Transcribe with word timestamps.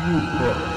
Forever 0.00 0.69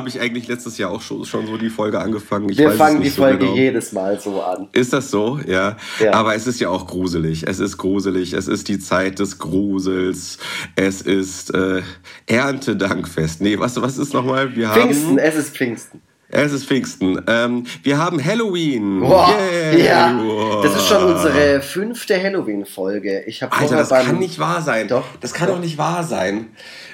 habe 0.00 0.08
ich 0.08 0.18
eigentlich 0.18 0.48
letztes 0.48 0.78
Jahr 0.78 0.90
auch 0.90 1.02
schon, 1.02 1.26
schon 1.26 1.46
so 1.46 1.58
die 1.58 1.68
Folge 1.68 2.00
angefangen? 2.00 2.48
Ich 2.48 2.56
Wir 2.56 2.70
fangen 2.70 3.02
die 3.02 3.10
so 3.10 3.22
Folge 3.22 3.44
genau. 3.44 3.54
jedes 3.54 3.92
Mal 3.92 4.18
so 4.18 4.42
an. 4.42 4.68
Ist 4.72 4.94
das 4.94 5.10
so? 5.10 5.38
Ja. 5.46 5.76
Ja. 5.98 6.14
Aber 6.14 6.34
es 6.34 6.46
ist 6.46 6.58
ja 6.58 6.70
auch 6.70 6.86
gruselig. 6.86 7.46
Es 7.46 7.60
ist 7.60 7.76
gruselig. 7.76 8.32
Es 8.32 8.48
ist 8.48 8.68
die 8.68 8.78
Zeit 8.78 9.18
des 9.18 9.38
Grusels. 9.38 10.38
Es 10.74 11.02
ist 11.02 11.54
äh, 11.54 11.82
Erntedankfest. 12.26 13.42
Nee, 13.42 13.58
was, 13.58 13.80
was 13.80 13.98
ist 13.98 14.14
nochmal? 14.14 14.56
Wir 14.56 14.70
haben. 14.70 14.80
Pfingsten, 14.80 15.18
es 15.18 15.36
ist 15.36 15.54
Pfingsten. 15.54 16.00
Es 16.32 16.52
ist 16.52 16.66
Pfingsten. 16.66 17.20
Ähm, 17.26 17.64
wir 17.82 17.98
haben 17.98 18.24
Halloween. 18.24 19.00
Boah, 19.00 19.34
Yeah. 19.72 20.12
ja, 20.12 20.62
das 20.62 20.76
ist 20.76 20.86
schon 20.88 21.02
unsere 21.04 21.60
fünfte 21.60 22.20
Halloween-Folge. 22.22 23.24
Ich 23.26 23.42
habe 23.42 23.56
Alter, 23.56 23.76
das 23.76 23.88
beim 23.88 24.06
kann 24.06 24.18
nicht 24.18 24.38
wahr 24.38 24.62
sein. 24.62 24.86
Doch. 24.88 25.04
Das 25.20 25.32
kann 25.34 25.48
doch 25.48 25.58
nicht 25.58 25.76
wahr 25.78 26.04
sein. 26.04 26.48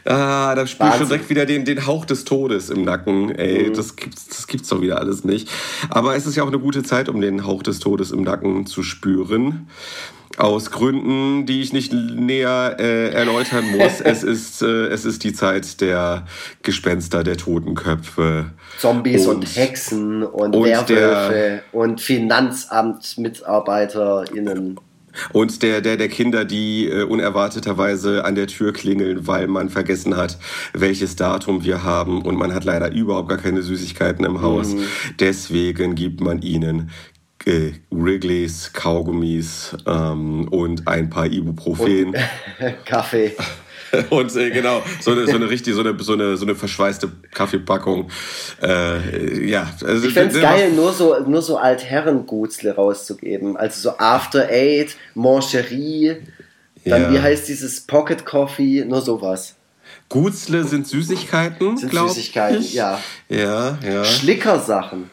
Ah, 0.04 0.54
da 0.54 0.66
spüre 0.66 0.90
ich 0.90 0.94
schon 0.96 1.08
direkt 1.08 1.28
wieder 1.30 1.46
den, 1.46 1.64
den 1.64 1.86
Hauch 1.86 2.04
des 2.04 2.24
Todes 2.24 2.70
im 2.70 2.82
Nacken. 2.84 3.30
Ey, 3.34 3.68
Mhm. 3.68 3.74
das, 3.74 3.96
gibt's, 3.96 4.26
das 4.28 4.46
gibt's 4.46 4.68
doch 4.68 4.80
wieder 4.80 4.98
alles 5.00 5.24
nicht. 5.24 5.48
Aber 5.90 6.16
es 6.16 6.26
ist 6.26 6.36
ja 6.36 6.42
auch 6.42 6.48
eine 6.48 6.58
gute 6.60 6.82
Zeit, 6.82 7.08
um 7.08 7.20
den 7.20 7.46
Hauch 7.46 7.62
des 7.62 7.78
Todes 7.80 8.12
im 8.12 8.22
Nacken 8.22 8.66
zu 8.66 8.82
spüren. 8.82 9.68
Aus 10.36 10.70
Gründen, 10.70 11.46
die 11.46 11.62
ich 11.62 11.72
nicht 11.72 11.92
näher 11.92 12.76
äh, 12.78 13.08
erläutern 13.10 13.68
muss. 13.70 14.00
es, 14.04 14.22
ist, 14.22 14.62
äh, 14.62 14.86
es 14.88 15.04
ist 15.04 15.24
die 15.24 15.32
Zeit 15.32 15.80
der 15.80 16.26
Gespenster, 16.62 17.24
der 17.24 17.36
Totenköpfe. 17.36 18.52
Zombies 18.78 19.26
und, 19.26 19.36
Und- 19.36 19.56
Hexen 19.56 20.22
und, 20.22 20.54
und 20.54 20.64
Werwölfe 20.64 21.62
und 21.72 22.00
Finanzamt-MitarbeiterInnen. 22.00 24.78
Und 25.32 25.62
der, 25.62 25.80
der, 25.80 25.96
der 25.96 26.08
Kinder, 26.08 26.44
die 26.44 26.88
äh, 26.88 27.02
unerwarteterweise 27.04 28.22
an 28.24 28.34
der 28.34 28.48
Tür 28.48 28.72
klingeln, 28.74 29.26
weil 29.26 29.46
man 29.46 29.70
vergessen 29.70 30.14
hat, 30.16 30.36
welches 30.74 31.16
Datum 31.16 31.64
wir 31.64 31.82
haben 31.84 32.20
und 32.22 32.36
man 32.36 32.52
hat 32.54 32.64
leider 32.64 32.92
überhaupt 32.92 33.30
gar 33.30 33.38
keine 33.38 33.62
Süßigkeiten 33.62 34.24
im 34.26 34.42
Haus. 34.42 34.74
Mhm. 34.74 34.82
Deswegen 35.18 35.94
gibt 35.94 36.20
man 36.20 36.42
ihnen 36.42 36.90
äh, 37.46 37.72
Wrigley's, 37.90 38.72
Kaugummis 38.72 39.76
ähm, 39.86 40.48
und 40.48 40.86
ein 40.86 41.08
paar 41.08 41.26
Ibuprofen. 41.26 42.14
Kaffee. 42.84 43.34
Und, 44.10 44.34
äh, 44.34 44.50
genau, 44.50 44.82
so 45.00 45.12
eine, 45.12 45.26
so 45.26 45.36
eine 45.36 45.48
richtig, 45.48 45.72
so 45.74 45.80
eine, 45.80 45.94
so 46.02 46.14
eine, 46.14 46.36
so 46.36 46.44
eine 46.44 46.56
verschweißte 46.56 47.08
Kaffeepackung. 47.32 48.10
Äh, 48.60 49.48
ja, 49.48 49.70
also 49.84 50.08
Ich 50.08 50.12
fände 50.12 50.34
es 50.34 50.42
geil, 50.42 50.72
nur 50.72 50.92
so, 50.92 51.16
nur 51.20 51.40
so 51.40 51.56
Altherrengutzle 51.56 52.74
rauszugeben. 52.74 53.56
Also 53.56 53.90
so 53.90 53.98
After 53.98 54.48
Eight, 54.50 54.96
Mancherie, 55.14 56.16
dann 56.84 57.02
Ja. 57.02 57.12
wie 57.12 57.20
heißt 57.20 57.48
dieses 57.48 57.80
Pocket 57.82 58.26
Coffee, 58.26 58.84
nur 58.84 59.00
sowas. 59.02 59.54
Gutzle 60.08 60.64
sind 60.64 60.86
Süßigkeiten, 60.88 61.76
Sind 61.76 61.90
glaub 61.90 62.08
Süßigkeiten, 62.08 62.60
ich. 62.62 62.74
ja. 62.74 63.00
Ja, 63.28 63.78
ja. 63.88 64.04
Schlickersachen. 64.04 65.10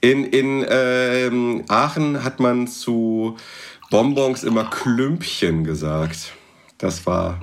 In, 0.00 0.24
in 0.24 0.64
ähm, 0.68 1.64
Aachen 1.68 2.24
hat 2.24 2.40
man 2.40 2.66
zu 2.66 3.36
Bonbons 3.90 4.44
immer 4.44 4.64
Klümpchen 4.64 5.64
gesagt. 5.64 6.32
Das 6.78 7.06
war, 7.06 7.40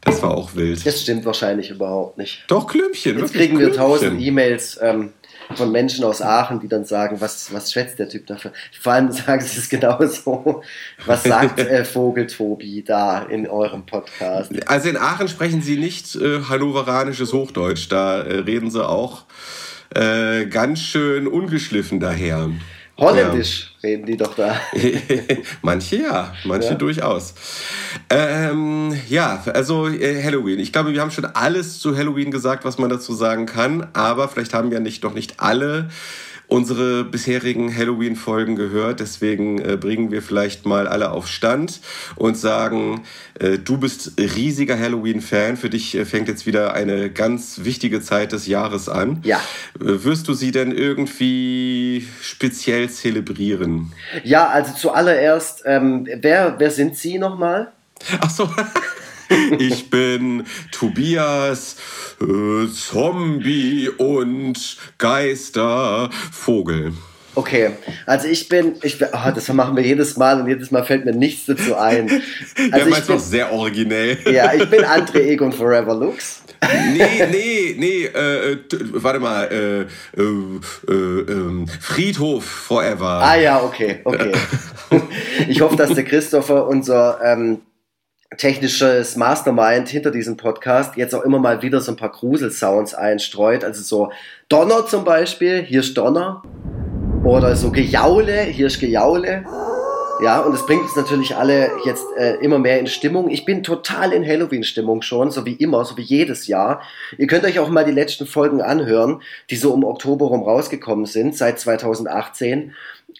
das 0.00 0.22
war 0.22 0.32
auch 0.32 0.54
wild. 0.54 0.84
Das 0.84 1.02
stimmt 1.02 1.24
wahrscheinlich 1.24 1.70
überhaupt 1.70 2.18
nicht. 2.18 2.44
Doch, 2.48 2.66
Klümpchen. 2.66 3.18
Jetzt 3.18 3.32
kriegen 3.32 3.58
wir 3.58 3.70
Klümpchen. 3.70 3.82
tausend 3.82 4.20
E-Mails 4.20 4.78
ähm, 4.82 5.12
von 5.54 5.70
Menschen 5.70 6.04
aus 6.04 6.22
Aachen, 6.22 6.60
die 6.60 6.68
dann 6.68 6.84
sagen, 6.84 7.20
was, 7.20 7.52
was 7.52 7.72
schwätzt 7.72 7.98
der 7.98 8.08
Typ 8.08 8.26
dafür? 8.26 8.52
Vor 8.80 8.92
allem 8.92 9.12
sagen 9.12 9.40
sie 9.42 9.58
es 9.58 9.68
genauso. 9.68 10.62
Was 11.06 11.22
sagt 11.22 11.60
äh, 11.60 11.84
Vogel 11.84 12.26
Tobi 12.26 12.82
da 12.82 13.22
in 13.22 13.46
eurem 13.46 13.86
Podcast? 13.86 14.52
Also 14.68 14.88
in 14.88 14.96
Aachen 14.96 15.28
sprechen 15.28 15.62
sie 15.62 15.76
nicht 15.76 16.14
äh, 16.16 16.42
hannoveranisches 16.42 17.32
Hochdeutsch. 17.32 17.88
Da 17.88 18.22
äh, 18.22 18.38
reden 18.40 18.70
sie 18.70 18.86
auch 18.86 19.24
äh, 19.94 20.46
ganz 20.46 20.80
schön 20.80 21.26
ungeschliffen 21.26 22.00
daher. 22.00 22.50
Holländisch 22.96 23.74
reden 23.82 24.06
die 24.06 24.16
doch 24.16 24.36
da. 24.36 24.60
manche 25.62 25.96
ja, 25.96 26.32
manche 26.44 26.70
Ja. 26.70 26.74
durchaus. 26.74 27.34
Ähm, 28.08 28.96
ja, 29.08 29.42
also 29.52 29.88
äh, 29.88 30.22
Halloween. 30.22 30.60
Ich 30.60 30.72
glaube, 30.72 30.92
wir 30.92 31.00
haben 31.00 31.10
schon 31.10 31.24
alles 31.24 31.80
zu 31.80 31.96
Halloween 31.96 32.30
gesagt, 32.30 32.64
was 32.64 32.78
man 32.78 32.90
dazu 32.90 33.12
sagen 33.12 33.46
kann. 33.46 33.88
Aber 33.94 34.28
vielleicht 34.28 34.54
haben 34.54 34.70
ja 34.70 34.78
nicht 34.78 35.02
noch 35.02 35.14
nicht 35.14 35.40
alle 35.40 35.88
unsere 36.48 37.04
bisherigen 37.04 37.74
Halloween-Folgen 37.74 38.56
gehört. 38.56 39.00
Deswegen 39.00 39.58
äh, 39.58 39.76
bringen 39.76 40.10
wir 40.10 40.22
vielleicht 40.22 40.66
mal 40.66 40.86
alle 40.86 41.10
auf 41.10 41.26
Stand 41.26 41.80
und 42.16 42.36
sagen, 42.36 43.02
äh, 43.38 43.58
du 43.58 43.78
bist 43.78 44.12
riesiger 44.18 44.78
Halloween-Fan. 44.78 45.56
Für 45.56 45.70
dich 45.70 45.94
äh, 45.94 46.04
fängt 46.04 46.28
jetzt 46.28 46.46
wieder 46.46 46.74
eine 46.74 47.10
ganz 47.10 47.60
wichtige 47.64 48.00
Zeit 48.00 48.32
des 48.32 48.46
Jahres 48.46 48.88
an. 48.88 49.20
Ja. 49.24 49.40
Äh, 49.80 50.04
wirst 50.04 50.28
du 50.28 50.34
sie 50.34 50.52
denn 50.52 50.72
irgendwie 50.72 52.06
speziell 52.20 52.90
zelebrieren? 52.90 53.92
Ja, 54.22 54.48
also 54.48 54.74
zuallererst, 54.74 55.62
ähm, 55.66 56.06
wer, 56.20 56.56
wer 56.58 56.70
sind 56.70 56.96
Sie 56.96 57.18
nochmal? 57.18 57.72
Ach 58.20 58.30
so. 58.30 58.48
Ich 59.58 59.90
bin 59.90 60.44
Tobias, 60.72 61.76
äh, 62.20 62.68
Zombie 62.72 63.88
und 63.88 64.76
Geister, 64.98 66.10
Vogel. 66.32 66.92
Okay, 67.36 67.70
also 68.06 68.28
ich 68.28 68.48
bin, 68.48 68.76
ich 68.82 68.98
bin, 68.98 69.08
oh, 69.12 69.30
das 69.34 69.52
machen 69.52 69.74
wir 69.76 69.82
jedes 69.82 70.16
Mal 70.16 70.40
und 70.40 70.46
jedes 70.46 70.70
Mal 70.70 70.84
fällt 70.84 71.04
mir 71.04 71.12
nichts 71.12 71.46
dazu 71.46 71.74
ein. 71.76 72.06
Der 72.56 72.74
Also 72.74 72.86
ich 72.86 72.92
meint 72.92 73.08
doch 73.08 73.14
bin, 73.16 73.18
sehr 73.18 73.52
originell. 73.52 74.18
ja, 74.32 74.54
ich 74.54 74.70
bin 74.70 74.84
André 74.84 75.18
Egon 75.20 75.52
Forever 75.52 75.94
Lux. 75.96 76.42
Nee, 76.92 77.26
nee, 77.30 77.74
nee, 77.76 78.04
äh, 78.04 78.52
äh, 78.52 78.58
warte 78.92 79.18
mal, 79.18 79.44
äh, 79.46 79.80
äh, 80.20 80.24
äh, 80.88 80.92
ähm, 80.92 81.66
Friedhof 81.80 82.44
Forever. 82.44 83.20
Ah 83.22 83.36
ja, 83.36 83.62
okay, 83.62 84.00
okay. 84.04 84.32
Ich 85.48 85.60
hoffe, 85.60 85.74
dass 85.74 85.92
der 85.92 86.04
Christopher, 86.04 86.68
unser 86.68 87.18
ähm, 87.24 87.62
technisches 88.36 89.16
Mastermind 89.16 89.88
hinter 89.88 90.10
diesem 90.10 90.36
Podcast, 90.36 90.96
jetzt 90.96 91.14
auch 91.14 91.22
immer 91.22 91.38
mal 91.38 91.62
wieder 91.62 91.80
so 91.80 91.92
ein 91.92 91.96
paar 91.96 92.10
Gruselsounds 92.10 92.94
einstreut. 92.94 93.64
Also 93.64 93.82
so 93.82 94.12
Donner 94.48 94.86
zum 94.86 95.04
Beispiel, 95.04 95.62
hier 95.62 95.80
ist 95.80 95.96
Donner. 95.96 96.42
Oder 97.24 97.56
so 97.56 97.70
Gejaule, 97.70 98.42
hier 98.42 98.66
ist 98.66 98.80
Gejaule. 98.80 99.44
Ja, 100.22 100.40
und 100.40 100.52
das 100.52 100.64
bringt 100.64 100.82
uns 100.82 100.94
natürlich 100.94 101.34
alle 101.34 101.70
jetzt 101.84 102.06
äh, 102.16 102.36
immer 102.36 102.58
mehr 102.58 102.78
in 102.78 102.86
Stimmung. 102.86 103.30
Ich 103.30 103.44
bin 103.44 103.62
total 103.62 104.12
in 104.12 104.24
Halloween-Stimmung 104.24 105.02
schon, 105.02 105.30
so 105.30 105.44
wie 105.44 105.54
immer, 105.54 105.84
so 105.84 105.96
wie 105.96 106.02
jedes 106.02 106.46
Jahr. 106.46 106.82
Ihr 107.18 107.26
könnt 107.26 107.44
euch 107.44 107.58
auch 107.58 107.68
mal 107.68 107.84
die 107.84 107.92
letzten 107.92 108.26
Folgen 108.26 108.62
anhören, 108.62 109.22
die 109.50 109.56
so 109.56 109.72
um 109.72 109.84
Oktober 109.84 110.26
rum 110.26 110.44
rausgekommen 110.44 111.06
sind, 111.06 111.36
seit 111.36 111.58
2018. 111.58 112.72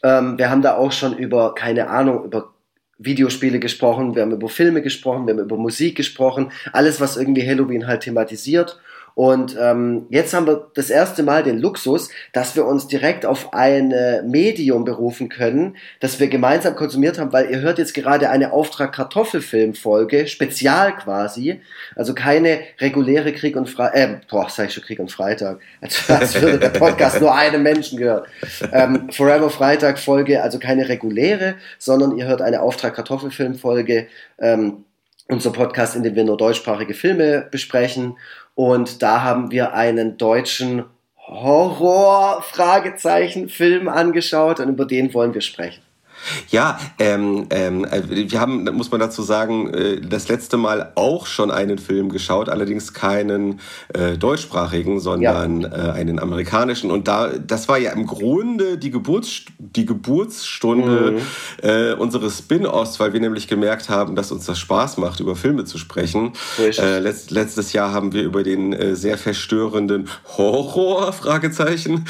Ähm, 0.02 0.38
wir 0.38 0.50
haben 0.50 0.62
da 0.62 0.76
auch 0.76 0.92
schon 0.92 1.16
über, 1.16 1.54
keine 1.54 1.90
Ahnung, 1.90 2.24
über 2.24 2.53
Videospiele 2.98 3.58
gesprochen, 3.58 4.14
wir 4.14 4.22
haben 4.22 4.32
über 4.32 4.48
Filme 4.48 4.82
gesprochen, 4.82 5.26
wir 5.26 5.34
haben 5.34 5.40
über 5.40 5.56
Musik 5.56 5.96
gesprochen, 5.96 6.52
alles, 6.72 7.00
was 7.00 7.16
irgendwie 7.16 7.46
Halloween 7.46 7.86
halt 7.86 8.02
thematisiert. 8.02 8.78
Und 9.14 9.56
ähm, 9.60 10.06
jetzt 10.10 10.34
haben 10.34 10.46
wir 10.46 10.70
das 10.74 10.90
erste 10.90 11.22
Mal 11.22 11.44
den 11.44 11.58
Luxus, 11.58 12.10
dass 12.32 12.56
wir 12.56 12.66
uns 12.66 12.88
direkt 12.88 13.24
auf 13.24 13.52
ein 13.54 13.92
äh, 13.92 14.22
Medium 14.22 14.84
berufen 14.84 15.28
können, 15.28 15.76
das 16.00 16.18
wir 16.18 16.26
gemeinsam 16.26 16.74
konsumiert 16.74 17.18
haben, 17.18 17.32
weil 17.32 17.48
ihr 17.50 17.60
hört 17.60 17.78
jetzt 17.78 17.94
gerade 17.94 18.30
eine 18.30 18.52
Auftrag 18.52 18.92
Kartoffelfilm-Folge, 18.92 20.26
Spezial 20.26 20.96
quasi, 20.96 21.60
also 21.94 22.12
keine 22.12 22.60
reguläre 22.80 23.32
Krieg 23.32 23.56
und 23.56 23.70
Freitag, 23.70 23.96
äh, 23.96 24.20
boah, 24.28 24.48
sag 24.48 24.66
ich 24.66 24.74
schon 24.74 24.82
Krieg 24.82 24.98
und 24.98 25.12
Freitag, 25.12 25.60
als, 25.80 26.10
als 26.10 26.40
würde 26.42 26.58
der 26.58 26.70
Podcast 26.70 27.20
nur 27.20 27.34
einem 27.34 27.62
Menschen 27.62 27.98
gehört. 27.98 28.26
Ähm, 28.72 29.10
Forever 29.12 29.50
Freitag 29.50 30.00
Folge, 30.00 30.42
also 30.42 30.58
keine 30.58 30.88
reguläre, 30.88 31.54
sondern 31.78 32.18
ihr 32.18 32.26
hört 32.26 32.42
eine 32.42 32.62
Auftrag 32.62 32.94
Kartoffelfilm-Folge, 32.94 34.08
ähm, 34.40 34.84
unser 35.28 35.52
Podcast, 35.52 35.96
in 35.96 36.02
dem 36.02 36.14
wir 36.16 36.24
nur 36.24 36.36
deutschsprachige 36.36 36.92
Filme 36.92 37.46
besprechen. 37.50 38.16
Und 38.54 39.02
da 39.02 39.22
haben 39.22 39.50
wir 39.50 39.74
einen 39.74 40.16
deutschen 40.16 40.84
Horror-Fragezeichen-Film 41.26 43.88
angeschaut 43.88 44.60
und 44.60 44.68
über 44.68 44.86
den 44.86 45.12
wollen 45.14 45.34
wir 45.34 45.40
sprechen. 45.40 45.82
Ja, 46.50 46.78
ähm, 46.98 47.46
ähm, 47.50 47.84
äh, 47.84 48.30
wir 48.30 48.40
haben, 48.40 48.64
muss 48.74 48.90
man 48.90 49.00
dazu 49.00 49.22
sagen, 49.22 49.72
äh, 49.72 50.00
das 50.00 50.28
letzte 50.28 50.56
Mal 50.56 50.92
auch 50.94 51.26
schon 51.26 51.50
einen 51.50 51.78
Film 51.78 52.10
geschaut, 52.10 52.48
allerdings 52.48 52.92
keinen 52.92 53.60
äh, 53.92 54.16
deutschsprachigen, 54.16 55.00
sondern 55.00 55.62
ja. 55.62 55.68
äh, 55.68 55.92
einen 55.92 56.18
amerikanischen. 56.18 56.90
Und 56.90 57.08
da, 57.08 57.28
das 57.28 57.68
war 57.68 57.78
ja 57.78 57.92
im 57.92 58.06
Grunde 58.06 58.78
die, 58.78 58.90
Geburts, 58.90 59.42
die 59.58 59.86
Geburtsstunde 59.86 61.12
mhm. 61.12 61.68
äh, 61.68 61.92
unseres 61.92 62.38
Spin-offs, 62.38 63.00
weil 63.00 63.12
wir 63.12 63.20
nämlich 63.20 63.48
gemerkt 63.48 63.88
haben, 63.88 64.16
dass 64.16 64.32
uns 64.32 64.46
das 64.46 64.58
Spaß 64.58 64.96
macht, 64.98 65.20
über 65.20 65.36
Filme 65.36 65.64
zu 65.64 65.78
sprechen. 65.78 66.32
Äh, 66.58 66.98
letzt, 66.98 67.30
letztes 67.30 67.72
Jahr 67.72 67.92
haben 67.92 68.12
wir 68.12 68.22
über 68.22 68.42
den 68.42 68.72
äh, 68.72 68.96
sehr 68.96 69.18
verstörenden 69.18 70.08
Horror, 70.36 71.12
Fragezeichen, 71.24 72.04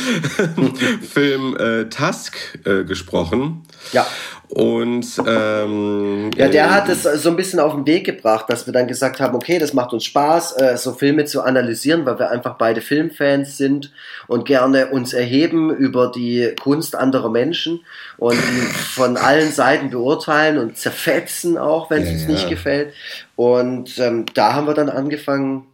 Film 1.02 1.56
äh, 1.56 1.88
Tusk 1.88 2.36
äh, 2.64 2.84
gesprochen. 2.84 3.63
Ja. 3.92 4.06
Und 4.50 5.06
ähm, 5.26 6.30
ja, 6.36 6.48
der 6.48 6.72
hat 6.72 6.88
es 6.88 7.02
so 7.02 7.30
ein 7.30 7.36
bisschen 7.36 7.58
auf 7.58 7.72
den 7.72 7.86
Weg 7.86 8.04
gebracht, 8.04 8.44
dass 8.48 8.66
wir 8.66 8.72
dann 8.72 8.86
gesagt 8.86 9.18
haben, 9.18 9.34
okay, 9.34 9.58
das 9.58 9.72
macht 9.72 9.92
uns 9.92 10.04
Spaß, 10.04 10.60
äh, 10.60 10.76
so 10.76 10.92
Filme 10.92 11.24
zu 11.24 11.42
analysieren, 11.42 12.04
weil 12.06 12.18
wir 12.18 12.30
einfach 12.30 12.56
beide 12.56 12.80
Filmfans 12.80 13.56
sind 13.56 13.90
und 14.28 14.44
gerne 14.44 14.88
uns 14.88 15.12
erheben 15.12 15.74
über 15.74 16.12
die 16.14 16.54
Kunst 16.62 16.94
anderer 16.94 17.30
Menschen 17.30 17.80
und 18.18 18.36
von 18.36 19.16
allen 19.16 19.50
Seiten 19.50 19.90
beurteilen 19.90 20.58
und 20.58 20.76
zerfetzen 20.76 21.58
auch, 21.58 21.90
wenn 21.90 22.02
es 22.02 22.08
ja, 22.08 22.14
uns 22.14 22.28
nicht 22.28 22.48
gefällt. 22.48 22.92
Und 23.36 23.98
ähm, 23.98 24.26
da 24.34 24.52
haben 24.52 24.66
wir 24.66 24.74
dann 24.74 24.90
angefangen, 24.90 25.66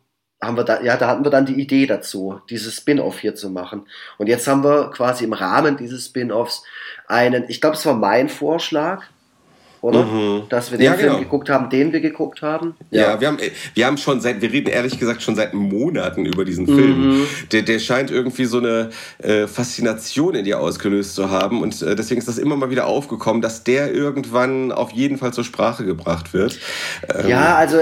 haben 0.43 0.57
wir 0.57 0.65
da, 0.65 0.81
ja, 0.83 0.97
da 0.97 1.09
hatten 1.09 1.25
wir 1.25 1.31
dann 1.31 1.47
die 1.47 1.61
Idee 1.61 1.87
dazu, 1.87 2.41
dieses 2.49 2.75
Spin-off 2.77 3.19
hier 3.19 3.35
zu 3.35 3.51
machen. 3.51 3.87
Und 4.17 4.29
jetzt 4.29 4.47
haben 4.49 4.65
wir 4.65 4.91
quasi 4.91 5.25
im 5.25 5.35
Rahmen 5.35 5.77
dieses 5.77 6.07
Spin-offs 6.07 6.65
einen, 7.07 7.45
ich 7.49 7.61
glaube, 7.61 7.77
es 7.77 7.85
war 7.85 7.95
mein 7.95 8.29
Vorschlag, 8.29 9.05
oder? 9.82 10.05
Mhm. 10.05 10.43
Dass 10.49 10.71
wir 10.71 10.79
den 10.79 10.87
ja, 10.87 10.94
Film 10.94 11.09
genau. 11.09 11.21
geguckt 11.21 11.49
haben, 11.49 11.71
den 11.71 11.93
wir 11.93 12.00
geguckt 12.00 12.43
haben. 12.43 12.75
Ja. 12.91 13.12
ja, 13.12 13.21
wir 13.21 13.29
haben, 13.29 13.38
wir 13.75 13.87
haben 13.87 13.97
schon 13.97 14.21
seit, 14.21 14.41
wir 14.43 14.53
reden 14.53 14.69
ehrlich 14.69 14.99
gesagt 14.99 15.23
schon 15.23 15.35
seit 15.35 15.55
Monaten 15.55 16.27
über 16.27 16.44
diesen 16.44 16.67
Film. 16.67 17.21
Mhm. 17.21 17.27
Der, 17.53 17.62
der 17.62 17.79
scheint 17.79 18.11
irgendwie 18.11 18.44
so 18.44 18.59
eine 18.59 18.91
äh, 19.19 19.47
Faszination 19.47 20.35
in 20.35 20.44
dir 20.44 20.61
ausgelöst 20.61 21.15
zu 21.15 21.31
haben 21.31 21.62
und 21.62 21.81
äh, 21.82 21.97
deswegen 21.97 22.19
ist 22.19 22.29
das 22.29 22.38
immer 22.38 22.56
mal 22.56 22.71
wieder 22.71 22.87
aufgekommen, 22.87 23.43
dass 23.43 23.65
der 23.65 23.93
irgendwann 23.93 24.73
auf 24.73 24.91
jeden 24.93 25.19
Fall 25.19 25.32
zur 25.32 25.44
Sprache 25.44 25.85
gebracht 25.85 26.33
wird. 26.33 26.59
Ähm 27.15 27.29
ja, 27.29 27.56
also 27.56 27.79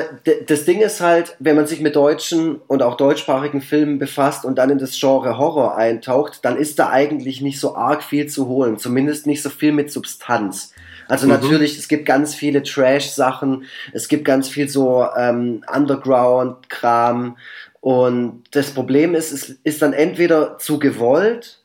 das 0.46 0.64
Ding 0.64 0.80
ist 0.80 1.00
halt, 1.00 1.36
wenn 1.38 1.56
man 1.56 1.66
sich 1.66 1.80
mit 1.80 1.96
deutschen 1.96 2.56
und 2.66 2.82
auch 2.82 2.96
deutschsprachigen 2.96 3.60
Filmen 3.60 3.98
befasst 3.98 4.44
und 4.44 4.56
dann 4.56 4.70
in 4.70 4.78
das 4.78 4.98
Genre 4.98 5.38
Horror 5.38 5.76
eintaucht, 5.76 6.44
dann 6.44 6.56
ist 6.56 6.78
da 6.78 6.90
eigentlich 6.90 7.40
nicht 7.40 7.60
so 7.60 7.76
arg 7.76 8.02
viel 8.02 8.26
zu 8.26 8.46
holen, 8.46 8.78
zumindest 8.78 9.26
nicht 9.26 9.42
so 9.42 9.50
viel 9.50 9.72
mit 9.72 9.90
Substanz. 9.90 10.72
Also 11.08 11.26
mhm. 11.26 11.32
natürlich, 11.32 11.78
es 11.78 11.88
gibt 11.88 12.06
ganz 12.06 12.34
viele 12.34 12.62
Trash-Sachen, 12.62 13.64
es 13.92 14.08
gibt 14.08 14.24
ganz 14.24 14.48
viel 14.48 14.68
so 14.68 15.06
ähm, 15.16 15.64
Underground-Kram. 15.72 17.36
Und 17.80 18.44
das 18.52 18.70
Problem 18.70 19.14
ist, 19.14 19.32
es 19.32 19.48
ist 19.64 19.82
dann 19.82 19.92
entweder 19.92 20.58
zu 20.58 20.78
gewollt 20.78 21.64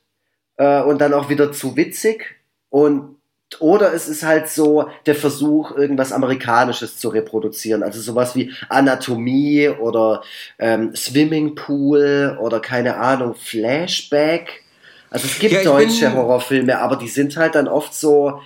äh, 0.58 0.82
und 0.82 1.00
dann 1.00 1.14
auch 1.14 1.30
wieder 1.30 1.52
zu 1.52 1.76
witzig 1.76 2.36
und 2.70 3.14
oder 3.60 3.94
es 3.94 4.08
ist 4.08 4.24
halt 4.24 4.50
so 4.50 4.90
der 5.06 5.16
Versuch, 5.16 5.76
irgendwas 5.76 6.12
Amerikanisches 6.12 6.98
zu 6.98 7.10
reproduzieren. 7.10 7.84
Also 7.84 8.02
sowas 8.02 8.36
wie 8.36 8.52
Anatomie 8.70 9.70
oder 9.70 10.24
ähm, 10.58 10.96
Swimmingpool 10.96 12.38
oder 12.42 12.60
keine 12.60 12.98
Ahnung, 12.98 13.36
Flashback. 13.36 14.64
Also 15.10 15.28
es 15.28 15.38
gibt 15.38 15.54
ja, 15.54 15.64
deutsche 15.64 16.14
Horrorfilme, 16.14 16.80
aber 16.80 16.96
die 16.96 17.10
sind 17.10 17.38
halt 17.38 17.56
dann 17.56 17.68
oft 17.68 17.94
so, 17.94 18.42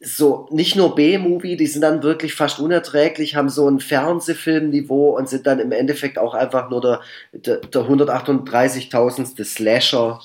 so 0.00 0.46
nicht 0.50 0.76
nur 0.76 0.94
B-Movie, 0.94 1.56
die 1.56 1.66
sind 1.66 1.82
dann 1.82 2.02
wirklich 2.02 2.34
fast 2.34 2.60
unerträglich, 2.60 3.34
haben 3.34 3.48
so 3.48 3.68
ein 3.68 3.80
Fernsehfilmniveau 3.80 5.16
und 5.16 5.28
sind 5.28 5.46
dann 5.46 5.58
im 5.58 5.72
Endeffekt 5.72 6.18
auch 6.18 6.34
einfach 6.34 6.70
nur 6.70 6.80
der, 6.80 7.00
der, 7.32 7.56
der 7.56 7.82
138.000. 7.82 9.44
Slasher 9.44 10.20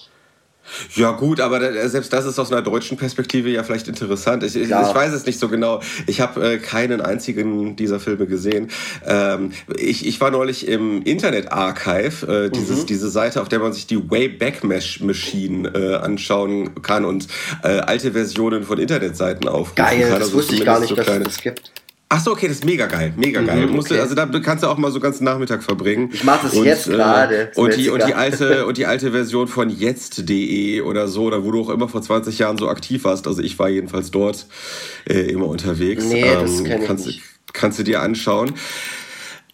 ja 0.96 1.12
gut, 1.12 1.40
aber 1.40 1.90
selbst 1.90 2.14
das 2.14 2.26
ist 2.26 2.40
aus 2.40 2.52
einer 2.52 2.62
deutschen 2.62 2.98
Perspektive 2.98 3.50
ja 3.50 3.64
vielleicht 3.64 3.88
interessant. 3.88 4.44
Ich, 4.44 4.56
ich, 4.56 4.70
ich 4.70 4.72
weiß 4.72 5.14
es 5.14 5.26
nicht 5.26 5.40
so 5.40 5.50
genau. 5.50 5.82
Ich 6.08 6.22
habe 6.22 6.54
äh, 6.54 6.58
keinen 6.58 7.02
einzigen 7.02 7.76
dieser 7.76 8.00
Filme 8.00 8.26
gesehen. 8.28 8.70
Ähm, 9.06 9.52
ich, 9.78 10.06
ich 10.06 10.20
war 10.22 10.32
neulich 10.32 10.68
im 10.68 11.02
Internet 11.04 11.52
Archive, 11.52 12.46
äh, 12.46 12.50
dieses, 12.50 12.82
mhm. 12.82 12.86
diese 12.88 13.10
Seite, 13.10 13.42
auf 13.42 13.50
der 13.50 13.60
man 13.60 13.74
sich 13.74 13.88
die 13.88 13.98
Wayback 14.10 14.64
Machine 14.64 15.70
äh, 15.70 15.96
anschauen 15.96 16.82
kann 16.82 17.06
und 17.06 17.28
äh, 17.64 17.80
alte 17.80 18.12
Versionen 18.14 18.64
von 18.64 18.80
Internetseiten 18.80 19.48
aufrufen 19.48 19.76
Geil, 19.76 20.02
kann. 20.02 20.12
das 20.12 20.22
also 20.22 20.34
wusste 20.34 20.56
ich 20.56 20.66
gar 20.66 20.80
nicht, 20.80 20.90
so 20.90 20.96
dass 20.96 21.08
es 21.08 21.24
das 21.24 21.38
gibt. 21.42 21.72
Ach 22.10 22.24
so, 22.24 22.32
okay, 22.32 22.48
das 22.48 22.58
ist 22.58 22.66
mega 22.66 22.86
geil, 22.86 23.12
mega 23.18 23.42
mhm, 23.42 23.48
geil. 23.48 23.70
Okay. 23.76 24.00
also 24.00 24.14
da 24.14 24.28
kannst 24.28 24.64
du 24.64 24.68
auch 24.68 24.78
mal 24.78 24.92
so 24.92 25.00
ganzen 25.00 25.24
Nachmittag 25.24 25.64
verbringen. 25.64 26.10
Ich 26.14 26.24
mache 26.24 26.46
das 26.48 26.54
und, 26.54 26.66
jetzt 26.66 26.86
gerade. 26.86 27.52
Äh, 27.56 27.60
und 27.60 27.76
die 27.76 27.90
und 27.90 28.06
die 28.06 28.14
alte 28.14 28.66
und 28.68 28.78
die 28.78 28.86
alte 28.86 29.12
Version 29.12 29.48
von 29.48 29.70
jetzt.de 29.70 30.82
oder 30.82 31.08
so, 31.08 31.24
oder 31.24 31.44
wo 31.44 31.52
du 31.52 31.62
auch 31.62 31.70
immer 31.70 31.90
vor 31.90 32.04
20 32.04 32.38
Jahren 32.38 32.58
so 32.60 32.70
aktiv 32.70 33.04
warst. 33.04 33.26
Also 33.26 33.42
ich 33.42 33.58
war 33.58 33.68
jedenfalls 33.68 34.12
dort 34.12 34.46
äh, 35.10 35.22
immer 35.22 35.48
unterwegs. 35.48 36.06
Nee, 36.06 36.22
ähm, 36.22 36.42
das 36.42 36.64
kenn 36.64 36.82
ich 36.82 36.88
kannst, 36.88 37.06
nicht. 37.08 37.22
kannst 37.52 37.80
du 37.80 37.84
dir 37.84 38.02
anschauen. 38.02 38.54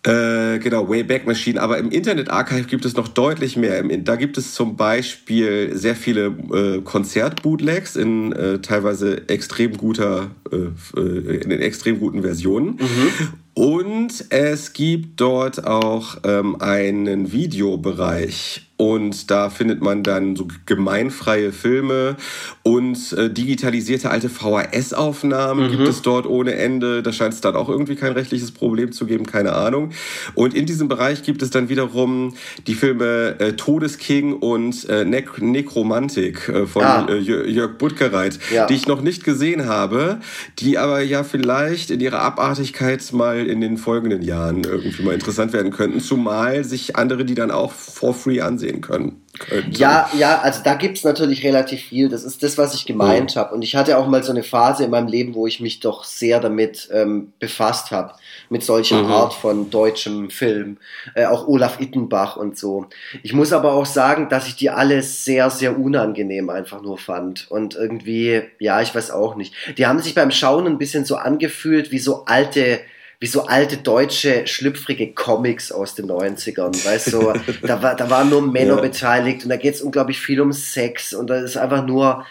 Äh, 0.09 0.57
genau, 0.59 0.89
Wayback 0.89 1.27
Machine. 1.27 1.61
Aber 1.61 1.77
im 1.77 1.91
Internet 1.91 2.29
Archive 2.29 2.63
gibt 2.63 2.85
es 2.85 2.95
noch 2.95 3.07
deutlich 3.07 3.57
mehr. 3.57 3.83
Da 3.83 4.15
gibt 4.15 4.37
es 4.37 4.55
zum 4.55 4.75
Beispiel 4.75 5.75
sehr 5.75 5.95
viele 5.95 6.35
äh, 6.51 6.81
Konzertbootlegs 6.81 7.95
in 7.95 8.31
äh, 8.31 8.59
teilweise 8.59 9.29
extrem 9.29 9.77
guter, 9.77 10.31
äh, 10.51 10.99
äh 10.99 11.41
in 11.43 11.51
extrem 11.51 11.99
guten 11.99 12.23
Versionen. 12.23 12.77
Mhm. 12.77 13.11
Und 13.53 14.25
es 14.29 14.73
gibt 14.73 15.19
dort 15.21 15.65
auch 15.67 16.17
ähm, 16.23 16.59
einen 16.59 17.31
Videobereich. 17.31 18.68
Und 18.79 19.29
da 19.29 19.49
findet 19.49 19.81
man 19.81 20.03
dann 20.03 20.37
so 20.37 20.47
gemeinfreie 20.65 21.51
Filme 21.51 22.15
und 22.63 23.11
äh, 23.11 23.29
digitalisierte 23.29 24.09
alte 24.09 24.29
VHS-Aufnahmen 24.29 25.65
mhm. 25.65 25.71
gibt 25.71 25.87
es 25.89 26.01
dort 26.01 26.25
ohne 26.25 26.55
Ende. 26.55 27.03
Da 27.03 27.11
scheint 27.11 27.33
es 27.33 27.41
dann 27.41 27.57
auch 27.57 27.67
irgendwie 27.67 27.95
kein 27.95 28.13
rechtliches 28.13 28.51
Problem 28.51 28.93
zu 28.93 29.05
geben, 29.05 29.25
keine 29.25 29.51
Ahnung. 29.51 29.91
Und 30.33 30.53
in 30.53 30.65
diesem 30.65 30.87
Bereich 30.87 31.23
gibt 31.23 31.41
es 31.41 31.49
dann 31.49 31.67
wiederum 31.67 32.35
die 32.67 32.73
Filme 32.73 33.35
äh, 33.39 33.51
Todesking 33.51 34.31
und 34.31 34.87
äh, 34.87 35.03
ne 35.03 35.25
Nekromantik 35.41 36.47
äh, 36.47 36.65
von 36.65 36.83
ah. 36.83 37.05
Äh, 37.09 37.17
Jörg 37.17 37.77
Buttgereit, 37.77 38.39
ja. 38.49 38.65
die 38.65 38.75
ich 38.75 38.87
noch 38.87 39.01
nicht 39.01 39.25
gesehen 39.25 39.65
habe, 39.65 40.19
die 40.59 40.77
aber 40.77 41.01
ja 41.01 41.25
vielleicht 41.25 41.91
in 41.91 41.99
ihrer 41.99 42.21
Abartigkeit 42.21 43.11
mal 43.11 43.45
in 43.45 43.59
den 43.59 43.77
folgenden 43.77 44.21
Jahren 44.21 44.63
irgendwie 44.63 45.03
mal 45.03 45.15
interessant 45.15 45.51
werden 45.51 45.73
könnten, 45.73 45.99
zumal 45.99 46.63
sich 46.63 46.95
andere 46.95 47.25
die 47.25 47.35
dann 47.35 47.51
auch 47.51 47.73
for 47.73 48.13
free 48.13 48.39
ansehen 48.39 48.68
können. 48.77 49.23
Könnten. 49.37 49.71
Ja, 49.71 50.09
ja, 50.17 50.39
also 50.39 50.61
da 50.63 50.73
gibt 50.73 50.97
es 50.97 51.03
natürlich 51.03 51.43
relativ 51.43 51.81
viel. 51.81 52.09
Das 52.09 52.23
ist 52.23 52.43
das, 52.43 52.57
was 52.57 52.73
ich 52.73 52.85
gemeint 52.85 53.33
oh. 53.35 53.39
habe. 53.39 53.55
Und 53.55 53.61
ich 53.61 53.75
hatte 53.75 53.97
auch 53.97 54.07
mal 54.07 54.23
so 54.23 54.31
eine 54.31 54.43
Phase 54.43 54.83
in 54.83 54.91
meinem 54.91 55.07
Leben, 55.07 55.35
wo 55.35 55.47
ich 55.47 55.59
mich 55.59 55.79
doch 55.79 56.03
sehr 56.03 56.39
damit 56.39 56.89
ähm, 56.91 57.31
befasst 57.39 57.91
habe, 57.91 58.13
mit 58.49 58.63
solcher 58.63 59.03
mhm. 59.03 59.11
Art 59.11 59.33
von 59.33 59.69
deutschem 59.69 60.29
Film. 60.29 60.77
Äh, 61.15 61.25
auch 61.25 61.47
Olaf 61.47 61.79
Ittenbach 61.79 62.37
und 62.37 62.57
so. 62.57 62.87
Ich 63.23 63.33
muss 63.33 63.53
aber 63.53 63.73
auch 63.73 63.85
sagen, 63.85 64.29
dass 64.29 64.47
ich 64.47 64.55
die 64.55 64.69
alle 64.69 65.01
sehr, 65.03 65.49
sehr 65.49 65.79
unangenehm 65.79 66.49
einfach 66.49 66.81
nur 66.81 66.97
fand. 66.97 67.49
Und 67.49 67.75
irgendwie, 67.75 68.41
ja, 68.59 68.81
ich 68.81 68.93
weiß 68.93 69.11
auch 69.11 69.35
nicht. 69.35 69.53
Die 69.77 69.85
haben 69.85 69.99
sich 69.99 70.15
beim 70.15 70.31
Schauen 70.31 70.67
ein 70.67 70.77
bisschen 70.77 71.05
so 71.05 71.15
angefühlt 71.15 71.91
wie 71.91 71.99
so 71.99 72.25
alte 72.25 72.79
wie 73.19 73.27
so 73.27 73.45
alte 73.47 73.77
deutsche 73.77 74.47
schlüpfrige 74.47 75.13
Comics 75.13 75.71
aus 75.71 75.93
den 75.93 76.09
90ern, 76.09 76.85
weißt 76.85 77.07
du, 77.07 77.21
so, 77.21 77.33
da, 77.61 77.81
war, 77.81 77.95
da 77.95 78.09
waren 78.09 78.29
nur 78.29 78.41
Männer 78.41 78.75
ja. 78.75 78.81
beteiligt 78.81 79.43
und 79.43 79.49
da 79.49 79.57
geht 79.57 79.75
es 79.75 79.81
unglaublich 79.81 80.19
viel 80.19 80.39
um 80.39 80.53
Sex 80.53 81.13
und 81.13 81.29
da 81.29 81.35
ist 81.35 81.57
einfach 81.57 81.85
nur, 81.85 82.25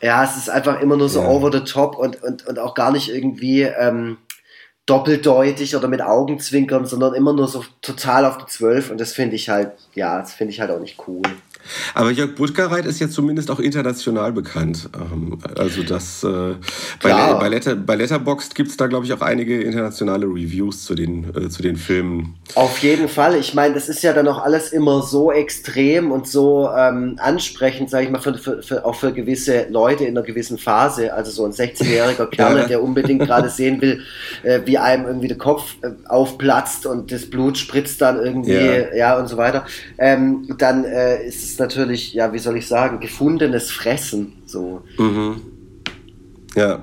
ja, 0.00 0.24
es 0.24 0.36
ist 0.36 0.50
einfach 0.50 0.80
immer 0.80 0.96
nur 0.96 1.08
so 1.08 1.20
ja. 1.20 1.28
over 1.28 1.52
the 1.52 1.60
top 1.60 1.96
und, 1.96 2.20
und, 2.22 2.46
und 2.46 2.58
auch 2.58 2.74
gar 2.74 2.90
nicht 2.90 3.08
irgendwie 3.08 3.62
ähm, 3.62 4.18
doppeldeutig 4.86 5.76
oder 5.76 5.86
mit 5.86 6.02
Augenzwinkern, 6.02 6.84
sondern 6.84 7.14
immer 7.14 7.32
nur 7.32 7.46
so 7.46 7.64
total 7.80 8.24
auf 8.24 8.38
die 8.38 8.46
Zwölf 8.46 8.90
und 8.90 9.00
das 9.00 9.12
finde 9.12 9.36
ich 9.36 9.48
halt, 9.48 9.72
ja, 9.94 10.18
das 10.18 10.34
finde 10.34 10.52
ich 10.52 10.60
halt 10.60 10.72
auch 10.72 10.80
nicht 10.80 10.98
cool. 11.06 11.22
Aber 11.94 12.10
Jörg 12.10 12.34
Buttgereit 12.34 12.86
ist 12.86 13.00
jetzt 13.00 13.14
zumindest 13.14 13.50
auch 13.50 13.60
international 13.60 14.32
bekannt. 14.32 14.88
Ähm, 14.94 15.38
also 15.56 15.82
das 15.82 16.22
äh, 16.24 16.54
bei, 17.02 17.34
bei, 17.34 17.48
Letter, 17.48 17.76
bei 17.76 17.94
Letterboxd 17.96 18.54
gibt 18.54 18.70
es 18.70 18.76
da, 18.76 18.86
glaube 18.86 19.06
ich, 19.06 19.12
auch 19.12 19.20
einige 19.20 19.62
internationale 19.62 20.26
Reviews 20.26 20.84
zu 20.84 20.94
den, 20.94 21.34
äh, 21.34 21.48
zu 21.48 21.62
den 21.62 21.76
Filmen. 21.76 22.34
Auf 22.54 22.78
jeden 22.78 23.08
Fall. 23.08 23.36
Ich 23.36 23.54
meine, 23.54 23.74
das 23.74 23.88
ist 23.88 24.02
ja 24.02 24.12
dann 24.12 24.28
auch 24.28 24.42
alles 24.42 24.72
immer 24.72 25.02
so 25.02 25.32
extrem 25.32 26.10
und 26.12 26.28
so 26.28 26.70
ähm, 26.76 27.16
ansprechend, 27.18 27.90
sage 27.90 28.04
ich 28.04 28.10
mal, 28.10 28.20
für, 28.20 28.34
für, 28.34 28.62
für, 28.62 28.84
auch 28.84 28.94
für 28.94 29.12
gewisse 29.12 29.66
Leute 29.70 30.04
in 30.04 30.16
einer 30.16 30.26
gewissen 30.26 30.58
Phase. 30.58 31.12
Also 31.14 31.30
so 31.30 31.44
ein 31.44 31.52
16-jähriger 31.52 32.26
Kerl, 32.30 32.58
ja. 32.58 32.66
der 32.66 32.82
unbedingt 32.82 33.22
gerade 33.22 33.48
sehen 33.48 33.80
will, 33.80 34.02
äh, 34.42 34.60
wie 34.64 34.78
einem 34.78 35.06
irgendwie 35.06 35.28
der 35.28 35.38
Kopf 35.38 35.76
äh, 35.82 35.90
aufplatzt 36.08 36.86
und 36.86 37.10
das 37.10 37.28
Blut 37.28 37.58
spritzt 37.58 38.00
dann 38.00 38.18
irgendwie, 38.22 38.52
ja, 38.52 38.94
ja 38.94 39.18
und 39.18 39.28
so 39.28 39.36
weiter. 39.36 39.64
Ähm, 39.98 40.48
dann 40.58 40.84
äh, 40.84 41.24
ist 41.26 41.42
es 41.42 41.53
ist 41.54 41.60
natürlich, 41.60 42.14
ja, 42.14 42.32
wie 42.32 42.40
soll 42.40 42.56
ich 42.56 42.66
sagen, 42.66 42.98
gefundenes 42.98 43.70
Fressen. 43.70 44.32
So. 44.44 44.82
Mhm. 44.98 45.40
Ja. 46.56 46.82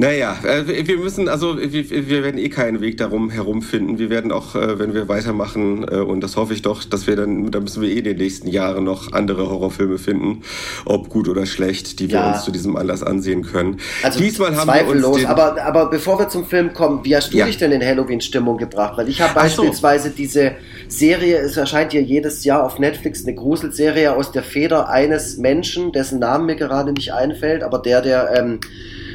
Naja, 0.00 0.38
äh, 0.44 0.86
wir 0.86 0.96
müssen, 0.96 1.28
also 1.28 1.58
wir, 1.58 2.22
werden 2.24 2.38
eh 2.38 2.48
keinen 2.48 2.80
Weg 2.80 2.96
darum 2.96 3.28
herumfinden. 3.28 3.98
Wir 3.98 4.08
werden 4.08 4.32
auch, 4.32 4.54
äh, 4.54 4.78
wenn 4.78 4.94
wir 4.94 5.08
weitermachen, 5.08 5.84
äh, 5.84 5.96
und 5.96 6.22
das 6.22 6.38
hoffe 6.38 6.54
ich 6.54 6.62
doch, 6.62 6.84
dass 6.84 7.06
wir 7.06 7.16
dann, 7.16 7.50
da 7.50 7.60
müssen 7.60 7.82
wir 7.82 7.90
eh 7.90 7.98
in 7.98 8.04
den 8.04 8.16
nächsten 8.16 8.48
Jahren 8.48 8.84
noch 8.84 9.12
andere 9.12 9.50
Horrorfilme 9.50 9.98
finden, 9.98 10.40
ob 10.86 11.10
gut 11.10 11.28
oder 11.28 11.44
schlecht, 11.44 12.00
die 12.00 12.08
wir 12.08 12.20
ja. 12.20 12.32
uns 12.32 12.46
zu 12.46 12.50
diesem 12.50 12.76
Anlass 12.76 13.02
ansehen 13.02 13.42
können. 13.42 13.76
Also 14.02 14.20
Diesmal 14.20 14.56
haben 14.56 14.72
wir 14.72 15.06
uns 15.06 15.26
aber, 15.26 15.62
aber 15.62 15.90
bevor 15.90 16.18
wir 16.18 16.30
zum 16.30 16.46
Film 16.46 16.72
kommen, 16.72 17.00
wie 17.04 17.14
hast 17.14 17.34
du 17.34 17.36
ja. 17.36 17.44
dich 17.44 17.58
denn 17.58 17.70
in 17.70 17.84
Halloween-Stimmung 17.84 18.56
gebracht? 18.56 18.96
Weil 18.96 19.10
ich 19.10 19.20
habe 19.20 19.34
beispielsweise 19.34 20.08
so. 20.08 20.14
diese 20.16 20.52
Serie, 20.88 21.40
es 21.40 21.58
erscheint 21.58 21.92
ja 21.92 22.00
jedes 22.00 22.42
Jahr 22.44 22.64
auf 22.64 22.78
Netflix 22.78 23.26
eine 23.26 23.34
Gruselserie 23.34 24.16
aus 24.16 24.32
der 24.32 24.44
Feder 24.44 24.88
eines 24.88 25.36
Menschen, 25.36 25.92
dessen 25.92 26.20
Namen 26.20 26.46
mir 26.46 26.56
gerade 26.56 26.94
nicht 26.94 27.12
einfällt, 27.12 27.62
aber 27.62 27.80
der, 27.80 28.00
der 28.00 28.34
ähm, 28.34 28.60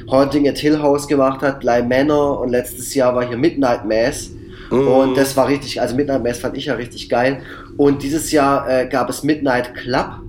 Haunting 0.10 0.48
at 0.48 0.58
Hill 0.58 0.82
House 0.82 1.08
gemacht 1.08 1.42
hat, 1.42 1.60
Bly 1.60 1.84
Manor 1.84 2.40
und 2.40 2.50
letztes 2.50 2.94
Jahr 2.94 3.16
war 3.16 3.28
hier 3.28 3.38
Midnight 3.38 3.86
Mass. 3.86 4.32
Mm. 4.70 4.88
Und 4.88 5.18
das 5.18 5.36
war 5.36 5.48
richtig, 5.48 5.82
also 5.82 5.96
Midnight 5.96 6.24
Mass 6.24 6.40
fand 6.40 6.58
ich 6.58 6.66
ja 6.66 6.76
richtig 6.76 7.10
geil. 7.10 7.42
Und 7.78 8.04
dieses 8.04 8.32
Jahr 8.32 8.70
äh, 8.70 8.88
gab 8.88 9.10
es 9.10 9.24
Midnight 9.24 9.74
Club. 9.76 10.22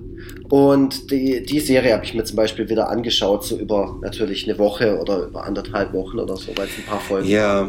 Und 0.49 1.11
die, 1.11 1.43
die 1.43 1.59
Serie 1.59 1.93
habe 1.93 2.05
ich 2.05 2.13
mir 2.13 2.23
zum 2.23 2.37
Beispiel 2.37 2.69
wieder 2.69 2.89
angeschaut, 2.89 3.43
so 3.43 3.57
über 3.57 3.97
natürlich 4.01 4.47
eine 4.47 4.57
Woche 4.57 4.97
oder 4.97 5.25
über 5.27 5.45
anderthalb 5.45 5.93
Wochen 5.93 6.19
oder 6.19 6.37
so, 6.37 6.55
weil 6.55 6.67
es 6.67 6.77
ein 6.77 6.85
paar 6.85 7.01
Folgen 7.01 7.27
Ja. 7.27 7.67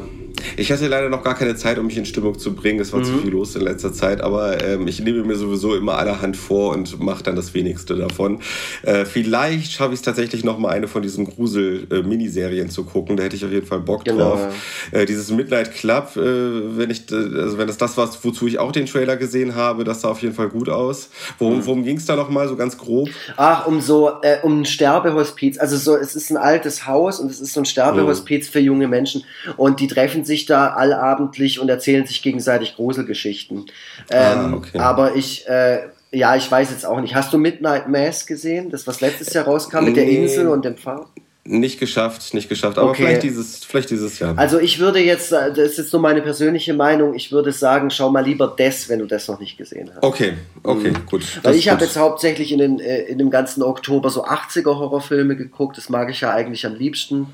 Ich 0.56 0.72
hatte 0.72 0.86
leider 0.88 1.08
noch 1.08 1.22
gar 1.22 1.34
keine 1.34 1.56
Zeit, 1.56 1.78
um 1.78 1.86
mich 1.86 1.96
in 1.96 2.04
Stimmung 2.04 2.38
zu 2.38 2.54
bringen. 2.54 2.80
Es 2.80 2.92
war 2.92 3.00
mhm. 3.00 3.04
zu 3.04 3.18
viel 3.18 3.30
los 3.30 3.54
in 3.56 3.62
letzter 3.62 3.92
Zeit, 3.92 4.20
aber 4.20 4.62
ähm, 4.64 4.86
ich 4.88 5.00
nehme 5.00 5.22
mir 5.24 5.36
sowieso 5.36 5.74
immer 5.74 5.98
allerhand 5.98 6.36
vor 6.36 6.72
und 6.72 7.00
mache 7.00 7.22
dann 7.22 7.36
das 7.36 7.54
wenigste 7.54 7.96
davon. 7.96 8.40
Äh, 8.82 9.04
vielleicht 9.04 9.72
schaffe 9.72 9.92
ich 9.92 10.00
es 10.00 10.02
tatsächlich 10.02 10.44
noch 10.44 10.58
mal 10.58 10.70
eine 10.70 10.88
von 10.88 11.02
diesen 11.02 11.26
Grusel-Miniserien 11.26 12.70
zu 12.70 12.84
gucken. 12.84 13.16
Da 13.16 13.24
hätte 13.24 13.36
ich 13.36 13.44
auf 13.44 13.52
jeden 13.52 13.66
Fall 13.66 13.80
Bock 13.80 14.04
genau. 14.04 14.36
drauf. 14.36 14.54
Äh, 14.92 15.06
dieses 15.06 15.30
Midnight 15.30 15.72
Club, 15.72 16.16
äh, 16.16 16.76
wenn 16.76 16.90
ich, 16.90 17.10
äh, 17.10 17.14
also 17.14 17.58
wenn 17.58 17.66
das 17.66 17.78
das 17.78 17.96
war, 17.96 18.08
wozu 18.22 18.46
ich 18.46 18.58
auch 18.58 18.72
den 18.72 18.86
Trailer 18.86 19.16
gesehen 19.16 19.54
habe, 19.54 19.84
das 19.84 20.02
sah 20.02 20.08
auf 20.08 20.22
jeden 20.22 20.34
Fall 20.34 20.48
gut 20.48 20.68
aus. 20.68 21.10
Worum, 21.38 21.58
mhm. 21.58 21.66
worum 21.66 21.84
ging 21.84 21.96
es 21.96 22.06
da 22.06 22.16
noch 22.16 22.28
mal 22.28 22.48
so 22.48 22.56
ganz 22.56 22.78
grob? 22.78 23.08
Ach, 23.36 23.66
um 23.66 23.80
so 23.80 24.10
äh, 24.22 24.38
um 24.42 24.60
ein 24.60 24.64
Sterbehospiz. 24.64 25.58
Also 25.58 25.76
so, 25.76 25.96
es 25.96 26.14
ist 26.14 26.30
ein 26.30 26.36
altes 26.36 26.86
Haus 26.86 27.20
und 27.20 27.30
es 27.30 27.40
ist 27.40 27.54
so 27.54 27.60
ein 27.60 27.66
Sterbehospiz 27.66 28.48
mhm. 28.48 28.52
für 28.52 28.60
junge 28.60 28.88
Menschen 28.88 29.24
und 29.56 29.80
die 29.80 29.86
treffen 29.86 30.24
sich 30.28 30.46
da 30.46 30.68
allabendlich 30.68 31.58
und 31.58 31.68
erzählen 31.68 32.06
sich 32.06 32.22
gegenseitig 32.22 32.76
Gruselgeschichten. 32.76 33.66
Ah, 34.10 34.44
ähm, 34.44 34.54
okay. 34.54 34.78
Aber 34.78 35.16
ich, 35.16 35.48
äh, 35.48 35.80
ja, 36.12 36.36
ich 36.36 36.48
weiß 36.48 36.70
jetzt 36.70 36.86
auch 36.86 37.00
nicht. 37.00 37.16
Hast 37.16 37.32
du 37.32 37.38
Midnight 37.38 37.88
Mass 37.88 38.26
gesehen? 38.26 38.70
Das, 38.70 38.86
was 38.86 39.00
letztes 39.00 39.34
Jahr 39.34 39.46
rauskam 39.46 39.84
mit 39.84 39.96
nee. 39.96 40.04
der 40.04 40.08
Insel 40.08 40.48
und 40.48 40.64
dem 40.64 40.76
Pfad? 40.76 41.06
Nicht 41.50 41.80
geschafft, 41.80 42.34
nicht 42.34 42.50
geschafft, 42.50 42.76
aber 42.76 42.90
okay. 42.90 43.04
vielleicht, 43.04 43.22
dieses, 43.22 43.64
vielleicht 43.64 43.88
dieses 43.88 44.18
Jahr. 44.18 44.36
Also 44.36 44.58
ich 44.58 44.80
würde 44.80 44.98
jetzt, 44.98 45.32
äh, 45.32 45.48
das 45.48 45.70
ist 45.70 45.78
jetzt 45.78 45.92
nur 45.94 46.02
meine 46.02 46.20
persönliche 46.20 46.74
Meinung, 46.74 47.14
ich 47.14 47.32
würde 47.32 47.52
sagen, 47.52 47.88
schau 47.88 48.10
mal 48.10 48.22
lieber 48.22 48.54
das, 48.54 48.90
wenn 48.90 48.98
du 48.98 49.06
das 49.06 49.28
noch 49.28 49.40
nicht 49.40 49.56
gesehen 49.56 49.90
hast. 49.94 50.02
Okay, 50.02 50.34
okay, 50.62 50.90
mhm. 50.90 51.06
gut. 51.06 51.22
Weil 51.42 51.54
ich 51.54 51.70
habe 51.70 51.82
jetzt 51.82 51.96
hauptsächlich 51.96 52.52
in, 52.52 52.58
den, 52.58 52.80
äh, 52.80 53.04
in 53.04 53.16
dem 53.16 53.30
ganzen 53.30 53.62
Oktober 53.62 54.10
so 54.10 54.26
80er 54.26 54.78
Horrorfilme 54.78 55.36
geguckt, 55.36 55.78
das 55.78 55.88
mag 55.88 56.10
ich 56.10 56.20
ja 56.20 56.34
eigentlich 56.34 56.66
am 56.66 56.74
liebsten, 56.74 57.28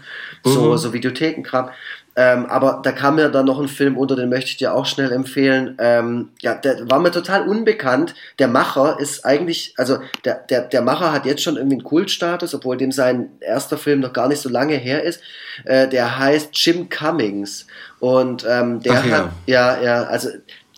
so, 0.45 0.61
mhm. 0.61 0.79
so 0.79 0.93
Videothekenkram. 0.93 1.71
Ähm, 2.17 2.47
aber 2.47 2.81
da 2.83 2.93
kam 2.93 3.17
mir 3.17 3.29
dann 3.29 3.47
noch 3.47 3.61
ein 3.61 3.69
Film 3.69 3.97
unter, 3.97 4.15
den 4.15 4.29
möchte 4.29 4.51
ich 4.51 4.57
dir 4.57 4.75
auch 4.75 4.87
schnell 4.87 5.11
empfehlen. 5.11 5.77
Ähm, 5.79 6.31
ja, 6.41 6.55
der 6.55 6.89
war 6.89 7.01
mir 7.01 7.11
total 7.11 7.49
unbekannt. 7.49 8.15
Der 8.39 8.47
Macher 8.47 8.99
ist 9.01 9.25
eigentlich, 9.25 9.75
also 9.77 9.99
der, 10.25 10.35
der, 10.49 10.63
der 10.63 10.83
Macher 10.83 11.13
hat 11.13 11.27
jetzt 11.27 11.43
schon 11.43 11.57
irgendwie 11.57 11.77
einen 11.77 11.85
Kultstatus, 11.85 12.55
obwohl 12.55 12.77
dem 12.77 12.93
sein 12.93 13.31
erster 13.41 13.79
Film 13.79 14.01
noch 14.01 14.13
gar 14.13 14.29
nicht 14.29 14.41
so 14.41 14.49
lange 14.49 14.77
her 14.77 15.03
ist. 15.03 15.21
Äh, 15.65 15.89
der 15.89 16.19
heißt 16.19 16.51
Jim 16.53 16.89
Cummings. 16.89 17.67
Und 17.99 18.47
ähm, 18.49 18.81
der 18.81 18.93
Ach, 18.93 19.11
hat, 19.11 19.29
ja, 19.47 19.81
ja, 19.83 20.03
also 20.05 20.29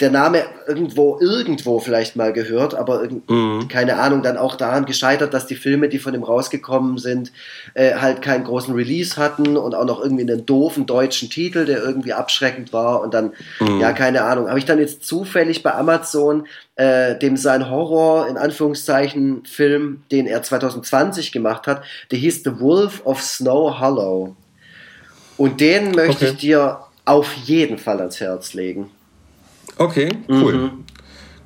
der 0.01 0.11
Name 0.11 0.45
irgendwo, 0.67 1.19
irgendwo 1.21 1.79
vielleicht 1.79 2.17
mal 2.17 2.33
gehört, 2.33 2.75
aber 2.75 3.09
mhm. 3.29 3.67
keine 3.69 3.99
Ahnung, 3.99 4.23
dann 4.23 4.37
auch 4.37 4.57
daran 4.57 4.85
gescheitert, 4.85 5.33
dass 5.33 5.47
die 5.47 5.55
Filme, 5.55 5.89
die 5.89 5.99
von 5.99 6.15
ihm 6.15 6.23
rausgekommen 6.23 6.99
sind, 6.99 7.33
äh, 7.73 7.95
halt 7.95 8.21
keinen 8.21 8.45
großen 8.45 8.75
Release 8.75 9.17
hatten 9.17 9.57
und 9.57 9.75
auch 9.75 9.87
noch 9.87 10.03
irgendwie 10.03 10.31
einen 10.31 10.45
doofen 10.45 10.85
deutschen 10.85 11.31
Titel, 11.31 11.65
der 11.65 11.83
irgendwie 11.83 12.13
abschreckend 12.13 12.75
war 12.75 13.01
und 13.01 13.15
dann, 13.15 13.33
mhm. 13.59 13.81
ja, 13.81 13.93
keine 13.93 14.23
Ahnung. 14.23 14.49
Habe 14.49 14.59
ich 14.59 14.67
dann 14.67 14.79
jetzt 14.79 15.05
zufällig 15.05 15.63
bei 15.63 15.75
Amazon 15.75 16.47
äh, 16.75 17.19
dem 17.19 17.39
sein 17.39 17.71
Horror, 17.71 18.29
in 18.29 18.37
Anführungszeichen, 18.37 19.47
Film, 19.47 20.03
den 20.13 20.27
er 20.27 20.43
2020 20.43 21.33
gemacht 21.33 21.67
hat, 21.67 21.83
der 22.11 22.19
hieß 22.19 22.43
The 22.45 22.61
Wolf 22.61 23.01
of 23.07 23.23
Snow 23.23 23.81
Hollow. 23.81 24.37
Und 25.39 25.61
den 25.61 25.93
möchte 25.93 26.27
okay. 26.27 26.35
ich 26.35 26.37
dir 26.37 26.81
auf 27.07 27.33
jeden 27.33 27.79
Fall 27.79 27.99
ans 27.99 28.21
Herz 28.21 28.53
legen. 28.53 28.91
Okay, 29.79 30.09
cool. 30.29 30.53
Mhm. 30.55 30.85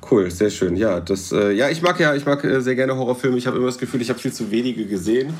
Cool, 0.09 0.29
sehr 0.29 0.49
schön. 0.49 0.75
Ja, 0.75 0.99
das, 0.99 1.31
äh, 1.31 1.51
ja, 1.51 1.69
ich 1.69 1.81
mag 1.81 1.97
ja, 1.99 2.13
ich 2.15 2.25
mag 2.25 2.43
äh, 2.43 2.59
sehr 2.59 2.75
gerne 2.75 2.97
Horrorfilme. 2.97 3.37
Ich 3.37 3.47
habe 3.47 3.55
immer 3.55 3.67
das 3.67 3.77
Gefühl, 3.77 4.01
ich 4.01 4.09
habe 4.09 4.19
viel 4.19 4.33
zu 4.33 4.51
wenige 4.51 4.85
gesehen. 4.85 5.33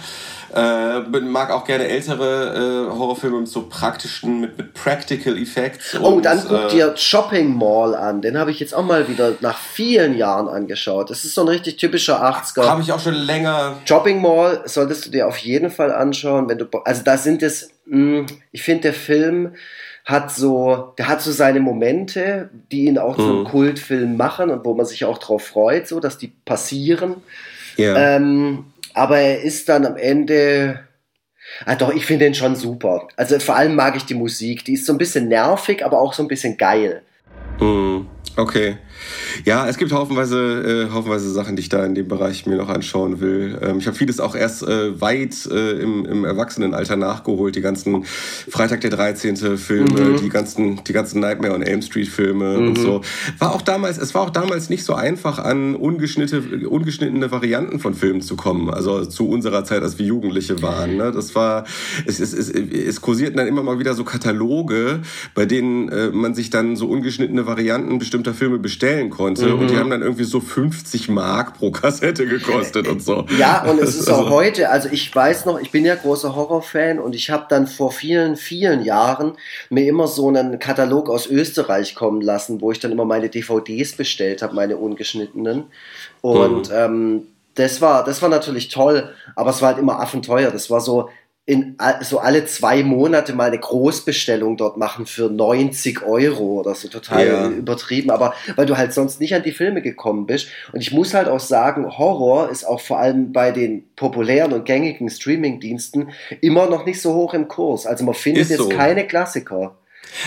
Äh, 0.55 0.99
mag 1.19 1.51
auch 1.51 1.65
gerne 1.65 1.87
ältere 1.87 2.87
äh, 2.87 2.97
Horrorfilme 2.97 3.39
mit 3.39 3.49
so 3.49 3.63
praktischen, 3.67 4.39
mit, 4.39 4.57
mit 4.57 4.73
Practical 4.73 5.37
Effects. 5.37 5.97
Oh, 5.99 6.09
und, 6.09 6.23
dann 6.23 6.41
guck 6.47 6.65
äh, 6.65 6.69
dir 6.69 6.95
Shopping 6.95 7.53
Mall 7.53 7.95
an. 7.95 8.21
Den 8.21 8.37
habe 8.37 8.51
ich 8.51 8.61
jetzt 8.61 8.73
auch 8.73 8.85
mal 8.85 9.09
wieder 9.09 9.33
nach 9.41 9.57
vielen 9.57 10.15
Jahren 10.15 10.47
angeschaut. 10.47 11.09
Das 11.09 11.25
ist 11.25 11.35
so 11.35 11.41
ein 11.41 11.47
richtig 11.49 11.77
typischer 11.77 12.23
80er. 12.23 12.65
Habe 12.65 12.81
ich 12.81 12.93
auch 12.93 12.99
schon 12.99 13.15
länger. 13.15 13.77
Shopping 13.83 14.21
Mall 14.21 14.61
solltest 14.65 15.07
du 15.07 15.09
dir 15.09 15.27
auf 15.27 15.37
jeden 15.37 15.69
Fall 15.69 15.91
anschauen, 15.91 16.47
wenn 16.47 16.59
du, 16.59 16.65
also 16.85 17.01
da 17.03 17.17
sind 17.17 17.43
es, 17.43 17.71
mh, 17.85 18.21
mm, 18.21 18.25
ich 18.51 18.63
finde 18.63 18.83
der 18.83 18.93
Film, 18.93 19.53
hat 20.11 20.31
so, 20.31 20.93
der 20.97 21.07
hat 21.07 21.21
so 21.21 21.31
seine 21.31 21.59
Momente, 21.59 22.49
die 22.71 22.85
ihn 22.85 22.97
auch 22.97 23.17
mhm. 23.17 23.21
zum 23.21 23.43
Kultfilm 23.45 24.17
machen 24.17 24.49
und 24.49 24.65
wo 24.65 24.73
man 24.73 24.85
sich 24.85 25.05
auch 25.05 25.17
drauf 25.17 25.43
freut, 25.43 25.87
so 25.87 25.99
dass 25.99 26.17
die 26.17 26.27
passieren. 26.45 27.15
Ja. 27.77 28.15
Ähm, 28.15 28.65
aber 28.93 29.19
er 29.19 29.41
ist 29.41 29.69
dann 29.69 29.85
am 29.85 29.97
Ende. 29.97 30.81
Ah, 31.65 31.75
doch, 31.75 31.93
ich 31.93 32.05
finde 32.05 32.27
ihn 32.27 32.35
schon 32.35 32.55
super. 32.55 33.07
Also 33.15 33.39
vor 33.39 33.55
allem 33.55 33.75
mag 33.75 33.95
ich 33.95 34.05
die 34.05 34.13
Musik. 34.13 34.63
Die 34.65 34.73
ist 34.73 34.85
so 34.85 34.93
ein 34.93 34.97
bisschen 34.97 35.27
nervig, 35.27 35.83
aber 35.83 35.99
auch 35.99 36.13
so 36.13 36.23
ein 36.23 36.27
bisschen 36.27 36.57
geil. 36.57 37.01
Mhm. 37.59 38.07
Okay. 38.37 38.77
Ja, 39.45 39.67
es 39.67 39.77
gibt 39.77 39.91
haufenweise, 39.91 40.87
äh, 40.89 40.93
haufenweise 40.93 41.29
Sachen, 41.31 41.55
die 41.55 41.61
ich 41.61 41.69
da 41.69 41.85
in 41.85 41.95
dem 41.95 42.07
Bereich 42.07 42.45
mir 42.45 42.57
noch 42.57 42.69
anschauen 42.69 43.19
will. 43.19 43.59
Ähm, 43.61 43.79
ich 43.79 43.87
habe 43.87 43.97
vieles 43.97 44.19
auch 44.19 44.35
erst 44.35 44.63
äh, 44.63 44.99
weit 44.99 45.47
äh, 45.51 45.79
im, 45.81 46.05
im 46.05 46.25
Erwachsenenalter 46.25 46.95
nachgeholt. 46.95 47.55
Die 47.55 47.61
ganzen 47.61 48.05
Freitag 48.49 48.81
der 48.81 48.91
13. 48.91 49.57
Filme, 49.57 50.01
mhm. 50.01 50.17
die 50.17 50.29
ganzen, 50.29 50.83
die 50.83 50.93
ganzen 50.93 51.19
Nightmare 51.19 51.53
on 51.53 51.61
Elm 51.61 51.81
Street 51.81 52.07
Filme 52.07 52.57
mhm. 52.57 52.67
und 52.67 52.77
so. 52.77 53.01
War 53.39 53.53
auch 53.53 53.61
damals, 53.61 53.97
es 53.97 54.13
war 54.13 54.23
auch 54.23 54.29
damals 54.29 54.69
nicht 54.69 54.83
so 54.83 54.93
einfach, 54.93 55.39
an 55.39 55.75
ungeschnittene, 55.75 56.67
ungeschnittene 56.67 57.31
Varianten 57.31 57.79
von 57.79 57.93
Filmen 57.93 58.21
zu 58.21 58.35
kommen. 58.35 58.69
Also 58.69 59.05
zu 59.05 59.27
unserer 59.27 59.63
Zeit, 59.63 59.83
als 59.83 59.97
wir 59.97 60.05
Jugendliche 60.05 60.61
waren. 60.61 60.97
Ne? 60.97 61.11
Das 61.11 61.35
war, 61.35 61.65
es, 62.05 62.19
es, 62.19 62.33
es, 62.33 62.49
es 62.49 63.01
kursierten 63.01 63.37
dann 63.37 63.47
immer 63.47 63.63
mal 63.63 63.79
wieder 63.79 63.93
so 63.93 64.03
Kataloge, 64.03 64.99
bei 65.33 65.45
denen 65.45 65.89
äh, 65.89 66.09
man 66.09 66.35
sich 66.35 66.49
dann 66.49 66.75
so 66.75 66.87
ungeschnittene 66.87 67.45
Varianten 67.45 67.99
bestimmter 67.99 68.33
Filme 68.33 68.59
bestellen 68.91 69.09
konnte. 69.09 69.47
Mhm. 69.47 69.59
Und 69.59 69.67
die 69.67 69.73
mhm. 69.75 69.79
haben 69.79 69.89
dann 69.89 70.01
irgendwie 70.01 70.23
so 70.23 70.39
50 70.39 71.09
Mark 71.09 71.57
pro 71.57 71.71
Kassette 71.71 72.25
gekostet 72.25 72.87
und 72.87 73.01
so. 73.01 73.25
Ja, 73.37 73.63
und 73.69 73.79
es 73.79 73.95
ist 73.95 74.09
auch 74.09 74.19
also 74.19 74.29
heute, 74.29 74.69
also 74.69 74.89
ich 74.91 75.13
weiß 75.13 75.45
noch, 75.45 75.59
ich 75.59 75.71
bin 75.71 75.85
ja 75.85 75.95
großer 75.95 76.35
Horrorfan 76.35 76.99
und 76.99 77.15
ich 77.15 77.29
habe 77.29 77.45
dann 77.49 77.67
vor 77.67 77.91
vielen, 77.91 78.35
vielen 78.35 78.83
Jahren 78.83 79.33
mir 79.69 79.87
immer 79.87 80.07
so 80.07 80.27
einen 80.27 80.59
Katalog 80.59 81.09
aus 81.09 81.27
Österreich 81.27 81.95
kommen 81.95 82.21
lassen, 82.21 82.61
wo 82.61 82.71
ich 82.71 82.79
dann 82.79 82.91
immer 82.91 83.05
meine 83.05 83.29
DVDs 83.29 83.93
bestellt 83.93 84.41
habe, 84.41 84.55
meine 84.55 84.77
ungeschnittenen. 84.77 85.65
Und 86.21 86.69
mhm. 86.69 86.75
ähm, 86.75 87.21
das 87.55 87.81
war, 87.81 88.03
das 88.03 88.21
war 88.21 88.29
natürlich 88.29 88.69
toll, 88.69 89.09
aber 89.35 89.49
es 89.49 89.61
war 89.61 89.69
halt 89.69 89.77
immer 89.77 89.99
affenteuer. 89.99 90.51
Das 90.51 90.69
war 90.69 90.79
so, 90.79 91.09
in 91.45 91.75
so 92.01 92.19
alle 92.19 92.45
zwei 92.45 92.83
Monate 92.83 93.33
mal 93.33 93.47
eine 93.47 93.57
Großbestellung 93.57 94.57
dort 94.57 94.77
machen 94.77 95.07
für 95.07 95.29
90 95.29 96.03
Euro 96.03 96.59
oder 96.59 96.75
so 96.75 96.87
total 96.87 97.27
ja. 97.27 97.49
übertrieben, 97.49 98.11
aber 98.11 98.35
weil 98.55 98.67
du 98.67 98.77
halt 98.77 98.93
sonst 98.93 99.19
nicht 99.19 99.33
an 99.33 99.41
die 99.41 99.51
Filme 99.51 99.81
gekommen 99.81 100.27
bist. 100.27 100.49
Und 100.71 100.81
ich 100.81 100.91
muss 100.91 101.15
halt 101.15 101.27
auch 101.27 101.39
sagen, 101.39 101.97
Horror 101.97 102.49
ist 102.49 102.63
auch 102.63 102.79
vor 102.79 102.99
allem 102.99 103.33
bei 103.33 103.51
den 103.51 103.89
populären 103.95 104.53
und 104.53 104.65
gängigen 104.65 105.09
Streaming-Diensten 105.09 106.11
immer 106.41 106.67
noch 106.67 106.85
nicht 106.85 107.01
so 107.01 107.15
hoch 107.15 107.33
im 107.33 107.47
Kurs. 107.47 107.87
Also 107.87 108.05
man 108.05 108.13
findet 108.13 108.43
ist 108.43 108.49
jetzt 108.51 108.59
so. 108.59 108.69
keine 108.69 109.07
Klassiker. 109.07 109.75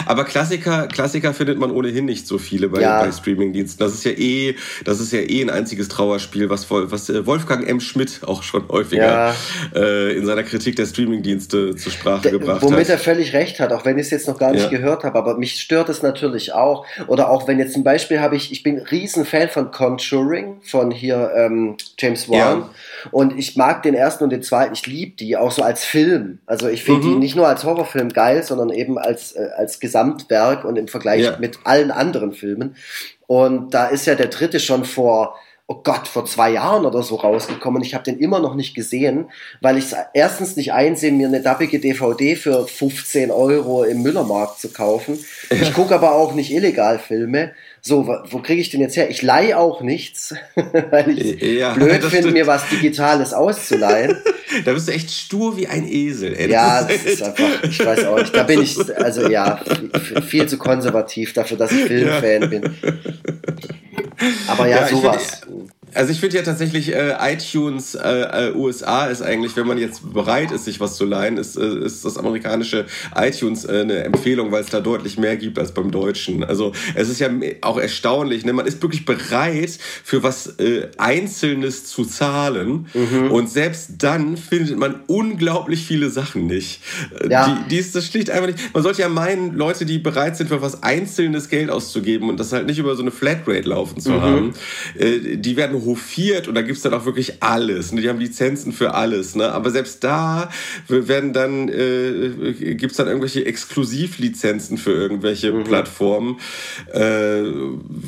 Aber 0.06 0.24
Klassiker, 0.24 0.88
Klassiker 0.88 1.34
findet 1.34 1.58
man 1.58 1.70
ohnehin 1.70 2.04
nicht 2.04 2.26
so 2.26 2.38
viele 2.38 2.68
bei, 2.68 2.80
ja. 2.80 3.02
bei 3.02 3.12
Streamingdiensten. 3.12 3.84
Das 3.84 3.94
ist 3.94 4.04
ja 4.04 4.12
eh, 4.12 4.56
das 4.84 5.00
ist 5.00 5.12
ja 5.12 5.20
eh 5.20 5.42
ein 5.42 5.50
einziges 5.50 5.88
Trauerspiel, 5.88 6.50
was, 6.50 6.70
was 6.70 7.10
äh, 7.10 7.26
Wolfgang 7.26 7.68
M. 7.68 7.80
Schmidt 7.80 8.20
auch 8.26 8.42
schon 8.42 8.68
häufiger 8.68 9.34
ja. 9.34 9.34
äh, 9.74 10.16
in 10.16 10.26
seiner 10.26 10.42
Kritik 10.42 10.76
der 10.76 10.86
Streamingdienste 10.86 11.76
zur 11.76 11.92
Sprache 11.92 12.22
De, 12.22 12.32
gebracht 12.32 12.62
womit 12.62 12.72
hat. 12.72 12.72
Womit 12.72 12.88
er 12.88 12.98
völlig 12.98 13.32
recht 13.32 13.60
hat, 13.60 13.72
auch 13.72 13.84
wenn 13.84 13.98
ich 13.98 14.06
es 14.06 14.10
jetzt 14.10 14.28
noch 14.28 14.38
gar 14.38 14.52
nicht 14.52 14.64
ja. 14.64 14.70
gehört 14.70 15.04
habe. 15.04 15.18
Aber 15.18 15.36
mich 15.36 15.60
stört 15.60 15.88
es 15.88 16.02
natürlich 16.02 16.52
auch. 16.52 16.86
Oder 17.06 17.30
auch 17.30 17.46
wenn 17.48 17.58
jetzt 17.58 17.72
zum 17.72 17.84
Beispiel 17.84 18.20
habe 18.20 18.36
ich, 18.36 18.52
ich 18.52 18.62
bin 18.62 18.78
riesen 18.78 19.24
Fan 19.24 19.48
von 19.48 19.70
Conjuring, 19.70 20.60
von 20.62 20.90
hier 20.90 21.32
ähm, 21.36 21.76
James 21.98 22.28
Wan. 22.28 22.70
Und 23.10 23.38
ich 23.38 23.56
mag 23.56 23.82
den 23.82 23.94
ersten 23.94 24.24
und 24.24 24.30
den 24.30 24.42
zweiten. 24.42 24.74
Ich 24.74 24.86
liebe 24.86 25.16
die 25.16 25.36
auch 25.36 25.50
so 25.50 25.62
als 25.62 25.84
Film. 25.84 26.38
Also 26.46 26.68
ich 26.68 26.84
finde 26.84 27.06
mhm. 27.06 27.12
die 27.12 27.16
nicht 27.16 27.36
nur 27.36 27.46
als 27.46 27.64
Horrorfilm 27.64 28.10
geil, 28.10 28.42
sondern 28.42 28.70
eben 28.70 28.98
als, 28.98 29.32
äh, 29.32 29.48
als 29.56 29.73
Gesamtwerk 29.80 30.64
und 30.64 30.76
im 30.76 30.88
Vergleich 30.88 31.22
ja. 31.22 31.36
mit 31.38 31.58
allen 31.64 31.90
anderen 31.90 32.32
Filmen. 32.32 32.76
Und 33.26 33.72
da 33.74 33.86
ist 33.86 34.06
ja 34.06 34.14
der 34.14 34.28
dritte 34.28 34.60
schon 34.60 34.84
vor, 34.84 35.36
oh 35.66 35.80
Gott, 35.82 36.08
vor 36.08 36.26
zwei 36.26 36.50
Jahren 36.50 36.84
oder 36.84 37.02
so 37.02 37.16
rausgekommen. 37.16 37.82
Ich 37.82 37.94
habe 37.94 38.04
den 38.04 38.18
immer 38.18 38.38
noch 38.38 38.54
nicht 38.54 38.74
gesehen, 38.74 39.30
weil 39.60 39.78
ich 39.78 39.86
es 39.86 39.96
erstens 40.12 40.56
nicht 40.56 40.72
einsehe, 40.72 41.10
mir 41.10 41.28
eine 41.28 41.40
dappige 41.40 41.80
DVD 41.80 42.36
für 42.36 42.66
15 42.66 43.30
Euro 43.30 43.84
im 43.84 44.02
Müllermarkt 44.02 44.60
zu 44.60 44.68
kaufen. 44.70 45.18
Ich 45.50 45.72
gucke 45.72 45.94
aber 45.94 46.12
auch 46.12 46.34
nicht 46.34 46.52
illegal 46.52 46.98
Filme 46.98 47.52
so, 47.86 48.08
wo 48.30 48.38
kriege 48.38 48.62
ich 48.62 48.70
denn 48.70 48.80
jetzt 48.80 48.96
her? 48.96 49.10
Ich 49.10 49.20
leihe 49.20 49.58
auch 49.58 49.82
nichts, 49.82 50.34
weil 50.90 51.18
ich 51.18 51.40
ja, 51.42 51.74
blöd 51.74 52.02
finde, 52.04 52.30
mir 52.30 52.46
was 52.46 52.66
Digitales 52.70 53.34
auszuleihen. 53.34 54.16
da 54.64 54.72
bist 54.72 54.88
du 54.88 54.92
echt 54.92 55.10
stur 55.10 55.58
wie 55.58 55.66
ein 55.66 55.86
Esel, 55.86 56.34
ey. 56.34 56.50
Ja, 56.50 56.82
das 56.82 57.04
ist 57.04 57.22
einfach, 57.22 57.62
ich 57.62 57.84
weiß 57.84 58.06
auch 58.06 58.18
nicht, 58.18 58.34
da 58.34 58.44
bin 58.44 58.62
ich, 58.62 58.78
also 58.96 59.28
ja, 59.28 59.60
viel 60.26 60.46
zu 60.46 60.56
konservativ 60.56 61.34
dafür, 61.34 61.58
dass 61.58 61.72
ich 61.72 61.84
Filmfan 61.84 62.40
ja. 62.40 62.46
bin. 62.46 62.74
Aber 64.48 64.66
ja, 64.66 64.80
ja 64.80 64.88
sowas. 64.88 65.42
Find, 65.44 65.73
also 65.94 66.12
ich 66.12 66.20
finde 66.20 66.36
ja 66.36 66.42
tatsächlich 66.42 66.92
äh, 66.92 67.14
iTunes 67.20 67.94
äh, 67.94 68.48
äh 68.48 68.54
USA 68.54 69.06
ist 69.06 69.22
eigentlich, 69.22 69.56
wenn 69.56 69.66
man 69.66 69.78
jetzt 69.78 70.12
bereit 70.12 70.50
ist, 70.52 70.64
sich 70.64 70.80
was 70.80 70.96
zu 70.96 71.04
leihen, 71.04 71.36
ist, 71.36 71.56
äh, 71.56 71.84
ist 71.84 72.04
das 72.04 72.18
amerikanische 72.18 72.86
iTunes 73.14 73.64
äh, 73.64 73.80
eine 73.80 74.04
Empfehlung, 74.04 74.52
weil 74.52 74.62
es 74.62 74.70
da 74.70 74.80
deutlich 74.80 75.18
mehr 75.18 75.36
gibt 75.36 75.58
als 75.58 75.72
beim 75.72 75.90
Deutschen. 75.90 76.44
Also 76.44 76.72
es 76.94 77.08
ist 77.08 77.20
ja 77.20 77.30
auch 77.62 77.78
erstaunlich, 77.78 78.44
ne? 78.44 78.52
man 78.52 78.66
ist 78.66 78.82
wirklich 78.82 79.04
bereit, 79.04 79.78
für 80.02 80.22
was 80.22 80.58
äh, 80.58 80.88
Einzelnes 80.98 81.86
zu 81.86 82.04
zahlen 82.04 82.86
mhm. 82.92 83.30
und 83.30 83.48
selbst 83.48 83.90
dann 83.98 84.36
findet 84.36 84.78
man 84.78 85.02
unglaublich 85.06 85.86
viele 85.86 86.10
Sachen 86.10 86.46
nicht. 86.46 86.80
Äh, 87.20 87.30
ja. 87.30 87.46
Die, 87.46 87.68
die 87.68 87.78
ist 87.78 87.94
das 87.94 88.06
schlicht 88.06 88.30
einfach 88.30 88.48
nicht. 88.48 88.74
Man 88.74 88.82
sollte 88.82 89.02
ja 89.02 89.08
meinen, 89.08 89.54
Leute, 89.54 89.86
die 89.86 89.98
bereit 89.98 90.36
sind, 90.36 90.48
für 90.48 90.62
was 90.62 90.82
Einzelnes 90.82 91.48
Geld 91.48 91.70
auszugeben 91.70 92.28
und 92.28 92.40
das 92.40 92.52
halt 92.52 92.66
nicht 92.66 92.78
über 92.78 92.96
so 92.96 93.02
eine 93.02 93.10
Flatrate 93.10 93.68
laufen 93.68 94.00
zu 94.00 94.10
mhm. 94.10 94.20
haben, 94.20 94.54
äh, 94.98 95.36
die 95.36 95.56
werden 95.56 95.83
hofiert 95.84 96.48
und 96.48 96.54
da 96.54 96.62
gibt 96.62 96.76
es 96.76 96.82
dann 96.82 96.94
auch 96.94 97.04
wirklich 97.04 97.42
alles. 97.42 97.92
Ne? 97.92 98.00
Die 98.00 98.08
haben 98.08 98.18
Lizenzen 98.18 98.72
für 98.72 98.94
alles. 98.94 99.34
Ne? 99.34 99.50
Aber 99.52 99.70
selbst 99.70 100.04
da 100.04 100.50
werden 100.88 101.32
dann, 101.32 101.68
äh, 101.68 102.74
gibt 102.74 102.92
es 102.92 102.96
dann 102.96 103.06
irgendwelche 103.06 103.44
Exklusivlizenzen 103.44 104.78
für 104.78 104.92
irgendwelche 104.92 105.52
mhm. 105.52 105.64
Plattformen, 105.64 106.38
äh, 106.92 107.42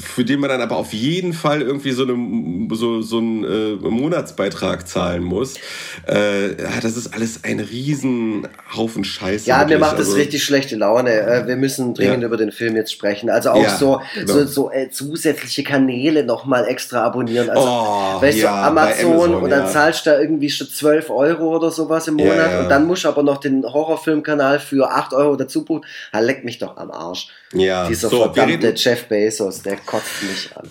für 0.00 0.24
die 0.24 0.36
man 0.36 0.50
dann 0.50 0.60
aber 0.60 0.76
auf 0.76 0.92
jeden 0.92 1.32
Fall 1.32 1.62
irgendwie 1.62 1.92
so, 1.92 2.04
eine, 2.04 2.68
so, 2.74 3.02
so 3.02 3.18
einen 3.18 3.44
äh, 3.44 3.74
Monatsbeitrag 3.74 4.88
zahlen 4.88 5.22
muss. 5.22 5.54
Äh, 6.06 6.54
das 6.82 6.96
ist 6.96 7.14
alles 7.14 7.44
ein 7.44 7.60
Riesenhaufen 7.60 9.04
Scheiße. 9.04 9.46
Ja, 9.48 9.64
mir 9.64 9.78
macht 9.78 9.98
das 9.98 10.08
also, 10.08 10.18
richtig 10.18 10.44
schlechte 10.44 10.76
Laune. 10.76 11.12
Äh, 11.12 11.46
wir 11.46 11.56
müssen 11.56 11.94
dringend 11.94 12.22
ja. 12.22 12.26
über 12.26 12.36
den 12.36 12.52
Film 12.52 12.76
jetzt 12.76 12.92
sprechen. 12.92 13.30
Also 13.30 13.50
auch 13.50 13.62
ja, 13.62 13.76
so, 13.76 14.00
genau. 14.14 14.32
so, 14.32 14.46
so 14.46 14.70
äh, 14.70 14.90
zusätzliche 14.90 15.62
Kanäle 15.62 16.24
nochmal 16.24 16.66
extra 16.66 17.04
abonnieren. 17.04 17.50
Also 17.50 17.65
Oh, 17.66 18.22
weißt 18.22 18.38
ja, 18.38 18.50
du, 18.50 18.68
Amazon, 18.68 19.12
Amazon, 19.12 19.34
und 19.34 19.50
dann 19.50 19.64
ja. 19.64 19.66
zahlst 19.66 20.06
du 20.06 20.10
da 20.10 20.20
irgendwie 20.20 20.50
schon 20.50 20.68
12 20.68 21.10
Euro 21.10 21.56
oder 21.56 21.70
sowas 21.70 22.08
im 22.08 22.14
Monat 22.14 22.52
ja, 22.52 22.60
und 22.60 22.68
dann 22.68 22.86
musst 22.86 23.04
du 23.04 23.08
aber 23.08 23.22
noch 23.22 23.38
den 23.38 23.64
Horrorfilmkanal 23.64 24.60
für 24.60 24.90
8 24.90 25.12
Euro 25.12 25.36
dazu 25.36 25.64
buchen. 25.64 25.84
Ha, 26.12 26.20
leck 26.20 26.44
mich 26.44 26.58
doch 26.58 26.76
am 26.76 26.90
Arsch. 26.90 27.28
Ja, 27.52 27.88
Dieser 27.88 28.08
so, 28.08 28.18
verdammte 28.32 28.74
Jeff 28.76 29.04
Bezos, 29.04 29.62
der 29.62 29.76
kotzt 29.76 30.22
mich 30.22 30.50
an. 30.56 30.68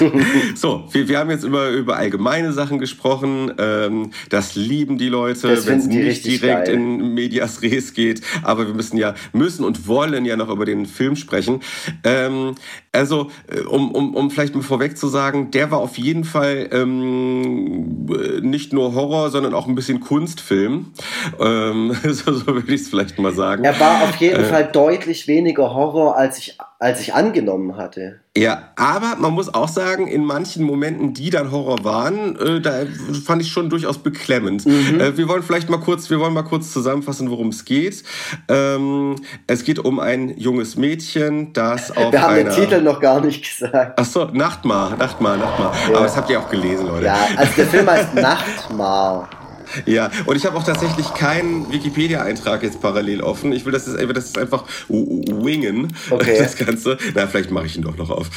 so, 0.54 0.84
wir, 0.92 1.08
wir 1.08 1.18
haben 1.18 1.30
jetzt 1.30 1.42
über, 1.42 1.70
über 1.70 1.96
allgemeine 1.96 2.52
Sachen 2.52 2.78
gesprochen. 2.78 3.52
Ähm, 3.58 4.12
das 4.30 4.54
lieben 4.54 4.98
die 4.98 5.08
Leute, 5.08 5.66
wenn 5.66 5.78
es 5.78 5.86
nicht 5.86 6.24
direkt 6.24 6.66
geil. 6.66 6.74
in 6.74 7.12
Medias 7.12 7.60
Res 7.60 7.92
geht. 7.92 8.22
Aber 8.44 8.68
wir 8.68 8.74
müssen 8.74 8.96
ja, 8.98 9.14
müssen 9.32 9.64
und 9.64 9.88
wollen 9.88 10.24
ja 10.24 10.36
noch 10.36 10.48
über 10.48 10.64
den 10.64 10.86
Film 10.86 11.16
sprechen. 11.16 11.60
Ähm, 12.04 12.54
also, 12.98 13.30
äh, 13.46 13.60
um, 13.60 13.92
um, 13.92 14.14
um 14.14 14.30
vielleicht 14.30 14.54
mal 14.54 14.62
vorweg 14.62 14.98
zu 14.98 15.08
sagen, 15.08 15.50
der 15.50 15.70
war 15.70 15.78
auf 15.78 15.96
jeden 15.98 16.24
Fall 16.24 16.68
ähm, 16.72 18.06
nicht 18.42 18.72
nur 18.72 18.94
Horror, 18.94 19.30
sondern 19.30 19.54
auch 19.54 19.66
ein 19.66 19.74
bisschen 19.74 20.00
Kunstfilm. 20.00 20.92
Ähm, 21.40 21.96
so, 22.04 22.32
so 22.32 22.46
würde 22.46 22.74
ich 22.74 22.82
es 22.82 22.88
vielleicht 22.88 23.18
mal 23.18 23.32
sagen. 23.32 23.64
Er 23.64 23.78
war 23.80 24.02
auf 24.02 24.16
jeden 24.16 24.40
äh, 24.40 24.44
Fall 24.44 24.68
deutlich 24.72 25.28
weniger 25.28 25.72
Horror, 25.74 26.16
als 26.16 26.38
ich 26.38 26.58
als 26.80 27.00
ich 27.00 27.12
angenommen 27.12 27.76
hatte. 27.76 28.20
Ja, 28.36 28.70
aber 28.76 29.16
man 29.18 29.32
muss 29.32 29.52
auch 29.52 29.66
sagen, 29.66 30.06
in 30.06 30.24
manchen 30.24 30.64
Momenten, 30.64 31.12
die 31.12 31.28
dann 31.28 31.50
Horror 31.50 31.82
waren, 31.82 32.36
äh, 32.36 32.60
da 32.60 32.84
fand 33.24 33.42
ich 33.42 33.50
schon 33.50 33.68
durchaus 33.68 33.98
beklemmend. 33.98 34.64
Mhm. 34.64 35.00
Äh, 35.00 35.16
wir 35.16 35.28
wollen 35.28 35.42
vielleicht 35.42 35.68
mal 35.68 35.80
kurz, 35.80 36.08
wir 36.08 36.20
wollen 36.20 36.34
mal 36.34 36.44
kurz 36.44 36.72
zusammenfassen, 36.72 37.30
worum 37.30 37.48
es 37.48 37.64
geht. 37.64 38.04
Ähm, 38.46 39.16
es 39.48 39.64
geht 39.64 39.80
um 39.80 39.98
ein 39.98 40.38
junges 40.38 40.76
Mädchen, 40.76 41.52
das 41.52 41.90
auf 41.96 42.12
Wir 42.12 42.22
haben 42.22 42.34
einer... 42.34 42.50
den 42.50 42.62
Titel 42.62 42.80
noch 42.80 43.00
gar 43.00 43.20
nicht 43.20 43.42
gesagt. 43.42 43.98
Ach 43.98 44.04
so, 44.04 44.26
Nachtmar, 44.26 44.96
Nachtmar, 44.96 45.36
Nachtmar. 45.36 45.74
Ja. 45.88 45.96
Aber 45.96 46.04
das 46.04 46.16
habt 46.16 46.30
ihr 46.30 46.38
auch 46.38 46.48
gelesen, 46.48 46.86
Leute. 46.86 47.06
Ja, 47.06 47.18
also 47.36 47.52
der 47.56 47.66
Film 47.66 47.90
heißt 47.90 48.14
Nachtmar. 48.14 49.28
Ja, 49.86 50.10
und 50.26 50.36
ich 50.36 50.44
habe 50.44 50.56
auch 50.56 50.64
tatsächlich 50.64 51.14
keinen 51.14 51.72
Wikipedia-Eintrag 51.72 52.62
jetzt 52.62 52.80
parallel 52.80 53.22
offen. 53.22 53.52
Ich 53.52 53.64
will 53.64 53.72
das, 53.72 53.86
jetzt, 53.86 54.16
das 54.16 54.24
ist 54.26 54.38
einfach 54.38 54.64
wingen, 54.88 55.94
okay. 56.10 56.36
das 56.38 56.56
Ganze. 56.56 56.98
Na, 57.14 57.26
vielleicht 57.26 57.50
mache 57.50 57.66
ich 57.66 57.76
ihn 57.76 57.82
doch 57.82 57.96
noch 57.96 58.10
auf. 58.10 58.28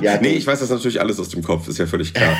Ja, 0.00 0.18
nee, 0.20 0.34
ich 0.34 0.46
weiß 0.46 0.60
das 0.60 0.70
natürlich 0.70 1.00
alles 1.00 1.20
aus 1.20 1.28
dem 1.28 1.42
Kopf, 1.42 1.68
ist 1.68 1.78
ja 1.78 1.86
völlig 1.86 2.14
klar. 2.14 2.36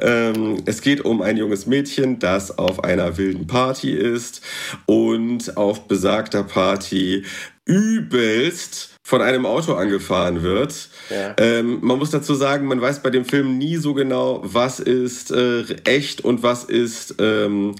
ähm, 0.00 0.62
es 0.64 0.80
geht 0.80 1.04
um 1.04 1.22
ein 1.22 1.36
junges 1.36 1.66
Mädchen, 1.66 2.18
das 2.18 2.56
auf 2.56 2.84
einer 2.84 3.16
wilden 3.16 3.46
Party 3.46 3.92
ist 3.92 4.40
und 4.86 5.56
auf 5.56 5.88
besagter 5.88 6.44
Party 6.44 7.24
übelst 7.64 8.90
von 9.02 9.22
einem 9.22 9.46
Auto 9.46 9.74
angefahren 9.74 10.42
wird. 10.42 10.88
Ähm, 11.36 11.78
man 11.82 11.98
muss 11.98 12.10
dazu 12.10 12.34
sagen, 12.34 12.66
man 12.66 12.80
weiß 12.80 13.02
bei 13.02 13.10
dem 13.10 13.24
Film 13.24 13.58
nie 13.58 13.76
so 13.76 13.94
genau, 13.94 14.40
was 14.44 14.80
ist 14.80 15.30
äh, 15.30 15.64
echt 15.84 16.22
und 16.22 16.42
was 16.42 16.64
ist 16.64 17.16
ähm, 17.18 17.74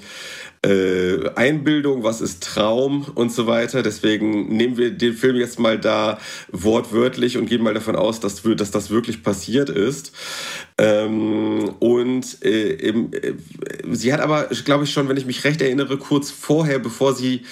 äh, 0.64 1.30
Einbildung, 1.34 2.04
was 2.04 2.20
ist 2.20 2.42
Traum 2.42 3.06
und 3.14 3.32
so 3.32 3.46
weiter. 3.46 3.82
Deswegen 3.82 4.48
nehmen 4.48 4.76
wir 4.76 4.90
den 4.90 5.14
Film 5.14 5.36
jetzt 5.36 5.58
mal 5.58 5.78
da 5.78 6.18
wortwörtlich 6.52 7.36
und 7.36 7.46
gehen 7.46 7.62
mal 7.62 7.74
davon 7.74 7.96
aus, 7.96 8.20
dass, 8.20 8.42
dass 8.42 8.70
das 8.70 8.90
wirklich 8.90 9.22
passiert 9.22 9.68
ist. 9.68 10.12
Ähm, 10.78 11.70
und 11.80 12.42
äh, 12.42 12.80
eben, 12.80 13.12
äh, 13.12 13.34
sie 13.92 14.12
hat 14.12 14.20
aber, 14.20 14.48
glaube 14.64 14.84
ich 14.84 14.92
schon, 14.92 15.08
wenn 15.08 15.16
ich 15.16 15.26
mich 15.26 15.44
recht 15.44 15.60
erinnere, 15.60 15.98
kurz 15.98 16.30
vorher, 16.30 16.78
bevor 16.78 17.14
sie 17.14 17.42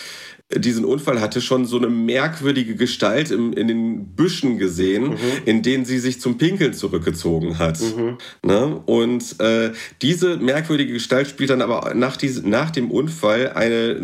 diesen 0.57 0.85
Unfall 0.85 1.21
hatte, 1.21 1.41
schon 1.41 1.65
so 1.65 1.77
eine 1.77 1.89
merkwürdige 1.89 2.75
Gestalt 2.75 3.31
im, 3.31 3.53
in 3.53 3.69
den 3.69 4.07
Büschen 4.15 4.59
gesehen, 4.59 5.11
mhm. 5.11 5.17
in 5.45 5.63
denen 5.63 5.85
sie 5.85 5.99
sich 5.99 6.21
zum 6.21 6.39
Pinkeln 6.39 6.75
zurückgezogen 6.75 7.59
hat. 7.59 7.81
Mhm. 7.81 8.19
Ne? 8.43 8.83
Und 8.87 9.41
äh, 9.41 9.73
diese 10.03 10.37
merkwürdige 10.37 10.93
Gestalt 10.93 11.29
spielt 11.29 11.51
dann 11.51 11.63
aber 11.63 11.95
nach, 11.95 12.17
diese, 12.17 12.49
nach 12.49 12.71
dem 12.71 12.91
Unfall 12.91 13.53
eine 13.55 13.97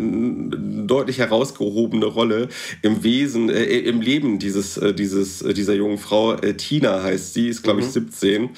deutlich 0.87 1.19
herausgehobene 1.19 2.05
Rolle 2.05 2.49
im 2.81 3.03
Wesen, 3.03 3.49
äh, 3.49 3.63
im 3.63 4.01
Leben 4.01 4.39
dieses, 4.39 4.77
äh, 4.77 4.93
dieses, 4.93 5.41
äh, 5.41 5.53
dieser 5.53 5.73
jungen 5.73 5.97
Frau. 5.97 6.33
Äh, 6.33 6.55
Tina 6.55 7.03
heißt 7.03 7.33
sie, 7.33 7.49
ist 7.49 7.63
glaube 7.63 7.81
ich 7.81 7.87
17. 7.87 8.49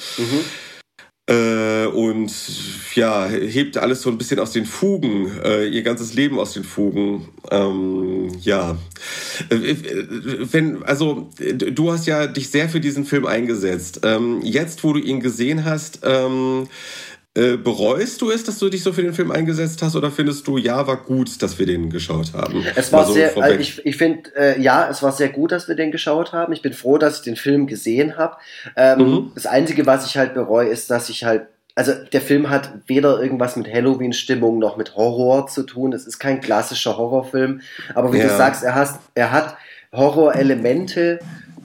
Äh, 1.32 1.86
und 1.86 2.34
ja, 2.94 3.26
hebt 3.28 3.78
alles 3.78 4.02
so 4.02 4.10
ein 4.10 4.18
bisschen 4.18 4.40
aus 4.40 4.52
den 4.52 4.66
Fugen, 4.66 5.32
äh, 5.42 5.66
ihr 5.68 5.82
ganzes 5.82 6.14
Leben 6.14 6.38
aus 6.38 6.54
den 6.54 6.66
Fugen. 6.66 7.30
Ähm, 7.50 8.32
ja, 8.42 8.78
äh, 9.50 9.76
wenn, 10.52 10.84
also 10.84 11.30
du 11.38 11.92
hast 11.92 12.06
ja 12.06 12.28
dich 12.28 12.50
sehr 12.50 12.68
für 12.68 12.82
diesen 12.82 13.06
Film 13.06 13.26
eingesetzt. 13.26 14.02
Ähm, 14.04 14.42
jetzt, 14.44 14.84
wo 14.84 14.92
du 14.92 15.00
ihn 15.00 15.22
gesehen 15.22 15.64
hast, 15.64 16.02
ähm, 16.04 16.68
äh, 17.34 17.56
bereust 17.56 18.22
du 18.22 18.30
es, 18.30 18.44
dass 18.44 18.60
du 18.60 18.70
dich 18.70 18.84
so 18.84 18.92
für 18.92 19.04
den 19.04 19.14
Film 19.14 19.32
eingesetzt 19.32 19.82
hast 19.82 19.96
oder 19.96 20.12
findest 20.12 20.46
du, 20.48 20.58
ja, 20.58 20.86
war 20.86 20.98
gut, 20.98 21.42
dass 21.42 21.58
wir 21.58 21.66
den 21.66 21.90
geschaut 21.90 22.34
haben? 22.34 22.66
Es 22.76 22.92
war 22.92 23.06
so 23.06 23.14
sehr, 23.14 23.38
also 23.38 23.58
ich, 23.58 23.86
ich 23.86 23.96
finde, 23.96 24.30
äh, 24.36 24.62
ja, 24.62 24.90
es 24.90 25.02
war 25.02 25.14
sehr 25.14 25.30
gut, 25.30 25.54
dass 25.54 25.70
wir 25.70 25.76
den 25.76 25.92
geschaut 25.92 26.34
haben. 26.34 26.52
Ich 26.52 26.62
bin 26.62 26.74
froh, 26.74 26.98
dass 26.98 27.18
ich 27.18 27.22
den 27.24 27.38
Film 27.38 27.68
gesehen 27.68 28.18
habe. 28.18 28.36
Ähm, 28.76 29.00
mhm. 29.00 29.32
Das 29.34 29.46
Einzige, 29.46 29.86
was 29.86 30.06
ich 30.06 30.18
halt 30.18 30.34
bereue, 30.34 30.68
ist, 30.68 30.92
dass 30.92 31.10
ich 31.10 31.24
halt 31.24 31.48
also 31.74 31.94
der 31.94 32.22
Film 32.22 32.50
hat 32.50 32.70
weder 32.88 33.22
irgendwas 33.22 33.56
mit 33.56 33.72
Halloween-Stimmung 33.72 34.60
noch 34.60 34.76
mit 34.76 34.96
Horror 34.96 35.48
zu 35.48 35.64
tun. 35.64 35.94
Es 35.94 36.06
ist 36.06 36.20
kein 36.20 36.42
klassischer 36.42 36.98
Horrorfilm. 36.98 37.62
Aber 37.96 38.12
wie 38.12 38.18
ja. 38.18 38.28
du 38.28 38.36
sagst, 38.36 38.64
er, 38.64 38.76
has, 38.76 39.00
er 39.16 39.32
hat 39.32 39.56
Horrorelemente, 39.94 41.20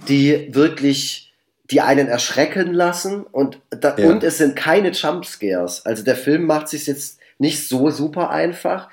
die 0.09 0.49
wirklich, 0.55 1.26
die 1.71 1.81
einen 1.81 2.09
erschrecken 2.09 2.73
lassen. 2.73 3.23
Und, 3.25 3.59
da, 3.71 3.97
ja. 3.97 4.09
und 4.09 4.23
es 4.25 4.39
sind 4.39 4.57
keine 4.57 4.91
Jumpscares. 4.91 5.85
Also 5.85 6.05
der 6.05 6.17
Film 6.17 6.45
macht 6.45 6.69
sich 6.69 6.87
jetzt 6.87 7.19
nicht 7.39 7.69
so 7.69 7.91
super 7.91 8.31
einfach. 8.31 8.89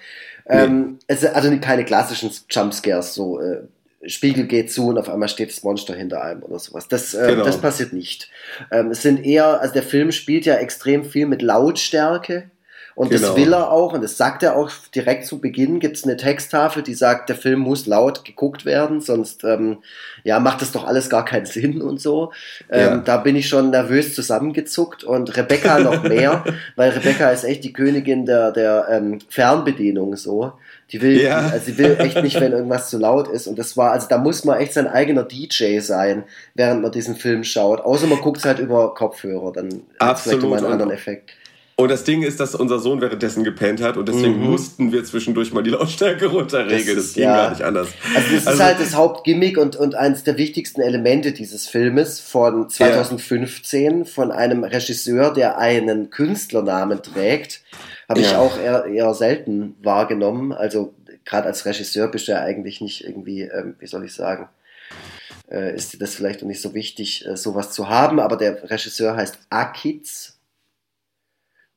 Nee. 0.47 0.55
Ähm, 0.55 0.99
es, 1.07 1.23
also 1.25 1.55
keine 1.59 1.85
klassischen 1.85 2.31
Jumpscares, 2.49 3.13
so 3.13 3.39
äh, 3.39 3.61
Spiegel 4.05 4.47
geht 4.47 4.71
zu 4.71 4.87
und 4.87 4.97
auf 4.97 5.09
einmal 5.09 5.29
steht 5.29 5.49
das 5.49 5.63
Monster 5.63 5.95
hinter 5.95 6.21
einem 6.21 6.43
oder 6.43 6.59
sowas. 6.59 6.87
Das, 6.87 7.13
äh, 7.13 7.27
genau. 7.27 7.45
das 7.45 7.61
passiert 7.61 7.93
nicht. 7.93 8.29
Ähm, 8.71 8.91
es 8.91 9.01
sind 9.01 9.25
eher, 9.25 9.61
also 9.61 9.73
der 9.73 9.83
Film 9.83 10.11
spielt 10.11 10.45
ja 10.45 10.55
extrem 10.55 11.05
viel 11.05 11.25
mit 11.25 11.41
Lautstärke. 11.41 12.49
Und 12.95 13.09
genau. 13.09 13.27
das 13.27 13.35
will 13.35 13.53
er 13.53 13.71
auch, 13.71 13.93
und 13.93 14.03
das 14.03 14.17
sagt 14.17 14.43
er 14.43 14.55
auch 14.55 14.69
direkt 14.93 15.25
zu 15.25 15.39
Beginn, 15.39 15.79
gibt 15.79 15.97
es 15.97 16.03
eine 16.03 16.15
Texttafel, 16.15 16.83
die 16.83 16.93
sagt, 16.93 17.29
der 17.29 17.35
Film 17.35 17.59
muss 17.59 17.87
laut 17.87 18.23
geguckt 18.23 18.65
werden, 18.65 19.01
sonst 19.01 19.43
ähm, 19.43 19.77
ja, 20.23 20.39
macht 20.39 20.61
das 20.61 20.71
doch 20.71 20.85
alles 20.85 21.09
gar 21.09 21.25
keinen 21.25 21.45
Sinn 21.47 21.81
und 21.81 21.99
so. 21.99 22.31
Ähm, 22.69 22.79
ja. 22.79 22.97
Da 22.97 23.17
bin 23.17 23.35
ich 23.35 23.49
schon 23.49 23.71
nervös 23.71 24.13
zusammengezuckt 24.13 25.03
und 25.03 25.35
Rebecca 25.35 25.79
noch 25.79 26.03
mehr, 26.03 26.43
weil 26.75 26.91
Rebecca 26.91 27.29
ist 27.31 27.43
echt 27.43 27.63
die 27.63 27.73
Königin 27.73 28.25
der, 28.25 28.51
der 28.51 28.87
ähm, 28.89 29.19
Fernbedienung 29.29 30.15
so. 30.15 30.53
Die 30.91 31.01
will, 31.01 31.19
ja. 31.19 31.39
also 31.39 31.65
sie 31.65 31.77
will 31.79 31.95
echt 31.97 32.21
nicht, 32.21 32.39
wenn 32.39 32.51
irgendwas 32.51 32.91
zu 32.91 32.99
laut 32.99 33.27
ist. 33.27 33.47
Und 33.47 33.57
das 33.57 33.75
war, 33.75 33.91
also 33.91 34.07
da 34.07 34.19
muss 34.19 34.43
man 34.45 34.59
echt 34.59 34.73
sein 34.73 34.87
eigener 34.87 35.23
DJ 35.23 35.79
sein, 35.79 36.23
während 36.53 36.83
man 36.83 36.91
diesen 36.91 37.15
Film 37.15 37.43
schaut. 37.43 37.81
Außer 37.81 38.05
man 38.05 38.19
guckt 38.19 38.37
es 38.37 38.45
halt 38.45 38.59
über 38.59 38.93
Kopfhörer, 38.93 39.51
dann 39.53 39.81
hat 39.99 40.17
es 40.17 40.23
vielleicht 40.23 40.43
immer 40.43 40.57
einen 40.57 40.67
anderen 40.67 40.91
Effekt. 40.91 41.31
Und 41.75 41.89
das 41.89 42.03
Ding 42.03 42.21
ist, 42.21 42.39
dass 42.39 42.53
unser 42.53 42.77
Sohn 42.77 43.01
währenddessen 43.01 43.43
gepennt 43.43 43.81
hat 43.81 43.97
und 43.97 44.07
deswegen 44.07 44.39
mhm. 44.39 44.51
mussten 44.51 44.91
wir 44.91 45.03
zwischendurch 45.05 45.53
mal 45.53 45.63
die 45.63 45.71
Lautstärke 45.71 46.27
runterregeln. 46.27 46.95
Das, 46.95 47.07
das 47.07 47.13
ging 47.15 47.23
ja. 47.23 47.35
gar 47.35 47.49
nicht 47.49 47.63
anders. 47.63 47.87
Also 48.15 48.35
das 48.35 48.47
also, 48.47 48.59
ist 48.59 48.65
halt 48.65 48.79
das 48.79 48.93
Hauptgimmick 48.93 49.57
und, 49.57 49.75
und 49.75 49.95
eines 49.95 50.23
der 50.23 50.37
wichtigsten 50.37 50.81
Elemente 50.81 51.31
dieses 51.31 51.67
Filmes 51.67 52.19
von 52.19 52.69
2015 52.69 53.99
ja. 53.99 54.05
von 54.05 54.31
einem 54.31 54.63
Regisseur, 54.63 55.33
der 55.33 55.57
einen 55.57 56.11
Künstlernamen 56.11 57.01
trägt. 57.01 57.61
Habe 58.07 58.21
ja. 58.21 58.27
ich 58.27 58.35
auch 58.35 58.59
eher, 58.59 58.85
eher 58.85 59.13
selten 59.15 59.75
wahrgenommen. 59.81 60.51
Also 60.51 60.93
gerade 61.25 61.47
als 61.47 61.65
Regisseur 61.65 62.07
bist 62.07 62.27
du 62.27 62.33
ja 62.33 62.41
eigentlich 62.41 62.81
nicht 62.81 63.03
irgendwie, 63.03 63.41
ähm, 63.41 63.75
wie 63.79 63.87
soll 63.87 64.05
ich 64.05 64.13
sagen, 64.13 64.47
äh, 65.49 65.75
ist 65.75 65.93
dir 65.93 65.97
das 65.97 66.13
vielleicht 66.13 66.41
noch 66.41 66.47
nicht 66.47 66.61
so 66.61 66.75
wichtig, 66.75 67.25
äh, 67.25 67.35
sowas 67.35 67.71
zu 67.71 67.89
haben. 67.89 68.19
Aber 68.19 68.37
der 68.37 68.69
Regisseur 68.69 69.15
heißt 69.15 69.39
Akiz 69.49 70.33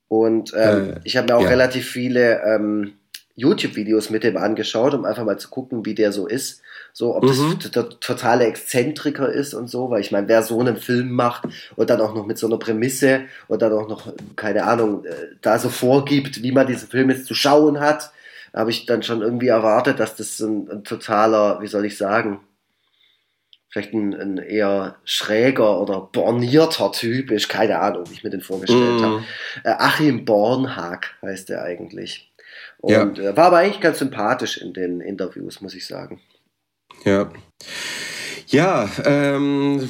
und 0.08 0.52
ähm, 0.56 0.90
äh, 0.90 1.00
ich 1.04 1.16
habe 1.16 1.28
mir 1.28 1.36
auch 1.36 1.42
ja. 1.42 1.48
relativ 1.48 1.88
viele 1.88 2.42
ähm, 2.42 2.94
YouTube-Videos 3.34 4.10
mit 4.10 4.24
dem 4.24 4.36
angeschaut, 4.36 4.94
um 4.94 5.04
einfach 5.04 5.24
mal 5.24 5.38
zu 5.38 5.48
gucken, 5.48 5.84
wie 5.84 5.94
der 5.94 6.12
so 6.12 6.26
ist. 6.26 6.62
So, 6.92 7.14
ob 7.14 7.24
mhm. 7.24 7.58
das 7.60 7.70
der 7.72 7.88
totale 8.00 8.46
Exzentriker 8.46 9.30
ist 9.30 9.52
und 9.52 9.68
so, 9.68 9.90
weil 9.90 10.00
ich 10.00 10.12
meine, 10.12 10.28
wer 10.28 10.42
so 10.42 10.58
einen 10.58 10.78
Film 10.78 11.10
macht 11.10 11.44
und 11.76 11.90
dann 11.90 12.00
auch 12.00 12.14
noch 12.14 12.24
mit 12.24 12.38
so 12.38 12.46
einer 12.46 12.58
Prämisse 12.58 13.22
und 13.48 13.60
dann 13.60 13.72
auch 13.72 13.88
noch, 13.88 14.12
keine 14.34 14.64
Ahnung, 14.64 15.04
äh, 15.04 15.10
da 15.42 15.58
so 15.58 15.68
vorgibt, 15.68 16.42
wie 16.42 16.52
man 16.52 16.66
diesen 16.66 16.88
Film 16.88 17.10
jetzt 17.10 17.26
zu 17.26 17.34
schauen 17.34 17.80
hat, 17.80 18.12
habe 18.54 18.70
ich 18.70 18.86
dann 18.86 19.02
schon 19.02 19.20
irgendwie 19.20 19.48
erwartet, 19.48 20.00
dass 20.00 20.16
das 20.16 20.40
ein, 20.40 20.70
ein 20.70 20.84
totaler, 20.84 21.60
wie 21.60 21.66
soll 21.66 21.84
ich 21.84 21.98
sagen, 21.98 22.40
vielleicht 23.76 23.92
ein, 23.92 24.14
ein, 24.14 24.38
eher 24.38 24.96
schräger 25.04 25.80
oder 25.80 26.00
bornierter 26.00 26.92
Typ 26.92 27.30
ist, 27.30 27.48
keine 27.48 27.78
Ahnung, 27.78 28.04
wie 28.08 28.14
ich 28.14 28.24
mir 28.24 28.30
den 28.30 28.40
vorgestellt 28.40 29.00
mm. 29.00 29.04
habe. 29.04 29.24
Äh, 29.64 29.74
Achim 29.78 30.24
Bornhag 30.24 31.14
heißt 31.20 31.50
er 31.50 31.62
eigentlich. 31.62 32.32
Und 32.78 33.18
ja. 33.18 33.30
äh, 33.30 33.36
war 33.36 33.46
aber 33.46 33.58
eigentlich 33.58 33.80
ganz 33.80 33.98
sympathisch 33.98 34.56
in 34.56 34.72
den 34.72 35.00
Interviews, 35.00 35.60
muss 35.60 35.74
ich 35.74 35.86
sagen. 35.86 36.20
Ja. 37.04 37.30
Ja, 38.48 38.88
ähm, 39.04 39.88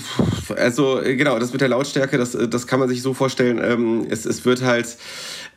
also 0.56 1.00
genau, 1.04 1.38
das 1.38 1.52
mit 1.52 1.60
der 1.60 1.68
Lautstärke, 1.68 2.16
das, 2.16 2.32
das 2.32 2.66
kann 2.66 2.80
man 2.80 2.88
sich 2.88 3.02
so 3.02 3.12
vorstellen. 3.12 3.60
Ähm, 3.62 4.06
es, 4.08 4.24
es 4.24 4.46
wird 4.46 4.62
halt 4.62 4.96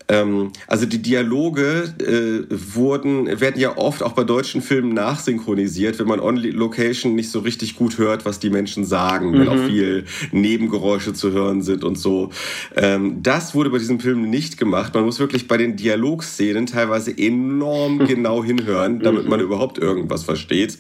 ähm, 0.10 0.52
also 0.66 0.88
die 0.88 1.02
Dialoge 1.02 1.94
äh, 2.00 2.54
wurden, 2.74 3.28
werden 3.40 3.60
ja 3.60 3.78
oft 3.78 4.02
auch 4.02 4.14
bei 4.14 4.24
deutschen 4.24 4.62
Filmen 4.62 4.94
nachsynchronisiert, 4.94 6.00
wenn 6.00 6.08
man 6.08 6.20
on 6.20 6.38
Location 6.38 7.14
nicht 7.14 7.30
so 7.30 7.40
richtig 7.40 7.76
gut 7.76 8.00
hört, 8.00 8.26
was 8.26 8.40
die 8.40 8.50
Menschen 8.50 8.86
sagen, 8.86 9.32
mhm. 9.32 9.40
wenn 9.40 9.48
auch 9.48 9.56
mhm. 9.56 9.68
viel 9.68 10.06
Nebengeräusche 10.32 11.14
zu 11.14 11.32
hören 11.32 11.62
sind 11.62 11.84
und 11.84 11.98
so. 11.98 12.32
Ähm, 12.76 13.22
das 13.22 13.54
wurde 13.54 13.70
bei 13.70 13.78
diesem 13.78 14.00
Film 14.00 14.30
nicht 14.30 14.58
gemacht. 14.58 14.96
Man 14.96 15.06
muss 15.06 15.20
wirklich 15.20 15.48
bei 15.48 15.58
den 15.58 15.76
Dialogszenen 15.76 16.66
teilweise 16.66 17.16
enorm 17.16 18.00
genau 18.08 18.44
hinhören, 18.44 19.00
damit 19.02 19.30
man 19.30 19.40
überhaupt 19.40 19.78
irgendwas 19.78 20.24
versteht. 20.24 20.80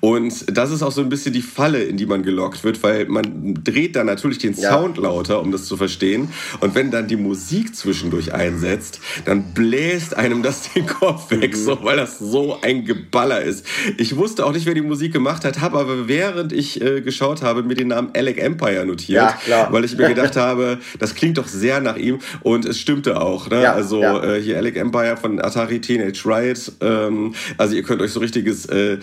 Und 0.00 0.56
das 0.56 0.70
ist 0.70 0.82
auch 0.82 0.92
so 0.92 1.02
ein 1.02 1.10
bisschen 1.10 1.34
die 1.34 1.42
Falle, 1.42 1.82
in 1.82 1.98
die 1.98 2.06
man 2.06 2.22
gelockt 2.22 2.64
wird, 2.64 2.82
weil 2.82 3.06
man 3.06 3.58
dreht 3.62 3.96
dann 3.96 4.06
natürlich 4.06 4.38
den 4.38 4.54
Sound 4.54 4.96
ja. 4.96 5.02
lauter, 5.02 5.42
um 5.42 5.52
das 5.52 5.66
zu 5.66 5.76
verstehen. 5.76 6.28
Und 6.60 6.74
wenn 6.74 6.90
dann 6.90 7.06
die 7.06 7.16
Musik 7.16 7.76
zwischendurch 7.76 8.32
einsetzt, 8.32 8.61
setzt, 8.62 9.00
dann 9.26 9.52
bläst 9.52 10.16
einem 10.16 10.42
das 10.42 10.72
den 10.74 10.86
Kopf 10.86 11.30
weg, 11.30 11.54
so, 11.54 11.78
weil 11.82 11.98
das 11.98 12.18
so 12.18 12.58
ein 12.62 12.84
Geballer 12.84 13.42
ist. 13.42 13.66
Ich 13.98 14.16
wusste 14.16 14.46
auch 14.46 14.52
nicht, 14.52 14.66
wer 14.66 14.74
die 14.74 14.80
Musik 14.80 15.12
gemacht 15.12 15.44
hat, 15.44 15.60
habe 15.60 15.78
aber 15.78 16.08
während 16.08 16.52
ich 16.52 16.80
äh, 16.80 17.00
geschaut 17.02 17.42
habe, 17.42 17.62
mir 17.62 17.74
den 17.74 17.88
Namen 17.88 18.10
Alec 18.16 18.38
Empire 18.38 18.86
notiert, 18.86 19.34
ja, 19.46 19.68
weil 19.70 19.84
ich 19.84 19.96
mir 19.96 20.08
gedacht 20.14 20.36
habe, 20.36 20.78
das 20.98 21.14
klingt 21.14 21.38
doch 21.38 21.48
sehr 21.48 21.80
nach 21.80 21.96
ihm 21.96 22.20
und 22.40 22.64
es 22.64 22.78
stimmte 22.78 23.20
auch. 23.20 23.50
Ne? 23.50 23.62
Ja, 23.62 23.72
also 23.74 24.00
ja. 24.00 24.22
Äh, 24.22 24.40
hier 24.40 24.56
Alec 24.56 24.76
Empire 24.76 25.16
von 25.16 25.40
Atari 25.40 25.80
Teenage 25.80 26.22
Riot. 26.24 26.72
Ähm, 26.80 27.34
also 27.58 27.74
ihr 27.74 27.82
könnt 27.82 28.00
euch 28.00 28.12
so 28.12 28.20
richtiges 28.20 28.66
äh, 28.66 28.98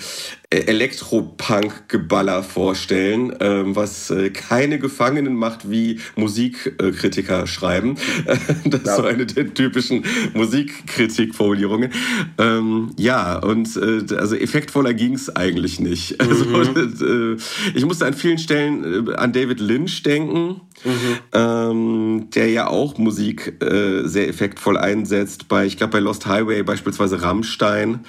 Elektropunk-Geballer 0.52 2.42
vorstellen, 2.42 3.36
ähm, 3.40 3.76
was 3.76 4.10
äh, 4.10 4.32
keine 4.32 4.80
Gefangenen 4.80 5.36
macht, 5.36 5.70
wie 5.70 6.00
Musikkritiker 6.16 7.46
schreiben. 7.46 7.98
das 8.66 8.82
ist 8.82 8.96
so 8.96 9.04
eine 9.04 9.28
der 9.28 9.49
typischen 9.54 10.04
Musikkritikformulierungen. 10.34 11.92
Ähm, 12.38 12.92
ja, 12.98 13.40
und 13.40 13.76
äh, 13.78 14.16
also 14.16 14.36
effektvoller 14.36 14.94
ging 14.94 15.14
es 15.14 15.36
eigentlich 15.36 15.80
nicht. 15.80 16.18
Also, 16.30 16.46
mhm. 16.46 17.38
äh, 17.38 17.78
ich 17.78 17.86
musste 17.86 18.06
an 18.06 18.14
vielen 18.14 18.38
Stellen 18.38 19.08
äh, 19.08 19.16
an 19.16 19.34
David 19.34 19.60
Lynch 19.60 20.04
denken, 20.04 20.62
mhm. 20.84 21.18
ähm, 21.34 22.28
der 22.36 22.50
ja 22.50 22.68
auch 22.68 22.98
Musik 22.98 23.62
äh, 23.64 24.08
sehr 24.08 24.28
effektvoll 24.28 24.78
einsetzt. 24.78 25.48
Bei, 25.48 25.66
ich 25.66 25.78
glaube, 25.78 25.94
bei 25.94 26.00
Lost 26.00 26.28
Highway 26.28 26.62
beispielsweise 26.62 27.24
Rammstein, 27.24 28.02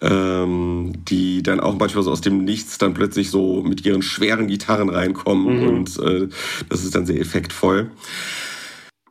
ähm, 0.00 0.92
die 1.08 1.42
dann 1.42 1.58
auch 1.58 1.74
so 1.88 2.10
aus 2.10 2.20
dem 2.20 2.44
Nichts 2.44 2.78
dann 2.78 2.94
plötzlich 2.94 3.30
so 3.30 3.62
mit 3.62 3.84
ihren 3.84 4.02
schweren 4.02 4.46
Gitarren 4.46 4.88
reinkommen 4.88 5.60
mhm. 5.60 5.68
und 5.68 5.98
äh, 5.98 6.28
das 6.68 6.84
ist 6.84 6.94
dann 6.94 7.06
sehr 7.06 7.20
effektvoll. 7.20 7.90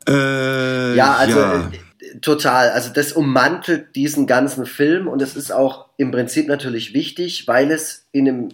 Äh, 0.08 0.96
ja, 0.96 1.14
also 1.14 1.40
ja. 1.40 1.72
Äh, 2.00 2.20
total. 2.22 2.70
Also 2.72 2.92
das 2.94 3.14
ummantelt 3.14 3.96
diesen 3.96 4.28
ganzen 4.28 4.66
Film 4.66 5.08
und 5.08 5.22
es 5.22 5.36
ist 5.36 5.52
auch 5.52 5.86
im 5.98 6.12
Prinzip 6.12 6.48
natürlich 6.48 6.94
wichtig, 6.94 7.48
weil 7.48 7.72
es 7.72 8.08
in 8.12 8.26
dem, 8.26 8.50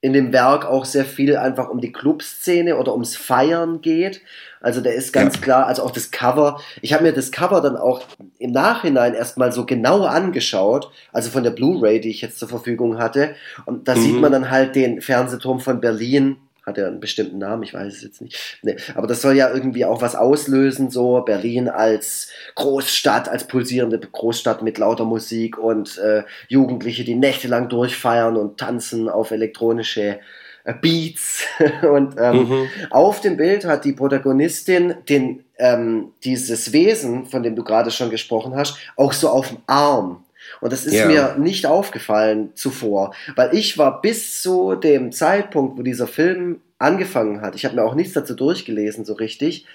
in 0.00 0.12
dem 0.12 0.32
Werk 0.32 0.64
auch 0.64 0.84
sehr 0.84 1.04
viel 1.04 1.36
einfach 1.36 1.68
um 1.68 1.80
die 1.80 1.92
Clubszene 1.92 2.76
oder 2.76 2.92
ums 2.92 3.16
Feiern 3.16 3.80
geht. 3.80 4.22
Also 4.60 4.80
der 4.80 4.94
ist 4.94 5.12
ganz 5.12 5.36
ja. 5.36 5.40
klar, 5.40 5.66
also 5.66 5.82
auch 5.82 5.90
das 5.90 6.10
Cover. 6.10 6.60
Ich 6.82 6.92
habe 6.92 7.04
mir 7.04 7.12
das 7.12 7.30
Cover 7.30 7.60
dann 7.60 7.76
auch 7.76 8.02
im 8.38 8.52
Nachhinein 8.52 9.14
erstmal 9.14 9.52
so 9.52 9.64
genau 9.66 10.04
angeschaut, 10.04 10.90
also 11.12 11.30
von 11.30 11.42
der 11.42 11.50
Blu-ray, 11.50 12.00
die 12.00 12.10
ich 12.10 12.20
jetzt 12.20 12.38
zur 12.38 12.48
Verfügung 12.48 12.98
hatte. 12.98 13.34
Und 13.66 13.88
da 13.88 13.94
mhm. 13.94 14.00
sieht 14.00 14.20
man 14.20 14.32
dann 14.32 14.50
halt 14.50 14.74
den 14.74 15.00
Fernsehturm 15.00 15.60
von 15.60 15.80
Berlin 15.80 16.36
hat 16.70 16.78
er 16.78 16.86
einen 16.86 17.00
bestimmten 17.00 17.38
Namen, 17.38 17.62
ich 17.62 17.74
weiß 17.74 17.92
es 17.92 18.02
jetzt 18.02 18.22
nicht. 18.22 18.58
Nee, 18.62 18.76
aber 18.94 19.06
das 19.06 19.20
soll 19.20 19.36
ja 19.36 19.52
irgendwie 19.52 19.84
auch 19.84 20.00
was 20.00 20.16
auslösen, 20.16 20.90
so 20.90 21.20
Berlin 21.20 21.68
als 21.68 22.30
Großstadt, 22.54 23.28
als 23.28 23.46
pulsierende 23.46 23.98
Großstadt 23.98 24.62
mit 24.62 24.78
lauter 24.78 25.04
Musik 25.04 25.58
und 25.58 25.98
äh, 25.98 26.22
Jugendliche, 26.48 27.04
die 27.04 27.14
nächtelang 27.14 27.68
durchfeiern 27.68 28.36
und 28.36 28.58
tanzen 28.58 29.08
auf 29.08 29.30
elektronische 29.30 30.20
äh, 30.64 30.74
Beats. 30.80 31.44
und 31.82 32.14
ähm, 32.18 32.48
mhm. 32.48 32.68
auf 32.90 33.20
dem 33.20 33.36
Bild 33.36 33.64
hat 33.64 33.84
die 33.84 33.92
Protagonistin 33.92 34.94
den, 35.08 35.44
ähm, 35.58 36.12
dieses 36.24 36.72
Wesen, 36.72 37.26
von 37.26 37.42
dem 37.42 37.56
du 37.56 37.64
gerade 37.64 37.90
schon 37.90 38.10
gesprochen 38.10 38.54
hast, 38.54 38.76
auch 38.96 39.12
so 39.12 39.28
auf 39.28 39.48
dem 39.48 39.58
Arm. 39.66 40.24
Und 40.60 40.72
das 40.72 40.84
ist 40.86 40.94
ja. 40.94 41.06
mir 41.06 41.36
nicht 41.38 41.66
aufgefallen 41.66 42.50
zuvor, 42.54 43.14
weil 43.36 43.54
ich 43.54 43.78
war 43.78 44.00
bis 44.00 44.42
zu 44.42 44.74
dem 44.74 45.12
Zeitpunkt, 45.12 45.78
wo 45.78 45.82
dieser 45.82 46.06
Film 46.06 46.60
angefangen 46.78 47.42
hat, 47.42 47.54
ich 47.54 47.64
habe 47.64 47.76
mir 47.76 47.84
auch 47.84 47.94
nichts 47.94 48.14
dazu 48.14 48.34
durchgelesen 48.34 49.04
so 49.04 49.12
richtig, 49.14 49.66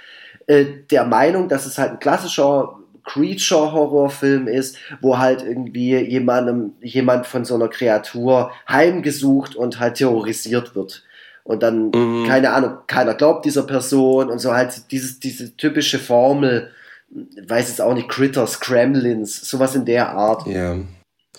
äh, 0.47 0.65
der 0.91 1.05
Meinung, 1.05 1.47
dass 1.49 1.65
es 1.65 1.77
halt 1.77 1.91
ein 1.91 1.99
klassischer 1.99 2.77
Creature-Horrorfilm 3.05 4.47
ist, 4.47 4.77
wo 5.01 5.17
halt 5.17 5.43
irgendwie 5.43 5.95
jemandem, 5.97 6.73
jemand 6.81 7.27
von 7.27 7.45
so 7.45 7.55
einer 7.55 7.67
Kreatur 7.67 8.51
heimgesucht 8.67 9.55
und 9.55 9.79
halt 9.79 9.95
terrorisiert 9.95 10.75
wird. 10.75 11.03
Und 11.43 11.61
dann, 11.61 11.91
mhm. 11.93 12.25
keine 12.27 12.51
Ahnung, 12.53 12.79
keiner 12.87 13.13
glaubt 13.13 13.45
dieser 13.45 13.63
Person 13.63 14.31
und 14.31 14.39
so 14.39 14.53
halt 14.53 14.91
dieses, 14.91 15.19
diese 15.19 15.55
typische 15.55 15.99
Formel, 15.99 16.71
weiß 17.09 17.69
jetzt 17.69 17.81
auch 17.81 17.93
nicht, 17.93 18.09
Critters, 18.09 18.59
Kremlins, 18.59 19.47
sowas 19.49 19.75
in 19.75 19.85
der 19.85 20.09
Art. 20.09 20.47
Ja. 20.47 20.77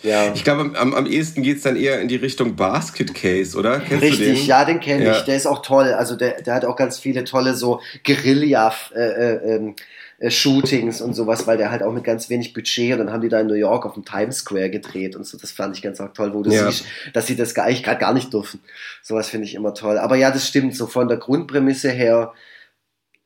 Ja. 0.03 0.33
Ich 0.35 0.45
glaube, 0.45 0.79
am, 0.79 0.95
am 0.95 1.07
ehesten 1.07 1.43
geht 1.43 1.59
es 1.59 1.63
dann 1.63 1.77
eher 1.77 2.01
in 2.01 2.09
die 2.09 2.17
Richtung 2.17 2.55
Basket 2.55 3.15
Case, 3.15 3.57
oder? 3.57 3.81
Kennst 3.81 4.03
Richtig, 4.03 4.29
du 4.29 4.35
den? 4.35 4.47
ja, 4.47 4.65
den 4.65 4.81
kenne 4.81 5.05
ja. 5.05 5.17
ich. 5.17 5.23
Der 5.23 5.37
ist 5.37 5.47
auch 5.47 5.63
toll. 5.63 5.93
Also 5.93 6.17
der, 6.17 6.43
der 6.43 6.55
hat 6.55 6.65
auch 6.65 6.77
ganz 6.77 6.99
viele 6.99 7.25
tolle 7.25 7.55
so 7.55 7.81
Guerilla 8.05 8.75
äh, 8.95 9.01
äh, 9.01 9.55
ähm, 9.55 9.75
äh, 10.19 10.31
Shootings 10.31 11.01
und 11.01 11.15
sowas, 11.15 11.47
weil 11.47 11.57
der 11.57 11.71
halt 11.71 11.83
auch 11.83 11.93
mit 11.93 12.05
ganz 12.05 12.31
wenig 12.31 12.53
Budget 12.53 12.93
und 12.93 12.99
dann 12.99 13.13
haben 13.13 13.21
die 13.21 13.29
da 13.29 13.41
in 13.41 13.47
New 13.47 13.55
York 13.55 13.87
auf 13.87 13.95
dem 13.95 14.05
Times 14.05 14.39
Square 14.39 14.71
gedreht 14.71 15.17
und 15.17 15.27
so. 15.27 15.39
Das 15.39 15.53
fand 15.53 15.77
ich 15.77 15.83
ganz 15.83 16.01
auch 16.01 16.13
toll, 16.13 16.33
wo 16.35 16.43
du 16.43 16.51
ja. 16.51 16.71
siehst, 16.71 16.85
dass 17.13 17.27
sie 17.27 17.37
das 17.37 17.55
gar, 17.55 17.67
eigentlich 17.67 17.83
gar 17.83 18.15
nicht 18.15 18.33
dürfen. 18.33 18.61
Sowas 19.03 19.29
finde 19.29 19.47
ich 19.47 19.55
immer 19.55 19.75
toll. 19.75 19.99
Aber 19.99 20.17
ja, 20.17 20.31
das 20.31 20.47
stimmt. 20.47 20.77
So 20.77 20.87
von 20.87 21.09
der 21.09 21.19
Grundprämisse 21.19 21.91
her 21.91 22.33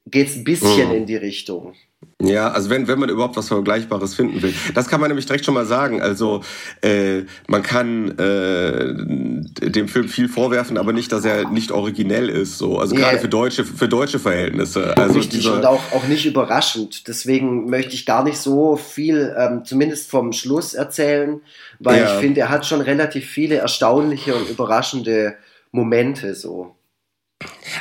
geht 0.06 0.28
es 0.28 0.36
ein 0.36 0.44
bisschen 0.44 0.88
mhm. 0.88 0.94
in 0.94 1.06
die 1.06 1.16
Richtung. 1.16 1.74
Ja, 2.22 2.50
also 2.50 2.70
wenn, 2.70 2.86
wenn 2.86 2.98
man 2.98 3.08
überhaupt 3.08 3.36
was 3.36 3.48
Vergleichbares 3.48 4.14
finden 4.14 4.42
will. 4.42 4.54
Das 4.74 4.88
kann 4.88 5.00
man 5.00 5.08
nämlich 5.08 5.26
direkt 5.26 5.44
schon 5.44 5.54
mal 5.54 5.64
sagen. 5.64 6.02
Also 6.02 6.42
äh, 6.82 7.22
man 7.46 7.62
kann 7.62 8.18
äh, 8.18 9.70
dem 9.70 9.88
Film 9.88 10.08
viel 10.08 10.28
vorwerfen, 10.28 10.76
aber 10.76 10.92
nicht, 10.92 11.12
dass 11.12 11.24
er 11.24 11.48
nicht 11.50 11.72
originell 11.72 12.28
ist. 12.28 12.58
So. 12.58 12.78
Also 12.78 12.94
yeah. 12.94 13.04
gerade 13.08 13.20
für 13.20 13.28
deutsche, 13.28 13.64
für 13.64 13.88
deutsche 13.88 14.18
Verhältnisse. 14.18 14.96
Also 14.96 15.18
Richtig 15.18 15.48
und 15.48 15.64
auch, 15.64 15.80
auch 15.92 16.06
nicht 16.08 16.26
überraschend. 16.26 17.08
Deswegen 17.08 17.68
möchte 17.70 17.94
ich 17.94 18.04
gar 18.04 18.22
nicht 18.22 18.38
so 18.38 18.76
viel, 18.76 19.34
ähm, 19.38 19.64
zumindest 19.64 20.10
vom 20.10 20.32
Schluss 20.32 20.74
erzählen, 20.74 21.40
weil 21.78 22.00
ja. 22.00 22.14
ich 22.14 22.20
finde, 22.20 22.40
er 22.40 22.48
hat 22.50 22.66
schon 22.66 22.80
relativ 22.82 23.26
viele 23.26 23.56
erstaunliche 23.56 24.34
und 24.34 24.48
überraschende 24.48 25.36
Momente 25.72 26.34
so. 26.34 26.74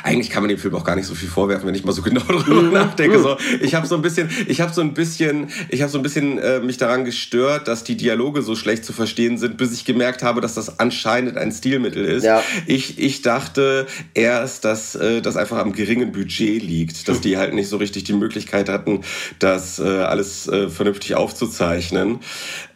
Eigentlich 0.02 0.30
kann 0.30 0.42
man 0.42 0.48
dem 0.48 0.58
Film 0.58 0.74
auch 0.74 0.84
gar 0.84 0.96
nicht 0.96 1.06
so 1.06 1.14
viel 1.14 1.28
vorwerfen, 1.28 1.66
wenn 1.66 1.74
ich 1.74 1.84
mal 1.84 1.92
so 1.92 2.02
genau 2.10 2.22
darüber 2.26 2.62
mhm. 2.62 2.72
nachdenke. 2.72 3.18
So, 3.20 3.36
ich 3.60 3.74
habe 3.74 3.86
so 3.86 3.94
ein 3.94 4.02
bisschen, 4.02 4.30
ich 4.46 4.60
habe 4.60 4.72
so 4.72 4.80
ein 4.80 4.94
bisschen, 4.94 5.48
ich 5.68 5.82
habe 5.82 5.90
so 5.90 5.98
ein 5.98 6.02
bisschen 6.02 6.38
äh, 6.38 6.60
mich 6.60 6.78
daran 6.78 7.04
gestört, 7.04 7.68
dass 7.68 7.84
die 7.84 7.96
Dialoge 7.96 8.42
so 8.42 8.56
schlecht 8.56 8.84
zu 8.84 8.92
verstehen 8.92 9.36
sind, 9.38 9.56
bis 9.56 9.72
ich 9.72 9.84
gemerkt 9.84 10.22
habe, 10.22 10.40
dass 10.40 10.54
das 10.54 10.78
anscheinend 10.78 11.36
ein 11.36 11.52
Stilmittel 11.52 12.04
ist. 12.04 12.24
Ja. 12.24 12.42
Ich, 12.66 12.98
ich 12.98 13.22
dachte 13.22 13.86
erst, 14.14 14.64
dass 14.64 14.94
äh, 14.94 15.20
das 15.20 15.36
einfach 15.36 15.58
am 15.58 15.72
geringen 15.72 16.12
Budget 16.12 16.62
liegt, 16.62 17.08
dass 17.08 17.20
die 17.20 17.36
halt 17.36 17.54
nicht 17.54 17.68
so 17.68 17.76
richtig 17.76 18.04
die 18.04 18.12
Möglichkeit 18.12 18.68
hatten, 18.68 19.00
das 19.38 19.78
äh, 19.78 19.82
alles 19.82 20.48
äh, 20.48 20.68
vernünftig 20.68 21.14
aufzuzeichnen. 21.14 22.20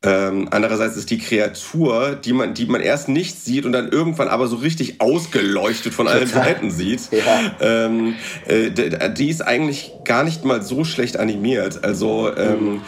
Ähm, 0.05 0.49
andererseits 0.51 0.97
ist 0.97 1.11
die 1.11 1.19
Kreatur, 1.19 2.17
die 2.17 2.33
man, 2.33 2.55
die 2.55 2.67
man 2.67 2.83
erst 2.83 3.09
nicht 3.09 3.43
sieht 3.43 3.65
und 3.65 3.73
dann 3.73 3.89
irgendwann 3.89 4.29
aber 4.29 4.47
so 4.49 4.57
richtig 4.57 5.01
ausgeleuchtet 5.01 5.95
von 5.95 6.09
allen 6.09 6.27
Seiten 6.27 6.71
sieht, 6.71 7.01
ja. 7.11 7.57
ähm, 7.61 8.15
äh, 8.47 8.71
die 9.11 9.31
ist 9.31 9.41
eigentlich 9.41 9.93
gar 10.05 10.25
nicht 10.25 10.45
mal 10.45 10.63
so 10.63 10.85
schlecht 10.85 11.17
animiert. 11.17 11.85
Also 11.85 12.31
ähm, 12.37 12.83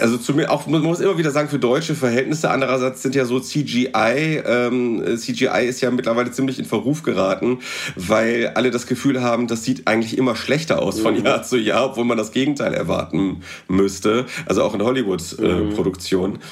also 0.00 0.18
zu 0.18 0.34
mir 0.34 0.50
auch, 0.50 0.66
man 0.66 0.82
muss 0.82 1.00
immer 1.00 1.16
wieder 1.16 1.30
sagen, 1.30 1.48
für 1.48 1.58
deutsche 1.58 1.94
Verhältnisse. 1.94 2.50
Andererseits 2.50 3.02
sind 3.02 3.14
ja 3.14 3.24
so 3.24 3.40
CGI, 3.40 4.42
ähm, 4.44 5.02
CGI 5.16 5.66
ist 5.66 5.80
ja 5.80 5.90
mittlerweile 5.90 6.30
ziemlich 6.30 6.58
in 6.58 6.64
Verruf 6.64 7.02
geraten, 7.02 7.58
weil 7.96 8.52
alle 8.54 8.70
das 8.70 8.86
Gefühl 8.86 9.22
haben, 9.22 9.46
das 9.46 9.64
sieht 9.64 9.86
eigentlich 9.86 10.18
immer 10.18 10.36
schlechter 10.36 10.82
aus 10.82 11.00
von 11.00 11.18
mhm. 11.18 11.24
Jahr 11.24 11.42
zu 11.42 11.56
Jahr, 11.56 11.86
obwohl 11.86 12.04
man 12.04 12.18
das 12.18 12.32
Gegenteil 12.32 12.74
erwarten 12.74 13.42
müsste. 13.66 14.26
Also 14.46 14.62
auch 14.62 14.74
in 14.74 14.82
Hollywood-Produktionen. 14.82 16.34
Äh, 16.34 16.36
mhm. 16.36 16.42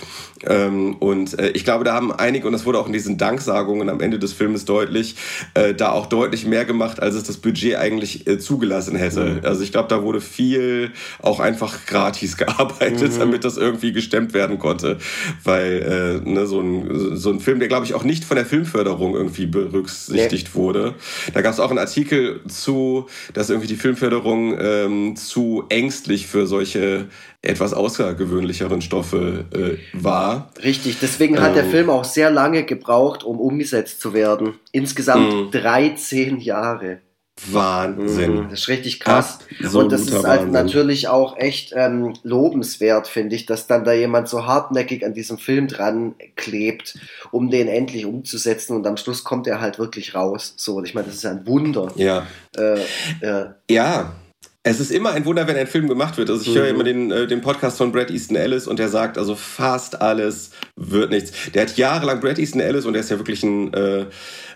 Ähm, 0.44 0.96
und 0.96 1.38
äh, 1.38 1.50
ich 1.50 1.64
glaube, 1.64 1.84
da 1.84 1.94
haben 1.94 2.12
einige, 2.12 2.46
und 2.46 2.52
das 2.52 2.66
wurde 2.66 2.78
auch 2.78 2.86
in 2.86 2.92
diesen 2.92 3.18
Danksagungen 3.18 3.88
am 3.88 4.00
Ende 4.00 4.18
des 4.18 4.32
Filmes 4.32 4.64
deutlich, 4.64 5.16
äh, 5.54 5.74
da 5.74 5.92
auch 5.92 6.06
deutlich 6.06 6.46
mehr 6.46 6.64
gemacht, 6.64 7.00
als 7.00 7.14
es 7.14 7.24
das 7.24 7.38
Budget 7.38 7.76
eigentlich 7.76 8.26
äh, 8.26 8.38
zugelassen 8.38 8.96
hätte. 8.96 9.24
Mhm. 9.24 9.40
Also 9.44 9.62
ich 9.62 9.72
glaube, 9.72 9.88
da 9.88 10.02
wurde 10.02 10.20
viel 10.20 10.92
auch 11.22 11.40
einfach 11.40 11.86
gratis 11.86 12.36
gearbeitet, 12.36 12.45
mhm. 12.46 13.18
damit 13.18 13.44
das 13.44 13.56
irgendwie 13.56 13.92
gestemmt 13.92 14.35
werden 14.35 14.59
konnte. 14.59 14.98
Weil 15.44 16.22
äh, 16.24 16.28
ne, 16.28 16.46
so, 16.46 16.61
ein, 16.61 17.16
so 17.16 17.30
ein 17.30 17.40
Film, 17.40 17.59
der 17.59 17.68
glaube 17.68 17.87
ich 17.87 17.94
auch 17.94 18.04
nicht 18.04 18.24
von 18.24 18.37
der 18.37 18.46
Filmförderung 18.46 19.14
irgendwie 19.14 19.46
berücksichtigt 19.46 20.48
nee. 20.52 20.54
wurde. 20.54 20.94
Da 21.35 21.42
gab 21.42 21.52
es 21.52 21.61
auch 21.61 21.70
einen 21.70 21.78
Artikel 21.78 22.40
zu, 22.48 23.06
dass 23.35 23.50
irgendwie 23.50 23.68
die 23.68 23.76
Filmförderung 23.76 24.56
ähm, 24.59 25.16
zu 25.16 25.64
ängstlich 25.68 26.26
für 26.26 26.46
solche 26.46 27.06
etwas 27.42 27.72
außergewöhnlicheren 27.72 28.82
Stoffe 28.82 29.44
äh, 29.52 29.78
war. 29.92 30.50
Richtig, 30.62 30.98
deswegen 31.00 31.40
hat 31.40 31.50
ähm, 31.50 31.54
der 31.54 31.64
Film 31.64 31.90
auch 31.90 32.04
sehr 32.04 32.30
lange 32.30 32.64
gebraucht, 32.64 33.22
um 33.24 33.40
umgesetzt 33.40 34.00
zu 34.00 34.14
werden. 34.14 34.54
Insgesamt 34.72 35.54
13 35.54 36.35
mhm. 36.35 36.40
Jahre. 36.40 37.00
Wahnsinn. 37.44 38.35
Mhm, 38.35 38.51
das 38.51 38.61
ist 38.61 38.68
richtig 38.68 38.99
krass. 38.99 39.40
So 39.61 39.81
und 39.81 39.92
das 39.92 40.03
ist 40.03 40.25
halt 40.25 40.51
natürlich 40.51 41.09
auch 41.09 41.37
echt 41.37 41.72
ähm, 41.77 42.14
lobenswert, 42.22 43.09
finde 43.09 43.37
ich, 43.37 43.44
dass 43.44 43.66
dann 43.66 43.85
da 43.85 43.92
jemand 43.92 44.29
so 44.29 44.46
hartnäckig 44.46 45.05
an 45.05 45.12
diesem 45.12 45.37
Film 45.37 45.68
dran 45.68 46.14
klebt, 46.35 46.99
um 47.31 47.51
den 47.51 47.68
endlich 47.68 48.07
umzusetzen 48.07 48.75
und 48.75 48.87
am 48.87 48.96
Schluss 48.96 49.22
kommt 49.22 49.46
er 49.46 49.61
halt 49.61 49.79
wirklich 49.79 50.14
raus. 50.14 50.55
So, 50.57 50.77
und 50.77 50.87
ich 50.87 50.94
meine, 50.94 51.09
das 51.09 51.16
ist 51.16 51.27
ein 51.27 51.46
Wunder. 51.46 51.92
Ja. 51.96 52.27
Äh, 52.57 52.81
äh, 53.20 53.46
ja. 53.70 54.12
Es 54.68 54.81
ist 54.81 54.90
immer 54.90 55.12
ein 55.12 55.24
Wunder, 55.24 55.46
wenn 55.46 55.57
ein 55.57 55.68
Film 55.68 55.87
gemacht 55.87 56.18
wird. 56.18 56.29
Also 56.29 56.42
ich 56.42 56.48
mhm. 56.48 56.59
höre 56.59 56.68
immer 56.68 56.83
den, 56.83 57.12
äh, 57.12 57.29
den 57.29 57.40
Podcast 57.40 57.79
von 57.79 57.92
Brad 57.92 58.11
Easton 58.11 58.37
Ellis 58.37 58.66
und 58.66 58.81
der 58.81 58.88
sagt, 58.88 59.16
also 59.16 59.37
fast 59.37 60.02
alles 60.02 60.50
wird 60.74 61.12
nichts. 61.12 61.31
Der 61.55 61.62
hat 61.62 61.76
jahrelang 61.76 62.18
Brad 62.18 62.40
Easton 62.40 62.61
Ellis 62.61 62.85
und 62.85 62.94
der 62.94 63.02
ist 63.02 63.11
ja 63.11 63.16
wirklich 63.16 63.44
ein 63.44 63.72
äh, 63.72 64.07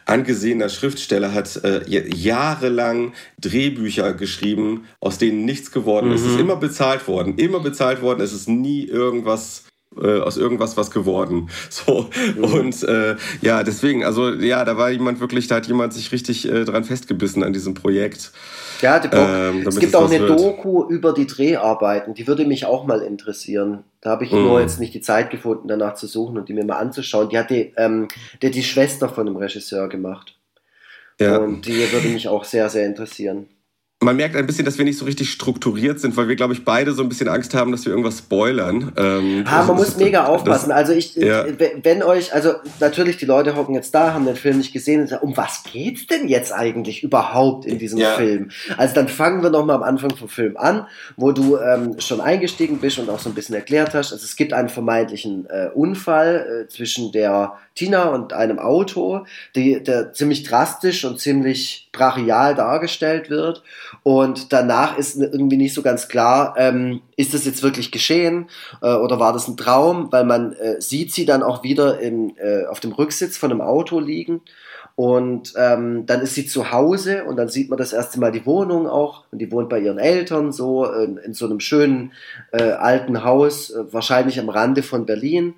angesehener 0.06 0.68
Schriftsteller, 0.68 1.32
hat 1.32 1.62
äh, 1.62 1.88
jahrelang 1.88 3.12
Drehbücher 3.40 4.12
geschrieben, 4.14 4.86
aus 4.98 5.18
denen 5.18 5.44
nichts 5.44 5.70
geworden 5.70 6.08
mhm. 6.08 6.16
ist. 6.16 6.22
Es 6.22 6.32
ist 6.32 6.40
immer 6.40 6.56
bezahlt 6.56 7.06
worden, 7.06 7.38
immer 7.38 7.60
bezahlt 7.60 8.02
worden. 8.02 8.20
Es 8.20 8.32
ist 8.32 8.48
nie 8.48 8.86
irgendwas 8.86 9.69
äh, 9.96 10.20
aus 10.20 10.36
irgendwas 10.36 10.76
was 10.76 10.90
geworden. 10.90 11.48
So 11.70 12.10
mhm. 12.36 12.44
und 12.44 12.82
äh, 12.82 13.16
ja, 13.42 13.62
deswegen, 13.62 14.04
also 14.04 14.30
ja, 14.30 14.64
da 14.64 14.76
war 14.76 14.90
jemand 14.90 15.20
wirklich, 15.20 15.46
da 15.46 15.56
hat 15.56 15.66
jemand 15.66 15.92
sich 15.92 16.10
richtig 16.12 16.50
äh, 16.50 16.64
dran 16.64 16.84
festgebissen 16.84 17.42
an 17.42 17.52
diesem 17.52 17.74
Projekt. 17.74 18.32
Ja, 18.82 19.00
ähm, 19.12 19.66
es 19.66 19.78
gibt 19.78 19.94
auch 19.94 20.10
eine 20.10 20.20
wird. 20.20 20.40
Doku 20.40 20.84
über 20.88 21.12
die 21.12 21.26
Dreharbeiten, 21.26 22.14
die 22.14 22.26
würde 22.26 22.46
mich 22.46 22.64
auch 22.64 22.86
mal 22.86 23.00
interessieren. 23.02 23.84
Da 24.00 24.10
habe 24.10 24.24
ich 24.24 24.32
mm. 24.32 24.36
nur 24.36 24.60
jetzt 24.60 24.80
nicht 24.80 24.94
die 24.94 25.02
Zeit 25.02 25.30
gefunden, 25.30 25.68
danach 25.68 25.94
zu 25.94 26.06
suchen 26.06 26.38
und 26.38 26.48
die 26.48 26.54
mir 26.54 26.64
mal 26.64 26.78
anzuschauen. 26.78 27.28
Die 27.28 27.38
hat 27.38 27.50
die, 27.50 27.72
ähm, 27.76 28.08
die, 28.42 28.50
die 28.50 28.62
Schwester 28.62 29.08
von 29.08 29.26
dem 29.26 29.36
Regisseur 29.36 29.88
gemacht. 29.88 30.36
Ja. 31.20 31.36
Und 31.36 31.66
die 31.66 31.92
würde 31.92 32.08
mich 32.08 32.28
auch 32.28 32.44
sehr, 32.44 32.70
sehr 32.70 32.86
interessieren 32.86 33.48
man 34.02 34.16
merkt 34.16 34.34
ein 34.34 34.46
bisschen, 34.46 34.64
dass 34.64 34.78
wir 34.78 34.86
nicht 34.86 34.96
so 34.96 35.04
richtig 35.04 35.30
strukturiert 35.30 36.00
sind, 36.00 36.16
weil 36.16 36.26
wir, 36.26 36.34
glaube 36.34 36.54
ich, 36.54 36.64
beide 36.64 36.92
so 36.94 37.02
ein 37.02 37.10
bisschen 37.10 37.28
Angst 37.28 37.52
haben, 37.52 37.70
dass 37.70 37.84
wir 37.84 37.90
irgendwas 37.90 38.18
spoilern. 38.18 38.92
Ähm, 38.96 39.44
ah, 39.46 39.64
man 39.64 39.76
muss 39.76 39.98
mega 39.98 40.24
aufpassen. 40.24 40.70
Das, 40.70 40.78
also 40.78 40.92
ich, 40.94 41.16
ja. 41.16 41.44
wenn 41.82 42.02
euch, 42.02 42.32
also 42.32 42.54
natürlich, 42.80 43.18
die 43.18 43.26
Leute 43.26 43.56
hocken 43.56 43.74
jetzt 43.74 43.94
da, 43.94 44.14
haben 44.14 44.24
den 44.24 44.36
Film 44.36 44.56
nicht 44.56 44.72
gesehen 44.72 45.02
und 45.02 45.08
sagen, 45.08 45.22
um 45.22 45.36
was 45.36 45.64
geht's 45.70 46.06
denn 46.06 46.28
jetzt 46.28 46.50
eigentlich 46.50 47.02
überhaupt 47.02 47.66
in 47.66 47.78
diesem 47.78 47.98
ja. 47.98 48.14
Film? 48.14 48.50
Also 48.78 48.94
dann 48.94 49.08
fangen 49.08 49.42
wir 49.42 49.50
nochmal 49.50 49.76
am 49.76 49.82
Anfang 49.82 50.16
vom 50.16 50.30
Film 50.30 50.56
an, 50.56 50.86
wo 51.16 51.32
du 51.32 51.58
ähm, 51.58 51.96
schon 51.98 52.22
eingestiegen 52.22 52.78
bist 52.78 52.98
und 52.98 53.10
auch 53.10 53.18
so 53.20 53.28
ein 53.28 53.34
bisschen 53.34 53.54
erklärt 53.54 53.92
hast. 53.92 54.12
Also 54.12 54.24
es 54.24 54.34
gibt 54.34 54.54
einen 54.54 54.70
vermeintlichen 54.70 55.46
äh, 55.50 55.68
Unfall 55.74 56.64
äh, 56.64 56.68
zwischen 56.68 57.12
der 57.12 57.52
Tina 57.74 58.08
und 58.08 58.32
einem 58.32 58.58
Auto, 58.58 59.24
die, 59.54 59.82
der 59.82 60.12
ziemlich 60.12 60.42
drastisch 60.42 61.04
und 61.04 61.18
ziemlich 61.18 61.88
brachial 61.92 62.54
dargestellt 62.54 63.30
wird. 63.30 63.62
Und 64.02 64.52
danach 64.52 64.98
ist 64.98 65.16
irgendwie 65.16 65.56
nicht 65.56 65.74
so 65.74 65.82
ganz 65.82 66.08
klar, 66.08 66.54
ähm, 66.58 67.00
ist 67.16 67.32
das 67.32 67.44
jetzt 67.44 67.62
wirklich 67.62 67.90
geschehen 67.90 68.48
äh, 68.82 68.92
oder 68.92 69.18
war 69.18 69.32
das 69.32 69.48
ein 69.48 69.56
Traum, 69.56 70.10
weil 70.10 70.24
man 70.24 70.52
äh, 70.54 70.80
sieht 70.80 71.12
sie 71.12 71.24
dann 71.24 71.42
auch 71.42 71.62
wieder 71.62 72.00
im, 72.00 72.34
äh, 72.36 72.66
auf 72.66 72.80
dem 72.80 72.92
Rücksitz 72.92 73.36
von 73.36 73.50
einem 73.50 73.60
Auto 73.60 74.00
liegen. 74.00 74.42
Und 75.00 75.54
ähm, 75.56 76.04
dann 76.04 76.20
ist 76.20 76.34
sie 76.34 76.46
zu 76.46 76.72
Hause 76.72 77.24
und 77.24 77.36
dann 77.36 77.48
sieht 77.48 77.70
man 77.70 77.78
das 77.78 77.94
erste 77.94 78.20
Mal 78.20 78.32
die 78.32 78.44
Wohnung 78.44 78.86
auch. 78.86 79.24
Und 79.30 79.38
die 79.38 79.50
wohnt 79.50 79.70
bei 79.70 79.78
ihren 79.78 79.98
Eltern 79.98 80.52
so 80.52 80.84
in, 80.84 81.16
in 81.16 81.32
so 81.32 81.46
einem 81.46 81.60
schönen 81.60 82.12
äh, 82.52 82.72
alten 82.72 83.24
Haus, 83.24 83.70
äh, 83.70 83.90
wahrscheinlich 83.92 84.38
am 84.38 84.50
Rande 84.50 84.82
von 84.82 85.06
Berlin. 85.06 85.54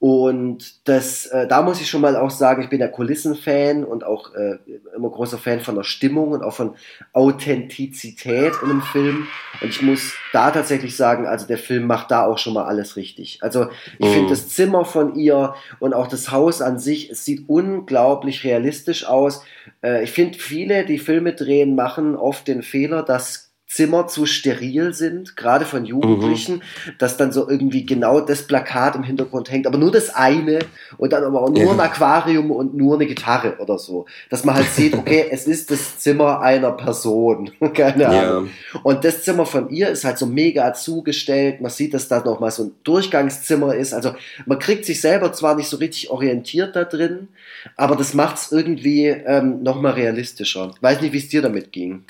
Und 0.00 0.86
das, 0.86 1.26
äh, 1.26 1.48
da 1.48 1.60
muss 1.62 1.80
ich 1.80 1.90
schon 1.90 2.02
mal 2.02 2.16
auch 2.16 2.30
sagen, 2.30 2.62
ich 2.62 2.68
bin 2.68 2.80
ja 2.80 2.86
Kulissenfan 2.86 3.82
und 3.82 4.04
auch 4.04 4.32
äh, 4.32 4.58
immer 4.94 5.10
großer 5.10 5.38
Fan 5.38 5.60
von 5.60 5.74
der 5.74 5.82
Stimmung 5.82 6.30
und 6.30 6.44
auch 6.44 6.52
von 6.52 6.76
Authentizität 7.12 8.52
in 8.62 8.70
einem 8.70 8.82
Film. 8.82 9.26
Und 9.60 9.70
ich 9.70 9.82
muss 9.82 10.14
da 10.32 10.52
tatsächlich 10.52 10.96
sagen, 10.96 11.26
also 11.26 11.48
der 11.48 11.58
Film 11.58 11.86
macht 11.86 12.12
da 12.12 12.24
auch 12.26 12.38
schon 12.38 12.54
mal 12.54 12.66
alles 12.66 12.94
richtig. 12.94 13.40
Also 13.42 13.70
ich 13.98 14.06
mhm. 14.06 14.12
finde 14.12 14.30
das 14.30 14.48
Zimmer 14.48 14.84
von 14.84 15.16
ihr 15.16 15.54
und 15.80 15.94
auch 15.94 16.06
das 16.06 16.30
Haus 16.30 16.62
an 16.62 16.78
sich, 16.78 17.10
es 17.10 17.24
sieht 17.24 17.48
unglaublich 17.48 18.44
realistisch 18.44 19.04
aus. 19.04 19.42
Äh, 19.82 20.04
ich 20.04 20.12
finde, 20.12 20.38
viele, 20.38 20.86
die 20.86 20.98
Filme 20.98 21.32
drehen, 21.32 21.74
machen 21.74 22.14
oft 22.14 22.46
den 22.46 22.62
Fehler, 22.62 23.02
dass 23.02 23.47
Zimmer 23.68 24.06
zu 24.06 24.24
steril 24.24 24.94
sind, 24.94 25.36
gerade 25.36 25.66
von 25.66 25.84
Jugendlichen, 25.84 26.56
mhm. 26.56 26.92
dass 26.98 27.18
dann 27.18 27.32
so 27.32 27.48
irgendwie 27.48 27.84
genau 27.84 28.18
das 28.20 28.44
Plakat 28.44 28.96
im 28.96 29.02
Hintergrund 29.02 29.50
hängt, 29.50 29.66
aber 29.66 29.76
nur 29.76 29.92
das 29.92 30.08
eine 30.14 30.60
und 30.96 31.12
dann 31.12 31.22
aber 31.22 31.42
auch 31.42 31.50
nur 31.50 31.64
ja. 31.64 31.72
ein 31.72 31.80
Aquarium 31.80 32.50
und 32.50 32.74
nur 32.74 32.94
eine 32.94 33.06
Gitarre 33.06 33.58
oder 33.58 33.78
so. 33.78 34.06
Dass 34.30 34.46
man 34.46 34.54
halt 34.54 34.68
sieht, 34.68 34.94
okay, 34.94 35.26
es 35.30 35.46
ist 35.46 35.70
das 35.70 35.98
Zimmer 35.98 36.40
einer 36.40 36.72
Person. 36.72 37.50
Keine 37.74 38.08
Ahnung. 38.08 38.50
Ja. 38.72 38.80
Und 38.84 39.04
das 39.04 39.22
Zimmer 39.22 39.44
von 39.44 39.68
ihr 39.68 39.90
ist 39.90 40.04
halt 40.04 40.16
so 40.16 40.24
mega 40.24 40.72
zugestellt. 40.72 41.60
Man 41.60 41.70
sieht, 41.70 41.92
dass 41.92 42.08
da 42.08 42.20
nochmal 42.20 42.50
so 42.50 42.64
ein 42.64 42.70
Durchgangszimmer 42.84 43.74
ist. 43.74 43.92
Also 43.92 44.14
man 44.46 44.58
kriegt 44.58 44.86
sich 44.86 45.02
selber 45.02 45.34
zwar 45.34 45.56
nicht 45.56 45.68
so 45.68 45.76
richtig 45.76 46.08
orientiert 46.08 46.74
da 46.74 46.84
drin, 46.84 47.28
aber 47.76 47.96
das 47.96 48.14
macht 48.14 48.38
es 48.38 48.50
irgendwie 48.50 49.08
ähm, 49.08 49.62
nochmal 49.62 49.92
realistischer. 49.92 50.72
Weiß 50.80 51.02
nicht, 51.02 51.12
wie 51.12 51.18
es 51.18 51.28
dir 51.28 51.42
damit 51.42 51.70
ging. 51.70 52.04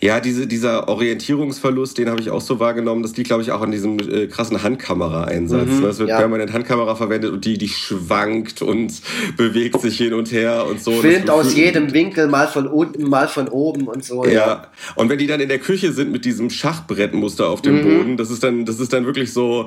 Ja, 0.00 0.18
diese, 0.18 0.46
dieser 0.46 0.88
Orientierungsverlust, 1.02 1.98
den 1.98 2.08
habe 2.08 2.20
ich 2.20 2.30
auch 2.30 2.40
so 2.40 2.60
wahrgenommen. 2.60 3.02
Das 3.02 3.16
liegt, 3.16 3.28
glaube 3.28 3.42
ich, 3.42 3.50
auch 3.50 3.60
an 3.60 3.70
diesem 3.70 3.98
äh, 3.98 4.26
krassen 4.26 4.62
Handkamera-Einsatz. 4.62 5.66
Mhm, 5.66 5.84
es 5.84 5.98
wird 5.98 6.08
ja. 6.08 6.18
permanent 6.18 6.52
Handkamera 6.52 6.94
verwendet 6.94 7.32
und 7.32 7.44
die, 7.44 7.58
die 7.58 7.68
schwankt 7.68 8.62
und 8.62 9.00
bewegt 9.36 9.80
sich 9.80 9.98
hin 9.98 10.14
und 10.14 10.30
her 10.32 10.66
und 10.68 10.80
so. 10.80 10.92
Filmt 10.92 11.28
aus 11.28 11.54
jedem 11.54 11.92
Winkel, 11.92 12.28
mal 12.28 12.46
von 12.46 12.66
unten, 12.66 13.08
mal 13.08 13.28
von 13.28 13.48
oben 13.48 13.88
und 13.88 14.04
so. 14.04 14.24
Ja. 14.24 14.32
ja. 14.32 14.66
Und 14.94 15.08
wenn 15.08 15.18
die 15.18 15.26
dann 15.26 15.40
in 15.40 15.48
der 15.48 15.58
Küche 15.58 15.92
sind 15.92 16.12
mit 16.12 16.24
diesem 16.24 16.50
Schachbrettmuster 16.50 17.48
auf 17.48 17.62
dem 17.62 17.76
mhm. 17.76 17.82
Boden, 17.82 18.16
das 18.16 18.30
ist 18.30 18.42
dann, 18.42 18.64
das 18.64 18.78
ist 18.78 18.92
dann 18.92 19.04
wirklich 19.04 19.32
so, 19.32 19.66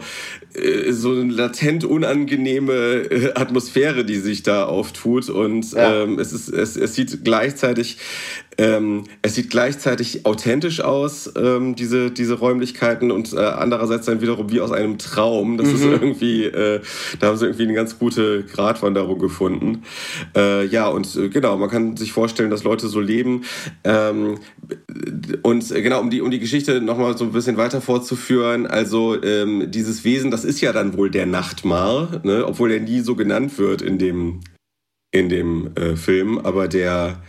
äh, 0.54 0.92
so 0.92 1.12
eine 1.12 1.32
latent 1.32 1.84
unangenehme 1.84 2.74
äh, 2.74 3.32
Atmosphäre, 3.36 4.06
die 4.06 4.18
sich 4.18 4.44
da 4.44 4.66
auftut. 4.66 5.30
Und 5.30 5.74
ja. 5.74 6.04
ähm, 6.04 6.20
es, 6.20 6.32
ist, 6.32 6.50
es, 6.50 6.78
es 6.78 6.96
sieht 6.96 7.24
gleichzeitig 7.24 7.98
ähm, 8.58 9.04
es 9.22 9.36
sieht 9.36 9.50
gleichzeitig 9.50 10.26
authentisch 10.26 10.82
aus, 10.82 11.32
ähm, 11.36 11.76
diese, 11.76 12.12
diese 12.12 12.36
Räumlichkeiten, 12.36 13.12
und 13.12 13.34
äh, 13.34 13.40
andererseits 13.40 14.06
dann 14.06 14.22
wiederum 14.22 14.52
wie 14.52 14.62
aus 14.62 14.72
einem 14.72 14.98
Traum. 14.98 15.58
Das 15.58 15.68
mhm. 15.68 15.76
ist 15.76 15.84
irgendwie, 15.84 16.46
äh, 16.46 16.82
da 17.20 17.28
haben 17.28 17.38
sie 17.38 17.46
irgendwie 17.46 17.64
eine 17.64 17.74
ganz 17.74 18.00
gute 18.00 18.44
Gratwanderung 18.44 19.20
gefunden. 19.20 19.84
Äh, 20.36 20.66
ja, 20.68 20.88
und 20.88 21.16
äh, 21.16 21.30
genau, 21.30 21.58
man 21.58 21.70
kann 21.70 21.98
sich 21.98 22.14
vorstellen, 22.14 22.50
dass 22.50 22.64
Leute 22.64 22.88
so 22.88 23.00
leben. 23.00 23.44
Ähm, 23.84 24.40
und 25.42 25.72
äh, 25.72 25.82
genau, 25.82 26.00
um 26.00 26.10
die, 26.10 26.22
um 26.22 26.32
die 26.32 26.40
Geschichte 26.40 26.82
nochmal 26.82 27.18
so 27.18 27.26
ein 27.26 27.32
bisschen 27.32 27.58
weiter 27.58 27.82
fortzuführen, 27.82 28.68
also 28.68 29.22
ähm, 29.22 29.70
dieses 29.72 30.04
Wesen, 30.06 30.32
das 30.32 30.46
ist 30.46 30.62
ja 30.62 30.72
dann 30.72 30.98
wohl 30.98 31.10
der 31.10 31.26
Nachtmar, 31.26 32.22
ne? 32.24 32.46
obwohl 32.46 32.72
er 32.72 32.80
nie 32.80 33.02
so 33.02 33.16
genannt 33.16 33.58
wird 33.58 33.82
in 33.82 33.98
dem, 33.98 34.42
in 35.12 35.30
dem 35.30 35.72
äh, 35.76 35.96
Film, 35.96 36.40
aber 36.40 36.68
der 36.68 37.22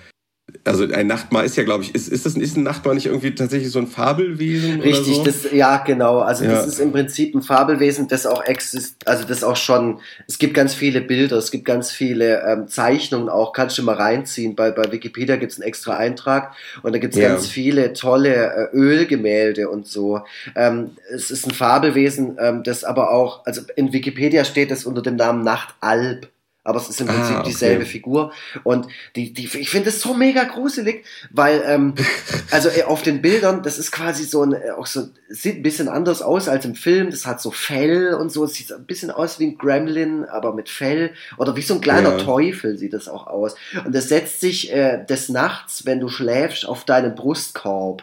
also 0.63 0.85
ein 0.93 1.09
Nachtmar 1.09 1.45
ist 1.45 1.57
ja, 1.57 1.65
glaube 1.65 1.83
ich, 1.83 1.95
ist, 1.95 2.09
ist 2.09 2.25
das 2.25 2.37
ist 2.37 2.57
ein 2.57 2.63
Nachtmar 2.63 2.95
nicht 2.95 3.07
irgendwie 3.07 3.35
tatsächlich 3.35 3.71
so 3.71 3.81
ein 3.81 3.89
Fabelwesen? 3.89 4.81
Richtig, 4.81 5.17
so? 5.17 5.25
das, 5.25 5.51
ja, 5.53 5.79
genau. 5.79 6.21
Also 6.21 6.45
ja. 6.45 6.53
das 6.53 6.69
ist 6.69 6.79
im 6.79 6.93
Prinzip 6.93 7.35
ein 7.35 7.43
Fabelwesen, 7.43 8.07
das 8.07 8.27
auch 8.27 8.45
existiert, 8.45 9.07
also 9.07 9.25
das 9.25 9.43
auch 9.43 9.57
schon, 9.57 10.01
es 10.29 10.39
gibt 10.39 10.55
ganz 10.55 10.73
viele 10.73 11.01
Bilder, 11.01 11.37
es 11.37 11.51
gibt 11.51 11.65
ganz 11.65 11.91
viele 11.91 12.43
ähm, 12.45 12.69
Zeichnungen 12.69 13.29
auch, 13.29 13.53
kannst 13.53 13.77
du 13.79 13.83
mal 13.83 13.97
reinziehen. 13.97 14.55
Bei, 14.55 14.71
bei 14.71 14.91
Wikipedia 14.93 15.35
gibt 15.37 15.51
es 15.51 15.59
einen 15.59 15.67
extra 15.69 15.97
Eintrag 15.97 16.53
und 16.83 16.93
da 16.93 16.99
gibt 16.99 17.15
es 17.15 17.21
ja. 17.21 17.29
ganz 17.29 17.49
viele 17.49 17.93
tolle 17.93 18.71
äh, 18.73 18.77
Ölgemälde 18.77 19.69
und 19.69 19.89
so. 19.89 20.21
Ähm, 20.55 20.93
es 21.13 21.33
ist 21.33 21.47
ein 21.47 21.53
Fabelwesen, 21.53 22.37
ähm, 22.41 22.63
das 22.63 22.85
aber 22.85 23.11
auch, 23.11 23.45
also 23.47 23.63
in 23.75 23.93
Wikipedia 23.93 24.45
steht 24.45 24.71
es 24.71 24.87
unter 24.87 25.03
dem 25.03 25.17
Namen 25.17 25.43
Nachtalb 25.43 26.29
aber 26.67 26.81
es 26.81 26.89
ist 26.89 27.01
im 27.01 27.07
Prinzip 27.07 27.37
ah, 27.37 27.41
okay. 27.41 27.49
dieselbe 27.49 27.85
Figur. 27.87 28.33
Und 28.65 28.89
die, 29.15 29.33
die, 29.33 29.45
ich 29.45 29.71
finde 29.71 29.91
es 29.91 30.01
so 30.01 30.15
mega 30.15 30.43
gruselig, 30.45 31.05
weil, 31.31 31.63
ähm, 31.65 31.95
also 32.51 32.69
äh, 32.69 32.83
auf 32.83 33.03
den 33.03 33.23
Bildern, 33.23 33.63
das 33.63 33.79
ist 33.79 33.93
quasi 33.93 34.25
so 34.25 34.43
ein, 34.43 34.53
äh, 34.53 34.73
auch 34.77 34.87
so, 34.87 35.09
sieht 35.29 35.57
ein 35.57 35.63
bisschen 35.63 35.89
anders 35.89 36.23
aus 36.23 36.49
als 36.49 36.65
im 36.65 36.75
Film. 36.75 37.11
Das 37.11 37.25
hat 37.25 37.41
so 37.41 37.53
Fell 37.53 38.15
und 38.15 38.33
so. 38.33 38.45
Es 38.45 38.55
sieht 38.55 38.73
ein 38.73 38.85
bisschen 38.85 39.13
aus 39.13 39.39
wie 39.39 39.47
ein 39.47 39.59
Gremlin, 39.59 40.25
aber 40.25 40.53
mit 40.53 40.69
Fell. 40.69 41.13
Oder 41.39 41.55
wie 41.55 41.63
so 41.63 41.75
ein 41.75 41.81
kleiner 41.81 42.19
ja. 42.19 42.25
Teufel 42.25 42.77
sieht 42.77 42.93
das 42.93 43.09
auch 43.09 43.29
aus. 43.29 43.55
Und 43.85 43.95
das 43.95 44.09
setzt 44.09 44.41
sich 44.41 44.73
äh, 44.73 45.05
des 45.05 45.29
Nachts, 45.29 45.87
wenn 45.87 46.01
du 46.01 46.09
schläfst, 46.09 46.67
auf 46.67 46.85
deinen 46.85 47.15
Brustkorb. 47.15 48.03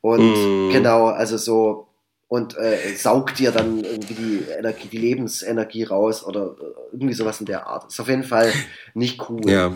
Und 0.00 0.68
mm. 0.68 0.70
genau, 0.70 1.06
also 1.06 1.36
so, 1.36 1.88
und 2.28 2.56
äh, 2.56 2.94
saugt 2.96 3.38
dir 3.38 3.52
dann 3.52 3.84
irgendwie 3.84 4.14
die 4.14 4.40
Energie, 4.58 4.88
die 4.88 4.98
Lebensenergie 4.98 5.84
raus 5.84 6.24
oder 6.24 6.56
äh, 6.60 6.64
irgendwie 6.92 7.14
sowas 7.14 7.40
in 7.40 7.46
der 7.46 7.66
Art. 7.66 7.90
Ist 7.90 8.00
auf 8.00 8.08
jeden 8.08 8.24
Fall 8.24 8.52
nicht 8.94 9.28
cool. 9.28 9.48
Ja. 9.48 9.72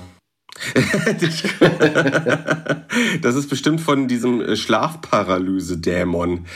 das 3.23 3.37
ist 3.37 3.49
bestimmt 3.49 3.81
von 3.81 4.09
diesem 4.09 4.43
äh, 4.43 4.57
Schlafparalyse-Dämon 4.57 6.47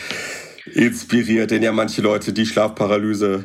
inspiriert, 0.72 1.52
den 1.52 1.62
ja 1.62 1.72
manche 1.72 2.02
Leute 2.02 2.33
die 2.33 2.46
Schlafparalyse 2.46 3.44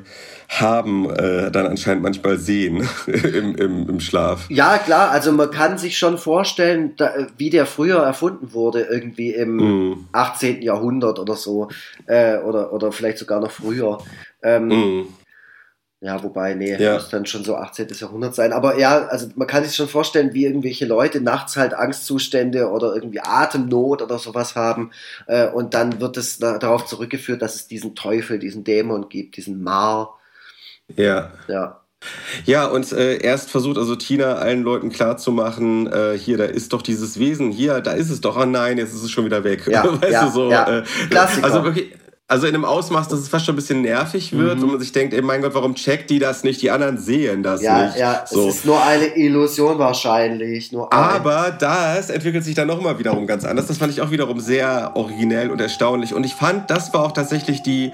haben, 0.50 1.10
äh, 1.12 1.52
dann 1.52 1.68
anscheinend 1.68 2.04
manchmal 2.04 2.38
sehen 2.38 2.88
im, 3.08 3.56
im, 3.56 3.90
im 3.90 4.00
Schlaf. 4.00 4.50
Ja, 4.50 4.80
klar, 4.80 5.12
also 5.12 5.32
man 5.32 5.52
kann 5.52 5.78
sich 5.78 5.98
schon 5.98 6.18
vorstellen, 6.18 6.96
da, 6.98 7.28
wie 7.38 7.52
der 7.52 7.66
früher 7.66 8.00
erfunden 8.00 8.52
wurde, 8.52 8.82
irgendwie 8.82 9.32
im 9.32 9.92
mm. 9.92 10.08
18. 10.12 10.62
Jahrhundert 10.62 11.20
oder 11.20 11.36
so, 11.36 11.70
äh, 12.08 12.38
oder, 12.40 12.74
oder 12.74 12.92
vielleicht 12.92 13.20
sogar 13.20 13.40
noch 13.40 13.52
früher. 13.52 14.00
Ähm, 14.42 14.68
mm. 14.68 15.08
Ja, 16.02 16.24
wobei, 16.24 16.54
nee, 16.54 16.78
ja. 16.78 16.94
muss 16.94 17.10
dann 17.10 17.26
schon 17.26 17.44
so 17.44 17.58
18. 17.58 17.90
Jahrhundert 18.00 18.34
sein. 18.34 18.54
Aber 18.54 18.80
ja, 18.80 19.06
also 19.08 19.28
man 19.36 19.48
kann 19.48 19.66
sich 19.66 19.76
schon 19.76 19.90
vorstellen, 19.90 20.34
wie 20.34 20.46
irgendwelche 20.46 20.86
Leute 20.86 21.20
nachts 21.20 21.58
halt 21.58 21.74
Angstzustände 21.74 22.70
oder 22.70 22.96
irgendwie 22.96 23.20
Atemnot 23.20 24.02
oder 24.02 24.18
sowas 24.18 24.56
haben. 24.56 24.92
Äh, 25.28 25.50
und 25.50 25.74
dann 25.74 26.00
wird 26.00 26.16
es 26.16 26.40
da, 26.40 26.58
darauf 26.58 26.86
zurückgeführt, 26.86 27.42
dass 27.42 27.56
es 27.56 27.68
diesen 27.68 27.96
Teufel, 27.96 28.40
diesen 28.40 28.64
Dämon 28.64 29.10
gibt, 29.10 29.36
diesen 29.36 29.62
Mar. 29.62 30.19
Ja. 30.96 31.32
Ja. 31.48 31.80
Ja, 32.46 32.66
und 32.66 32.92
äh, 32.94 33.18
erst 33.18 33.52
versucht 33.52 33.78
also 33.78 33.96
Tina 33.96 34.36
allen 34.36 34.64
Leuten 34.64 34.90
klarzumachen, 34.90 35.92
äh, 35.92 36.18
hier, 36.18 36.38
da 36.38 36.46
ist 36.46 36.72
doch 36.72 36.82
dieses 36.82 37.20
Wesen, 37.20 37.52
hier, 37.52 37.82
da 37.82 37.92
ist 37.92 38.10
es 38.10 38.22
doch, 38.22 38.38
oh 38.38 38.46
nein, 38.46 38.78
jetzt 38.78 38.94
ist 38.94 39.04
es 39.04 39.12
schon 39.12 39.26
wieder 39.26 39.44
weg. 39.44 39.68
Ja, 39.68 39.84
weißt 40.02 40.14
ja, 40.14 40.26
du, 40.26 40.32
so, 40.32 40.50
ja. 40.50 40.80
Äh, 40.80 40.84
Klassiker. 41.10 41.44
Also 41.44 41.64
wirklich, 41.66 41.94
also 42.30 42.46
in 42.46 42.54
einem 42.54 42.64
Ausmaß, 42.64 43.08
dass 43.08 43.20
es 43.20 43.28
fast 43.28 43.48
schon 43.48 43.54
ein 43.54 43.56
bisschen 43.56 43.82
nervig 43.82 44.38
wird 44.38 44.58
mhm. 44.58 44.64
und 44.64 44.72
man 44.74 44.80
sich 44.80 44.92
denkt, 44.92 45.16
ey 45.16 45.22
mein 45.24 45.42
Gott, 45.42 45.56
warum 45.56 45.74
checkt 45.74 46.12
die 46.12 46.20
das 46.20 46.44
nicht? 46.44 46.62
Die 46.62 46.70
anderen 46.70 47.00
sehen 47.00 47.42
das 47.42 47.64
ja, 47.64 47.88
nicht. 47.88 47.98
Ja, 47.98 48.24
so. 48.30 48.48
es 48.48 48.58
ist 48.58 48.66
nur 48.66 48.82
eine 48.84 49.18
Illusion 49.18 49.80
wahrscheinlich. 49.80 50.72
Nur 50.72 50.94
ein. 50.94 51.00
Aber 51.00 51.50
das 51.50 52.12
entwickelt 52.12 52.44
sich 52.44 52.54
dann 52.54 52.68
nochmal 52.68 53.00
wiederum 53.00 53.26
ganz 53.26 53.46
anders. 53.46 53.66
Das 53.66 53.80
fand 53.80 53.92
ich 53.92 54.02
auch 54.02 54.12
wiederum 54.12 54.40
sehr 54.40 54.92
originell 54.94 55.50
und 55.50 55.60
erstaunlich. 55.60 56.14
Und 56.14 56.24
ich 56.24 56.36
fand, 56.36 56.70
das 56.70 56.94
war 56.94 57.04
auch 57.04 57.14
tatsächlich 57.14 57.64
die, 57.64 57.94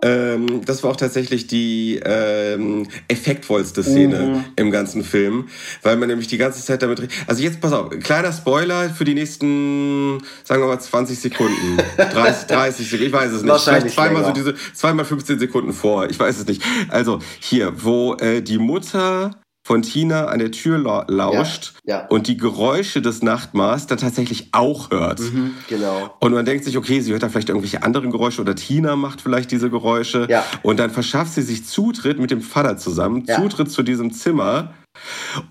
ähm, 0.00 0.64
das 0.64 0.84
war 0.84 0.92
auch 0.92 0.96
tatsächlich 0.96 1.48
die 1.48 2.00
ähm, 2.04 2.86
effektvollste 3.08 3.82
Szene 3.82 4.18
mhm. 4.20 4.44
im 4.54 4.70
ganzen 4.70 5.02
Film, 5.02 5.48
weil 5.82 5.96
man 5.96 6.08
nämlich 6.08 6.28
die 6.28 6.38
ganze 6.38 6.64
Zeit 6.64 6.82
damit. 6.82 7.08
Also 7.26 7.42
jetzt 7.42 7.60
pass 7.60 7.72
auf, 7.72 7.90
kleiner 7.98 8.32
Spoiler 8.32 8.90
für 8.90 9.04
die 9.04 9.14
nächsten, 9.14 10.22
sagen 10.44 10.62
wir 10.62 10.68
mal 10.68 10.78
20 10.78 11.18
Sekunden, 11.18 11.78
30, 11.96 12.46
30 12.46 12.86
Sekunden, 12.86 13.06
ich 13.06 13.12
weiß 13.12 13.32
es 13.32 13.42
nicht 13.42 13.71
vielleicht 13.80 13.94
zweimal 13.94 14.24
so 14.24 14.32
diese, 14.32 14.54
zweimal 14.74 15.04
15 15.04 15.38
Sekunden 15.38 15.72
vor, 15.72 16.08
ich 16.08 16.18
weiß 16.18 16.38
es 16.38 16.46
nicht. 16.46 16.62
Also 16.88 17.20
hier, 17.40 17.84
wo 17.84 18.14
äh, 18.14 18.42
die 18.42 18.58
Mutter 18.58 19.32
von 19.64 19.82
Tina 19.82 20.26
an 20.26 20.40
der 20.40 20.50
Tür 20.50 20.78
lauscht 21.06 21.74
ja, 21.84 22.00
ja. 22.00 22.06
und 22.06 22.26
die 22.26 22.36
Geräusche 22.36 23.00
des 23.00 23.22
Nachtmars 23.22 23.86
dann 23.86 23.98
tatsächlich 23.98 24.48
auch 24.52 24.90
hört. 24.90 25.20
Mhm, 25.20 25.54
genau. 25.68 26.14
Und 26.18 26.32
man 26.32 26.44
denkt 26.44 26.64
sich, 26.64 26.76
okay, 26.76 27.00
sie 27.00 27.12
hört 27.12 27.22
da 27.22 27.28
vielleicht 27.28 27.48
irgendwelche 27.48 27.84
anderen 27.84 28.10
Geräusche 28.10 28.40
oder 28.40 28.56
Tina 28.56 28.96
macht 28.96 29.20
vielleicht 29.20 29.52
diese 29.52 29.70
Geräusche. 29.70 30.26
Ja. 30.28 30.44
Und 30.62 30.80
dann 30.80 30.90
verschafft 30.90 31.32
sie 31.32 31.42
sich 31.42 31.64
Zutritt 31.64 32.18
mit 32.18 32.32
dem 32.32 32.40
Vater 32.40 32.76
zusammen, 32.76 33.24
Zutritt 33.26 33.70
zu 33.70 33.84
diesem 33.84 34.12
Zimmer. 34.12 34.74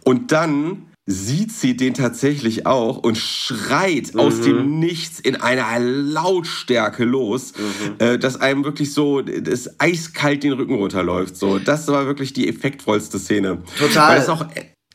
Und 0.04 0.34
dann 0.34 0.91
sieht 1.12 1.52
sie 1.52 1.78
den 1.78 1.94
tatsächlich 1.94 2.66
auch 2.66 2.98
und 2.98 3.18
schreit 3.18 4.14
mhm. 4.14 4.20
aus 4.20 4.42
dem 4.42 4.80
Nichts 4.80 5.20
in 5.20 5.36
einer 5.36 5.80
Lautstärke 5.80 7.04
los, 7.04 7.54
mhm. 7.58 7.96
äh, 8.00 8.18
dass 8.18 8.40
einem 8.40 8.64
wirklich 8.64 8.94
so 8.94 9.22
das 9.22 9.80
eiskalt 9.80 10.44
den 10.44 10.54
Rücken 10.54 10.76
runterläuft. 10.76 11.36
So, 11.36 11.60
das 11.60 11.88
war 11.88 12.06
wirklich 12.06 12.34
die 12.34 12.48
effektvollste 12.48 13.20
Szene. 13.20 13.60
Total. 13.78 14.10
Weil 14.10 14.18
das 14.18 14.30
auch 14.30 14.46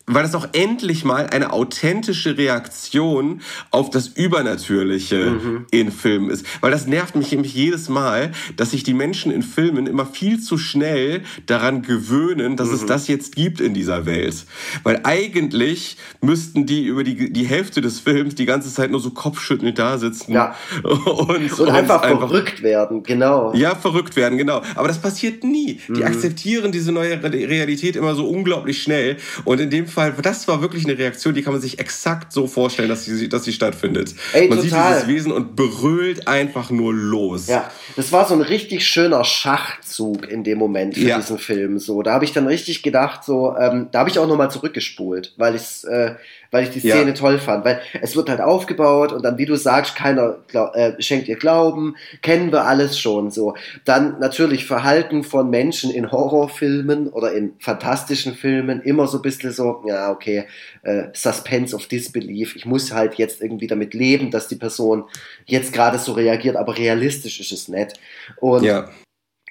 weil 0.07 0.23
das 0.23 0.35
auch 0.35 0.49
endlich 0.53 1.05
mal 1.05 1.27
eine 1.27 1.53
authentische 1.53 2.39
Reaktion 2.39 3.41
auf 3.71 3.91
das 3.91 4.09
Übernatürliche 4.09 5.31
mhm. 5.33 5.67
in 5.71 5.91
Filmen 5.91 6.31
ist. 6.31 6.47
Weil 6.61 6.71
das 6.71 6.87
nervt 6.87 7.17
mich 7.17 7.33
nämlich 7.33 7.55
jedes 7.55 7.89
Mal, 7.89 8.31
dass 8.57 8.71
sich 8.71 8.85
die 8.85 8.95
Menschen 8.95 9.33
in 9.33 9.43
Filmen 9.43 9.87
immer 9.87 10.07
viel 10.07 10.41
zu 10.41 10.59
schnell 10.59 11.23
daran 11.47 11.83
gewöhnen, 11.83 12.57
dass 12.57 12.69
mhm. 12.69 12.75
es 12.75 12.87
das 12.87 13.09
jetzt 13.09 13.35
gibt 13.35 13.61
in 13.61 13.75
dieser 13.75 14.07
Welt. 14.07 14.47
Weil 14.85 15.01
eigentlich 15.03 15.97
müssten 16.21 16.67
die 16.67 16.85
über 16.85 17.03
die, 17.03 17.33
die 17.33 17.45
Hälfte 17.45 17.81
des 17.81 17.99
Films 17.99 18.37
die 18.37 18.47
ganze 18.47 18.73
Zeit 18.73 18.93
nur 18.93 19.01
so 19.01 19.11
kopfschüttelnd 19.11 19.77
da 19.79 19.99
sitzen. 19.99 20.33
Ja. 20.33 20.55
Und, 20.85 21.59
und, 21.59 21.69
einfach, 21.69 22.03
einfach 22.03 22.29
verrückt 22.29 22.63
werden, 22.63 23.03
genau. 23.03 23.53
Ja, 23.55 23.75
verrückt 23.75 24.17
werden, 24.17 24.39
genau. 24.39 24.63
Aber 24.75 24.89
das 24.89 25.01
passiert 25.01 25.45
nie. 25.45 25.81
Die 25.89 26.01
mhm. 26.01 26.03
akzeptieren 26.05 26.73
diese 26.73 26.93
neue 26.93 27.23
Realität 27.23 27.97
immer 27.97 28.15
so 28.15 28.29
unglaublich 28.29 28.83
schnell. 28.83 29.17
Und 29.45 29.61
in 29.61 29.71
dem 29.71 29.87
Fall, 29.97 30.15
das 30.23 30.47
war 30.47 30.61
wirklich 30.61 30.85
eine 30.85 30.97
Reaktion, 30.97 31.35
die 31.35 31.43
kann 31.43 31.53
man 31.53 31.61
sich 31.61 31.79
exakt 31.79 32.33
so 32.33 32.47
vorstellen, 32.47 32.89
dass 32.89 33.05
sie, 33.05 33.29
dass 33.29 33.45
sie 33.45 33.53
stattfindet. 33.53 34.15
Ey, 34.33 34.49
man 34.49 34.61
total. 34.61 34.95
sieht 34.95 35.03
dieses 35.03 35.09
Wesen 35.09 35.33
und 35.33 35.57
brüllt 35.57 36.29
einfach 36.29 36.71
nur 36.71 36.95
los. 36.95 37.49
Ja, 37.49 37.71
das 37.97 38.13
war 38.13 38.27
so 38.29 38.35
ein 38.35 38.43
richtig 38.43 38.87
schöner 38.87 39.25
Schachzug 39.25 40.29
in 40.29 40.45
dem 40.45 40.59
Moment 40.59 40.95
für 40.95 41.01
Ja. 41.09 41.17
diesen 41.17 41.39
Film. 41.39 41.79
So, 41.79 42.03
da 42.03 42.13
habe 42.13 42.25
ich 42.25 42.33
dann 42.33 42.47
richtig 42.47 42.83
gedacht, 42.83 43.25
so, 43.25 43.57
ähm, 43.59 43.89
da 43.91 44.01
habe 44.01 44.11
ich 44.11 44.19
auch 44.19 44.29
nochmal 44.29 44.51
zurückgespult, 44.51 45.33
weil 45.37 45.55
ich 45.57 45.85
äh, 45.89 46.15
weil 46.51 46.65
ich 46.65 46.71
die 46.71 46.87
Ja. 46.87 46.97
Szene 46.97 47.15
toll 47.15 47.39
fand, 47.39 47.65
weil 47.65 47.81
es 48.01 48.17
wird 48.17 48.29
halt 48.29 48.41
aufgebaut 48.41 49.13
und 49.13 49.25
dann, 49.25 49.39
wie 49.39 49.47
du 49.47 49.57
sagst, 49.57 49.97
keiner 49.97 50.39
glaub, 50.49 50.75
äh, 50.75 50.95
schenkt 51.01 51.29
ihr 51.29 51.37
Glauben, 51.37 51.97
kennen 52.23 52.53
wir 52.53 52.65
alles 52.65 52.99
schon 52.99 53.31
so. 53.31 53.55
Dann 53.85 54.19
natürlich 54.21 54.67
Verhalten 54.67 55.25
von 55.25 55.51
Menschen 55.51 55.91
in 55.91 56.11
Horrorfilmen 56.13 57.09
oder 57.09 57.33
in 57.33 57.55
fantastischen 57.59 58.35
Filmen 58.35 58.81
immer 58.83 59.07
so 59.07 59.19
ein 59.19 59.23
bisschen 59.23 59.53
so, 59.53 59.83
ja, 59.87 60.11
okay, 60.11 60.45
äh, 60.83 61.05
Suspense 61.13 61.75
of 61.75 61.87
Disbelief. 61.87 62.57
Ich 62.57 62.67
muss 62.67 62.93
halt 62.93 63.15
jetzt 63.15 63.41
irgendwie 63.43 63.67
damit 63.67 63.95
leben, 63.95 64.31
dass 64.31 64.49
die 64.49 64.57
Person 64.57 65.05
jetzt 65.45 65.73
gerade 65.73 65.99
so 65.99 66.13
reagiert, 66.13 66.57
aber 66.57 66.77
realistisch 66.79 67.41
ist 67.41 67.53
es 67.53 67.69
nicht. 67.69 67.95
Und 68.41 68.65
Ja. 68.65 68.89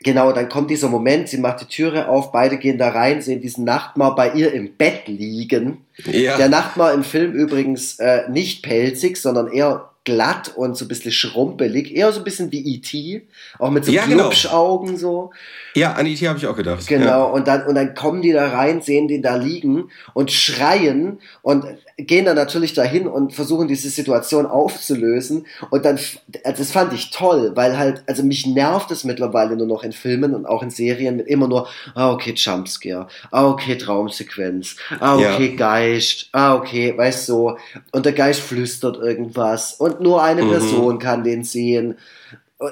Genau, 0.06 0.32
dann 0.32 0.50
kommt 0.50 0.70
dieser 0.70 0.88
Moment, 0.88 1.30
sie 1.30 1.40
macht 1.40 1.62
die 1.62 1.66
Türe 1.66 2.08
auf, 2.08 2.32
beide 2.32 2.58
gehen 2.58 2.78
da 2.78 2.90
rein, 2.90 3.24
sehen 3.24 3.42
diesen 3.42 3.66
Nachtmar 3.66 4.14
bei 4.16 4.34
ihr 4.34 4.54
im 4.54 4.76
Bett 4.76 5.08
liegen. 5.08 5.80
Ja. 6.06 6.38
Der 6.38 6.48
Nachtmar 6.48 6.94
im 6.94 7.04
Film 7.04 7.32
übrigens 7.34 7.98
äh, 7.98 8.30
nicht 8.30 8.62
pelzig, 8.62 9.18
sondern 9.18 9.48
eher 9.52 9.90
glatt 10.04 10.52
und 10.56 10.78
so 10.78 10.86
ein 10.86 10.90
bisschen 10.90 11.12
schrumpelig, 11.12 11.96
eher 11.96 12.12
so 12.12 12.20
ein 12.20 12.24
bisschen 12.24 12.52
wie 12.52 12.76
E.T., 12.76 13.24
auch 13.58 13.72
mit 13.72 13.86
so 13.86 13.92
Ja, 13.92 14.06
genau. 14.06 14.26
Glubschaugen 14.26 14.98
so. 14.98 15.32
ja, 15.74 15.94
an 15.94 16.06
IT 16.06 16.20
habe 16.28 16.38
ich 16.38 16.46
auch 16.46 16.56
gedacht. 16.56 16.86
Genau, 16.86 17.06
Ja. 17.06 17.24
und 17.24 17.48
dann, 17.48 17.66
und 17.66 17.74
dann 17.74 17.96
kommen 17.96 18.22
die 18.22 18.32
da 18.32 18.50
rein, 18.50 18.84
sehen 18.84 19.08
den 19.08 19.24
da 19.24 19.36
liegen 19.38 19.90
und 20.14 20.32
schreien 20.32 21.18
und 21.42 21.66
gehen 21.98 22.26
dann 22.26 22.36
natürlich 22.36 22.74
dahin 22.74 23.08
und 23.08 23.34
versuchen 23.34 23.68
diese 23.68 23.90
Situation 23.90 24.46
aufzulösen. 24.46 25.46
Und 25.70 25.86
dann, 25.86 25.98
also 26.44 26.58
das 26.58 26.72
fand 26.72 26.92
ich 26.94 27.12
toll, 27.12 27.52
weil 27.56 27.78
halt, 27.78 28.04
also 28.08 28.22
mich 28.24 28.46
nervt 28.46 28.92
es 28.92 29.06
mittlerweile 29.06 29.56
nur 29.56 29.68
noch 29.68 29.84
in 29.84 29.94
Filmen 29.94 30.36
und 30.36 30.46
auch 30.46 30.62
in 30.62 30.70
Serien 30.70 31.16
mit 31.16 31.28
immer 31.28 31.48
nur, 31.48 31.68
ah, 31.94 32.12
okay, 32.12 32.34
Jumpscare, 32.36 33.08
ah, 33.32 33.48
okay, 33.48 33.78
Traumsequenz, 33.78 34.76
ah, 35.00 35.18
Ja. 35.20 35.34
okay, 35.36 35.56
Geist, 35.56 36.30
ah, 36.34 36.56
okay, 36.56 36.98
weißt 36.98 37.30
du, 37.30 37.34
so. 37.34 37.58
und 37.94 38.06
der 38.06 38.14
Geist 38.14 38.42
flüstert 38.42 38.98
irgendwas 38.98 39.74
und 39.76 40.02
nur 40.02 40.22
eine 40.22 40.44
Mhm. 40.44 40.50
Person 40.50 41.00
kann 41.00 41.24
den 41.24 41.44
sehen 41.44 41.98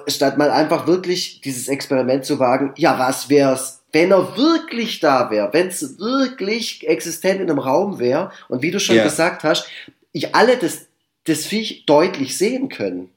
statt 0.08 0.38
mal 0.38 0.50
einfach 0.50 0.88
wirklich 0.88 1.42
dieses 1.42 1.68
Experiment 1.68 2.24
zu 2.24 2.40
wagen, 2.40 2.72
ja, 2.78 2.98
was 2.98 3.30
wär's, 3.30 3.83
wenn 3.94 4.12
er 4.12 4.36
wirklich 4.36 5.00
da 5.00 5.30
wäre, 5.30 5.54
wenn 5.54 5.68
es 5.68 6.00
wirklich 6.00 6.88
existent 6.88 7.40
in 7.40 7.50
einem 7.50 7.60
Raum 7.60 8.00
wäre 8.00 8.32
und 8.50 8.62
wie 8.62 8.72
du 8.72 8.80
schon 8.80 8.98
Ja. 8.98 9.04
gesagt 9.04 9.44
hast, 9.44 9.70
ich 10.12 10.36
alle 10.36 10.58
das, 10.58 10.88
das 11.26 11.46
Viech 11.46 11.86
deutlich 11.86 12.38
sehen 12.38 12.70
können. 12.70 13.10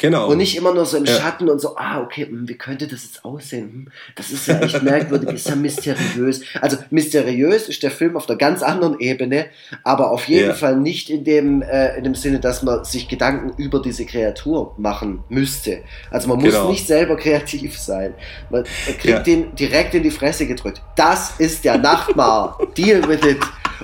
Genau. 0.00 0.28
Und 0.30 0.38
nicht 0.38 0.56
immer 0.56 0.72
nur 0.72 0.86
so 0.86 0.96
im 0.96 1.04
Ja. 1.06 1.12
Schatten 1.14 1.48
und 1.48 1.60
so, 1.60 1.76
ah, 1.76 2.00
okay, 2.00 2.24
hm, 2.26 2.48
wie 2.48 2.56
könnte 2.56 2.86
das 2.86 3.02
jetzt 3.02 3.24
aussehen? 3.24 3.64
Hm, 3.68 3.88
Das 4.14 4.30
ist 4.30 4.46
ja 4.46 4.60
echt 4.60 4.80
merkwürdig, 4.84 5.30
ist 5.30 5.48
ja 5.48 5.56
mysteriös. 5.56 6.42
Also 6.60 6.76
mysteriös 6.90 7.68
ist 7.68 7.82
der 7.82 7.90
Film 7.90 8.16
auf 8.16 8.28
einer 8.28 8.38
ganz 8.38 8.62
anderen 8.62 9.00
Ebene, 9.00 9.46
aber 9.82 10.12
auf 10.12 10.28
jeden 10.28 10.50
Ja. 10.50 10.54
Fall 10.54 10.76
nicht 10.76 11.10
in 11.10 11.24
dem, 11.24 11.62
äh, 11.62 11.96
in 11.98 12.04
dem 12.04 12.14
Sinne, 12.14 12.38
dass 12.38 12.62
man 12.62 12.84
sich 12.84 13.08
Gedanken 13.08 13.60
über 13.60 13.82
diese 13.82 14.06
Kreatur 14.06 14.72
machen 14.78 15.24
müsste. 15.28 15.82
Also 16.12 16.28
man 16.28 16.38
muss 16.38 16.54
Genau. 16.54 16.70
nicht 16.70 16.86
selber 16.86 17.16
kreativ 17.16 17.76
sein. 17.76 18.14
Man, 18.50 18.62
man 18.62 18.98
kriegt 18.98 19.04
Ja. 19.04 19.18
den 19.18 19.54
direkt 19.56 19.94
in 19.94 20.04
die 20.04 20.12
Fresse 20.12 20.46
gedrückt. 20.46 20.80
Das 20.94 21.34
ist 21.38 21.64
der 21.64 21.76
Nachtmar. 21.76 22.56
Deal 22.76 23.06
with 23.08 23.24
it. 23.28 23.40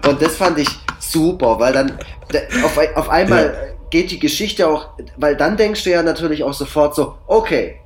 Und 0.09 0.23
das 0.23 0.37
fand 0.37 0.59
ich 0.59 0.69
super, 1.01 1.59
weil 1.59 1.73
dann 1.73 1.99
auf, 2.65 2.79
auf 2.95 3.09
einmal 3.09 3.74
geht 3.95 4.11
die 4.11 4.19
Geschichte 4.19 4.67
auch, 4.67 4.89
weil 5.17 5.37
dann 5.37 5.57
denkst 5.57 5.85
du 5.85 5.91
ja 5.91 6.03
natürlich 6.03 6.43
auch 6.43 6.53
sofort 6.53 6.97
so, 6.97 7.15
okay, 7.29 7.77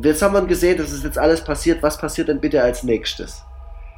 jetzt 0.00 0.20
haben 0.20 0.34
wir 0.34 0.42
gesehen, 0.42 0.76
das 0.78 0.90
ist 0.90 1.04
jetzt 1.04 1.16
alles 1.16 1.44
passiert, 1.44 1.80
was 1.80 1.96
passiert 1.96 2.26
denn 2.26 2.40
bitte 2.40 2.60
als 2.60 2.82
nächstes? 2.82 3.44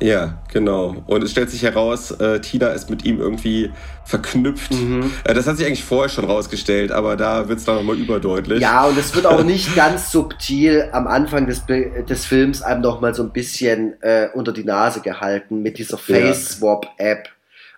Ja, 0.03 0.43
genau. 0.53 0.97
Und 1.07 1.23
es 1.23 1.31
stellt 1.31 1.49
sich 1.49 1.63
heraus, 1.63 2.11
äh, 2.11 2.43
Tina 2.43 2.69
ist 2.69 2.91
mit 2.91 3.07
ihm 3.07 3.21
irgendwie 3.21 3.71
verknüpft. 4.05 4.73
Mhm. 4.73 5.13
Äh, 5.25 5.33
das 5.33 5.47
hat 5.47 5.57
sich 5.57 5.67
eigentlich 5.67 5.83
vorher 5.83 6.11
schon 6.11 6.27
rausgestellt, 6.27 6.93
aber 6.93 7.17
da 7.17 7.49
wird 7.49 7.59
es 7.59 7.65
dann 7.65 7.77
nochmal 7.77 7.97
überdeutlich. 7.97 8.61
Ja, 8.61 8.85
und 8.85 8.99
es 8.99 9.15
wird 9.15 9.25
auch 9.25 9.43
nicht 9.55 9.75
ganz 9.75 10.13
subtil 10.13 10.91
am 10.93 11.07
Anfang 11.07 11.47
des, 11.47 11.65
des 11.65 12.27
Films 12.27 12.61
einem 12.61 12.83
noch 12.83 13.01
mal 13.01 13.15
so 13.15 13.23
ein 13.23 13.31
bisschen 13.31 13.95
äh, 14.03 14.29
unter 14.35 14.53
die 14.53 14.65
Nase 14.65 15.01
gehalten 15.01 15.63
mit 15.63 15.79
dieser 15.79 15.97
Face-Swap-App. 15.97 17.31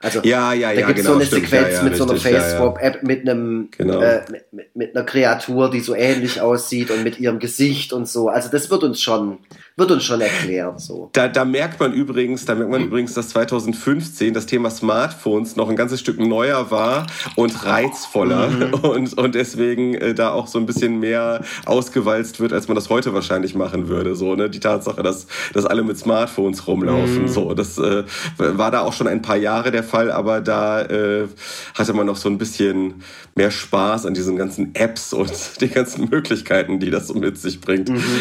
Also 0.03 0.20
Ja, 0.24 0.53
ja, 0.53 0.74
da 0.74 0.80
ja, 0.80 0.86
gibt 0.88 0.98
es 0.98 1.05
genau, 1.05 1.14
so 1.14 1.20
eine 1.20 1.26
stimmt. 1.26 1.42
Sequenz 1.48 1.68
Ja, 1.70 1.76
ja, 1.78 1.82
mit 1.84 1.96
so 1.96 2.05
einer 2.05 2.12
richtig, 2.14 2.32
ja, 2.32 2.38
ja. 2.38 2.44
Face-Swap-App 2.44 3.03
mit 3.05 3.28
einem 3.28 3.68
Genau. 3.70 4.00
äh, 4.00 4.22
mit, 4.50 4.76
mit 4.76 4.96
einer 4.96 5.05
Kreatur, 5.07 5.70
die 5.70 5.80
so 5.80 5.94
ähnlich 5.94 6.40
aussieht 6.40 6.90
und 6.90 7.05
mit 7.05 7.18
ihrem 7.20 7.38
Gesicht 7.38 7.92
und 7.92 8.09
so. 8.09 8.28
Also 8.28 8.48
das 8.50 8.68
wird 8.70 8.82
uns 8.82 9.00
schon 9.00 9.38
wird 9.77 9.91
uns 9.91 10.05
schon 10.05 10.20
erklärt 10.20 10.81
so. 10.81 11.11
Da, 11.12 11.29
da 11.29 11.45
merkt 11.45 11.81
man 11.81 11.93
übrigens, 11.93 12.45
da 12.45 12.55
merkt 12.55 12.70
man 12.70 12.85
übrigens, 12.85 13.14
dass 13.14 13.31
2015 13.31 14.35
das 14.35 14.47
Thema 14.47 14.70
Smartphones 14.70 15.57
noch 15.57 15.68
ein 15.68 15.77
ganzes 15.77 16.01
Stück 16.01 16.20
neuer 16.20 16.70
war 16.70 17.07
und 17.37 17.64
reizvoller 17.64 18.43
Mhm. 18.49 18.75
und, 18.83 19.18
und 19.18 19.35
deswegen 19.35 19.95
äh, 19.95 20.14
da 20.14 20.33
auch 20.33 20.47
so 20.47 20.59
ein 20.59 20.66
bisschen 20.66 21.01
mehr 21.01 21.43
ausgewalzt 21.64 22.41
wird, 22.41 22.53
als 22.53 22.68
man 22.68 22.75
das 22.75 22.91
heute 22.91 23.14
wahrscheinlich 23.14 23.55
machen 23.55 23.89
würde. 23.89 24.14
So, 24.14 24.35
ne? 24.35 24.51
Die 24.51 24.61
Tatsache, 24.61 25.03
dass, 25.03 25.27
dass 25.53 25.66
alle 25.66 25.83
mit 25.83 25.99
Smartphones 25.99 26.66
rumlaufen. 26.66 27.23
Mhm. 27.23 27.29
So, 27.29 27.55
das 27.55 27.79
äh, 27.79 28.05
war 28.37 28.70
da 28.70 28.81
auch 28.81 28.93
schon 28.93 29.07
ein 29.07 29.23
paar 29.23 29.37
Jahre 29.37 29.70
der 29.70 29.85
Fall, 29.85 30.11
aber 30.11 30.41
da 30.41 30.83
äh, 30.83 31.29
hatte 31.75 31.93
man 31.93 32.07
noch 32.07 32.16
so 32.16 32.29
ein 32.29 32.39
bisschen 32.39 33.03
mehr 33.35 33.51
Spaß 33.51 34.07
an 34.07 34.14
diesen 34.14 34.37
ganzen 34.37 34.75
Apps 34.75 35.12
und 35.12 35.33
den 35.61 35.73
ganzen 35.73 36.09
Möglichkeiten, 36.11 36.81
die 36.81 36.91
das 36.91 37.09
so 37.09 37.14
mit 37.14 37.39
sich 37.39 37.61
bringt. 37.61 37.89
Mhm. 37.89 38.03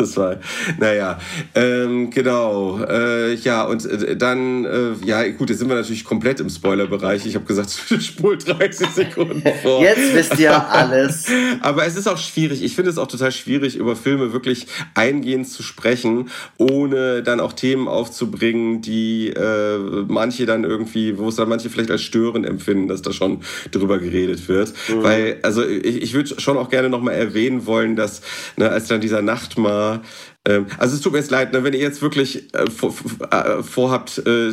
Das 0.00 0.16
war, 0.16 0.36
naja, 0.80 1.18
ähm, 1.54 2.10
genau. 2.10 2.82
Äh, 2.82 3.34
ja, 3.34 3.64
und 3.64 3.84
äh, 3.84 4.16
dann, 4.16 4.64
äh, 4.64 4.92
ja, 5.04 5.28
gut, 5.28 5.50
jetzt 5.50 5.58
sind 5.58 5.68
wir 5.68 5.76
natürlich 5.76 6.04
komplett 6.04 6.40
im 6.40 6.48
Spoilerbereich. 6.48 7.26
Ich 7.26 7.34
habe 7.34 7.44
gesagt, 7.44 7.70
spul 8.00 8.38
30 8.38 8.88
Sekunden 8.88 9.42
vor. 9.62 9.82
Jetzt 9.82 10.14
wisst 10.14 10.38
ihr 10.38 10.70
alles. 10.70 11.26
Aber 11.60 11.84
es 11.84 11.96
ist 11.96 12.08
auch 12.08 12.16
schwierig. 12.16 12.62
Ich 12.62 12.74
finde 12.74 12.90
es 12.90 12.96
auch 12.96 13.08
total 13.08 13.30
schwierig, 13.30 13.76
über 13.76 13.94
Filme 13.94 14.32
wirklich 14.32 14.68
eingehend 14.94 15.48
zu 15.48 15.62
sprechen, 15.62 16.30
ohne 16.56 17.22
dann 17.22 17.40
auch 17.40 17.52
Themen 17.52 17.86
aufzubringen, 17.86 18.80
die 18.80 19.28
äh, 19.28 19.78
manche 20.08 20.46
dann 20.46 20.64
irgendwie, 20.64 21.18
wo 21.18 21.28
es 21.28 21.36
dann 21.36 21.50
manche 21.50 21.68
vielleicht 21.68 21.90
als 21.90 22.00
störend 22.00 22.46
empfinden, 22.46 22.88
dass 22.88 23.02
da 23.02 23.12
schon 23.12 23.40
drüber 23.70 23.98
geredet 23.98 24.48
wird. 24.48 24.72
Weil, 24.88 25.40
also 25.42 25.62
ich, 25.62 26.00
ich 26.02 26.14
würde 26.14 26.40
schon 26.40 26.56
auch 26.56 26.70
gerne 26.70 26.88
nochmal 26.88 27.14
erwähnen 27.16 27.66
wollen, 27.66 27.96
dass 27.96 28.22
ne, 28.56 28.70
als 28.70 28.88
dann 28.88 29.02
dieser 29.02 29.20
Nachtmar 29.20 30.00
also 30.78 30.96
es 30.96 31.00
tut 31.00 31.12
mir 31.12 31.18
jetzt 31.18 31.30
leid, 31.30 31.52
ne, 31.52 31.64
wenn 31.64 31.72
ihr 31.72 31.80
jetzt 31.80 32.02
wirklich 32.02 32.52
äh, 32.54 32.70
vor, 32.70 32.94
äh, 33.30 33.62
vorhabt, 33.62 34.18
äh, 34.26 34.52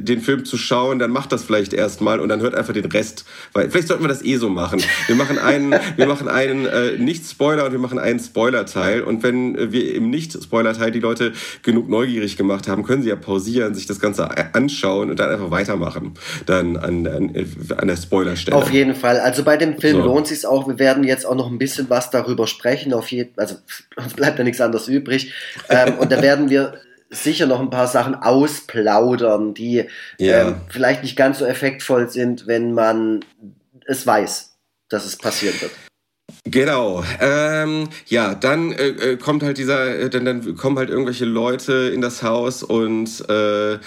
den 0.00 0.20
Film 0.20 0.44
zu 0.44 0.56
schauen, 0.56 0.98
dann 0.98 1.10
macht 1.10 1.32
das 1.32 1.44
vielleicht 1.44 1.72
erstmal 1.72 2.20
und 2.20 2.28
dann 2.28 2.40
hört 2.40 2.54
einfach 2.54 2.72
den 2.72 2.86
Rest. 2.86 3.24
Weil 3.52 3.70
vielleicht 3.70 3.88
sollten 3.88 4.04
wir 4.04 4.08
das 4.08 4.24
eh 4.24 4.36
so 4.36 4.48
machen. 4.48 4.82
Wir 5.06 5.16
machen 5.16 5.38
einen, 5.38 5.74
wir 5.96 6.06
machen 6.06 6.28
einen 6.28 6.66
äh, 6.66 6.98
Nicht-Spoiler 6.98 7.66
und 7.66 7.72
wir 7.72 7.78
machen 7.78 7.98
einen 7.98 8.20
Spoiler-Teil. 8.20 9.02
Und 9.02 9.22
wenn 9.22 9.72
wir 9.72 9.94
im 9.94 10.10
Nicht-Spoiler-Teil 10.10 10.90
die 10.90 11.00
Leute 11.00 11.32
genug 11.62 11.88
neugierig 11.88 12.36
gemacht 12.36 12.68
haben, 12.68 12.84
können 12.84 13.02
sie 13.02 13.08
ja 13.08 13.16
pausieren, 13.16 13.74
sich 13.74 13.86
das 13.86 14.00
Ganze 14.00 14.30
anschauen 14.54 15.10
und 15.10 15.18
dann 15.18 15.30
einfach 15.30 15.50
weitermachen. 15.50 16.14
Dann 16.46 16.76
an, 16.76 17.06
an, 17.06 17.46
an 17.76 17.88
der 17.88 17.96
Spoiler-Stelle. 17.96 18.56
Auf 18.56 18.72
jeden 18.72 18.94
Fall. 18.94 19.20
Also 19.20 19.44
bei 19.44 19.56
dem 19.56 19.78
Film 19.78 19.98
So. 19.98 20.04
lohnt 20.04 20.26
sich 20.26 20.46
auch. 20.46 20.68
Wir 20.68 20.78
werden 20.78 21.04
jetzt 21.04 21.26
auch 21.26 21.34
noch 21.34 21.50
ein 21.50 21.58
bisschen 21.58 21.90
was 21.90 22.10
darüber 22.10 22.46
sprechen. 22.46 22.92
Auf 22.92 23.08
jeden, 23.08 23.32
also 23.36 23.56
uns 23.96 24.14
bleibt 24.16 24.38
ja 24.38 24.44
nichts 24.44 24.60
anderes 24.60 24.88
übrig. 24.88 25.33
Ähm, 25.68 25.98
und 25.98 26.10
da 26.12 26.20
werden 26.22 26.50
wir 26.50 26.80
sicher 27.10 27.46
noch 27.46 27.60
ein 27.60 27.70
paar 27.70 27.86
Sachen 27.86 28.14
ausplaudern, 28.14 29.54
die 29.54 29.88
Ja. 30.18 30.48
ähm, 30.48 30.60
vielleicht 30.68 31.02
nicht 31.02 31.16
ganz 31.16 31.38
so 31.38 31.44
effektvoll 31.46 32.08
sind, 32.10 32.46
wenn 32.46 32.72
man 32.72 33.24
es 33.86 34.06
weiß, 34.06 34.56
dass 34.88 35.04
es 35.04 35.16
passieren 35.16 35.60
wird. 35.60 35.72
Genau. 36.46 37.02
Ähm, 37.20 37.88
ja, 38.06 38.34
dann 38.34 38.70
äh, 38.72 38.88
äh, 38.88 39.16
kommt 39.16 39.42
halt 39.42 39.56
dieser, 39.56 39.98
äh, 39.98 40.10
dann, 40.10 40.26
dann 40.26 40.56
kommen 40.56 40.76
halt 40.76 40.90
irgendwelche 40.90 41.24
Leute 41.24 41.90
in 41.94 42.02
das 42.02 42.22
Haus 42.22 42.62
und 42.62 43.24
äh, 43.30 43.74
äh, 43.74 43.78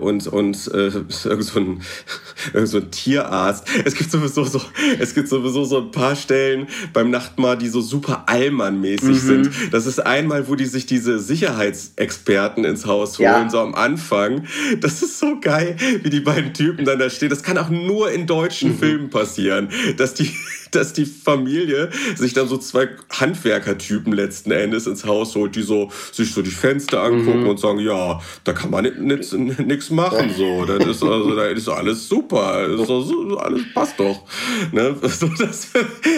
und 0.00 0.26
und 0.28 0.70
äh, 0.72 0.86
irgend 0.86 1.44
so 1.44 1.60
ein, 1.60 1.82
irgend 2.54 2.68
so 2.68 2.78
ein 2.78 2.90
Tierarzt. 2.90 3.68
Es 3.84 3.94
gibt 3.96 4.10
sowieso 4.10 4.44
so, 4.44 4.62
es 4.98 5.14
gibt 5.14 5.28
sowieso 5.28 5.64
so 5.64 5.78
ein 5.82 5.90
paar 5.90 6.16
Stellen 6.16 6.68
beim 6.94 7.10
Nachtmahr, 7.10 7.56
die 7.56 7.68
so 7.68 7.82
super 7.82 8.24
Allmann-mäßig 8.28 9.20
sind. 9.20 9.50
Das 9.70 9.84
ist 9.84 9.98
einmal, 9.98 10.48
wo 10.48 10.54
die 10.54 10.64
sich 10.64 10.86
diese 10.86 11.18
Sicherheitsexperten 11.18 12.64
ins 12.64 12.86
Haus 12.86 13.18
holen, 13.18 13.26
Ja. 13.28 13.50
so 13.50 13.58
am 13.60 13.74
Anfang. 13.74 14.46
Das 14.80 15.02
ist 15.02 15.18
so 15.18 15.38
geil, 15.38 15.76
wie 16.02 16.08
die 16.08 16.20
beiden 16.20 16.54
Typen 16.54 16.86
dann 16.86 16.98
da 16.98 17.10
stehen. 17.10 17.28
Das 17.28 17.42
kann 17.42 17.58
auch 17.58 17.68
nur 17.68 18.10
in 18.10 18.26
deutschen 18.26 18.78
Filmen 18.78 19.10
passieren, 19.10 19.68
dass 19.98 20.14
die 20.14 20.30
dass 20.70 20.92
die 20.92 21.06
Familie 21.06 21.90
sich 22.16 22.32
dann 22.32 22.48
so 22.48 22.58
zwei 22.58 22.88
Handwerkertypen 23.10 24.12
letzten 24.12 24.50
Endes 24.50 24.86
ins 24.86 25.04
Haus 25.04 25.34
holt, 25.34 25.56
die 25.56 25.62
so 25.62 25.90
sich 26.12 26.32
so 26.32 26.42
die 26.42 26.50
Fenster 26.50 27.02
angucken 27.02 27.42
mhm. 27.42 27.48
und 27.48 27.60
sagen, 27.60 27.78
ja, 27.80 28.20
da 28.44 28.52
kann 28.52 28.70
man 28.70 28.84
nichts 28.98 29.90
machen, 29.90 30.30
so, 30.36 30.64
das 30.64 30.86
ist 30.86 31.02
also, 31.02 31.34
da 31.34 31.46
ist 31.46 31.68
alles 31.68 32.08
super, 32.08 32.66
ist 32.66 32.86
so, 32.86 33.38
alles 33.38 33.62
passt 33.74 33.98
doch, 33.98 34.24
ne? 34.72 34.96
So, 35.18 35.26
das, 35.26 35.68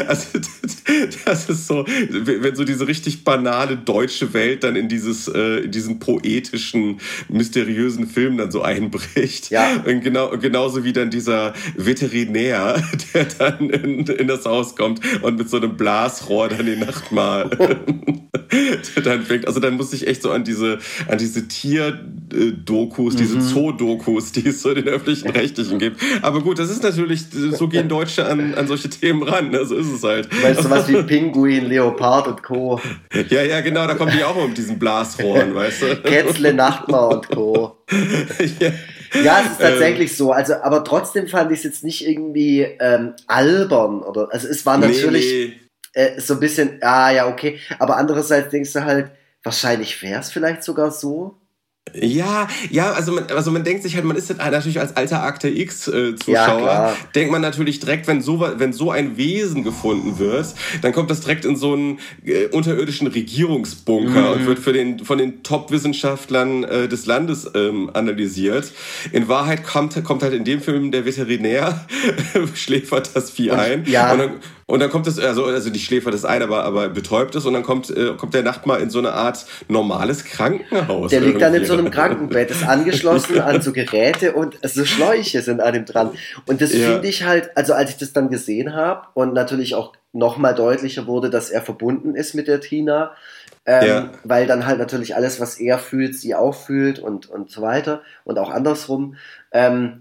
also, 0.07 0.27
das 1.25 1.49
ist 1.49 1.67
so, 1.67 1.87
wenn 1.87 2.55
so 2.55 2.65
diese 2.65 2.87
richtig 2.87 3.25
banale 3.25 3.77
deutsche 3.77 4.35
Welt 4.35 4.65
dann 4.65 4.77
in 4.77 4.89
dieses, 4.89 5.29
äh, 5.29 5.61
in 5.61 5.71
diesen 5.71 5.99
poetischen, 5.99 7.01
mysteriösen 7.29 8.07
Film 8.07 8.37
dann 8.37 8.51
so 8.51 8.63
einbricht. 8.63 9.51
Ja. 9.51 9.83
Und 9.87 10.03
genau, 10.03 10.31
genauso 10.37 10.85
wie 10.85 10.93
dann 10.93 11.11
dieser 11.11 11.55
Veterinär, 11.77 12.83
der 13.15 13.25
dann 13.25 13.71
in, 13.71 14.07
in 14.07 14.27
das 14.27 14.40
Haus 14.45 14.77
kommt 14.77 15.01
und 15.23 15.39
mit 15.39 15.49
so 15.49 15.57
einem 15.57 15.77
Blasrohr 15.77 16.49
dann 16.49 16.67
die 16.67 16.77
Nacht 16.77 17.13
mal 17.13 17.51
dann 19.05 19.23
fängt. 19.23 19.47
Also 19.47 19.61
dann 19.61 19.75
muss 19.75 19.93
ich 19.93 20.07
echt 20.07 20.23
so 20.23 20.31
an 20.31 20.45
diese, 20.45 20.79
an 21.09 21.19
diese 21.19 21.47
Tier-Dokus, 21.47 23.17
diese 23.17 23.37
mhm. 23.37 23.41
Zoo-Dokus, 23.41 24.33
die 24.33 24.49
es 24.49 24.63
so 24.63 24.75
den 24.75 24.89
öffentlichen 24.89 25.31
Rechtlichen 25.31 25.79
gibt. 25.79 26.01
Aber 26.23 26.41
gut, 26.41 26.59
das 26.59 26.71
ist 26.71 26.83
natürlich, 26.83 27.25
so 27.31 27.69
gehen 27.69 27.89
Deutsche 27.89 28.27
an, 28.27 28.55
an 28.55 28.67
solche 28.67 28.91
Themen 28.91 29.23
ran. 29.23 29.51
Ne? 29.51 29.65
So 29.65 29.77
ist 29.77 29.93
es 29.93 30.03
halt. 30.03 30.29
Weißt 30.43 30.65
du, 30.65 30.71
was 30.71 30.89
wie 30.89 31.03
Pinguin, 31.03 31.67
Leopard 31.67 32.29
und 32.29 32.43
Co. 32.43 32.81
Ja, 33.29 33.43
ja, 33.43 33.61
genau, 33.61 33.87
da 33.87 33.95
kommen 33.95 34.13
die 34.17 34.25
auch 34.25 34.47
mit 34.47 34.59
diesen 34.59 34.79
Blasrohren, 34.79 35.55
weißt 35.55 35.83
du? 35.83 35.97
Kätzle, 35.97 36.55
Nachtmar 36.55 37.09
und 37.09 37.29
Co. 37.29 37.77
ja. 38.61 38.71
Ja, 39.25 39.41
es 39.45 39.53
ist 39.53 39.61
tatsächlich 39.61 40.11
ähm, 40.11 40.17
so. 40.17 40.33
Also, 40.33 40.55
aber 40.55 40.85
trotzdem 40.85 41.27
fand 41.27 41.51
ich 41.53 41.59
es 41.59 41.65
jetzt 41.65 41.85
nicht 41.85 42.07
irgendwie 42.07 42.63
ähm, 42.63 43.15
albern 43.27 44.03
oder. 44.03 44.29
Also 44.33 44.49
es 44.49 44.65
war 44.67 44.79
natürlich 44.79 45.27
nee, 45.27 45.55
nee. 45.55 45.61
Äh, 45.93 46.21
so 46.21 46.35
ein 46.35 46.41
bisschen, 46.41 46.79
ah 46.83 47.11
ja, 47.11 47.29
okay. 47.29 47.59
Aber 47.79 47.97
andererseits 47.97 48.51
denkst 48.51 48.73
du 48.73 48.85
halt, 48.85 49.11
wahrscheinlich 49.43 50.01
wäre 50.03 50.21
es 50.21 50.31
vielleicht 50.31 50.63
sogar 50.63 50.91
so. 50.91 51.40
Ja, 51.95 52.49
ja, 52.71 52.93
also 52.93 53.13
man, 53.13 53.25
also 53.29 53.51
man 53.51 53.65
denkt 53.65 53.83
sich 53.83 53.95
halt, 53.95 54.05
man 54.05 54.17
ist 54.17 54.37
natürlich 54.37 54.81
als 54.81 54.97
alter 54.97 55.23
Akte 55.23 55.49
X-Zuschauer, 55.49 56.67
ja, 56.67 56.97
denkt 57.15 57.33
man 57.33 57.43
natürlich 57.43 57.81
direkt, 57.81 58.07
wenn 58.07 58.23
so, 58.23 58.41
wenn 58.41 58.73
so 58.73 58.91
ein 58.91 59.17
Wesen 59.17 59.65
gefunden 59.65 60.19
wird, 60.19 60.55
dann 60.83 60.93
kommt 60.93 61.11
das 61.11 61.21
direkt 61.21 61.45
in 61.45 61.57
so 61.57 61.73
einen 61.73 61.99
äh, 62.25 62.47
unterirdischen 62.47 63.07
Regierungsbunker 63.07 64.21
mhm. 64.21 64.41
und 64.41 64.47
wird 64.47 64.59
für 64.59 64.73
den, 64.73 65.05
von 65.05 65.19
den 65.19 65.43
Top-Wissenschaftlern 65.43 66.65
äh, 66.65 66.89
des 66.89 67.07
Landes 67.07 67.51
ähm, 67.55 67.91
analysiert. 67.95 68.73
In 69.13 69.29
Wahrheit 69.29 69.65
kommt, 69.65 70.03
kommt 70.05 70.23
halt 70.23 70.35
in 70.35 70.45
dem 70.45 70.61
Film 70.61 70.91
der 70.91 71.05
Veterinär, 71.05 71.87
schläfert 72.55 73.11
das 73.15 73.31
Vieh 73.31 73.51
und, 73.51 73.59
ein. 73.59 73.85
Ja. 73.87 74.13
Und 74.13 74.19
dann, 74.19 74.31
und 74.71 74.81
dann 74.81 74.91
kommt 74.91 75.07
es, 75.07 75.19
also, 75.19 75.45
also 75.47 75.69
die 75.69 75.81
Schläfer 75.81 76.11
das 76.11 76.25
ein, 76.25 76.43
aber, 76.43 76.65
aber 76.65 76.89
betäubt 76.89 77.35
es 77.35 77.45
und 77.45 77.55
dann 77.55 77.65
kommt, 77.65 77.91
äh, 77.91 78.15
kommt 78.17 78.35
der 78.35 78.43
Nacht 78.43 78.67
mal 78.67 78.81
in 78.81 78.89
so 78.89 79.01
eine 79.01 79.13
Art 79.13 79.45
normales 79.69 80.25
Krankenhaus. 80.25 81.11
Der 81.11 81.21
liegt 81.21 81.43
dann 81.43 81.55
in 81.55 81.65
so 81.65 81.73
einem 81.73 81.91
Krankenbett, 81.91 82.51
ist 82.51 82.67
angeschlossen 82.67 83.41
an 83.41 83.61
so 83.61 83.73
Geräte 83.73 84.33
und 84.33 84.59
so 84.63 84.85
Schläuche 84.85 85.43
sind 85.43 85.61
an 85.61 85.75
ihm 85.75 85.85
dran. 85.87 86.11
Und 86.47 86.61
das 86.61 86.73
ja. 86.73 86.89
finde 86.89 87.09
ich 87.09 87.25
halt, 87.25 87.51
also 87.57 87.75
als 87.75 87.91
ich 87.91 87.97
das 87.97 88.13
dann 88.13 88.31
gesehen 88.31 88.75
habe 88.75 89.09
und 89.15 89.35
natürlich 89.35 89.75
auch 89.75 89.93
nochmal 90.13 90.55
deutlicher 90.55 91.07
wurde, 91.07 91.31
dass 91.31 91.51
er 91.51 91.63
verbunden 91.63 92.15
ist 92.15 92.35
mit 92.35 92.47
der 92.47 92.61
Tina, 92.61 93.13
ähm, 93.67 93.87
ja. 93.87 94.11
weil 94.25 94.47
dann 94.47 94.67
halt 94.67 94.79
natürlich 94.79 95.17
alles, 95.17 95.41
was 95.41 95.59
er 95.59 95.79
fühlt, 95.79 96.15
sie 96.15 96.35
auch 96.35 96.55
fühlt 96.55 96.99
und, 97.01 97.29
und 97.29 97.51
so 97.51 97.61
weiter 97.63 98.03
und 98.25 98.39
auch 98.39 98.51
andersrum. 98.51 99.17
Ähm, 99.53 100.01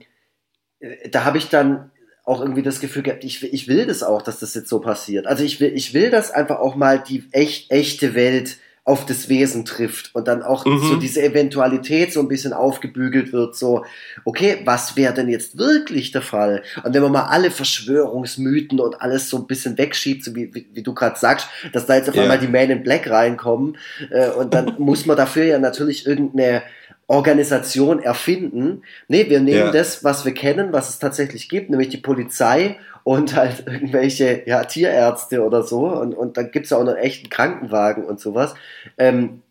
äh, 0.79 1.09
da 1.09 1.25
habe 1.25 1.39
ich 1.39 1.49
dann 1.49 1.91
auch 2.29 2.41
irgendwie 2.41 2.61
das 2.61 2.79
Gefühl 2.79 3.03
gehabt, 3.03 3.23
ich, 3.23 3.43
ich 3.43 3.67
will 3.67 3.87
das 3.87 4.03
auch, 4.03 4.21
dass 4.21 4.39
das 4.39 4.53
jetzt 4.53 4.69
so 4.69 4.79
passiert. 4.79 5.25
Also 5.25 5.43
ich 5.43 5.59
will, 5.59 5.71
ich 5.73 5.93
will, 5.93 6.11
dass 6.11 6.31
einfach 6.31 6.59
auch 6.59 6.75
mal 6.75 6.99
die 6.99 7.23
echt, 7.31 7.71
echte 7.71 8.13
Welt 8.13 8.57
auf 8.85 9.05
das 9.05 9.29
Wesen 9.29 9.65
trifft 9.65 10.15
und 10.15 10.27
dann 10.27 10.41
auch 10.41 10.65
mhm. 10.65 10.79
so 10.79 10.95
diese 10.95 11.21
Eventualität 11.21 12.11
so 12.11 12.21
ein 12.21 12.27
bisschen 12.27 12.53
aufgebügelt 12.53 13.33
wird, 13.33 13.55
so, 13.55 13.85
okay, 14.25 14.61
was 14.65 14.95
wäre 14.95 15.13
denn 15.13 15.29
jetzt 15.29 15.57
wirklich 15.57 16.11
der 16.11 16.21
Fall? 16.21 16.63
Und 16.83 16.93
wenn 16.93 17.03
man 17.03 17.11
mal 17.11 17.25
alle 17.25 17.51
Verschwörungsmythen 17.51 18.79
und 18.79 19.01
alles 19.01 19.29
so 19.29 19.37
ein 19.37 19.47
bisschen 19.47 19.77
wegschiebt, 19.77 20.23
so 20.23 20.35
wie, 20.35 20.53
wie, 20.55 20.67
wie 20.73 20.83
du 20.83 20.93
gerade 20.93 21.19
sagst, 21.19 21.47
dass 21.73 21.85
da 21.85 21.95
jetzt 21.95 22.09
auf 22.09 22.15
yeah. 22.15 22.23
einmal 22.23 22.39
die 22.39 22.47
Man 22.47 22.69
in 22.69 22.83
Black 22.83 23.09
reinkommen 23.09 23.77
äh, 24.09 24.29
und 24.29 24.53
dann 24.53 24.75
muss 24.79 25.05
man 25.05 25.17
dafür 25.17 25.45
ja 25.45 25.59
natürlich 25.59 26.07
irgendeine 26.07 26.63
Organisation 27.09 27.99
erfinden. 27.99 28.83
Nee, 29.07 29.29
wir 29.29 29.39
nehmen 29.39 29.57
ja. 29.57 29.71
das, 29.71 30.03
was 30.03 30.25
wir 30.25 30.33
kennen, 30.33 30.71
was 30.71 30.89
es 30.89 30.99
tatsächlich 30.99 31.49
gibt, 31.49 31.71
nämlich 31.71 31.89
die 31.89 31.97
Polizei 31.97 32.77
und 33.03 33.35
halt 33.35 33.63
irgendwelche 33.65 34.43
ja, 34.45 34.63
Tierärzte 34.63 35.43
oder 35.43 35.63
so. 35.63 35.87
Und, 35.87 36.13
und 36.13 36.37
dann 36.37 36.51
gibt's 36.51 36.69
ja 36.69 36.77
auch 36.77 36.83
noch 36.83 36.93
einen 36.93 37.03
echten 37.03 37.29
Krankenwagen 37.29 38.05
und 38.05 38.19
sowas. 38.19 38.53
Ähm, 38.99 39.41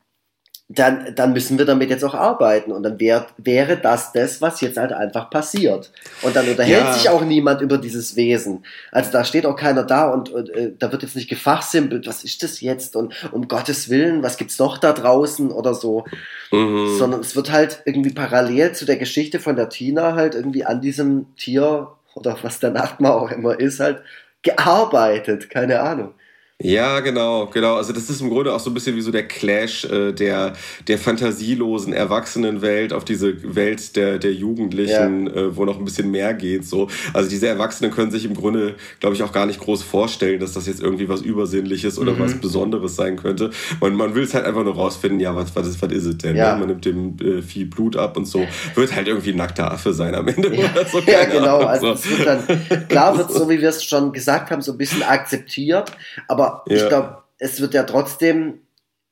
dann, 0.70 1.14
dann 1.14 1.32
müssen 1.32 1.56
wir 1.56 1.64
damit 1.64 1.88
jetzt 1.88 2.04
auch 2.04 2.14
arbeiten. 2.14 2.72
Und 2.72 2.82
dann 2.82 3.00
wär, 3.00 3.26
wäre 3.38 3.78
das 3.78 4.12
das, 4.12 4.42
was 4.42 4.60
jetzt 4.60 4.76
halt 4.76 4.92
einfach 4.92 5.30
passiert. 5.30 5.90
Und 6.20 6.36
dann 6.36 6.46
unterhält 6.46 6.84
ja. 6.84 6.92
sich 6.92 7.08
auch 7.08 7.24
niemand 7.24 7.62
über 7.62 7.78
dieses 7.78 8.16
Wesen. 8.16 8.64
Also 8.92 9.10
da 9.10 9.24
steht 9.24 9.46
auch 9.46 9.56
keiner 9.56 9.82
da 9.82 10.10
und, 10.10 10.28
und 10.28 10.50
äh, 10.50 10.72
da 10.78 10.92
wird 10.92 11.02
jetzt 11.02 11.16
nicht 11.16 11.30
gefachsimpelt, 11.30 12.06
was 12.06 12.22
ist 12.22 12.42
das 12.42 12.60
jetzt? 12.60 12.96
Und 12.96 13.14
um 13.32 13.48
Gottes 13.48 13.88
Willen, 13.88 14.22
was 14.22 14.36
gibt's 14.36 14.58
noch 14.58 14.76
da 14.76 14.92
draußen 14.92 15.50
oder 15.50 15.72
so? 15.72 16.04
Mhm. 16.52 16.98
Sondern 16.98 17.20
es 17.20 17.34
wird 17.34 17.50
halt 17.50 17.80
irgendwie 17.86 18.12
parallel 18.12 18.72
zu 18.72 18.84
der 18.84 18.98
Geschichte 18.98 19.40
von 19.40 19.56
der 19.56 19.70
Tina 19.70 20.14
halt 20.14 20.34
irgendwie 20.34 20.66
an 20.66 20.82
diesem 20.82 21.34
Tier 21.36 21.88
oder 22.14 22.36
was 22.42 22.60
der 22.60 22.70
Nachtmahr 22.70 23.14
auch 23.14 23.30
immer 23.30 23.58
ist, 23.58 23.80
halt 23.80 24.02
gearbeitet. 24.42 25.48
Keine 25.48 25.80
Ahnung. 25.80 26.12
Ja, 26.60 26.98
genau, 26.98 27.46
genau. 27.46 27.76
Also 27.76 27.92
das 27.92 28.10
ist 28.10 28.20
im 28.20 28.30
Grunde 28.30 28.52
auch 28.52 28.58
so 28.58 28.68
ein 28.68 28.74
bisschen 28.74 28.96
wie 28.96 29.00
so 29.00 29.12
der 29.12 29.28
Clash 29.28 29.84
äh, 29.84 30.10
der, 30.10 30.54
der 30.88 30.98
fantasielosen 30.98 31.92
Erwachsenenwelt 31.92 32.92
auf 32.92 33.04
diese 33.04 33.54
Welt 33.54 33.94
der, 33.94 34.18
der 34.18 34.32
Jugendlichen, 34.32 35.28
ja. 35.28 35.32
äh, 35.34 35.56
wo 35.56 35.64
noch 35.64 35.78
ein 35.78 35.84
bisschen 35.84 36.10
mehr 36.10 36.34
geht. 36.34 36.66
So. 36.66 36.88
Also 37.14 37.30
diese 37.30 37.46
Erwachsenen 37.46 37.92
können 37.92 38.10
sich 38.10 38.24
im 38.24 38.34
Grunde, 38.34 38.74
glaube 38.98 39.14
ich, 39.14 39.22
auch 39.22 39.30
gar 39.30 39.46
nicht 39.46 39.60
groß 39.60 39.84
vorstellen, 39.84 40.40
dass 40.40 40.52
das 40.52 40.66
jetzt 40.66 40.80
irgendwie 40.80 41.08
was 41.08 41.20
Übersinnliches 41.22 41.96
oder 41.96 42.14
mhm. 42.14 42.18
was 42.18 42.34
Besonderes 42.40 42.96
sein 42.96 43.14
könnte. 43.14 43.50
Und 43.78 43.94
man 43.94 44.16
will 44.16 44.24
es 44.24 44.34
halt 44.34 44.44
einfach 44.44 44.64
nur 44.64 44.74
rausfinden, 44.74 45.20
ja, 45.20 45.36
was, 45.36 45.54
was, 45.54 45.68
ist, 45.68 45.80
was 45.80 45.92
ist 45.92 46.06
es 46.06 46.18
denn? 46.18 46.34
Ja. 46.34 46.54
Ne? 46.54 46.58
Man 46.58 46.68
nimmt 46.70 46.84
dem 46.84 47.16
äh, 47.20 47.40
viel 47.40 47.66
Blut 47.66 47.96
ab 47.96 48.16
und 48.16 48.24
so. 48.24 48.44
Wird 48.74 48.96
halt 48.96 49.06
irgendwie 49.06 49.30
ein 49.30 49.36
nackter 49.36 49.70
Affe 49.70 49.92
sein 49.92 50.12
am 50.12 50.26
Ende. 50.26 50.52
Ja, 50.56 50.70
so, 50.90 50.98
ja 51.06 51.24
genau. 51.24 51.58
Ahnung, 51.58 51.68
also 51.68 51.92
es 51.92 52.10
wird 52.10 52.26
dann, 52.26 52.88
klar 52.88 53.16
wird 53.16 53.30
so 53.38 53.48
wie 53.48 53.60
wir 53.60 53.68
es 53.68 53.84
schon 53.84 54.12
gesagt 54.12 54.50
haben, 54.50 54.60
so 54.60 54.72
ein 54.72 54.78
bisschen 54.78 55.04
akzeptiert, 55.04 55.92
aber 56.26 56.47
ja. 56.66 56.76
ich 56.76 56.88
glaube, 56.88 57.22
es 57.38 57.60
wird 57.60 57.74
ja 57.74 57.84
trotzdem, 57.84 58.60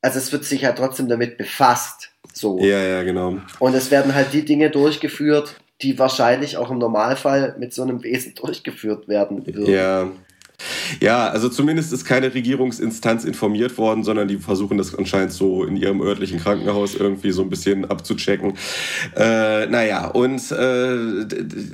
also 0.01 0.17
es 0.17 0.31
wird 0.31 0.45
sich 0.45 0.61
ja 0.61 0.73
trotzdem 0.73 1.07
damit 1.07 1.37
befasst. 1.37 2.11
So. 2.33 2.59
Ja, 2.59 2.79
ja, 2.83 3.03
genau. 3.03 3.37
Und 3.59 3.73
es 3.73 3.89
werden 3.91 4.13
halt 4.13 4.33
die 4.33 4.45
Dinge 4.45 4.69
durchgeführt, 4.69 5.55
die 5.81 5.97
wahrscheinlich 5.97 6.57
auch 6.57 6.71
im 6.71 6.77
Normalfall 6.77 7.55
mit 7.57 7.73
so 7.73 7.83
einem 7.83 8.03
Wesen 8.03 8.35
durchgeführt 8.35 9.07
werden 9.07 9.45
würden. 9.45 9.73
Ja. 9.73 10.11
Ja, 10.99 11.29
also 11.29 11.49
zumindest 11.49 11.93
ist 11.93 12.05
keine 12.05 12.33
Regierungsinstanz 12.33 13.23
informiert 13.25 13.77
worden, 13.77 14.03
sondern 14.03 14.27
die 14.27 14.37
versuchen 14.37 14.77
das 14.77 14.95
anscheinend 14.95 15.31
so 15.31 15.63
in 15.63 15.77
ihrem 15.77 16.01
örtlichen 16.01 16.39
Krankenhaus 16.39 16.95
irgendwie 16.95 17.31
so 17.31 17.41
ein 17.41 17.49
bisschen 17.49 17.85
abzuchecken. 17.85 18.53
Äh, 19.15 19.67
naja, 19.67 20.07
und 20.07 20.51
äh, 20.51 21.25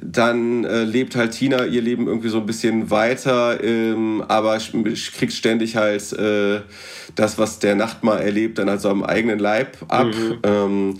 dann 0.02 0.64
äh, 0.66 0.84
lebt 0.84 1.16
halt 1.16 1.32
Tina 1.32 1.66
ihr 1.66 1.82
Leben 1.82 2.08
irgendwie 2.08 2.30
so 2.30 2.40
ein 2.40 2.46
bisschen 2.46 2.90
weiter, 2.90 3.64
ähm, 3.64 4.24
aber 4.28 4.58
kriegt 4.58 5.34
ständig 5.34 5.76
halt 5.76 6.12
äh, 6.14 6.62
das, 7.16 7.38
was 7.38 7.60
der 7.60 7.76
Nachtmar 7.76 8.22
erlebt, 8.22 8.58
dann 8.58 8.70
also 8.70 8.90
am 8.90 9.04
eigenen 9.04 9.40
Leib 9.40 9.78
ab. 9.88 10.08
Mhm. 10.08 10.40
Ähm, 10.44 11.00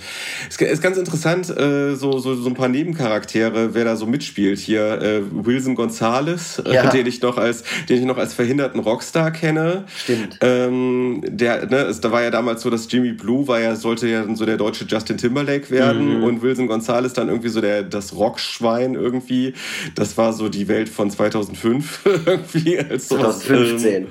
es 0.50 0.60
ist 0.60 0.82
ganz 0.82 0.98
interessant, 0.98 1.50
äh, 1.50 1.96
so, 1.96 2.20
so, 2.20 2.36
so 2.36 2.50
ein 2.50 2.54
paar 2.54 2.68
Nebencharaktere, 2.68 3.74
wer 3.74 3.86
da 3.86 3.96
so 3.96 4.06
mitspielt. 4.06 4.60
Hier 4.60 5.02
äh, 5.02 5.22
Wilson 5.32 5.76
Gonzalez, 5.76 6.62
äh, 6.66 6.74
ja. 6.74 6.90
den 6.92 7.08
ich 7.08 7.22
noch 7.22 7.38
als, 7.38 7.64
den 7.90 8.00
ich 8.00 8.06
noch 8.06 8.18
als 8.18 8.34
verhinderten 8.34 8.80
Rockstar 8.80 9.32
kenne. 9.32 9.86
Stimmt. 9.96 10.38
Ähm, 10.42 11.22
der, 11.26 11.66
ne, 11.68 11.78
es, 11.78 12.02
da 12.02 12.12
war 12.12 12.24
ja 12.24 12.32
damals 12.32 12.62
so, 12.62 12.70
dass 12.70 12.92
Jimmy 12.92 13.14
Blue 13.14 13.48
war 13.48 13.60
ja, 13.60 13.76
sollte 13.76 14.08
ja 14.08 14.26
so 14.36 14.46
der 14.46 14.58
deutsche 14.58 14.86
Justin 14.86 15.18
Timberlake 15.18 15.70
werden 15.70 16.18
mhm. 16.18 16.24
und 16.24 16.42
Wilson 16.42 16.68
Gonzalez 16.68 17.14
dann 17.14 17.30
irgendwie 17.30 17.50
so 17.50 17.62
der, 17.62 17.84
das 17.84 18.16
Rockschwein 18.16 18.96
irgendwie. 18.96 19.54
Das 19.96 20.18
war 20.18 20.34
so 20.34 20.50
die 20.50 20.68
Welt 20.68 20.90
von 20.90 21.10
2005 21.10 22.02
irgendwie. 22.26 22.80
Als 22.80 23.10
2015. 23.10 23.94
Ähm, 23.94 24.08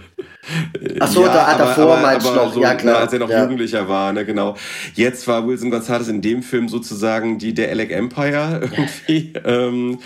Achso, 0.99 1.23
ja, 1.25 1.33
da, 1.33 1.57
davor 1.57 1.93
aber, 1.93 2.03
meinst 2.03 2.27
du 2.27 2.33
noch, 2.33 2.53
so, 2.53 2.61
ja 2.61 2.75
klar. 2.75 2.99
als 2.99 3.13
er 3.13 3.21
noch 3.21 3.31
ja. 3.31 3.43
Jugendlicher 3.43 3.89
war, 3.89 4.13
ne, 4.13 4.25
genau. 4.25 4.57
Jetzt 4.95 5.29
war 5.29 5.47
Wilson 5.47 5.71
Gonzalez 5.71 6.09
in 6.09 6.21
dem 6.21 6.43
Film 6.43 6.69
sozusagen 6.69 7.39
die 7.39 7.55
der 7.55 7.71
Alec 7.71 7.93
Empire 7.93 8.61
irgendwie. 8.63 9.33
ähm, 9.45 10.01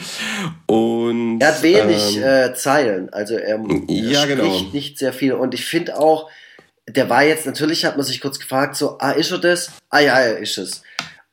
und, 0.67 1.41
er 1.41 1.49
hat 1.49 1.63
wenig 1.63 2.19
ähm, 2.19 2.23
äh, 2.23 2.55
Zeilen, 2.55 3.09
also 3.11 3.35
er, 3.35 3.59
ja, 3.89 4.23
spricht 4.23 4.29
genau. 4.29 4.61
nicht 4.73 4.99
sehr 4.99 5.15
viel. 5.15 5.33
Und 5.33 5.55
ich 5.55 5.65
finde 5.65 5.99
auch, 5.99 6.29
der 6.87 7.09
war 7.09 7.25
jetzt, 7.25 7.47
natürlich 7.47 7.87
hat 7.87 7.97
man 7.97 8.05
sich 8.05 8.21
kurz 8.21 8.39
gefragt, 8.39 8.77
so, 8.77 8.99
ah, 8.99 9.13
ist 9.13 9.31
er 9.33 9.39
das? 9.39 9.71
Ah 9.89 10.01
ja, 10.01 10.19
er 10.19 10.39
ist 10.39 10.59
es. 10.59 10.83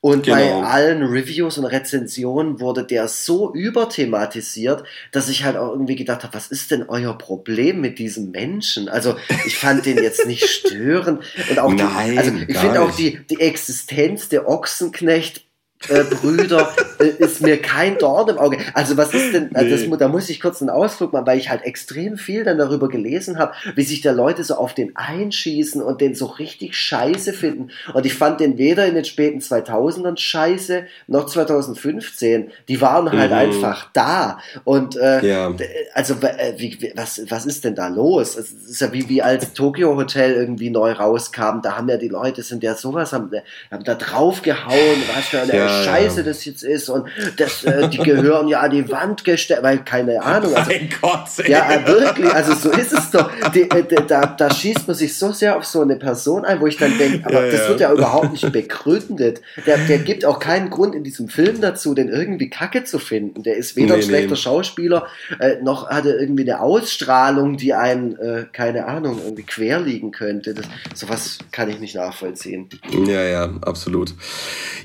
Und 0.06 0.26
genau. 0.26 0.36
bei 0.36 0.68
allen 0.68 1.01
Reviews 1.01 1.58
und 1.58 1.64
Rezensionen 1.64 2.60
wurde 2.60 2.84
der 2.84 3.08
so 3.08 3.54
überthematisiert, 3.54 4.84
dass 5.14 5.30
ich 5.30 5.45
halt 5.45 5.56
auch 5.56 5.72
irgendwie 5.72 5.95
gedacht 5.95 6.24
habe, 6.24 6.34
was 6.34 6.47
ist 6.47 6.72
denn 6.72 6.84
euer 6.89 7.18
Problem 7.18 7.80
mit 7.80 7.99
diesem 7.99 8.32
Menschen? 8.32 8.89
Also 8.89 9.16
ich 9.45 9.58
fand 9.58 9.86
den 9.86 10.04
jetzt 10.04 10.28
nicht 10.28 10.43
störend. 10.43 11.24
Und 11.49 11.58
auch 11.58 11.72
Nein, 11.74 12.12
die, 12.12 12.18
also 12.18 12.34
ich 12.49 12.58
finde 12.58 12.82
auch 12.82 12.93
die, 12.93 13.22
die 13.30 13.39
Existenz 13.39 14.28
der 14.28 14.49
Ochsenknecht 14.49 15.45
äh, 15.89 16.03
Brüder, 16.03 16.73
äh, 16.99 17.07
ist 17.23 17.41
mir 17.41 17.61
kein 17.61 17.97
Dorn 17.97 18.29
im 18.29 18.38
Auge. 18.38 18.57
Also 18.73 18.97
was 18.97 19.13
ist 19.13 19.34
denn, 19.34 19.55
also 19.55 19.69
das, 19.69 19.99
da 19.99 20.07
muss 20.07 20.29
ich 20.29 20.39
kurz 20.39 20.61
einen 20.61 20.69
Ausflug 20.69 21.13
machen, 21.13 21.27
weil 21.27 21.38
ich 21.38 21.49
halt 21.49 21.63
extrem 21.63 22.17
viel 22.17 22.43
dann 22.43 22.57
darüber 22.57 22.88
gelesen 22.88 23.38
habe, 23.38 23.53
wie 23.75 23.84
sich 23.84 24.01
da 24.01 24.11
Leute 24.11 24.43
so 24.43 24.55
auf 24.55 24.73
den 24.73 24.95
einschießen 24.95 25.81
und 25.81 26.01
den 26.01 26.15
so 26.15 26.25
richtig 26.25 26.75
scheiße 26.75 27.34
finden. 27.34 27.69
Und 27.93 28.05
ich 28.05 28.13
fand 28.13 28.39
den 28.39 28.57
weder 28.57 28.86
in 28.88 28.95
den 28.95 29.05
späten 29.05 29.39
2000ern 29.39 30.17
scheiße, 30.17 30.86
noch 31.07 31.25
2015. 31.25 32.51
Die 32.67 32.81
waren 32.81 33.11
halt 33.11 33.31
mhm. 33.31 33.38
einfach 33.38 33.89
da. 33.93 34.39
Und 34.63 34.95
äh, 34.95 35.25
ja. 35.25 35.53
also 35.93 36.15
äh, 36.21 36.53
wie, 36.57 36.91
was, 36.95 37.21
was 37.29 37.45
ist 37.45 37.65
denn 37.65 37.75
da 37.75 37.88
los? 37.88 38.38
Es 38.38 38.51
ist 38.51 38.81
ja 38.81 38.91
wie, 38.93 39.09
wie 39.09 39.21
als 39.21 39.53
Tokyo 39.53 39.95
Hotel 39.95 40.34
irgendwie 40.34 40.69
neu 40.69 40.91
rauskam, 40.93 41.61
da 41.61 41.77
haben 41.77 41.89
ja 41.89 41.97
die 41.97 42.07
Leute, 42.07 42.41
sind 42.41 42.63
ja 42.63 42.75
sowas, 42.75 43.13
haben, 43.13 43.31
haben 43.69 43.84
da 43.84 43.95
draufgehauen, 43.95 45.03
was 45.13 45.25
für 45.25 45.41
eine 45.41 45.55
ja 45.55 45.72
scheiße 45.84 46.17
ja. 46.17 46.24
das 46.24 46.45
jetzt 46.45 46.63
ist 46.63 46.89
und 46.89 47.07
das, 47.38 47.63
äh, 47.63 47.89
die 47.89 47.97
gehören 47.97 48.47
ja 48.47 48.61
an 48.61 48.71
die 48.71 48.89
Wand 48.89 49.24
gestellt, 49.24 49.63
weil 49.63 49.80
keine 49.80 50.21
Ahnung. 50.21 50.55
Also, 50.55 50.71
mein 50.71 50.89
Gott. 51.01 51.28
Ey. 51.38 51.51
Ja, 51.51 51.71
äh, 51.71 51.88
wirklich, 51.88 52.34
also 52.34 52.53
so 52.53 52.71
ist 52.71 52.93
es 52.93 53.11
doch. 53.11 53.30
Die, 53.53 53.61
äh, 53.61 53.84
die, 53.84 53.95
da, 54.07 54.26
da 54.26 54.53
schießt 54.53 54.88
man 54.88 54.95
sich 54.95 55.17
so 55.17 55.32
sehr 55.32 55.57
auf 55.57 55.65
so 55.65 55.82
eine 55.82 55.95
Person 55.95 56.45
ein, 56.45 56.59
wo 56.61 56.67
ich 56.67 56.78
dann 56.78 56.97
denke, 56.97 57.26
aber 57.26 57.45
ja, 57.45 57.51
das 57.51 57.67
wird 57.69 57.80
ja 57.80 57.91
überhaupt 57.91 58.32
nicht 58.32 58.51
begründet. 58.51 59.41
Der, 59.65 59.78
der 59.78 59.99
gibt 59.99 60.26
auch 60.26 60.39
keinen 60.39 60.69
Grund 60.69 60.95
in 60.95 61.03
diesem 61.03 61.30
Film 61.30 61.61
dazu, 61.61 61.93
den 61.93 62.09
irgendwie 62.09 62.49
kacke 62.49 62.84
zu 62.84 62.99
finden. 62.99 63.43
Der 63.43 63.57
ist 63.57 63.76
weder 63.76 63.95
nee, 63.95 64.01
ein 64.01 64.07
schlechter 64.07 64.32
nee. 64.32 64.36
Schauspieler, 64.36 65.07
äh, 65.39 65.55
noch 65.61 65.89
hat 65.89 66.05
er 66.05 66.19
irgendwie 66.19 66.43
eine 66.43 66.61
Ausstrahlung, 66.61 67.57
die 67.57 67.74
einen, 67.74 68.17
äh, 68.17 68.45
keine 68.51 68.86
Ahnung, 68.86 69.19
irgendwie 69.24 69.43
quer 69.43 69.80
liegen 69.80 70.11
könnte. 70.11 70.53
Das, 70.53 70.65
sowas 70.93 71.39
kann 71.51 71.69
ich 71.69 71.80
nicht 71.80 71.95
nachvollziehen. 71.95 72.69
Ja, 73.05 73.24
ja, 73.24 73.49
absolut. 73.61 74.13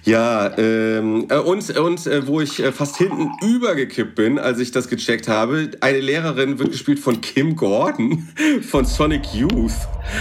Ja, 0.04 0.46
äh, 0.46 0.77
ähm, 0.78 1.26
äh, 1.28 1.36
und 1.36 1.76
und 1.78 2.06
äh, 2.06 2.26
wo 2.26 2.40
ich 2.40 2.62
äh, 2.62 2.72
fast 2.72 2.96
hinten 2.96 3.30
übergekippt 3.42 4.14
bin, 4.14 4.38
als 4.38 4.58
ich 4.58 4.70
das 4.70 4.88
gecheckt 4.88 5.28
habe, 5.28 5.70
eine 5.80 6.00
Lehrerin 6.00 6.58
wird 6.58 6.72
gespielt 6.72 6.98
von 6.98 7.20
Kim 7.20 7.56
Gordon 7.56 8.28
von 8.68 8.84
Sonic 8.84 9.34
Youth. 9.34 9.72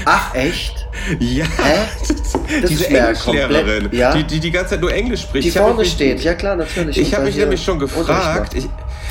Ach, 0.05 0.33
echt? 0.35 0.87
Ja. 1.19 1.45
Hä? 1.45 1.85
Das 2.61 2.69
Diese 2.69 2.87
Englischlehrerin, 2.87 3.89
ja? 3.91 4.13
die, 4.13 4.23
die 4.23 4.39
die 4.39 4.51
ganze 4.51 4.71
Zeit 4.71 4.81
nur 4.81 4.93
Englisch 4.93 5.21
spricht. 5.23 5.47
Die 5.47 5.51
vorne 5.51 5.83
steht, 5.83 6.21
ja 6.21 6.33
klar, 6.33 6.55
natürlich. 6.55 6.97
Ich 6.97 7.13
habe 7.13 7.25
mich 7.25 7.35
nämlich 7.35 7.61
schon 7.61 7.77
gefragt, 7.77 8.53
ich, 8.55 8.69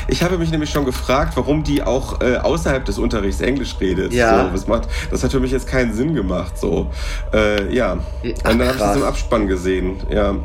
ich 0.08 0.22
habe 0.22 0.38
mich 0.38 0.50
nämlich 0.50 0.70
schon 0.70 0.84
gefragt, 0.86 1.36
warum 1.36 1.62
die 1.62 1.82
auch 1.82 2.20
äh, 2.22 2.36
außerhalb 2.36 2.84
des 2.84 2.98
Unterrichts 2.98 3.40
Englisch 3.42 3.76
redet. 3.78 4.12
Ja. 4.12 4.46
So, 4.46 4.54
was 4.54 4.66
macht, 4.66 4.88
das 5.10 5.22
hat 5.22 5.32
für 5.32 5.40
mich 5.40 5.50
jetzt 5.50 5.68
keinen 5.68 5.92
Sinn 5.92 6.14
gemacht. 6.14 6.58
So, 6.58 6.90
äh, 7.32 7.72
ja. 7.72 7.98
Ach, 7.98 8.24
Und 8.24 8.58
dann 8.58 8.68
habe 8.68 8.72
ich 8.72 8.78
das 8.78 8.96
im 8.96 9.04
Abspann 9.04 9.46
gesehen. 9.46 9.96
Ja. 10.10 10.36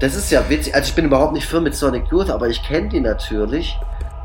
Das 0.00 0.14
ist 0.14 0.30
ja 0.30 0.48
witzig. 0.48 0.74
Also 0.74 0.88
ich 0.88 0.94
bin 0.94 1.06
überhaupt 1.06 1.32
nicht 1.32 1.46
firm 1.46 1.64
mit 1.64 1.74
Sonic 1.74 2.10
Youth, 2.10 2.30
aber 2.30 2.48
ich 2.48 2.62
kenne 2.62 2.88
die 2.88 3.00
natürlich. 3.00 3.78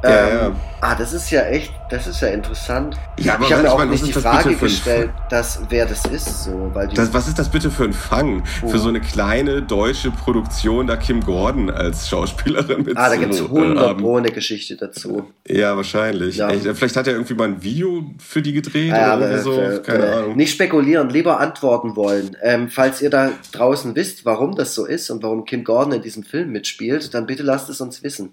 Ja, 0.04 0.10
ähm, 0.10 0.38
ja. 0.38 0.56
Ah, 0.82 0.96
das 0.96 1.12
ist 1.12 1.30
ja 1.30 1.42
echt, 1.44 1.74
das 1.90 2.08
ist 2.08 2.22
ja 2.22 2.30
interessant. 2.30 2.96
Ja, 3.20 3.34
aber 3.34 3.46
ich 3.46 3.52
habe 3.52 3.64
mir 3.64 3.72
auch 3.74 3.84
nicht 3.84 4.08
die 4.08 4.14
Frage 4.14 4.56
gestellt, 4.56 5.10
dass, 5.30 5.60
wer 5.68 5.86
das 5.86 6.06
ist. 6.06 6.46
So, 6.46 6.72
weil 6.74 6.88
das, 6.88 7.14
was 7.14 7.28
ist 7.28 7.38
das 7.38 7.50
bitte 7.50 7.70
für 7.70 7.84
ein 7.84 7.92
Fang? 7.92 8.44
Oh. 8.62 8.70
Für 8.70 8.80
so 8.80 8.88
eine 8.88 9.02
kleine 9.02 9.62
deutsche 9.62 10.10
Produktion, 10.12 10.88
da 10.88 10.96
Kim 10.96 11.22
Gordon 11.22 11.70
als 11.70 12.08
Schauspielerin 12.08 12.84
mit 12.84 12.96
Ah, 12.98 13.10
da 13.10 13.18
gibt 13.18 13.34
es 13.34 13.42
100 13.42 13.98
Pro 13.98 14.18
eine 14.18 14.32
Geschichte 14.32 14.78
dazu. 14.78 15.30
Ja, 15.46 15.76
wahrscheinlich. 15.76 16.38
Ja. 16.38 16.50
Echt, 16.50 16.64
vielleicht 16.64 16.96
hat 16.96 17.08
er 17.08 17.14
irgendwie 17.14 17.34
mal 17.34 17.50
ein 17.50 17.62
Video 17.62 18.06
für 18.18 18.42
die 18.42 18.54
gedreht 18.54 18.92
ja, 18.92 19.18
oder 19.18 19.26
aber, 19.26 19.40
so. 19.40 19.60
Äh, 19.60 19.80
Keine 19.80 20.06
äh, 20.06 20.12
Ahnung. 20.12 20.38
Nicht 20.38 20.54
spekulieren, 20.54 21.10
lieber 21.10 21.42
antworten 21.42 21.98
wollen. 21.98 22.38
Ähm, 22.42 22.70
falls 22.70 23.02
ihr 23.02 23.10
da 23.10 23.32
draußen 23.52 23.96
wisst, 23.96 24.24
warum 24.24 24.56
das 24.56 24.76
so 24.76 24.86
ist 24.86 25.10
und 25.10 25.24
warum 25.24 25.44
Kim 25.44 25.66
Gordon 25.66 25.94
in 25.94 26.02
diesem 26.02 26.24
Film 26.24 26.52
mitspielt, 26.52 27.14
dann 27.14 27.26
bitte 27.26 27.44
lasst 27.44 27.68
es 27.70 27.82
uns 27.82 28.02
wissen. 28.02 28.32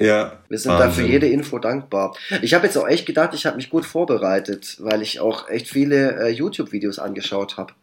Ja. 0.00 0.32
Wir 0.48 0.58
sind 0.58 0.72
Wahnsinn. 0.72 0.88
da 0.88 0.92
für 0.92 1.06
jede 1.06 1.28
Info 1.28 1.58
dankbar. 1.58 2.16
Ich 2.42 2.54
habe 2.54 2.66
jetzt 2.66 2.76
auch 2.76 2.88
echt 2.88 3.06
gedacht, 3.06 3.34
ich 3.34 3.46
habe 3.46 3.56
mich 3.56 3.70
gut 3.70 3.84
vorbereitet, 3.84 4.76
weil 4.80 5.02
ich 5.02 5.20
auch 5.20 5.48
echt 5.48 5.68
viele 5.68 6.18
äh, 6.18 6.28
YouTube-Videos 6.30 6.98
angeschaut 6.98 7.58
habe 7.58 7.74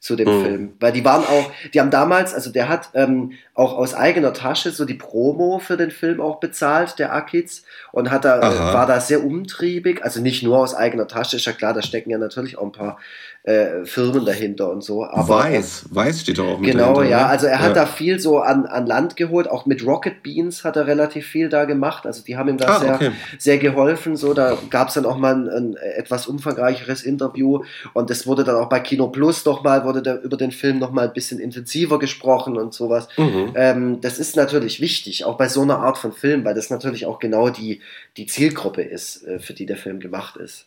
zu 0.00 0.16
dem 0.16 0.28
mhm. 0.28 0.44
Film. 0.44 0.72
Weil 0.80 0.92
die 0.92 1.04
waren 1.04 1.22
auch, 1.22 1.52
die 1.72 1.80
haben 1.80 1.90
damals, 1.90 2.34
also 2.34 2.50
der 2.50 2.68
hat 2.68 2.88
ähm, 2.94 3.32
auch 3.54 3.74
aus 3.74 3.94
eigener 3.94 4.32
Tasche 4.32 4.70
so 4.70 4.86
die 4.86 4.94
Promo 4.94 5.58
für 5.58 5.76
den 5.76 5.90
Film 5.90 6.20
auch 6.22 6.40
bezahlt, 6.40 6.98
der 6.98 7.12
Akiz, 7.14 7.64
und 7.92 8.10
hat 8.10 8.24
da, 8.24 8.38
äh, 8.38 8.74
war 8.74 8.86
da 8.86 8.98
sehr 8.98 9.22
umtriebig, 9.22 10.02
also 10.02 10.20
nicht 10.20 10.42
nur 10.42 10.58
aus 10.58 10.74
eigener 10.74 11.06
Tasche, 11.06 11.36
ist 11.36 11.44
ja 11.44 11.52
klar, 11.52 11.74
da 11.74 11.82
stecken 11.82 12.10
ja 12.10 12.16
natürlich 12.16 12.56
auch 12.56 12.64
ein 12.64 12.72
paar 12.72 12.98
äh, 13.42 13.84
Firmen 13.84 14.26
dahinter 14.26 14.70
und 14.70 14.84
so. 14.84 15.04
Aber 15.04 15.28
Weiß, 15.28 15.86
Weiß 15.90 16.20
steht 16.20 16.38
auch 16.40 16.58
mit 16.58 16.72
Genau, 16.72 17.02
ja. 17.02 17.20
Ne? 17.20 17.26
Also 17.26 17.46
er 17.46 17.60
hat 17.60 17.68
ja. 17.68 17.84
da 17.84 17.86
viel 17.86 18.20
so 18.20 18.38
an, 18.38 18.66
an 18.66 18.86
Land 18.86 19.16
geholt. 19.16 19.48
Auch 19.48 19.64
mit 19.64 19.84
Rocket 19.86 20.22
Beans 20.22 20.62
hat 20.62 20.76
er 20.76 20.86
relativ 20.86 21.26
viel 21.26 21.48
da 21.48 21.64
gemacht. 21.64 22.04
Also 22.06 22.22
die 22.22 22.36
haben 22.36 22.50
ihm 22.50 22.58
da 22.58 22.68
ah, 22.68 22.80
sehr, 22.80 22.94
okay. 22.94 23.10
sehr 23.38 23.58
geholfen. 23.58 24.16
So, 24.16 24.34
da 24.34 24.58
gab 24.68 24.88
es 24.88 24.94
dann 24.94 25.06
auch 25.06 25.16
mal 25.16 25.34
ein, 25.34 25.48
ein, 25.48 25.76
etwas 25.76 26.26
umfangreicheres 26.26 27.02
Interview. 27.02 27.62
Und 27.94 28.10
es 28.10 28.26
wurde 28.26 28.44
dann 28.44 28.56
auch 28.56 28.68
bei 28.68 28.80
Kino 28.80 29.08
Plus 29.08 29.44
nochmal, 29.46 29.84
wurde 29.84 30.02
da 30.02 30.16
über 30.16 30.36
den 30.36 30.50
Film 30.50 30.78
nochmal 30.78 31.08
ein 31.08 31.14
bisschen 31.14 31.40
intensiver 31.40 31.98
gesprochen 31.98 32.58
und 32.58 32.74
sowas. 32.74 33.08
Mhm. 33.16 33.52
Ähm, 33.54 34.00
das 34.02 34.18
ist 34.18 34.36
natürlich 34.36 34.82
wichtig, 34.82 35.24
auch 35.24 35.38
bei 35.38 35.48
so 35.48 35.62
einer 35.62 35.78
Art 35.78 35.96
von 35.96 36.12
Film, 36.12 36.44
weil 36.44 36.54
das 36.54 36.68
natürlich 36.68 37.06
auch 37.06 37.18
genau 37.18 37.48
die, 37.48 37.80
die 38.18 38.26
Zielgruppe 38.26 38.82
ist, 38.82 39.24
äh, 39.26 39.38
für 39.38 39.54
die 39.54 39.64
der 39.64 39.78
Film 39.78 39.98
gemacht 39.98 40.36
ist. 40.36 40.66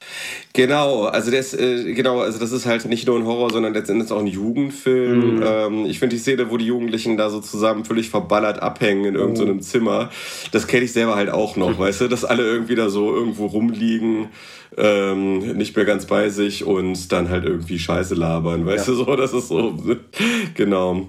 Genau, 0.53 1.03
also 1.03 1.30
das, 1.30 1.53
äh, 1.53 1.93
genau, 1.93 2.21
also 2.21 2.39
das 2.39 2.51
ist 2.51 2.62
ist 2.64 2.70
halt 2.70 2.86
nicht 2.86 3.07
nur 3.07 3.18
ein 3.18 3.26
Horror, 3.26 3.51
sondern 3.51 3.74
letztendlich 3.74 4.11
auch 4.11 4.20
ein 4.20 4.28
Jugendfilm. 4.28 5.38
Mhm. 5.38 5.43
Ähm, 5.45 5.86
ich 5.86 5.99
finde 5.99 6.16
die 6.16 6.22
Szene, 6.22 6.49
wo 6.49 6.57
die 6.57 6.66
Jugendlichen 6.66 7.18
da 7.18 7.30
so 7.30 7.39
zusammen 7.39 7.86
völlig 7.86 8.09
verballert 8.09 8.61
abhängen 8.61 9.05
in 9.05 9.16
irgendeinem 9.16 9.57
oh. 9.57 9.61
Zimmer, 9.61 10.09
das 10.51 10.68
kenne 10.68 10.86
ich 10.86 10.93
selber 10.93 11.16
halt 11.16 11.30
auch 11.30 11.55
noch, 11.55 11.78
weißt 11.80 12.01
du, 12.01 12.07
dass 12.07 12.26
alle 12.26 12.43
irgendwie 12.43 12.76
da 12.76 12.89
so 12.89 13.14
irgendwo 13.14 13.45
rumliegen 13.45 14.30
ähm, 14.78 15.39
nicht 15.57 15.76
mehr 15.76 15.86
ganz 15.86 16.05
bei 16.05 16.30
sich 16.30 16.63
und 16.63 17.11
dann 17.11 17.30
halt 17.30 17.45
irgendwie 17.45 17.80
Scheiße 17.80 18.15
labern, 18.15 18.65
weißt 18.65 18.88
ja. 18.88 18.93
du 18.93 18.99
so, 18.99 19.15
das 19.15 19.34
ist 19.34 19.47
so, 19.47 19.78
genau. 20.55 21.07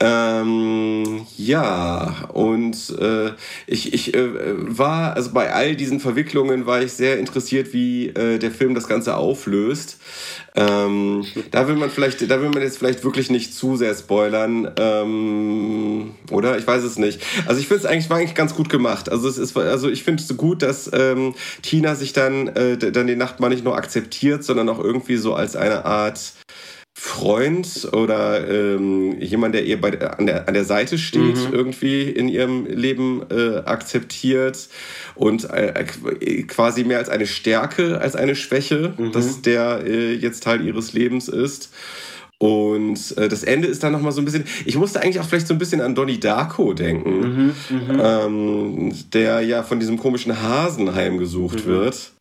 Ähm, 0.00 1.26
ja, 1.36 2.28
und 2.32 2.94
äh, 2.98 3.30
ich, 3.66 3.92
ich 3.92 4.14
äh, 4.14 4.28
war, 4.32 5.14
also 5.14 5.32
bei 5.32 5.52
all 5.52 5.76
diesen 5.76 6.00
Verwicklungen 6.00 6.66
war 6.66 6.82
ich 6.82 6.92
sehr 6.92 7.18
interessiert, 7.18 7.72
wie 7.72 8.08
äh, 8.08 8.38
der 8.38 8.50
Film 8.50 8.74
das 8.74 8.88
Ganze 8.88 9.16
auflöst. 9.16 9.98
Ähm, 10.56 11.24
da 11.52 11.68
will 11.68 11.76
man 11.76 11.90
vielleicht, 11.90 12.28
da 12.28 12.40
will 12.40 12.48
man 12.48 12.62
jetzt 12.62 12.78
vielleicht 12.78 13.04
wirklich 13.04 13.30
nicht 13.30 13.54
zu 13.54 13.76
sehr 13.76 13.94
spoilern, 13.94 14.70
ähm, 14.76 16.10
oder? 16.30 16.58
Ich 16.58 16.66
weiß 16.66 16.82
es 16.82 16.98
nicht. 16.98 17.22
Also 17.46 17.60
ich 17.60 17.68
finde 17.68 17.84
es 17.84 17.86
eigentlich 17.86 18.10
war 18.10 18.18
eigentlich 18.18 18.34
ganz 18.34 18.54
gut 18.54 18.68
gemacht. 18.68 19.08
Also 19.10 19.28
es 19.28 19.38
ist, 19.38 19.56
also 19.56 19.88
ich 19.88 20.02
finde 20.02 20.22
es 20.22 20.36
gut, 20.36 20.62
dass 20.62 20.90
ähm, 20.92 21.34
Tina 21.62 21.94
sich 21.94 22.12
dann 22.12 22.48
äh, 22.48 22.76
dann 23.00 23.06
die 23.06 23.16
Nacht 23.16 23.40
mal 23.40 23.48
nicht 23.48 23.64
nur 23.64 23.76
akzeptiert, 23.76 24.44
sondern 24.44 24.68
auch 24.68 24.78
irgendwie 24.78 25.16
so 25.16 25.34
als 25.34 25.56
eine 25.56 25.84
Art 25.84 26.34
Freund 26.92 27.88
oder 27.92 28.46
ähm, 28.46 29.18
jemand, 29.20 29.54
der 29.54 29.64
ihr 29.64 29.80
bei, 29.80 29.98
an, 29.98 30.26
der, 30.26 30.46
an 30.48 30.54
der 30.54 30.66
Seite 30.66 30.98
steht, 30.98 31.36
mhm. 31.36 31.52
irgendwie 31.52 32.02
in 32.02 32.28
ihrem 32.28 32.66
Leben 32.66 33.22
äh, 33.30 33.62
akzeptiert 33.64 34.68
und 35.14 35.48
äh, 35.48 35.84
quasi 36.46 36.84
mehr 36.84 36.98
als 36.98 37.08
eine 37.08 37.26
Stärke 37.26 38.00
als 38.00 38.16
eine 38.16 38.36
Schwäche, 38.36 38.92
mhm. 38.98 39.12
dass 39.12 39.40
der 39.40 39.82
äh, 39.86 40.12
jetzt 40.12 40.42
Teil 40.42 40.60
ihres 40.66 40.92
Lebens 40.92 41.28
ist. 41.28 41.72
Und 42.42 43.18
äh, 43.18 43.28
das 43.28 43.42
Ende 43.42 43.68
ist 43.68 43.82
dann 43.82 43.92
nochmal 43.92 44.12
so 44.12 44.22
ein 44.22 44.24
bisschen. 44.24 44.44
Ich 44.64 44.76
musste 44.76 45.02
eigentlich 45.02 45.20
auch 45.20 45.26
vielleicht 45.26 45.46
so 45.46 45.54
ein 45.54 45.58
bisschen 45.58 45.82
an 45.82 45.94
Donnie 45.94 46.18
Darko 46.18 46.72
denken, 46.72 47.20
mhm, 47.20 47.54
mhm, 47.68 48.00
ähm, 48.02 48.94
der 49.12 49.42
ja 49.42 49.62
von 49.62 49.78
diesem 49.78 49.98
komischen 49.98 50.40
Hasen 50.40 50.94
heimgesucht 50.94 51.66
mhm. 51.66 51.70
wird. 51.70 52.12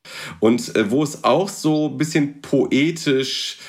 Und 0.42 0.76
äh, 0.76 0.92
wo 0.92 1.04
es 1.04 1.24
auch 1.24 1.48
so 1.48 1.88
ein 1.88 1.98
bisschen 1.98 2.42
poetisch 2.42 3.60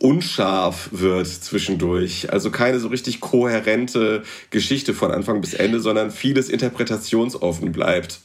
unscharf 0.00 0.88
wird 0.92 1.26
zwischendurch. 1.26 2.32
Also 2.32 2.50
keine 2.50 2.80
so 2.80 2.88
richtig 2.88 3.20
kohärente 3.20 4.22
Geschichte 4.48 4.94
von 4.94 5.10
Anfang 5.10 5.42
bis 5.42 5.52
Ende, 5.52 5.80
sondern 5.80 6.10
vieles 6.10 6.48
interpretationsoffen 6.48 7.70
bleibt. 7.70 8.20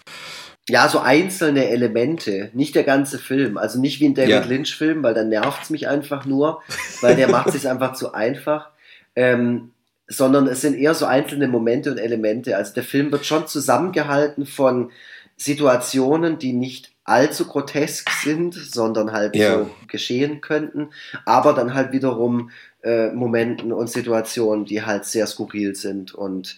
Ja, 0.67 0.89
so 0.89 0.99
einzelne 0.99 1.69
Elemente, 1.69 2.49
nicht 2.53 2.73
der 2.73 2.83
ganze 2.83 3.19
Film. 3.19 3.57
Also 3.57 3.79
nicht 3.79 3.99
wie 3.99 4.05
ein 4.05 4.15
David 4.15 4.29
ja. 4.31 4.43
Lynch-Film, 4.45 5.03
weil 5.03 5.13
dann 5.13 5.29
nervt 5.29 5.63
es 5.63 5.69
mich 5.69 5.87
einfach 5.87 6.25
nur, 6.25 6.61
weil 7.01 7.15
der 7.15 7.29
macht 7.29 7.51
sich 7.51 7.67
einfach 7.69 7.93
zu 7.93 8.13
einfach. 8.13 8.69
Ähm, 9.15 9.71
sondern 10.07 10.47
es 10.47 10.61
sind 10.61 10.75
eher 10.75 10.93
so 10.93 11.05
einzelne 11.05 11.47
Momente 11.47 11.91
und 11.91 11.97
Elemente. 11.97 12.57
Also 12.57 12.73
der 12.73 12.83
Film 12.83 13.11
wird 13.11 13.25
schon 13.25 13.47
zusammengehalten 13.47 14.45
von 14.45 14.91
Situationen, 15.37 16.39
die 16.39 16.53
nicht 16.53 16.91
allzu 17.03 17.45
grotesk 17.45 18.09
sind, 18.23 18.53
sondern 18.53 19.11
halt 19.11 19.35
Ja. 19.35 19.59
so 19.59 19.69
geschehen 19.87 20.41
könnten, 20.41 20.89
aber 21.25 21.53
dann 21.53 21.73
halt 21.73 21.91
wiederum 21.91 22.49
äh, 22.83 23.09
Momenten 23.11 23.71
und 23.71 23.89
Situationen, 23.89 24.65
die 24.65 24.83
halt 24.83 25.05
sehr 25.05 25.27
skurril 25.27 25.75
sind 25.75 26.13
und 26.15 26.57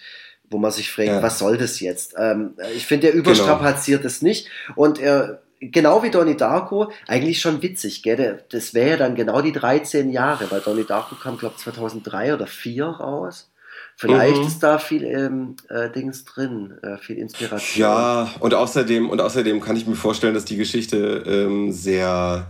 wo 0.49 0.57
man 0.57 0.71
sich 0.71 0.91
fragt, 0.91 1.07
Ja. 1.09 1.21
was 1.23 1.39
soll 1.39 1.57
das 1.57 1.79
jetzt? 1.79 2.15
Ähm, 2.17 2.53
ich 2.75 2.85
finde, 2.85 3.07
er 3.07 3.13
überstrapaziert 3.13 4.05
es 4.05 4.21
nicht 4.21 4.47
und 4.75 4.99
er 4.99 5.41
Genau 5.59 6.03
wie 6.03 6.11
Donnie 6.11 6.37
Darko, 6.37 6.91
eigentlich 7.07 7.41
schon 7.41 7.63
witzig, 7.63 8.03
gell? 8.03 8.43
Das 8.51 8.75
wäre 8.75 8.91
ja 8.91 8.97
dann 8.97 9.15
genau 9.15 9.41
die 9.41 9.51
13 9.51 10.11
Jahre, 10.11 10.51
weil 10.51 10.61
Donnie 10.61 10.83
Darko 10.83 11.15
kam, 11.15 11.39
glaube 11.39 11.55
ich, 11.57 11.63
2003 11.63 12.35
oder 12.35 12.45
2004 12.45 12.85
raus. 12.85 13.49
Vielleicht 13.95 14.37
Mhm. 14.37 14.45
ist 14.45 14.59
da 14.59 14.77
viel 14.77 15.03
ähm, 15.03 15.55
äh, 15.69 15.89
Dings 15.89 16.25
drin, 16.25 16.77
äh, 16.83 16.97
viel 16.97 17.17
Inspiration. 17.17 17.81
Ja, 17.81 18.29
und 18.39 18.53
außerdem, 18.53 19.09
und 19.09 19.19
außerdem 19.19 19.59
kann 19.59 19.75
ich 19.75 19.87
mir 19.87 19.95
vorstellen, 19.95 20.35
dass 20.35 20.45
die 20.45 20.57
Geschichte 20.57 21.23
ähm, 21.25 21.71
sehr, 21.71 22.45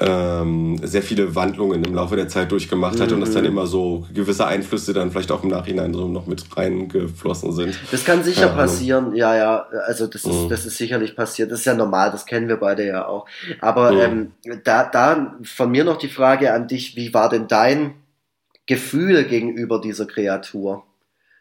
ähm, 0.00 0.78
sehr 0.84 1.02
viele 1.02 1.34
Wandlungen 1.34 1.82
im 1.82 1.92
Laufe 1.94 2.14
der 2.14 2.28
Zeit 2.28 2.52
durchgemacht 2.52 3.00
hat 3.00 3.10
und 3.12 3.20
dass 3.20 3.32
dann 3.32 3.42
Mhm. 3.42 3.48
immer 3.50 3.66
so 3.66 4.06
gewisse 4.14 4.46
Einflüsse 4.46 4.92
dann 4.92 5.10
vielleicht 5.10 5.32
auch 5.32 5.42
im 5.42 5.50
Nachhinein 5.50 5.92
so 5.92 6.06
noch 6.06 6.26
mit 6.26 6.44
reingeflossen 6.56 7.52
sind. 7.52 7.76
Das 7.90 8.04
kann 8.04 8.22
sicher 8.22 8.44
Ahnung. 8.44 8.56
passieren, 8.56 9.16
ja, 9.16 9.34
ja, 9.36 9.66
also 9.86 10.06
das 10.06 10.24
ist, 10.24 10.44
Mhm. 10.44 10.48
das 10.50 10.66
ist 10.66 10.76
sicherlich 10.76 11.16
passiert, 11.16 11.50
das 11.50 11.60
ist 11.60 11.64
ja 11.64 11.74
normal, 11.74 12.12
das 12.12 12.26
kennen 12.26 12.46
wir 12.48 12.58
beide 12.58 12.86
ja 12.86 13.06
auch. 13.08 13.26
Aber 13.60 13.90
Mhm. 13.92 14.32
ähm, 14.44 14.60
da, 14.64 14.84
da 14.84 15.36
von 15.42 15.70
mir 15.70 15.82
noch 15.84 15.96
die 15.96 16.08
Frage 16.08 16.52
an 16.52 16.68
dich, 16.68 16.94
wie 16.96 17.12
war 17.12 17.28
denn 17.28 17.48
dein 17.48 17.94
Gefühl 18.66 19.24
gegenüber 19.24 19.80
dieser 19.80 20.06
Kreatur? 20.06 20.84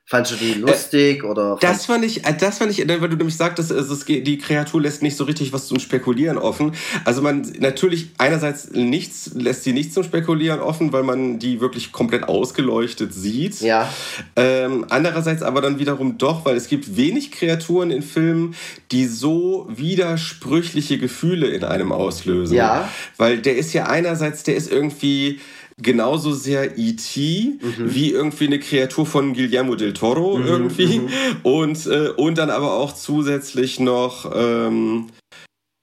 Fandst 0.10 0.32
du 0.32 0.36
die 0.38 0.54
lustig 0.54 1.26
oder 1.26 1.58
Das 1.60 1.86
fand 1.86 2.06
ich, 2.06 2.26
äh, 2.26 2.34
das 2.40 2.60
fand 2.60 2.72
ich, 2.72 2.80
äh, 2.80 3.02
weil 3.02 3.10
du 3.10 3.18
nämlich 3.18 3.36
sagtest, 3.36 3.72
es 3.72 3.90
ist, 3.90 4.08
die 4.08 4.38
Kreatur 4.38 4.80
lässt 4.82 5.02
nicht 5.02 5.18
so 5.18 5.26
richtig 5.26 5.52
was 5.52 5.68
zum 5.68 5.80
Spekulieren 5.80 6.38
offen. 6.38 6.72
Also 7.04 7.22
man 7.22 7.42
natürlich 7.60 8.12
einerseits 8.18 8.70
nichts 8.72 9.32
lässt 9.36 9.66
sie 9.66 9.74
nicht 9.74 9.94
zum 9.94 10.06
Spekulieren 10.06 10.62
offen, 10.62 10.94
weil 10.94 11.04
man 11.04 11.40
die 11.40 11.60
wirklich 11.60 11.92
komplett 11.92 12.24
ausgeleuchtet 12.24 13.14
sieht. 13.14 13.60
ja, 13.60 13.94
Ähm, 14.38 14.86
andererseits 14.88 15.44
aber 15.44 15.60
dann 15.60 15.78
wiederum 15.78 16.18
doch, 16.18 16.46
weil 16.46 16.56
es 16.56 16.70
gibt 16.70 16.96
wenig 16.96 17.34
Kreaturen 17.34 17.92
in 17.92 18.02
Filmen, 18.02 18.56
die 18.94 19.08
so 19.08 19.68
widersprüchliche 19.70 21.00
Gefühle 21.00 21.48
in 21.48 21.66
einem 21.66 21.92
auslösen. 21.92 22.56
Ja. 22.56 22.90
Weil 23.18 23.40
der 23.40 23.58
ist 23.58 23.74
ja 23.74 23.88
einerseits, 23.88 24.44
der 24.44 24.56
ist 24.56 24.72
irgendwie 24.72 25.42
genauso 25.82 26.34
sehr 26.34 26.78
E.T. 26.78 27.60
Mhm. 27.62 27.94
wie 27.94 28.12
irgendwie 28.12 28.48
eine 28.48 28.60
Kreatur 28.60 29.06
von 29.06 29.34
Guillermo 29.34 29.76
del 29.76 29.94
Toro 29.94 30.40
irgendwie. 30.40 31.02
Und, 31.44 31.86
äh, 31.86 32.10
und 32.10 32.38
dann 32.38 32.50
aber 32.50 32.74
auch 32.74 32.94
zusätzlich 32.94 33.80
noch 33.80 34.32
ähm, 34.34 35.08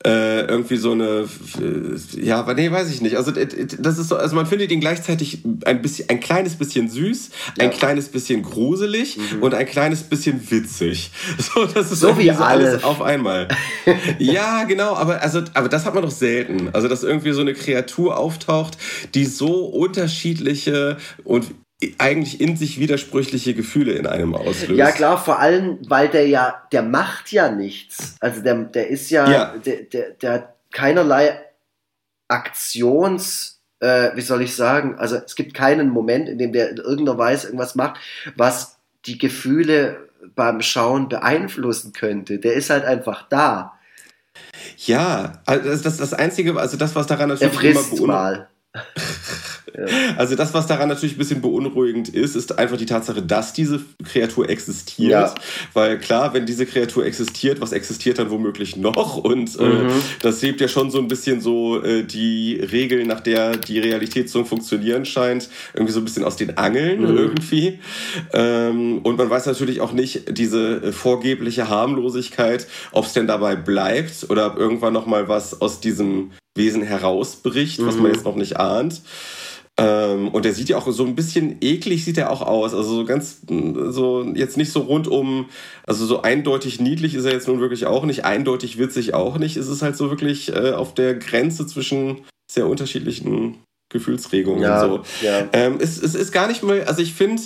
äh, 0.06 0.42
irgendwie 0.42 0.76
so 0.76 0.92
eine, 0.92 1.26
äh, 1.60 2.20
ja, 2.20 2.38
aber 2.40 2.52
nee, 2.54 2.70
weiß 2.70 2.90
ich 2.90 3.00
nicht. 3.00 3.16
Also 3.16 3.30
äh, 3.32 3.46
das 3.78 3.98
ist 3.98 4.08
so, 4.08 4.16
also 4.16 4.36
man 4.36 4.44
findet 4.44 4.70
ihn 4.70 4.80
gleichzeitig 4.80 5.38
ein 5.64 5.80
bisschen, 5.80 6.10
ein 6.10 6.20
kleines 6.20 6.56
bisschen 6.56 6.90
süß, 6.90 7.30
ein 7.58 7.66
Ja. 7.66 7.66
Mhm. 7.68 7.78
kleines 7.78 8.08
bisschen 8.10 8.42
gruselig 8.42 9.18
und 9.40 9.54
ein 9.54 9.64
kleines 9.66 10.02
bisschen 10.02 10.40
witzig. 10.50 11.10
So, 11.38 11.64
das 11.66 11.90
ist 11.90 12.00
So 12.00 12.18
wie 12.18 12.28
so 12.28 12.42
alles 12.42 12.84
auf 12.84 13.00
einmal. 13.00 13.48
ja, 14.18 14.64
genau, 14.64 14.94
aber 14.94 15.22
also, 15.22 15.42
aber 15.54 15.68
das 15.68 15.84
hat 15.86 15.94
man 15.94 16.02
doch 16.02 16.10
selten. 16.10 16.68
Also 16.72 16.88
dass 16.88 17.02
irgendwie 17.02 17.32
so 17.32 17.40
eine 17.40 17.54
Kreatur 17.54 18.18
auftaucht, 18.18 18.76
die 19.14 19.24
so 19.24 19.64
unterschiedliche 19.66 20.96
und 21.24 21.46
eigentlich 21.98 22.40
in 22.40 22.56
sich 22.56 22.78
widersprüchliche 22.78 23.54
Gefühle 23.54 23.92
in 23.92 24.06
einem 24.06 24.34
auslöst. 24.34 24.70
Ja, 24.78 24.90
klar, 24.90 25.22
vor 25.22 25.38
allem, 25.40 25.78
weil 25.88 26.08
der 26.08 26.26
ja, 26.28 26.62
der 26.72 26.82
macht 26.82 27.32
ja 27.32 27.50
nichts. 27.50 28.16
Also 28.20 28.40
der, 28.42 28.54
der 28.64 28.88
ist 28.88 29.10
ja, 29.10 29.30
Ja. 29.30 29.54
Der, 29.58 29.82
der, 29.82 30.10
der 30.10 30.32
hat 30.32 30.54
keinerlei 30.72 31.40
Aktions, 32.28 33.60
äh, 33.80 34.10
wie 34.14 34.22
soll 34.22 34.42
ich 34.42 34.54
sagen, 34.56 34.96
also 34.96 35.16
es 35.16 35.34
gibt 35.34 35.54
keinen 35.54 35.90
Moment, 35.90 36.28
in 36.28 36.38
dem 36.38 36.52
der 36.52 36.70
in 36.70 36.76
irgendeiner 36.78 37.18
Weise 37.18 37.48
irgendwas 37.48 37.74
macht, 37.74 38.00
was 38.36 38.78
die 39.06 39.18
Gefühle 39.18 40.08
beim 40.34 40.62
Schauen 40.62 41.08
beeinflussen 41.08 41.92
könnte. 41.92 42.38
Der 42.38 42.54
ist 42.54 42.70
halt 42.70 42.84
einfach 42.84 43.28
da. 43.28 43.78
Ja, 44.78 45.42
also 45.44 45.68
das, 45.68 45.82
das, 45.82 45.96
das 45.98 46.14
Einzige, 46.14 46.58
also 46.58 46.76
das, 46.76 46.94
was 46.94 47.06
daran 47.06 47.30
Er 47.30 47.34
natürlich 47.34 47.52
immer 47.62 47.74
frisst 47.80 47.90
beunruhigt. 47.90 48.08
mal. 48.08 48.48
Also 50.16 50.36
das, 50.36 50.52
was 50.54 50.66
daran 50.66 50.88
natürlich 50.88 51.14
ein 51.14 51.18
bisschen 51.18 51.40
beunruhigend 51.40 52.08
ist, 52.10 52.36
ist 52.36 52.58
einfach 52.58 52.76
die 52.76 52.86
Tatsache, 52.86 53.22
dass 53.22 53.52
diese 53.52 53.80
Kreatur 54.04 54.48
existiert. 54.48 55.10
Ja. 55.10 55.34
Weil 55.72 55.98
klar, 55.98 56.34
wenn 56.34 56.46
diese 56.46 56.66
Kreatur 56.66 57.04
existiert, 57.06 57.60
was 57.60 57.72
existiert 57.72 58.18
dann 58.18 58.30
womöglich 58.30 58.76
noch? 58.76 59.16
Und 59.16 59.58
äh, 59.58 59.62
Mhm. 59.84 59.88
das 60.22 60.42
hebt 60.42 60.60
ja 60.60 60.68
schon 60.68 60.90
so 60.90 60.98
ein 60.98 61.08
bisschen 61.08 61.40
so 61.40 61.82
äh, 61.82 62.02
die 62.04 62.56
Regel, 62.56 63.04
nach 63.06 63.20
der 63.20 63.56
die 63.56 63.78
Realität 63.78 64.28
zu 64.30 64.44
funktionieren 64.44 65.04
scheint, 65.06 65.48
irgendwie 65.72 65.92
so 65.92 66.00
ein 66.00 66.04
bisschen 66.04 66.24
aus 66.24 66.36
den 66.36 66.56
Angeln 66.58 67.00
Mhm. 67.10 67.16
irgendwie. 67.16 67.78
Ähm, 68.32 68.98
und 69.02 69.16
man 69.18 69.30
weiß 69.30 69.46
natürlich 69.46 69.80
auch 69.80 69.92
nicht, 69.92 70.36
diese 70.38 70.82
äh, 70.82 70.92
vorgebliche 70.92 71.68
Harmlosigkeit, 71.68 72.66
ob 72.92 73.06
es 73.06 73.12
denn 73.12 73.26
dabei 73.26 73.56
bleibt 73.56 74.26
oder 74.28 74.46
ob 74.48 74.58
irgendwann 74.58 74.92
noch 74.92 75.06
mal 75.06 75.28
was 75.28 75.60
aus 75.60 75.80
diesem 75.80 76.30
Wesen 76.54 76.82
herausbricht, 76.82 77.84
was 77.84 77.96
Mhm. 77.96 78.02
man 78.02 78.12
jetzt 78.12 78.24
noch 78.24 78.36
nicht 78.36 78.58
ahnt. 78.58 79.00
Ähm, 79.76 80.28
und 80.28 80.44
der 80.44 80.54
sieht 80.54 80.68
ja 80.68 80.76
auch 80.76 80.88
so 80.92 81.04
ein 81.04 81.16
bisschen 81.16 81.56
eklig 81.60 82.04
sieht 82.04 82.16
er 82.16 82.30
auch 82.30 82.42
aus. 82.42 82.74
Also 82.74 82.94
so 82.94 83.04
ganz, 83.04 83.42
mh, 83.48 83.90
so 83.90 84.22
jetzt 84.34 84.56
nicht 84.56 84.70
so 84.70 84.80
rundum, 84.80 85.46
also 85.84 86.06
so 86.06 86.22
eindeutig 86.22 86.80
niedlich 86.80 87.14
ist 87.14 87.24
er 87.24 87.32
jetzt 87.32 87.48
nun 87.48 87.60
wirklich 87.60 87.86
auch 87.86 88.04
nicht, 88.04 88.24
eindeutig 88.24 88.78
witzig 88.78 89.14
auch 89.14 89.36
nicht. 89.38 89.56
Es 89.56 89.66
ist 89.68 89.82
halt 89.82 89.96
so 89.96 90.10
wirklich 90.10 90.54
äh, 90.54 90.72
auf 90.72 90.94
der 90.94 91.14
Grenze 91.14 91.66
zwischen 91.66 92.18
sehr 92.48 92.68
unterschiedlichen 92.68 93.58
Gefühlsregungen 93.92 94.62
Ja, 94.62 94.84
und 94.84 95.04
so. 95.06 95.26
ja. 95.26 95.48
Ähm, 95.52 95.78
es, 95.80 96.00
es 96.00 96.14
ist 96.14 96.30
gar 96.30 96.46
nicht 96.46 96.62
mal, 96.62 96.84
also 96.84 97.02
ich 97.02 97.12
finde, 97.14 97.42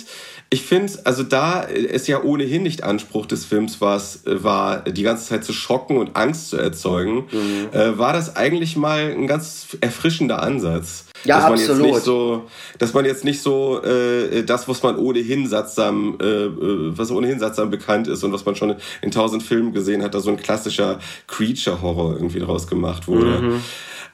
ich 0.51 0.63
finde, 0.63 0.91
also 1.03 1.21
da 1.23 1.63
es 1.63 2.07
ja 2.07 2.23
ohnehin 2.23 2.63
nicht 2.63 2.83
Anspruch 2.83 3.27
des 3.27 3.45
Films 3.45 3.81
war, 3.81 3.97
äh, 3.97 4.43
war 4.43 4.79
die 4.81 5.03
ganze 5.03 5.27
Zeit 5.27 5.43
zu 5.45 5.53
schocken 5.53 5.97
und 5.97 6.15
Angst 6.15 6.49
zu 6.49 6.57
erzeugen, 6.57 7.25
Mhm. 7.31 7.69
äh, 7.71 7.97
war 7.99 8.13
das 8.13 8.35
eigentlich 8.35 8.75
mal 8.75 9.11
ein 9.11 9.27
ganz 9.27 9.67
erfrischender 9.81 10.41
Ansatz. 10.41 11.05
Ja, 11.25 11.35
dass 11.35 11.43
man 11.49 11.53
absolut. 11.53 11.85
Jetzt 11.85 11.93
nicht 11.93 12.03
so, 12.03 12.43
dass 12.77 12.93
man 12.93 13.05
jetzt 13.05 13.25
nicht 13.25 13.41
so 13.41 13.83
äh, 13.83 14.43
das, 14.43 14.67
was 14.67 14.81
man 14.81 14.97
ohnehin 14.97 15.47
sattsam, 15.47 16.17
äh, 16.21 16.25
äh, 16.25 16.49
was 16.97 17.11
ohnehin 17.11 17.39
sattsam 17.39 17.69
bekannt 17.69 18.07
ist 18.07 18.23
und 18.23 18.31
was 18.31 18.45
man 18.45 18.55
schon 18.55 18.75
in 19.01 19.11
tausend 19.11 19.43
Filmen 19.43 19.73
gesehen 19.73 20.01
hat, 20.01 20.15
da 20.15 20.19
so 20.21 20.29
ein 20.31 20.37
klassischer 20.37 20.99
Creature-Horror 21.27 22.13
irgendwie 22.13 22.39
draus 22.39 22.67
gemacht 22.67 23.07
wurde. 23.07 23.41
Mhm. 23.41 23.61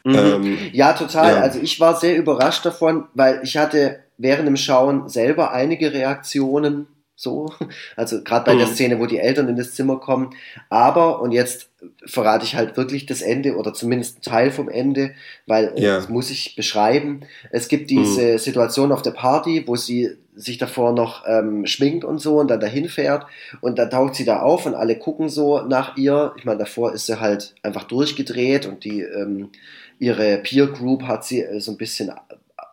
Ähm, 0.08 0.58
Ja, 0.74 0.94
total. 0.94 1.36
Ja. 1.36 1.42
Also 1.42 1.60
ich 1.60 1.80
war 1.80 1.96
sehr 1.96 2.18
überrascht 2.18 2.66
davon, 2.66 3.06
weil 3.14 3.40
ich 3.44 3.56
hatte 3.58 4.00
während 4.18 4.48
dem 4.48 4.58
Schauen 4.58 5.08
selber 5.10 5.52
einige 5.52 5.94
Reaktionen 5.94 6.88
so. 7.18 7.54
Also 7.96 8.22
gerade 8.24 8.44
bei 8.52 8.58
der 8.58 8.68
Mhm. 8.68 8.72
Szene, 8.74 9.00
wo 9.00 9.06
die 9.06 9.20
Eltern 9.20 9.48
in 9.48 9.56
das 9.56 9.74
Zimmer 9.74 10.02
kommen. 10.02 10.32
Aber, 10.70 11.22
und 11.22 11.32
jetzt 11.32 11.70
verrate 12.06 12.44
ich 12.44 12.56
halt 12.56 12.76
wirklich 12.76 13.06
das 13.06 13.22
Ende 13.22 13.56
oder 13.56 13.74
zumindest 13.74 14.16
einen 14.18 14.22
Teil 14.24 14.52
vom 14.52 14.68
Ende, 14.68 15.12
weil 15.48 15.72
äh, 15.78 15.82
Ja. 15.82 15.96
das 15.96 16.10
muss 16.10 16.30
ich 16.30 16.58
beschreiben. 16.58 17.22
Es 17.52 17.70
gibt 17.70 17.90
diese 17.90 18.38
Situation 18.38 18.92
auf 18.92 19.02
der 19.02 19.12
Party, 19.12 19.64
wo 19.66 19.78
sie 19.78 20.18
sich 20.36 20.58
davor 20.58 20.92
noch 20.92 21.24
ähm, 21.26 21.66
schminkt 21.66 22.04
und 22.04 22.20
so 22.20 22.38
und 22.40 22.50
dann 22.50 22.60
dahin 22.60 22.90
fährt 22.90 23.26
und 23.62 23.80
dann 23.80 23.90
taucht 23.90 24.16
sie 24.16 24.26
da 24.26 24.42
auf 24.42 24.66
und 24.66 24.76
alle 24.76 24.98
gucken 25.00 25.30
so 25.30 25.62
nach 25.62 25.96
ihr. 25.96 26.34
Ich 26.38 26.44
meine, 26.44 26.60
davor 26.60 26.92
ist 26.94 27.06
sie 27.06 27.22
halt 27.22 27.56
einfach 27.64 27.84
durchgedreht 27.86 28.66
und 28.66 28.84
die 28.84 29.00
ähm, 29.04 29.52
ihre 30.00 30.38
Peer 30.40 30.68
Group 30.68 31.04
hat 31.04 31.24
sie 31.24 31.44
äh, 31.44 31.62
so 31.62 31.72
ein 31.72 31.78
bisschen 31.78 32.12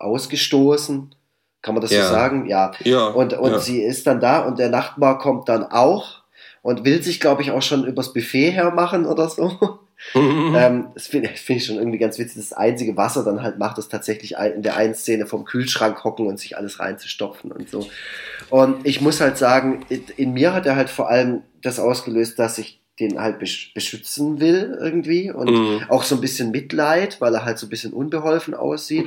ausgestoßen. 0.00 1.14
Kann 1.62 1.74
man 1.74 1.82
das 1.82 1.92
Ja. 1.92 2.06
so 2.06 2.12
sagen? 2.12 2.46
Ja. 2.46 2.72
ja. 2.80 3.06
Und, 3.06 3.34
und 3.34 3.52
ja. 3.52 3.58
sie 3.58 3.80
ist 3.82 4.06
dann 4.06 4.20
da 4.20 4.40
und 4.40 4.58
der 4.58 4.68
Nachbar 4.68 5.18
kommt 5.18 5.48
dann 5.48 5.64
auch 5.64 6.22
und 6.60 6.84
will 6.84 7.02
sich, 7.02 7.20
glaube 7.20 7.42
ich, 7.42 7.50
auch 7.52 7.62
schon 7.62 7.86
übers 7.86 8.12
Buffet 8.12 8.50
hermachen 8.50 9.06
oder 9.06 9.28
so. 9.28 9.78
Mhm. 10.14 10.54
Ähm, 10.56 10.86
das 10.94 11.06
finde 11.06 11.28
find 11.34 11.60
ich 11.60 11.66
schon 11.66 11.76
irgendwie 11.76 11.98
ganz 11.98 12.18
witzig. 12.18 12.36
Das 12.36 12.52
einzige, 12.52 12.96
was 12.96 13.16
er 13.16 13.24
dann 13.24 13.42
halt 13.42 13.58
macht, 13.58 13.78
ist 13.78 13.90
tatsächlich 13.90 14.34
in 14.36 14.62
der 14.62 14.76
einen 14.76 14.94
Szene 14.94 15.26
vom 15.26 15.44
Kühlschrank 15.44 16.02
hocken 16.02 16.26
und 16.26 16.38
sich 16.38 16.56
alles 16.56 16.80
reinzustopfen 16.80 17.52
und 17.52 17.70
so. 17.70 17.88
Und 18.50 18.84
ich 18.84 19.00
muss 19.00 19.20
halt 19.20 19.38
sagen, 19.38 19.84
in 20.16 20.32
mir 20.32 20.52
hat 20.52 20.66
er 20.66 20.76
halt 20.76 20.90
vor 20.90 21.08
allem 21.08 21.42
das 21.62 21.78
ausgelöst, 21.78 22.38
dass 22.38 22.58
ich 22.58 22.81
den 23.08 23.20
halt 23.20 23.38
besch 23.38 23.72
beschützen 23.74 24.40
will 24.40 24.76
irgendwie 24.80 25.30
und 25.30 25.50
Mhm. 25.50 25.82
auch 25.88 26.02
so 26.02 26.14
ein 26.14 26.20
bisschen 26.20 26.50
Mitleid, 26.50 27.20
weil 27.20 27.34
er 27.34 27.44
halt 27.44 27.58
so 27.58 27.66
ein 27.66 27.70
bisschen 27.70 27.92
unbeholfen 27.92 28.54
aussieht. 28.54 29.06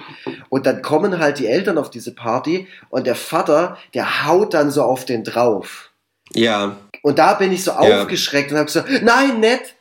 Und 0.50 0.66
dann 0.66 0.82
kommen 0.82 1.20
halt 1.20 1.40
die 1.40 1.48
Eltern 1.48 1.78
auf 1.78 1.90
diese 1.90 2.14
Party 2.14 2.68
und 2.90 3.08
der 3.08 3.16
Vater, 3.16 3.78
der 3.94 4.26
haut 4.28 4.54
dann 4.54 4.72
so 4.72 4.84
auf 4.84 5.06
den 5.06 5.24
drauf. 5.24 5.92
ja, 6.34 6.78
Und 7.04 7.20
da 7.20 7.36
bin 7.36 7.52
ich 7.52 7.64
so 7.64 7.72
Ja. 7.72 8.02
aufgeschreckt 8.02 8.52
und 8.52 8.58
habe 8.58 8.66
gesagt, 8.66 8.90
nein, 9.04 9.40
nett. 9.40 9.75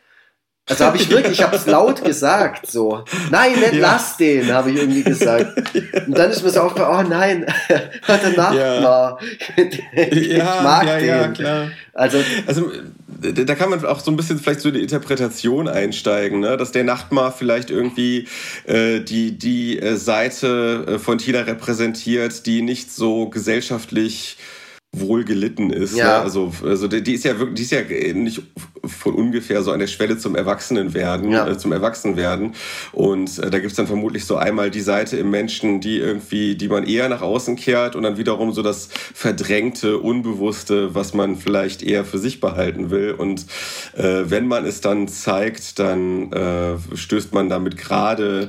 Also 0.67 0.87
habe 0.87 0.97
ich 0.97 1.11
wirklich, 1.11 1.33
ich 1.35 1.43
habe 1.43 1.57
es 1.57 1.67
laut 1.67 2.03
gesagt, 2.03 2.67
so. 2.71 3.05
Nein, 3.31 3.53
nicht 3.53 3.75
ja. 3.75 3.81
lass 3.81 4.17
den, 4.17 4.51
habe 4.51 4.71
ich 4.71 4.79
irgendwie 4.79 5.03
gesagt. 5.03 5.53
Und 6.07 6.17
dann 6.17 6.31
ist 6.31 6.43
mir 6.43 6.51
so 6.51 6.61
aufgefallen, 6.61 7.07
oh 7.07 7.09
nein, 7.09 7.47
hat 8.03 8.23
er 8.23 8.31
Nachtmar. 8.31 9.19
Ja. 9.57 10.07
ich 10.07 10.29
ja, 10.29 10.61
mag 10.63 10.87
ja, 10.87 10.99
den. 10.99 11.09
Ja, 11.09 11.29
klar. 11.29 11.71
Also, 11.93 12.19
also 12.47 12.73
da 13.21 13.55
kann 13.55 13.71
man 13.71 13.85
auch 13.85 14.01
so 14.01 14.11
ein 14.11 14.17
bisschen 14.17 14.39
vielleicht 14.39 14.61
so 14.61 14.71
die 14.71 14.83
Interpretation 14.83 15.69
einsteigen, 15.69 16.41
ne? 16.41 16.57
dass 16.57 16.73
der 16.73 16.85
Nachtmar 16.85 17.33
vielleicht 17.33 17.71
irgendwie 17.71 18.27
äh, 18.67 19.01
die, 19.01 19.39
die 19.39 19.79
äh, 19.79 19.97
Seite 19.97 20.87
äh, 20.89 20.99
von 20.99 21.19
Tina 21.19 21.41
repräsentiert, 21.41 22.47
die 22.47 22.63
nicht 22.63 22.91
so 22.91 23.29
gesellschaftlich 23.29 24.39
wohl 25.01 25.25
gelitten 25.25 25.71
ist. 25.71 25.97
Ja. 25.97 26.19
Ne? 26.19 26.25
Also, 26.25 26.53
also 26.65 26.89
die 26.89 27.13
ist 27.13 27.25
ja 27.25 27.39
wirklich, 27.39 27.57
die 27.57 27.63
ist 27.63 27.73
ja 27.73 28.13
nicht 28.15 28.43
von 28.87 29.15
ungefähr 29.15 29.63
so 29.63 29.73
an 29.73 29.81
der 29.81 29.87
Schwelle 29.87 30.19
zum 30.19 30.37
Erwachsenenwerden, 30.37 31.31
ja. 31.31 31.49
äh, 31.49 31.59
zum 31.59 31.73
Erwachsenwerden. 31.73 32.55
Und 32.93 33.39
äh, 33.39 33.51
da 33.51 33.59
gibt's 33.59 33.77
dann 33.77 33.87
vermutlich 33.87 34.25
so 34.25 34.37
einmal 34.37 34.71
die 34.71 34.81
Seite 34.81 35.17
im 35.17 35.31
Menschen, 35.31 35.81
die 35.81 35.99
irgendwie, 35.99 36.55
die 36.57 36.69
man 36.69 36.85
eher 36.85 37.09
nach 37.09 37.23
außen 37.23 37.57
kehrt 37.57 37.97
und 37.97 38.03
dann 38.03 38.17
wiederum 38.17 38.53
so 38.53 38.63
das 38.63 38.89
verdrängte, 39.15 39.99
unbewusste, 39.99 40.95
was 40.95 41.15
man 41.15 41.37
vielleicht 41.37 41.83
eher 41.83 42.05
für 42.05 42.19
sich 42.19 42.41
behalten 42.41 42.91
will. 42.91 43.13
Und 43.13 43.47
äh, 43.97 44.25
wenn 44.27 44.47
man 44.47 44.65
es 44.65 44.81
dann 44.81 45.09
zeigt, 45.09 45.79
dann 45.79 46.33
äh, 46.33 46.77
stößt 46.95 47.33
man 47.33 47.49
damit 47.49 47.77
gerade 47.77 48.49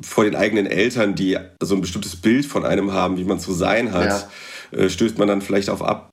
vor 0.00 0.24
den 0.24 0.36
eigenen 0.36 0.66
Eltern, 0.66 1.14
die 1.14 1.36
so 1.60 1.74
ein 1.74 1.80
bestimmtes 1.80 2.14
Bild 2.16 2.46
von 2.46 2.64
einem 2.64 2.92
haben, 2.92 3.16
wie 3.18 3.24
man 3.24 3.40
zu 3.40 3.52
sein 3.52 3.92
hat. 3.92 4.06
Ja 4.06 4.28
stößt 4.72 5.18
man 5.18 5.28
dann 5.28 5.42
vielleicht 5.42 5.70
auf 5.70 5.82
Ab 5.82 6.10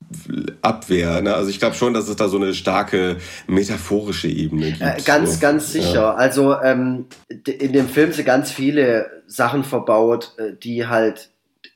Abwehr. 0.61 1.21
Ne? 1.21 1.33
Also 1.33 1.49
ich 1.49 1.59
glaube 1.59 1.75
schon, 1.75 1.93
dass 1.93 2.07
es 2.07 2.15
da 2.15 2.27
so 2.27 2.37
eine 2.37 2.53
starke 2.53 3.17
metaphorische 3.47 4.27
Ebene 4.27 4.71
gibt. 4.71 4.81
Äh, 4.81 5.01
ganz, 5.03 5.35
so. 5.35 5.39
ganz 5.39 5.71
sicher. 5.71 5.93
Ja. 5.93 6.13
Also 6.15 6.59
ähm, 6.61 7.07
in 7.29 7.73
dem 7.73 7.89
Film 7.89 8.11
sind 8.11 8.25
ganz 8.25 8.51
viele 8.51 9.23
Sachen 9.27 9.63
verbaut, 9.63 10.33
äh, 10.37 10.53
die 10.53 10.87
halt 10.87 11.29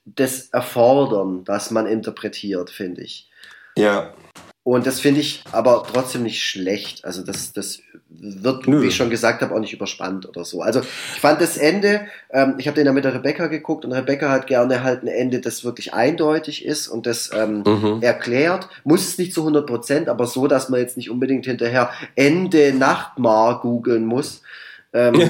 das 0.05 0.49
erfordern, 0.49 1.43
dass 1.43 1.71
man 1.71 1.87
interpretiert, 1.87 2.69
finde 2.69 3.01
ich. 3.01 3.29
Ja. 3.77 4.13
Und 4.69 4.85
das 4.85 4.99
finde 4.99 5.21
ich 5.21 5.43
aber 5.51 5.83
trotzdem 5.91 6.21
nicht 6.21 6.43
schlecht. 6.43 7.03
Also 7.03 7.23
das, 7.23 7.53
das 7.53 7.79
wird, 8.07 8.67
Nö. 8.67 8.83
wie 8.83 8.89
ich 8.89 8.95
schon 8.95 9.09
gesagt 9.09 9.41
habe, 9.41 9.55
auch 9.55 9.59
nicht 9.59 9.73
überspannt 9.73 10.29
oder 10.29 10.45
so. 10.45 10.61
Also 10.61 10.81
ich 10.81 11.19
fand 11.19 11.41
das 11.41 11.57
Ende, 11.57 12.01
ähm, 12.29 12.53
ich 12.59 12.67
habe 12.67 12.75
den 12.75 12.85
ja 12.85 12.93
mit 12.93 13.03
der 13.03 13.15
Rebecca 13.15 13.47
geguckt 13.47 13.83
und 13.83 13.93
Rebecca 13.93 14.29
hat 14.29 14.45
gerne 14.45 14.83
halt 14.83 15.01
ein 15.01 15.07
Ende, 15.07 15.41
das 15.41 15.63
wirklich 15.63 15.95
eindeutig 15.95 16.63
ist 16.63 16.87
und 16.87 17.07
das 17.07 17.31
ähm, 17.33 17.63
mhm. 17.65 18.03
erklärt. 18.03 18.69
Muss 18.83 19.07
es 19.07 19.17
nicht 19.17 19.33
zu 19.33 19.41
100 19.41 19.65
Prozent, 19.65 20.07
aber 20.07 20.27
so, 20.27 20.45
dass 20.45 20.69
man 20.69 20.79
jetzt 20.79 20.97
nicht 20.97 21.09
unbedingt 21.09 21.47
hinterher 21.47 21.89
Ende 22.15 22.71
Nachtmar 22.71 23.61
googeln 23.61 24.05
muss. 24.05 24.43
Ähm, 24.93 25.29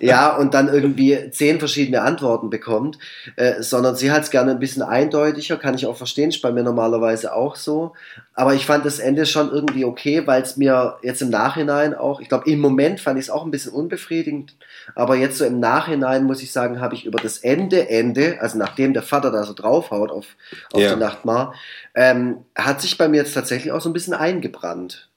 ja. 0.00 0.36
und 0.36 0.54
dann 0.54 0.68
irgendwie 0.68 1.30
zehn 1.30 1.58
verschiedene 1.58 2.02
Antworten 2.02 2.50
bekommt, 2.50 2.98
äh, 3.36 3.62
sondern 3.62 3.96
sie 3.96 4.10
hat 4.10 4.22
es 4.22 4.30
gerne 4.30 4.52
ein 4.52 4.58
bisschen 4.58 4.82
eindeutiger, 4.82 5.56
kann 5.56 5.74
ich 5.74 5.86
auch 5.86 5.96
verstehen, 5.96 6.30
ist 6.30 6.42
bei 6.42 6.52
mir 6.52 6.62
normalerweise 6.62 7.34
auch 7.34 7.56
so. 7.56 7.92
Aber 8.34 8.54
ich 8.54 8.66
fand 8.66 8.84
das 8.84 8.98
Ende 8.98 9.26
schon 9.26 9.50
irgendwie 9.50 9.84
okay, 9.84 10.26
weil 10.26 10.42
es 10.42 10.56
mir 10.56 10.96
jetzt 11.02 11.22
im 11.22 11.30
Nachhinein 11.30 11.94
auch, 11.94 12.20
ich 12.20 12.28
glaube, 12.28 12.50
im 12.50 12.60
Moment 12.60 13.00
fand 13.00 13.18
ich 13.18 13.26
es 13.26 13.30
auch 13.30 13.44
ein 13.44 13.50
bisschen 13.50 13.72
unbefriedigend, 13.72 14.56
aber 14.94 15.16
jetzt 15.16 15.38
so 15.38 15.44
im 15.44 15.60
Nachhinein 15.60 16.24
muss 16.24 16.42
ich 16.42 16.52
sagen, 16.52 16.80
habe 16.80 16.94
ich 16.94 17.04
über 17.04 17.20
das 17.20 17.38
Ende, 17.38 17.88
Ende, 17.88 18.40
also 18.40 18.58
nachdem 18.58 18.94
der 18.94 19.02
Vater 19.02 19.30
da 19.30 19.44
so 19.44 19.52
draufhaut 19.52 20.10
auf, 20.10 20.26
auf 20.72 20.80
ja. 20.80 20.94
die 20.94 21.00
Nachtmar, 21.00 21.54
ähm, 21.94 22.44
hat 22.54 22.80
sich 22.80 22.96
bei 22.96 23.08
mir 23.08 23.18
jetzt 23.18 23.34
tatsächlich 23.34 23.72
auch 23.72 23.80
so 23.80 23.90
ein 23.90 23.94
bisschen 23.94 24.14
eingebrannt. 24.14 25.08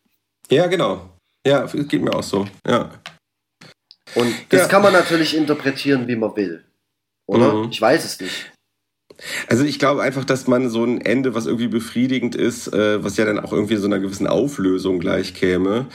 Ja, 0.50 0.68
genau. 0.68 1.15
Ja, 1.46 1.66
geht 1.66 2.02
mir 2.02 2.14
auch 2.14 2.24
so. 2.24 2.48
Ja. 2.68 2.90
Und 4.16 4.34
das 4.50 4.62
ja. 4.62 4.68
kann 4.68 4.82
man 4.82 4.94
natürlich 4.94 5.36
interpretieren, 5.36 6.08
wie 6.08 6.16
man 6.16 6.36
will. 6.36 6.64
Oder? 7.28 7.54
Mhm. 7.54 7.70
Ich 7.70 7.82
weiß 7.82 8.04
es 8.04 8.20
nicht. 8.20 8.52
Also 9.48 9.64
ich 9.64 9.80
glaube 9.80 10.02
einfach, 10.02 10.26
dass 10.26 10.48
man 10.48 10.70
so 10.70 10.84
ein 10.84 11.00
Ende, 11.00 11.34
was 11.36 11.46
irgendwie 11.46 11.68
befriedigend 11.68 12.36
ist, 12.36 12.74
äh, 12.74 13.04
was 13.04 13.16
ja 13.18 13.26
dann 13.26 13.40
auch 13.40 13.54
irgendwie 13.54 13.78
so 13.78 13.88
einer 13.88 14.00
gewissen 14.00 14.28
Auflösung 14.28 15.00
gleich 15.00 15.34
käme, 15.34 15.86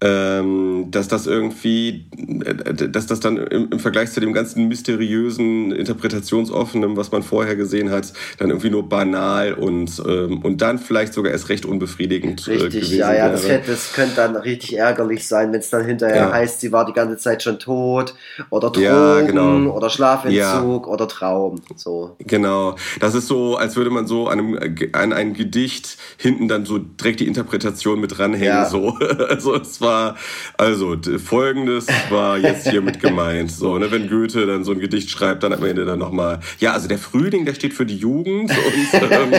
ähm, 0.00 0.86
dass 0.90 1.08
das 1.08 1.26
irgendwie, 1.26 2.06
äh, 2.44 2.88
dass 2.88 3.06
das 3.06 3.20
dann 3.20 3.36
im, 3.36 3.68
im, 3.72 3.80
Vergleich 3.80 4.12
zu 4.12 4.20
dem 4.20 4.32
ganzen 4.32 4.68
mysteriösen, 4.68 5.72
interpretationsoffenen, 5.72 6.96
was 6.96 7.10
man 7.10 7.22
vorher 7.22 7.56
gesehen 7.56 7.90
hat, 7.90 8.12
dann 8.38 8.50
irgendwie 8.50 8.70
nur 8.70 8.88
banal 8.88 9.54
und, 9.54 10.00
ähm, 10.06 10.38
und 10.42 10.62
dann 10.62 10.78
vielleicht 10.78 11.14
sogar 11.14 11.32
erst 11.32 11.48
recht 11.48 11.66
unbefriedigend 11.66 12.46
äh, 12.46 12.52
richtig, 12.52 12.82
gewesen 12.82 12.98
ja, 12.98 13.12
ja, 13.12 13.28
das, 13.28 13.48
hätte, 13.48 13.72
das 13.72 13.92
könnte 13.92 14.16
dann 14.16 14.36
richtig 14.36 14.76
ärgerlich 14.76 15.26
sein, 15.26 15.52
wenn 15.52 15.60
es 15.60 15.70
dann 15.70 15.84
hinterher 15.84 16.16
ja. 16.16 16.32
heißt, 16.32 16.60
sie 16.60 16.70
war 16.70 16.86
die 16.86 16.92
ganze 16.92 17.16
Zeit 17.16 17.42
schon 17.42 17.58
tot 17.58 18.14
oder 18.50 18.70
Drogen 18.70 18.84
ja, 18.84 19.20
genau. 19.22 19.72
oder 19.72 19.90
Schlafentzug 19.90 20.86
ja. 20.86 20.92
oder 20.92 21.08
Traum. 21.08 21.60
So. 21.74 22.16
Genau. 22.20 22.68
Das 23.00 23.14
ist 23.14 23.26
so, 23.26 23.56
als 23.56 23.76
würde 23.76 23.90
man 23.90 24.06
so 24.06 24.28
an 24.28 24.38
einem, 24.38 24.76
an 24.92 25.12
einem 25.12 25.34
Gedicht 25.34 25.98
hinten 26.16 26.48
dann 26.48 26.64
so 26.64 26.78
direkt 26.78 27.20
die 27.20 27.26
Interpretation 27.26 28.00
mit 28.00 28.18
dranhängen. 28.18 28.46
Ja. 28.46 28.68
So. 28.68 28.98
Also 29.28 29.54
es 29.56 29.80
war, 29.80 30.16
also 30.56 30.96
folgendes 31.22 31.86
war 32.08 32.38
jetzt 32.38 32.68
hier 32.68 32.80
mit 32.80 33.00
gemeint. 33.00 33.50
So, 33.50 33.78
ne, 33.78 33.90
wenn 33.90 34.08
Goethe 34.08 34.46
dann 34.46 34.64
so 34.64 34.72
ein 34.72 34.80
Gedicht 34.80 35.10
schreibt, 35.10 35.42
dann 35.42 35.52
am 35.52 35.64
Ende 35.64 35.84
dann 35.84 35.98
nochmal, 35.98 36.40
ja, 36.60 36.72
also 36.72 36.88
der 36.88 36.98
Frühling, 36.98 37.44
der 37.44 37.54
steht 37.54 37.74
für 37.74 37.84
die 37.84 37.96
Jugend. 37.96 38.50
Und, 38.50 39.02
ähm, 39.10 39.32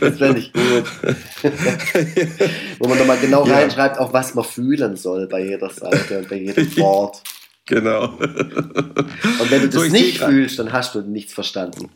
das 0.00 0.20
wäre 0.20 0.34
nicht 0.34 0.52
gut. 0.52 0.84
Wo 2.78 2.88
man 2.88 2.98
nochmal 2.98 3.18
genau 3.18 3.46
ja. 3.46 3.54
reinschreibt, 3.54 3.98
auch 3.98 4.12
was 4.12 4.34
man 4.34 4.44
fühlen 4.44 4.96
soll 4.96 5.26
bei 5.26 5.44
jeder 5.44 5.70
Seite 5.70 6.18
und 6.18 6.28
bei 6.28 6.36
jedem 6.36 6.76
Wort. 6.78 7.22
Genau. 7.66 8.04
Und 8.08 9.50
wenn 9.50 9.62
du 9.62 9.68
das 9.68 9.82
so, 9.82 9.88
nicht 9.90 10.18
fühlst, 10.18 10.58
dann 10.58 10.72
hast 10.72 10.94
du 10.94 11.02
nichts 11.02 11.34
verstanden. 11.34 11.90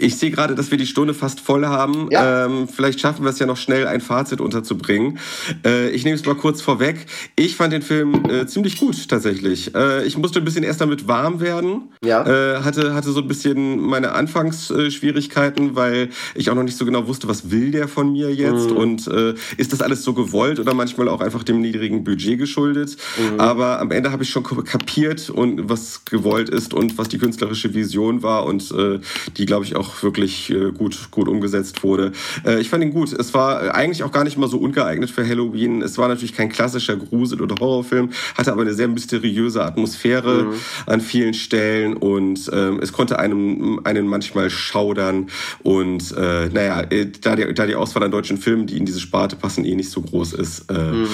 Ich 0.00 0.16
sehe 0.16 0.30
gerade, 0.30 0.54
dass 0.54 0.70
wir 0.70 0.78
die 0.78 0.86
Stunde 0.86 1.12
fast 1.12 1.40
voll 1.40 1.66
haben. 1.66 2.08
Ja. 2.12 2.46
Ähm, 2.46 2.68
vielleicht 2.68 3.00
schaffen 3.00 3.24
wir 3.24 3.30
es 3.30 3.40
ja 3.40 3.46
noch 3.46 3.56
schnell, 3.56 3.88
ein 3.88 4.00
Fazit 4.00 4.40
unterzubringen. 4.40 5.18
Äh, 5.64 5.90
ich 5.90 6.04
nehme 6.04 6.14
es 6.14 6.24
mal 6.24 6.36
kurz 6.36 6.62
vorweg. 6.62 7.06
Ich 7.34 7.56
fand 7.56 7.72
den 7.72 7.82
Film 7.82 8.24
äh, 8.30 8.46
ziemlich 8.46 8.78
gut 8.78 9.08
tatsächlich. 9.08 9.74
Äh, 9.74 10.06
ich 10.06 10.16
musste 10.16 10.38
ein 10.38 10.44
bisschen 10.44 10.62
erst 10.62 10.80
damit 10.80 11.08
warm 11.08 11.40
werden. 11.40 11.88
Ja. 12.04 12.24
Äh, 12.24 12.62
hatte, 12.62 12.94
hatte 12.94 13.10
so 13.10 13.20
ein 13.20 13.26
bisschen 13.26 13.80
meine 13.80 14.12
Anfangsschwierigkeiten, 14.12 15.74
weil 15.74 16.10
ich 16.36 16.48
auch 16.50 16.54
noch 16.54 16.62
nicht 16.62 16.76
so 16.76 16.84
genau 16.84 17.08
wusste, 17.08 17.26
was 17.26 17.50
will 17.50 17.72
der 17.72 17.88
von 17.88 18.12
mir 18.12 18.32
jetzt 18.32 18.70
mhm. 18.70 18.76
und 18.76 19.08
äh, 19.08 19.34
ist 19.56 19.72
das 19.72 19.82
alles 19.82 20.04
so 20.04 20.12
gewollt 20.12 20.60
oder 20.60 20.74
manchmal 20.74 21.08
auch 21.08 21.20
einfach 21.20 21.42
dem 21.42 21.60
niedrigen 21.60 22.04
Budget 22.04 22.38
geschuldet. 22.38 22.96
Mhm. 23.18 23.40
Aber 23.40 23.80
am 23.80 23.90
Ende 23.90 24.12
habe 24.12 24.22
ich 24.22 24.30
schon 24.30 24.44
kapiert 24.44 25.28
und 25.28 25.68
was 25.68 26.04
gewollt 26.04 26.50
ist 26.50 26.72
und 26.72 26.98
was 26.98 27.08
die 27.08 27.18
künstlerische 27.18 27.74
Vision 27.74 28.22
war 28.22 28.46
und 28.46 28.70
äh, 28.70 29.00
die, 29.36 29.44
glaube 29.44 29.64
ich, 29.64 29.74
auch 29.74 29.87
auch 29.88 30.02
wirklich 30.02 30.50
äh, 30.50 30.70
gut, 30.72 31.10
gut 31.10 31.28
umgesetzt 31.28 31.82
wurde. 31.82 32.12
Äh, 32.44 32.60
ich 32.60 32.68
fand 32.68 32.84
ihn 32.84 32.92
gut. 32.92 33.12
Es 33.12 33.34
war 33.34 33.74
eigentlich 33.74 34.02
auch 34.02 34.12
gar 34.12 34.24
nicht 34.24 34.36
mal 34.36 34.48
so 34.48 34.58
ungeeignet 34.58 35.10
für 35.10 35.26
Halloween. 35.26 35.82
Es 35.82 35.98
war 35.98 36.08
natürlich 36.08 36.34
kein 36.34 36.48
klassischer 36.48 36.96
Grusel- 36.96 37.40
oder 37.40 37.56
Horrorfilm, 37.58 38.10
hatte 38.36 38.52
aber 38.52 38.62
eine 38.62 38.74
sehr 38.74 38.88
mysteriöse 38.88 39.64
Atmosphäre 39.64 40.44
mhm. 40.44 40.54
an 40.86 41.00
vielen 41.00 41.34
Stellen 41.34 41.94
und 41.94 42.50
ähm, 42.52 42.80
es 42.82 42.92
konnte 42.92 43.18
einem 43.18 43.80
einen 43.84 44.06
manchmal 44.06 44.50
schaudern. 44.50 45.28
Und 45.62 46.14
äh, 46.16 46.48
naja, 46.48 46.82
da 47.20 47.36
die, 47.36 47.54
da 47.54 47.66
die 47.66 47.74
Auswahl 47.74 48.02
an 48.02 48.10
deutschen 48.10 48.38
Filmen, 48.38 48.66
die 48.66 48.76
in 48.76 48.84
diese 48.84 49.00
Sparte 49.00 49.36
passen, 49.36 49.64
eh 49.64 49.74
nicht 49.74 49.90
so 49.90 50.02
groß 50.02 50.34
ist. 50.34 50.70
Mhm. 50.70 51.06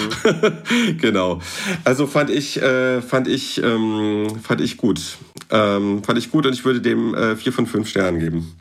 genau. 1.01 1.41
Also 1.85 2.07
fand 2.07 2.31
ich, 2.31 2.61
fand 3.09 3.29
ich, 3.29 3.62
ähm, 3.62 4.27
fand 4.43 4.61
ich 4.61 4.77
gut. 4.77 5.01
Ähm, 5.51 6.03
fand 6.05 6.18
ich 6.18 6.30
gut 6.30 6.47
und 6.47 6.53
ich 6.53 6.64
würde 6.64 6.80
dem 6.80 7.14
äh, 7.14 7.36
vier 7.36 7.53
von 7.53 7.66
fünf 7.66 7.88
Sternen 7.88 8.20
geben. 8.20 8.57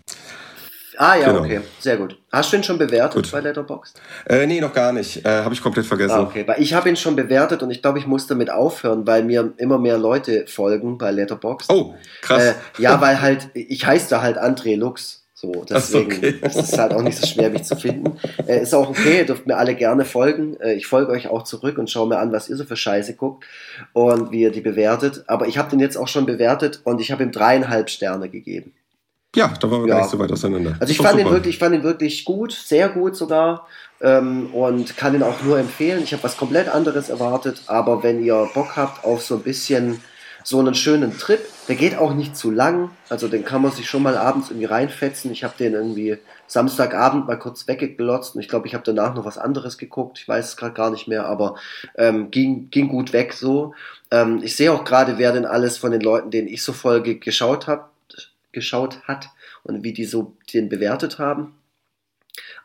Ah 0.97 1.15
ja, 1.15 1.27
genau. 1.27 1.39
okay, 1.43 1.61
sehr 1.79 1.97
gut. 1.97 2.17
Hast 2.31 2.51
du 2.51 2.57
ihn 2.57 2.63
schon 2.63 2.77
bewertet 2.77 3.23
gut. 3.23 3.31
bei 3.31 3.39
Letterboxd? 3.39 3.99
Äh, 4.25 4.45
nee, 4.45 4.61
noch 4.61 4.73
gar 4.73 4.91
nicht. 4.91 5.25
Äh, 5.25 5.43
habe 5.43 5.53
ich 5.53 5.61
komplett 5.61 5.85
vergessen. 5.85 6.13
Ah, 6.13 6.21
okay, 6.21 6.47
weil 6.47 6.61
ich 6.61 6.73
habe 6.73 6.89
ihn 6.89 6.95
schon 6.95 7.15
bewertet 7.15 7.63
und 7.63 7.71
ich 7.71 7.81
glaube, 7.81 7.99
ich 7.99 8.07
muss 8.07 8.27
damit 8.27 8.51
aufhören, 8.51 9.05
weil 9.07 9.23
mir 9.23 9.53
immer 9.57 9.79
mehr 9.79 9.97
Leute 9.97 10.45
folgen 10.47 10.97
bei 10.97 11.11
Letterboxd. 11.11 11.71
Oh, 11.71 11.95
krass. 12.21 12.43
Äh, 12.43 12.53
ja, 12.77 12.99
weil 13.01 13.21
halt, 13.21 13.49
ich 13.53 13.85
heiße 13.85 14.09
da 14.09 14.21
halt 14.21 14.37
André 14.37 14.75
Lux. 14.77 15.22
So, 15.43 15.65
deswegen 15.69 16.13
okay. 16.13 16.35
ist 16.41 16.55
es 16.55 16.77
halt 16.77 16.93
auch 16.93 17.01
nicht 17.01 17.17
so 17.17 17.27
schwer, 17.27 17.49
mich 17.49 17.65
zu 17.65 17.75
finden. 17.75 18.17
Äh, 18.47 18.61
ist 18.61 18.73
auch 18.73 18.89
okay, 18.89 19.17
ihr 19.17 19.25
dürft 19.25 19.45
mir 19.45 19.57
alle 19.57 19.75
gerne 19.75 20.05
folgen. 20.05 20.55
Äh, 20.61 20.75
ich 20.75 20.87
folge 20.87 21.11
euch 21.11 21.27
auch 21.27 21.43
zurück 21.43 21.77
und 21.77 21.91
schaue 21.91 22.07
mir 22.07 22.17
an, 22.19 22.31
was 22.31 22.47
ihr 22.47 22.55
so 22.55 22.63
für 22.63 22.77
Scheiße 22.77 23.15
guckt 23.15 23.43
und 23.91 24.31
wie 24.31 24.39
ihr 24.39 24.51
die 24.51 24.61
bewertet. 24.61 25.25
Aber 25.27 25.45
ich 25.45 25.57
habe 25.57 25.69
den 25.69 25.81
jetzt 25.81 25.97
auch 25.97 26.07
schon 26.07 26.25
bewertet 26.25 26.79
und 26.85 27.01
ich 27.01 27.11
habe 27.11 27.23
ihm 27.23 27.33
dreieinhalb 27.33 27.89
Sterne 27.89 28.29
gegeben. 28.29 28.71
Ja, 29.35 29.51
da 29.59 29.69
waren 29.69 29.81
wir 29.81 29.89
ja. 29.89 29.95
gar 29.95 30.01
nicht 30.03 30.11
so 30.11 30.19
weit 30.19 30.31
auseinander. 30.31 30.77
Also 30.79 30.91
ich 30.91 30.97
fand, 30.97 31.19
ihn 31.19 31.29
wirklich, 31.29 31.55
ich 31.55 31.59
fand 31.59 31.75
ihn 31.75 31.83
wirklich 31.83 32.23
gut, 32.23 32.53
sehr 32.53 32.87
gut 32.87 33.17
sogar 33.17 33.67
ähm, 33.99 34.53
und 34.53 34.95
kann 34.95 35.13
ihn 35.13 35.23
auch 35.23 35.43
nur 35.43 35.59
empfehlen. 35.59 36.03
Ich 36.03 36.13
habe 36.13 36.23
was 36.23 36.37
komplett 36.37 36.69
anderes 36.69 37.09
erwartet, 37.09 37.63
aber 37.67 38.01
wenn 38.01 38.23
ihr 38.23 38.49
Bock 38.53 38.77
habt 38.77 39.03
auf 39.03 39.21
so 39.21 39.35
ein 39.35 39.41
bisschen 39.41 39.99
so 40.43 40.59
einen 40.59 40.75
schönen 40.75 41.17
Trip. 41.17 41.39
Der 41.67 41.75
geht 41.75 41.97
auch 41.97 42.13
nicht 42.13 42.35
zu 42.35 42.51
lang, 42.51 42.91
also 43.09 43.27
den 43.27 43.45
kann 43.45 43.61
man 43.61 43.71
sich 43.71 43.89
schon 43.89 44.03
mal 44.03 44.17
abends 44.17 44.49
irgendwie 44.49 44.65
reinfetzen. 44.65 45.31
Ich 45.31 45.43
habe 45.43 45.53
den 45.57 45.73
irgendwie 45.73 46.17
Samstagabend 46.47 47.27
mal 47.27 47.39
kurz 47.39 47.67
weggeglotzt 47.67 48.35
und 48.35 48.41
ich 48.41 48.47
glaube, 48.47 48.67
ich 48.67 48.73
habe 48.73 48.83
danach 48.83 49.15
noch 49.15 49.25
was 49.25 49.37
anderes 49.37 49.77
geguckt. 49.77 50.19
Ich 50.19 50.27
weiß 50.27 50.49
es 50.49 50.57
gerade 50.57 50.73
gar 50.73 50.91
nicht 50.91 51.07
mehr, 51.07 51.25
aber 51.25 51.55
ähm, 51.95 52.31
ging, 52.31 52.69
ging 52.69 52.89
gut 52.89 53.13
weg 53.13 53.33
so. 53.33 53.73
Ähm, 54.11 54.41
ich 54.43 54.55
sehe 54.55 54.71
auch 54.71 54.83
gerade, 54.83 55.17
wer 55.17 55.31
denn 55.31 55.45
alles 55.45 55.77
von 55.77 55.91
den 55.91 56.01
Leuten, 56.01 56.31
denen 56.31 56.47
ich 56.47 56.63
so 56.63 56.73
Folge 56.73 57.17
geschaut 57.17 57.67
habe, 57.67 57.85
geschaut 58.51 59.01
hat 59.07 59.29
und 59.63 59.83
wie 59.83 59.93
die 59.93 60.05
so 60.05 60.35
den 60.53 60.69
bewertet 60.69 61.17
haben. 61.17 61.55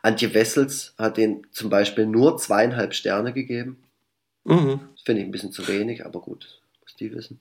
Antje 0.01 0.33
Wessels 0.33 0.93
hat 0.97 1.17
den 1.17 1.45
zum 1.51 1.69
Beispiel 1.69 2.05
nur 2.05 2.37
zweieinhalb 2.37 2.93
Sterne 2.93 3.33
gegeben. 3.33 3.77
Mhm. 4.43 4.79
Das 4.93 5.03
finde 5.03 5.21
ich 5.21 5.27
ein 5.27 5.31
bisschen 5.31 5.51
zu 5.51 5.67
wenig, 5.67 6.05
aber 6.05 6.21
gut, 6.21 6.61
muss 6.81 6.95
die 6.95 7.13
wissen. 7.13 7.39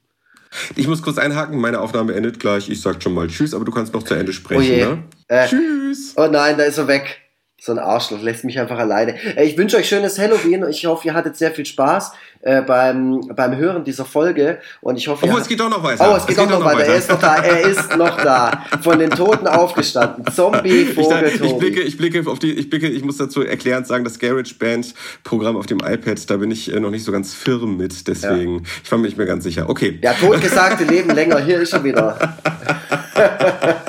Ich 0.77 0.87
muss 0.87 1.03
kurz 1.03 1.19
einhaken, 1.19 1.61
meine 1.61 1.81
Aufnahme 1.81 2.15
endet 2.15 2.41
gleich. 2.41 2.71
Ich 2.71 2.81
sag 2.81 3.03
schon 3.03 3.15
mal 3.15 3.29
Tschüss, 3.29 3.55
aber 3.55 3.65
du 3.65 3.73
kannst 3.73 3.93
noch 3.95 4.03
zu 4.03 4.15
Ende 4.15 4.33
sprechen. 4.33 4.89
Oh. 4.89 4.95
Ne? 4.95 5.03
Äh, 5.29 5.47
Tschüss. 5.47 6.15
Oh 6.17 6.29
nein, 6.31 6.57
da 6.57 6.65
ist 6.65 6.79
er 6.79 6.89
weg. 6.89 7.28
So 7.61 7.73
ein 7.73 7.81
Arschloch, 7.81 8.23
lässt 8.23 8.45
mich 8.45 8.61
einfach 8.61 8.79
alleine. 8.79 9.17
Ich 9.43 9.59
wünsche 9.59 9.79
euch 9.79 9.89
schönes 9.89 10.17
Halloween. 10.17 10.65
Ich 10.71 10.87
hoffe, 10.87 11.09
ihr 11.09 11.15
hattet 11.15 11.37
sehr 11.37 11.51
viel 11.51 11.67
Spaß 11.67 12.13
äh, 12.43 12.63
beim, 12.63 13.33
beim 13.35 13.57
Hören 13.57 13.83
dieser 13.83 14.05
Folge. 14.05 14.61
Und 14.81 14.97
ich 14.97 15.09
hoffe. 15.09 15.27
Oh, 15.29 15.37
es 15.37 15.49
geht 15.49 15.59
doch 15.59 15.69
noch 15.69 15.83
weiter. 15.83 16.09
Oh, 16.09 16.17
es 16.17 16.25
geht, 16.25 16.37
es 16.37 16.43
geht 16.45 16.53
doch 16.53 16.61
noch 16.61 16.65
weiter. 16.65 16.79
weiter. 16.79 16.93
Er 16.93 16.99
ist 16.99 17.11
noch 17.11 17.19
da. 17.19 17.37
Er 17.37 17.61
ist 17.63 17.97
noch 17.97 18.17
da. 18.23 18.65
Von 18.81 19.01
den 19.01 19.11
Toten 19.11 19.49
aufgestanden. 19.49 20.33
Zombie, 20.33 20.85
Vogel, 20.85 21.33
ich, 21.35 21.41
ich, 21.41 21.59
blicke, 21.59 21.81
ich 21.81 21.97
blicke 21.97 22.31
auf 22.31 22.39
die, 22.39 22.53
ich 22.53 22.71
blicke, 22.71 22.87
ich 22.87 23.03
muss 23.03 23.17
dazu 23.17 23.43
erklärend 23.43 23.89
sagen, 23.89 24.05
das 24.05 24.21
Garage 24.21 24.55
Band 24.55 24.95
Programm 25.25 25.57
auf 25.57 25.67
dem 25.67 25.81
iPad, 25.81 26.31
da 26.31 26.37
bin 26.37 26.53
ich 26.53 26.73
äh, 26.73 26.79
noch 26.79 26.91
nicht 26.91 27.03
so 27.03 27.11
ganz 27.11 27.35
firm 27.35 27.77
mit. 27.77 28.07
Deswegen, 28.07 28.59
ja. 28.59 28.63
ich 28.85 28.93
war 28.93 28.99
mir 28.99 29.07
nicht 29.07 29.19
mehr 29.19 29.27
ganz 29.27 29.43
sicher. 29.43 29.69
Okay. 29.69 29.99
Ja, 30.01 30.13
totgesagte 30.13 30.85
leben 30.85 31.11
länger. 31.11 31.41
Hier 31.41 31.61
ist 31.61 31.73
er 31.73 31.83
wieder. 31.83 32.39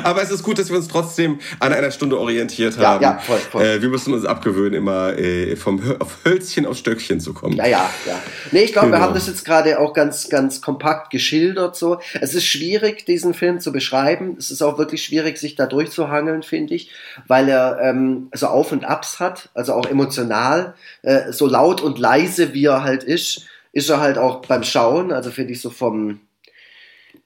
Aber 0.04 0.22
es 0.22 0.30
ist 0.30 0.42
gut, 0.42 0.58
dass 0.58 0.70
wir 0.70 0.76
uns 0.76 0.88
trotzdem 0.88 1.38
an 1.58 1.72
einer 1.72 1.90
Stunde 1.90 2.18
orientiert 2.18 2.78
haben. 2.78 3.02
Ja, 3.02 3.12
ja 3.14 3.18
voll, 3.18 3.38
voll. 3.38 3.62
Äh, 3.62 3.82
wir 3.82 3.88
müssen 3.88 4.14
uns 4.14 4.24
abgewöhnen, 4.24 4.74
immer 4.74 5.16
äh, 5.18 5.56
vom 5.56 5.80
auf 5.98 6.18
Hölzchen 6.24 6.66
auf 6.66 6.76
Stöckchen 6.76 7.20
zu 7.20 7.34
kommen. 7.34 7.56
Ja, 7.56 7.66
ja, 7.66 7.90
ja. 8.06 8.20
Nee, 8.52 8.62
ich 8.62 8.72
glaube, 8.72 8.88
genau. 8.88 8.98
wir 8.98 9.04
haben 9.04 9.14
das 9.14 9.26
jetzt 9.26 9.44
gerade 9.44 9.78
auch 9.78 9.92
ganz, 9.92 10.28
ganz 10.28 10.60
kompakt 10.60 11.10
geschildert. 11.10 11.76
So. 11.76 11.98
Es 12.20 12.34
ist 12.34 12.44
schwierig, 12.44 13.06
diesen 13.06 13.34
Film 13.34 13.60
zu 13.60 13.72
beschreiben. 13.72 14.36
Es 14.38 14.50
ist 14.50 14.62
auch 14.62 14.78
wirklich 14.78 15.02
schwierig, 15.02 15.38
sich 15.38 15.54
da 15.54 15.66
durchzuhangeln, 15.66 16.42
finde 16.42 16.74
ich, 16.74 16.90
weil 17.26 17.48
er 17.48 17.78
ähm, 17.80 18.28
so 18.34 18.46
Auf 18.48 18.72
und 18.72 18.84
Abs 18.84 19.20
hat, 19.20 19.50
also 19.54 19.74
auch 19.74 19.86
emotional, 19.86 20.74
äh, 21.02 21.32
so 21.32 21.46
laut 21.46 21.80
und 21.80 21.98
leise, 21.98 22.54
wie 22.54 22.66
er 22.66 22.82
halt 22.82 23.04
ist, 23.04 23.46
ist 23.72 23.88
er 23.88 24.00
halt 24.00 24.18
auch 24.18 24.42
beim 24.42 24.64
Schauen, 24.64 25.12
also 25.12 25.30
finde 25.30 25.52
ich 25.52 25.60
so 25.60 25.70
vom, 25.70 26.20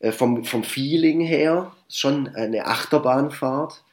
äh, 0.00 0.12
vom, 0.12 0.44
vom 0.44 0.64
Feeling 0.64 1.20
her 1.20 1.72
schon 1.96 2.28
eine 2.34 2.66
Achterbahnfahrt. 2.66 3.84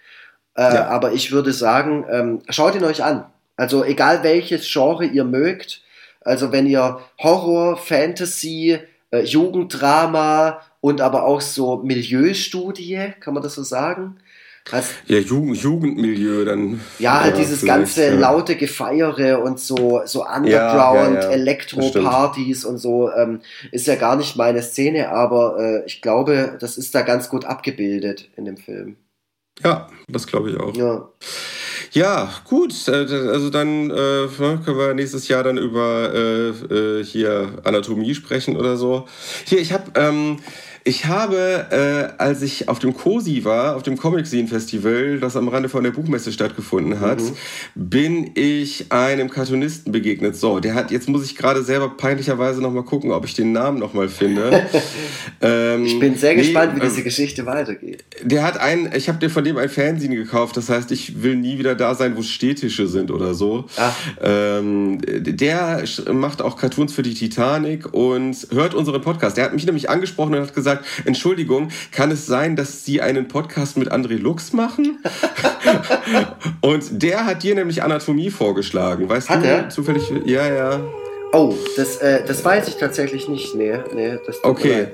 Äh, 0.56 0.76
ja. 0.76 0.88
Aber 0.88 1.14
ich 1.14 1.32
würde 1.32 1.54
sagen, 1.54 2.06
ähm, 2.10 2.42
schaut 2.50 2.76
ihn 2.76 2.84
euch 2.84 3.04
an. 3.04 3.26
Also 3.56 3.84
egal 3.84 4.24
welches 4.24 4.72
Genre 4.72 5.06
ihr 5.06 5.24
mögt. 5.24 5.82
Also 6.22 6.52
wenn 6.52 6.68
ihr 6.68 7.00
Horror, 7.20 7.78
Fantasy, 7.78 8.80
äh, 9.12 9.22
Jugenddrama 9.22 10.62
und 10.82 11.02
aber 11.02 11.26
auch 11.26 11.42
so 11.42 11.78
Milieustudie, 11.78 13.14
kann 13.20 13.34
man 13.34 13.44
das 13.44 13.56
so 13.56 13.64
sagen? 13.64 14.18
Was? 14.70 14.92
Ja, 15.08 15.18
Jugend, 15.18 15.58
Jugendmilieu 15.58 16.46
dann. 16.46 16.82
Ja, 17.00 17.22
halt 17.22 17.38
dieses 17.38 17.66
ganze 17.66 18.06
ja. 18.08 18.14
laute 18.14 18.56
Gefeiere 18.56 19.40
und 19.40 19.60
so, 19.60 20.02
so 20.06 20.26
Underground, 20.26 21.16
ja, 21.16 21.22
ja, 21.22 21.30
Elektro-Partys 21.30 22.64
und 22.66 22.78
so, 22.78 23.12
ähm, 23.12 23.42
ist 23.72 23.88
ja 23.88 23.96
gar 23.96 24.16
nicht 24.16 24.36
meine 24.36 24.62
Szene, 24.62 25.10
aber 25.10 25.58
äh, 25.60 25.86
ich 25.86 26.02
glaube, 26.02 26.58
das 26.60 26.78
ist 26.78 26.94
da 26.94 27.02
ganz 27.02 27.30
gut 27.30 27.46
abgebildet 27.46 28.30
in 28.36 28.46
dem 28.46 28.58
Film. 28.58 28.98
Ja, 29.64 29.88
das 30.08 30.28
glaube 30.28 30.52
ich 30.52 30.60
auch. 30.60 30.76
Ja. 30.76 31.10
Ja, 31.94 32.30
gut. 32.46 32.74
Äh, 32.88 32.92
also 32.92 33.50
dann 33.50 33.90
äh, 33.90 33.94
ne, 33.94 34.62
können 34.64 34.78
wir 34.78 34.94
nächstes 34.94 35.28
Jahr 35.28 35.44
dann 35.44 35.58
über 35.58 36.14
äh, 36.14 36.50
äh, 36.50 37.04
hier 37.04 37.60
Anatomie 37.64 38.16
sprechen 38.16 38.56
oder 38.56 38.78
so. 38.78 39.08
Hier, 39.46 39.60
ich 39.60 39.74
habe 39.74 39.92
ähm, 39.96 40.38
ich 40.84 41.06
habe, 41.06 41.68
äh, 42.18 42.22
als 42.22 42.42
ich 42.42 42.68
auf 42.68 42.80
dem 42.80 42.94
COSI 42.94 43.46
war, 43.46 43.76
auf 43.76 43.84
dem 43.84 43.98
Comic 43.98 44.26
Scene 44.26 44.48
Festival, 44.48 45.20
das 45.20 45.36
am 45.36 45.48
Rande 45.48 45.70
von 45.70 45.84
der 45.84 45.92
Buchmesse 45.92 46.32
stattgefunden 46.32 47.00
hat, 47.00 47.22
mhm. 47.22 47.36
bin 47.76 48.32
ich 48.34 48.92
einem 48.92 49.30
Cartoonisten 49.30 49.92
begegnet. 49.92 50.36
So, 50.36 50.60
der 50.60 50.74
hat, 50.74 50.90
jetzt 50.90 51.08
muss 51.08 51.24
ich 51.24 51.36
gerade 51.36 51.62
selber 51.64 51.90
peinlicherweise 51.90 52.62
nochmal 52.62 52.84
gucken, 52.84 53.12
ob 53.12 53.26
ich 53.26 53.36
den 53.36 53.52
Namen 53.52 53.78
nochmal 53.78 54.10
finde. 54.10 54.66
ähm, 55.42 55.86
ich 55.86 56.00
bin 56.00 56.16
sehr 56.16 56.34
gespannt, 56.34 56.74
nee, 56.74 56.82
wie 56.82 56.86
diese 56.88 57.04
Geschichte 57.04 57.46
weitergeht. 57.46 58.04
Der 58.24 58.44
hat 58.44 58.60
ein, 58.60 58.92
ich 58.96 59.08
habe 59.08 59.20
dir 59.20 59.30
von 59.30 59.44
dem 59.44 59.58
ein 59.58 59.70
Fernsehen 59.70 60.16
gekauft, 60.16 60.58
das 60.58 60.70
heißt, 60.70 60.92
ich 60.92 61.22
will 61.22 61.36
nie 61.36 61.60
wieder 61.60 61.76
da 61.76 61.94
sein, 61.94 62.18
wo 62.18 62.24
Städtische 62.24 62.88
sind 62.88 63.12
oder 63.12 63.36
so. 63.36 63.66
Ah. 63.78 63.92
Ähm, 64.22 64.98
der 65.04 65.84
macht 66.12 66.42
auch 66.42 66.58
Cartoons 66.58 66.92
für 66.94 67.04
die 67.04 67.14
Titanic 67.14 67.94
und 67.94 68.48
hört 68.52 68.74
unseren 68.74 69.02
Podcast. 69.02 69.38
Der 69.38 69.46
hat 69.46 69.54
mich 69.54 69.66
nämlich 69.66 69.88
angesprochen 69.90 70.34
und 70.34 70.42
hat 70.42 70.56
gesagt, 70.56 70.71
gesagt, 70.72 70.86
Entschuldigung, 71.06 71.70
kann 71.92 72.12
es 72.12 72.26
sein, 72.26 72.56
dass 72.56 72.86
Sie 72.86 73.02
einen 73.02 73.28
Podcast 73.28 73.78
mit 73.78 73.92
André 73.92 74.18
Lux 74.18 74.54
machen? 74.54 75.02
und 76.62 77.02
der 77.02 77.26
hat 77.26 77.44
dir 77.44 77.56
nämlich 77.56 77.84
Anatomie 77.84 78.32
vorgeschlagen. 78.32 79.10
Weißt 79.10 79.30
hat 79.30 79.44
du 79.44 79.48
er? 79.48 79.70
zufällig? 79.70 80.04
Ja, 80.26 80.48
ja. 80.48 80.82
Oh, 81.34 81.54
das, 81.78 81.98
äh, 81.98 82.26
das 82.26 82.44
weiß 82.44 82.68
ich 82.68 82.76
tatsächlich 82.76 83.28
nicht. 83.28 83.56
Nee, 83.56 83.80
nee, 83.94 84.18
das 84.26 84.44
Okay. 84.44 84.88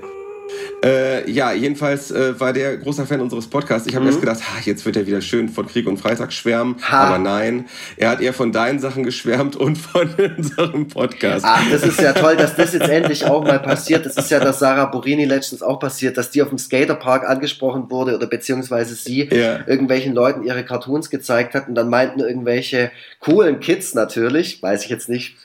Äh, 0.84 1.30
ja, 1.30 1.54
jedenfalls 1.54 2.12
äh, 2.12 2.40
war 2.40 2.54
der 2.54 2.78
großer 2.78 3.06
Fan 3.06 3.20
unseres 3.20 3.48
Podcasts. 3.48 3.88
Ich 3.88 3.96
habe 3.96 4.06
mhm. 4.06 4.12
erst 4.12 4.22
gedacht, 4.22 4.40
ha, 4.42 4.60
jetzt 4.64 4.86
wird 4.86 4.96
er 4.96 5.08
wieder 5.08 5.22
schön 5.22 5.50
von 5.50 5.68
Krieg 5.68 5.88
und 5.88 5.98
Freitag 5.98 6.32
schwärmen. 6.32 6.76
Ha. 6.90 7.08
Aber 7.08 7.18
nein, 7.18 7.66
er 7.98 8.12
hat 8.12 8.22
eher 8.22 8.34
von 8.34 8.52
deinen 8.52 8.80
Sachen 8.80 9.04
geschwärmt 9.04 9.56
und 9.56 9.78
von 9.78 10.10
unserem 10.38 10.88
Podcast. 10.88 11.46
Ach, 11.48 11.64
das 11.72 11.84
ist 11.84 12.00
ja 12.00 12.14
toll, 12.14 12.38
dass 12.38 12.56
das 12.56 12.74
jetzt 12.74 12.90
endlich 12.90 13.26
auch 13.26 13.44
mal 13.44 13.60
passiert. 13.60 14.06
Das 14.06 14.18
ist 14.18 14.30
ja 14.30 14.40
das 14.40 14.60
Sarah 14.60 14.86
Borini 14.86 15.26
letztens 15.26 15.62
auch 15.62 15.80
passiert, 15.80 16.18
dass 16.18 16.32
die 16.32 16.42
auf 16.42 16.50
dem 16.50 16.58
Skaterpark 16.58 17.28
angesprochen 17.28 17.90
wurde 17.90 18.16
oder 18.16 18.28
beziehungsweise 18.28 18.96
sie 18.96 19.30
ja. 19.30 19.68
irgendwelchen 19.68 20.14
Leuten 20.14 20.44
ihre 20.44 20.64
Cartoons 20.64 21.10
gezeigt 21.10 21.56
hat 21.56 21.68
und 21.68 21.76
dann 21.76 21.90
meinten 21.90 22.20
irgendwelche 22.20 22.92
coolen 23.20 23.60
Kids 23.60 23.94
natürlich, 23.94 24.62
weiß 24.62 24.84
ich 24.84 24.90
jetzt 24.90 25.10
nicht, 25.10 25.36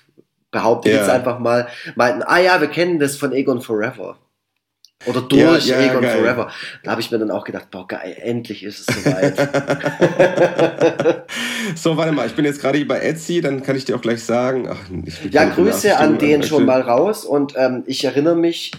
behaupte 0.51 0.91
ja. 0.91 0.99
jetzt 0.99 1.09
einfach 1.09 1.39
mal, 1.39 1.67
meinten, 1.97 2.23
ah 2.23 2.39
ja, 2.39 2.61
wir 2.61 2.69
kennen 2.69 2.99
das 2.99 3.17
von 3.17 3.33
Egon 3.33 3.61
Forever. 3.61 4.19
Oder 5.07 5.23
durch 5.23 5.67
ja, 5.67 5.81
ja, 5.81 5.91
Egon 5.91 6.03
geil. 6.03 6.19
Forever. 6.19 6.51
Da 6.83 6.91
habe 6.93 7.01
ich 7.01 7.11
mir 7.11 7.19
dann 7.19 7.31
auch 7.31 7.45
gedacht, 7.45 7.71
boah, 7.71 7.87
geil, 7.87 8.17
endlich 8.21 8.63
ist 8.63 8.89
es 8.89 8.97
soweit. 8.97 9.37
so, 11.75 11.97
warte 11.97 12.13
mal, 12.13 12.27
ich 12.27 12.35
bin 12.35 12.45
jetzt 12.45 12.61
gerade 12.61 12.79
hier 12.79 12.89
bei 12.89 13.01
Etsy, 13.01 13.41
dann 13.41 13.63
kann 13.63 13.77
ich 13.77 13.85
dir 13.85 13.97
auch 13.97 14.01
gleich 14.01 14.23
sagen. 14.23 14.69
Ach, 14.71 14.79
ja, 15.31 15.45
Grüße 15.47 15.97
an 15.97 16.19
den 16.19 16.43
schon 16.43 16.65
mal 16.65 16.81
raus 16.81 17.25
und 17.25 17.55
ähm, 17.57 17.83
ich 17.87 18.05
erinnere 18.05 18.37
mich, 18.37 18.73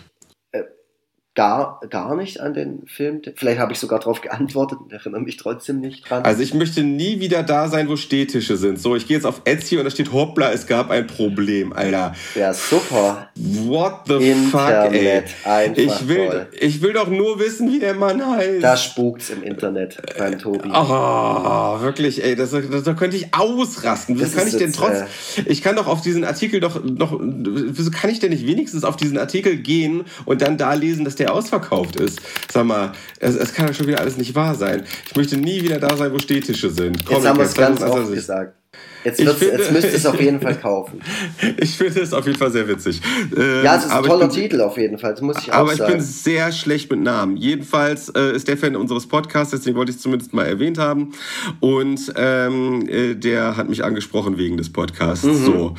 gar, 1.36 1.82
gar 1.90 2.16
nicht 2.16 2.42
an 2.42 2.54
den 2.54 2.86
Film. 2.86 3.22
Vielleicht 3.36 3.60
habe 3.60 3.74
ich 3.74 3.80
sogar 3.80 4.00
darauf 4.00 4.22
geantwortet 4.22 4.80
und 4.82 4.94
erinnere 4.94 5.22
mich 5.22 5.38
trotzdem 5.38 5.80
nicht 5.80 6.08
dran. 6.08 6.24
Also 6.24 6.44
ich 6.44 6.54
möchte 6.54 6.84
nie 6.84 7.20
wieder 7.20 7.42
da 7.42 7.68
sein, 7.68 7.90
wo 7.90 7.96
Städtische 7.96 8.56
sind. 8.56 8.80
So, 8.80 8.96
ich 8.96 9.08
gehe 9.08 9.18
jetzt 9.18 9.26
auf 9.26 9.42
Etsy 9.46 9.78
und 9.78 9.84
da 9.86 9.90
steht, 9.90 10.14
hoppla, 10.14 10.52
es 10.52 10.68
gab 10.68 10.92
ein 10.92 11.08
Problem, 11.08 11.74
Alter. 11.74 12.14
Ja, 12.36 12.54
super. 12.54 13.30
What 13.36 14.02
the 14.08 14.14
Internet, 14.14 15.30
fuck, 15.30 15.52
ey. 15.52 15.74
Ich 15.76 16.08
will, 16.08 16.28
toll. 16.28 16.48
ich 16.60 16.82
will 16.84 16.94
doch 16.94 17.08
nur 17.08 17.40
wissen, 17.40 17.72
wie 17.72 17.80
der 17.80 17.96
Mann 17.96 18.24
heißt. 18.24 18.64
Da 18.64 18.78
spukt's 18.78 19.32
im 19.32 19.42
Internet 19.42 19.98
beim 20.18 20.38
Tobi. 20.38 20.70
Oh, 20.72 21.82
wirklich, 21.82 22.24
ey, 22.24 22.36
das, 22.36 22.52
das, 22.52 22.84
da 22.84 22.94
könnte 22.94 23.18
ich 23.18 23.34
ausrasten. 23.34 24.20
Wieso 24.20 24.38
kann 24.38 24.48
ich 24.48 24.58
denn 24.58 24.72
trotz, 24.72 25.00
äh, 25.00 25.06
ich 25.48 25.64
kann 25.64 25.76
doch 25.76 25.88
auf 25.88 26.02
diesen 26.02 26.26
Artikel 26.26 26.60
doch 26.60 26.84
noch, 26.84 27.20
wieso 27.20 27.90
kann 27.90 28.12
ich 28.12 28.20
denn 28.20 28.30
nicht 28.30 28.46
wenigstens 28.46 28.84
auf 28.84 28.98
diesen 28.98 29.18
Artikel 29.18 29.58
gehen 29.58 30.06
und 30.26 30.44
dann 30.44 30.58
da 30.60 30.74
lesen, 30.74 31.06
dass 31.06 31.16
der 31.16 31.23
der 31.24 31.34
ausverkauft 31.34 31.96
ist. 31.96 32.22
Sag 32.52 32.66
mal, 32.66 32.92
es, 33.20 33.36
es 33.36 33.54
kann 33.54 33.68
ja 33.68 33.74
schon 33.74 33.88
wieder 33.88 34.00
alles 34.00 34.18
nicht 34.18 34.36
wahr 34.36 34.56
sein. 34.56 34.84
Ich 35.06 35.16
möchte 35.16 35.38
nie 35.38 35.64
wieder 35.64 35.80
da 35.80 35.96
sein, 35.96 36.12
wo 36.14 36.20
Städtische 36.20 36.70
sind. 36.70 37.06
Comic 37.06 37.24
jetzt 37.24 37.28
haben 37.28 37.38
wir 37.38 37.46
es 37.46 37.54
ganz 37.54 37.82
oft 37.82 38.14
gesagt. 38.14 38.63
Jetzt, 39.04 39.18
finde, 39.18 39.46
jetzt 39.46 39.72
müsst 39.72 39.88
ihr 39.88 39.94
es 39.96 40.06
auf 40.06 40.20
jeden 40.20 40.40
Fall 40.40 40.56
kaufen. 40.56 41.02
ich 41.58 41.78
finde 41.78 42.02
es 42.02 42.14
auf 42.14 42.26
jeden 42.26 42.38
Fall 42.38 42.52
sehr 42.52 42.68
witzig. 42.68 43.02
Ähm, 43.36 43.64
ja, 43.64 43.76
es 43.76 43.86
ist 43.86 43.92
ein 43.92 44.04
toller 44.04 44.28
bin, 44.28 44.36
Titel 44.36 44.62
auf 44.62 44.78
jeden 44.78 44.98
Fall, 44.98 45.12
das 45.12 45.22
muss 45.22 45.38
ich 45.40 45.52
auch 45.52 45.58
aber 45.58 45.70
sagen. 45.72 45.82
Aber 45.82 45.92
ich 45.92 45.98
bin 45.98 46.06
sehr 46.06 46.52
schlecht 46.52 46.90
mit 46.90 47.02
Namen. 47.02 47.36
Jedenfalls 47.36 48.10
äh, 48.10 48.34
ist 48.34 48.48
der 48.48 48.58
Fan 48.58 48.76
unseres 48.76 49.08
Podcasts, 49.08 49.52
deswegen 49.52 49.76
wollte 49.76 49.92
ich 49.92 49.98
es 49.98 50.02
zumindest 50.02 50.34
mal 50.34 50.46
erwähnt 50.46 50.78
haben. 50.78 51.14
Und 51.60 52.14
ähm, 52.16 52.88
äh, 52.88 53.16
der 53.16 53.58
hat 53.58 53.68
mich 53.68 53.84
angesprochen 53.84 54.38
wegen 54.38 54.58
des 54.58 54.72
Podcasts. 54.72 55.26
Mhm. 55.26 55.46
So. 55.46 55.76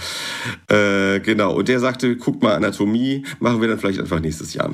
Äh, 0.70 1.14
Äh, 1.14 1.20
genau. 1.20 1.54
Und 1.54 1.68
der 1.68 1.80
sagte, 1.80 2.16
guck 2.16 2.42
mal 2.42 2.54
Anatomie, 2.54 3.24
machen 3.40 3.60
wir 3.60 3.68
dann 3.68 3.78
vielleicht 3.78 4.00
einfach 4.00 4.20
nächstes 4.20 4.54
Jahr. 4.54 4.72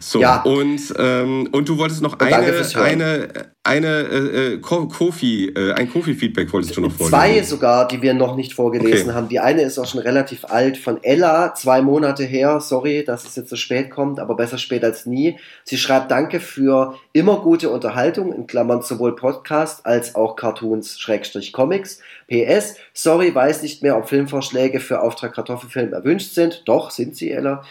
So. 0.00 0.20
Ja. 0.20 0.42
Und, 0.42 0.80
ähm, 0.98 1.48
und 1.52 1.68
du 1.68 1.78
wolltest 1.78 2.02
noch 2.02 2.14
und 2.14 2.22
eine, 2.22 2.52
eine, 2.74 3.28
eine 3.64 3.86
äh, 3.86 4.54
äh 4.54 4.58
Kofi, 4.58 5.52
äh, 5.54 5.72
ein 5.74 5.88
Kofi-Feedback 5.88 6.52
wolltest 6.52 6.76
du 6.76 6.80
noch 6.80 6.90
vorlesen. 6.90 7.10
Zwei 7.10 7.42
sogar, 7.42 7.86
die 7.86 8.02
wir 8.02 8.12
noch 8.12 8.34
nicht 8.34 8.54
vorgelesen 8.54 9.10
okay. 9.10 9.14
haben. 9.14 9.28
Die 9.28 9.38
eine 9.38 9.62
ist 9.62 9.78
auch 9.78 9.86
schon 9.86 10.00
relativ 10.00 10.44
alt 10.46 10.76
von 10.76 11.02
Ella, 11.04 11.54
zwei 11.54 11.80
Monate 11.80 12.24
her. 12.24 12.60
Sorry, 12.60 13.04
dass 13.04 13.24
es 13.24 13.36
jetzt 13.36 13.50
so 13.50 13.56
spät 13.56 13.90
kommt, 13.90 14.18
aber 14.18 14.34
besser 14.34 14.58
spät 14.58 14.82
als 14.82 15.06
nie. 15.06 15.38
Sie 15.62 15.78
schreibt 15.78 16.10
Danke 16.10 16.40
für 16.40 16.96
immer 17.12 17.38
gute 17.38 17.70
Unterhaltung, 17.70 18.32
in 18.32 18.48
Klammern 18.48 18.82
sowohl 18.82 19.14
Podcast 19.14 19.86
als 19.86 20.16
auch 20.16 20.34
Cartoons, 20.34 20.98
Schrägstrich 20.98 21.52
Comics. 21.52 22.00
PS, 22.28 22.76
sorry, 22.94 23.32
weiß 23.32 23.62
nicht 23.62 23.82
mehr, 23.82 23.96
ob 23.96 24.08
Filmvorschläge 24.08 24.80
für 24.80 25.00
Auftrag 25.00 25.34
Kartoffelfilm 25.34 25.92
erwünscht 25.92 26.34
sind. 26.34 26.62
Doch, 26.66 26.90
sind 26.90 27.16
sie, 27.16 27.30
Ella. 27.30 27.62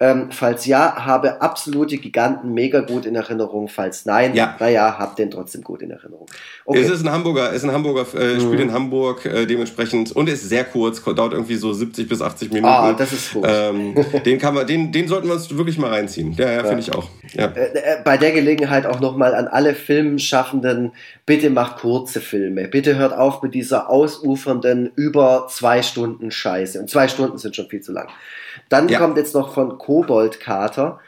Ähm, 0.00 0.28
falls 0.30 0.64
ja, 0.66 0.94
habe 1.06 1.42
absolute 1.42 1.98
Giganten 1.98 2.54
mega 2.54 2.80
gut 2.80 3.04
in 3.04 3.16
Erinnerung. 3.16 3.66
Falls 3.66 4.06
nein, 4.06 4.32
ja. 4.32 4.54
naja, 4.60 4.96
hab 4.96 5.16
den 5.16 5.28
trotzdem 5.28 5.62
gut 5.62 5.82
in 5.82 5.90
Erinnerung. 5.90 6.26
Okay. 6.64 6.80
Es 6.80 6.88
ist 6.88 7.04
ein 7.04 7.10
Hamburger, 7.10 7.50
ist 7.50 7.64
ein 7.64 7.72
Hamburger, 7.72 8.06
äh, 8.14 8.34
mhm. 8.34 8.40
spielt 8.40 8.60
in 8.60 8.72
Hamburg 8.72 9.26
äh, 9.26 9.44
dementsprechend 9.44 10.12
und 10.12 10.28
ist 10.28 10.48
sehr 10.48 10.64
kurz, 10.64 11.02
dauert 11.02 11.32
irgendwie 11.32 11.56
so 11.56 11.72
70 11.72 12.08
bis 12.08 12.22
80 12.22 12.52
Minuten. 12.52 12.72
Ah, 12.72 12.92
das 12.92 13.12
ist 13.12 13.32
gut. 13.32 13.44
Ähm, 13.48 13.96
den 14.24 14.38
kann 14.38 14.54
man, 14.54 14.68
den, 14.68 14.92
den 14.92 15.08
sollten 15.08 15.26
wir 15.26 15.34
uns 15.34 15.50
wirklich 15.56 15.78
mal 15.78 15.90
reinziehen. 15.90 16.32
Ja, 16.34 16.46
ja, 16.46 16.52
ja. 16.58 16.64
finde 16.64 16.80
ich 16.80 16.94
auch. 16.94 17.08
Ja. 17.38 17.46
Äh, 17.52 17.78
äh, 17.78 18.02
bei 18.02 18.16
der 18.16 18.32
Gelegenheit 18.32 18.84
auch 18.84 18.98
nochmal 18.98 19.34
an 19.34 19.46
alle 19.46 19.76
Filmschaffenden, 19.76 20.92
bitte 21.24 21.50
macht 21.50 21.78
kurze 21.78 22.20
Filme. 22.20 22.66
Bitte 22.66 22.96
hört 22.96 23.12
auf 23.12 23.42
mit 23.42 23.54
dieser 23.54 23.88
ausufernden 23.88 24.90
über 24.96 25.46
zwei 25.48 25.82
Stunden 25.82 26.32
Scheiße. 26.32 26.80
Und 26.80 26.90
zwei 26.90 27.06
Stunden 27.06 27.38
sind 27.38 27.54
schon 27.54 27.68
viel 27.68 27.80
zu 27.80 27.92
lang. 27.92 28.08
Dann 28.68 28.88
ja. 28.88 28.98
kommt 28.98 29.16
jetzt 29.16 29.34
noch 29.34 29.54
von 29.54 29.78
Kobold 29.78 30.40
Kater. 30.40 30.98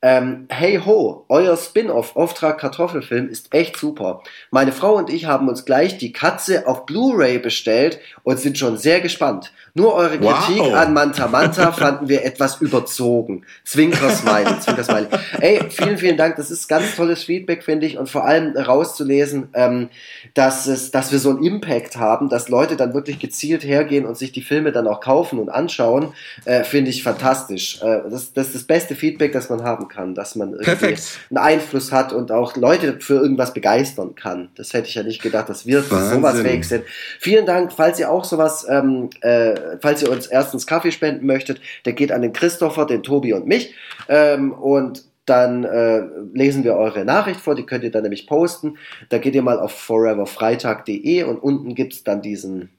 Ähm, 0.00 0.46
hey 0.50 0.78
ho, 0.84 1.24
euer 1.28 1.56
Spin-off 1.56 2.14
Auftrag 2.14 2.58
Kartoffelfilm 2.58 3.28
ist 3.28 3.52
echt 3.52 3.76
super. 3.76 4.22
Meine 4.50 4.70
Frau 4.72 4.94
und 4.94 5.10
ich 5.10 5.24
haben 5.24 5.48
uns 5.48 5.64
gleich 5.64 5.98
die 5.98 6.12
Katze 6.12 6.68
auf 6.68 6.86
Blu-ray 6.86 7.38
bestellt 7.38 7.98
und 8.22 8.38
sind 8.38 8.58
schon 8.58 8.76
sehr 8.76 9.00
gespannt. 9.00 9.52
Nur 9.78 9.94
eure 9.94 10.18
Kritik 10.18 10.58
wow. 10.58 10.74
an 10.74 10.92
Manta 10.92 11.28
Manta 11.28 11.70
fanden 11.72 12.08
wir 12.08 12.24
etwas 12.24 12.60
überzogen. 12.60 13.44
Zwinker 13.64 14.10
Smiley, 14.10 14.58
Zwinker 14.58 14.82
Smiley. 14.82 15.06
Ey, 15.40 15.60
vielen, 15.70 15.98
vielen 15.98 16.16
Dank. 16.16 16.34
Das 16.34 16.50
ist 16.50 16.66
ganz 16.66 16.96
tolles 16.96 17.22
Feedback, 17.22 17.62
finde 17.62 17.86
ich. 17.86 17.96
Und 17.96 18.10
vor 18.10 18.24
allem 18.24 18.56
rauszulesen, 18.56 19.50
ähm, 19.54 19.88
dass, 20.34 20.66
es, 20.66 20.90
dass 20.90 21.12
wir 21.12 21.20
so 21.20 21.30
einen 21.30 21.44
Impact 21.44 21.96
haben, 21.96 22.28
dass 22.28 22.48
Leute 22.48 22.74
dann 22.74 22.92
wirklich 22.92 23.20
gezielt 23.20 23.62
hergehen 23.62 24.04
und 24.04 24.18
sich 24.18 24.32
die 24.32 24.42
Filme 24.42 24.72
dann 24.72 24.88
auch 24.88 25.00
kaufen 25.00 25.38
und 25.38 25.48
anschauen, 25.48 26.12
äh, 26.44 26.64
finde 26.64 26.90
ich 26.90 27.04
fantastisch. 27.04 27.80
Äh, 27.80 28.00
das, 28.10 28.32
das 28.32 28.48
ist 28.48 28.54
das 28.56 28.64
beste 28.64 28.96
Feedback, 28.96 29.30
das 29.30 29.48
man 29.48 29.62
haben 29.62 29.86
kann, 29.86 30.16
dass 30.16 30.34
man 30.34 30.58
Perfekt. 30.58 31.20
einen 31.30 31.38
Einfluss 31.38 31.92
hat 31.92 32.12
und 32.12 32.32
auch 32.32 32.56
Leute 32.56 32.98
für 32.98 33.14
irgendwas 33.14 33.54
begeistern 33.54 34.16
kann. 34.16 34.48
Das 34.56 34.72
hätte 34.72 34.88
ich 34.88 34.96
ja 34.96 35.04
nicht 35.04 35.22
gedacht, 35.22 35.48
dass 35.48 35.66
wir 35.66 35.88
Wahnsinn. 35.88 36.16
sowas 36.16 36.40
fähig 36.40 36.64
sind. 36.66 36.84
Vielen 37.20 37.46
Dank, 37.46 37.72
falls 37.72 38.00
ihr 38.00 38.10
auch 38.10 38.24
sowas, 38.24 38.66
ähm, 38.68 39.10
äh, 39.20 39.67
falls 39.80 40.02
ihr 40.02 40.10
uns 40.10 40.26
erstens 40.26 40.66
Kaffee 40.66 40.92
spenden 40.92 41.26
möchtet, 41.26 41.60
der 41.84 41.92
geht 41.92 42.12
an 42.12 42.22
den 42.22 42.32
Christopher, 42.32 42.86
den 42.86 43.02
Tobi 43.02 43.32
und 43.32 43.46
mich. 43.46 43.74
Ähm, 44.08 44.52
und 44.52 45.04
dann 45.28 45.64
äh, 45.64 46.02
lesen 46.32 46.64
wir 46.64 46.74
eure 46.74 47.04
Nachricht 47.04 47.40
vor, 47.40 47.54
die 47.54 47.66
könnt 47.66 47.84
ihr 47.84 47.90
dann 47.90 48.02
nämlich 48.02 48.26
posten. 48.26 48.78
Da 49.10 49.18
geht 49.18 49.34
ihr 49.34 49.42
mal 49.42 49.58
auf 49.58 49.72
foreverfreitag.de 49.72 51.24
und 51.24 51.38
unten 51.38 51.74
gibt 51.74 51.92
es 51.92 52.04
dann 52.04 52.22
diesen 52.22 52.70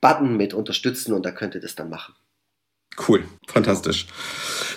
Button 0.00 0.36
mit 0.36 0.54
unterstützen 0.54 1.12
und 1.12 1.26
da 1.26 1.30
könnt 1.30 1.54
ihr 1.54 1.60
das 1.60 1.74
dann 1.74 1.90
machen. 1.90 2.14
Cool, 3.08 3.24
fantastisch. 3.46 4.06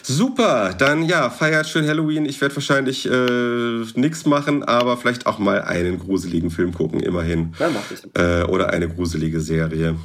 Super, 0.02 0.74
dann 0.78 1.04
ja, 1.04 1.30
feiert 1.30 1.68
schön 1.68 1.86
Halloween. 1.86 2.26
Ich 2.26 2.40
werde 2.40 2.56
wahrscheinlich 2.56 3.06
äh, 3.06 3.86
nichts 3.96 4.26
machen, 4.26 4.64
aber 4.64 4.96
vielleicht 4.96 5.26
auch 5.26 5.38
mal 5.38 5.62
einen 5.62 6.00
gruseligen 6.00 6.50
Film 6.50 6.74
gucken, 6.74 7.02
immerhin. 7.02 7.54
Ja, 7.60 7.70
mach 7.70 7.84
das. 7.90 8.08
Äh, 8.14 8.46
oder 8.46 8.70
eine 8.70 8.88
gruselige 8.88 9.42
Serie. 9.42 9.96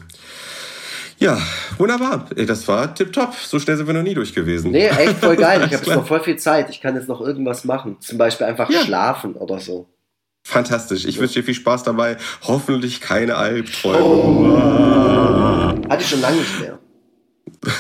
Ja, 1.21 1.39
wunderbar. 1.77 2.27
Das 2.35 2.67
war 2.67 2.95
tipptopp. 2.95 3.35
So 3.35 3.59
schnell 3.61 3.77
sind 3.77 3.87
wir 3.87 3.93
noch 3.93 4.03
nie 4.03 4.15
durch 4.15 4.35
gewesen. 4.35 4.71
Nee, 4.71 4.87
echt 4.87 5.19
voll 5.19 5.37
geil. 5.37 5.59
Ich 5.67 5.75
habe 5.75 5.85
jetzt 5.85 5.95
noch 5.95 6.07
voll 6.07 6.21
viel 6.21 6.39
Zeit. 6.39 6.71
Ich 6.71 6.81
kann 6.81 6.95
jetzt 6.97 7.09
noch 7.09 7.21
irgendwas 7.21 7.65
machen. 7.65 7.99
Zum 8.01 8.17
Beispiel 8.17 8.47
einfach 8.47 8.71
ja. 8.71 8.81
schlafen 8.81 9.35
oder 9.35 9.61
so. 9.61 9.87
Fantastisch. 10.45 11.05
Ich 11.05 11.19
wünsche 11.19 11.35
dir 11.35 11.45
viel 11.45 11.55
Spaß 11.55 11.83
dabei. 11.83 12.17
Hoffentlich 12.43 13.03
keine 13.03 13.37
Albträume. 13.37 14.03
Oh. 14.03 15.91
Hatte 15.91 16.03
ich 16.03 16.09
schon 16.09 16.23
lange 16.23 16.39
nicht 16.39 16.61
mehr. 16.61 16.79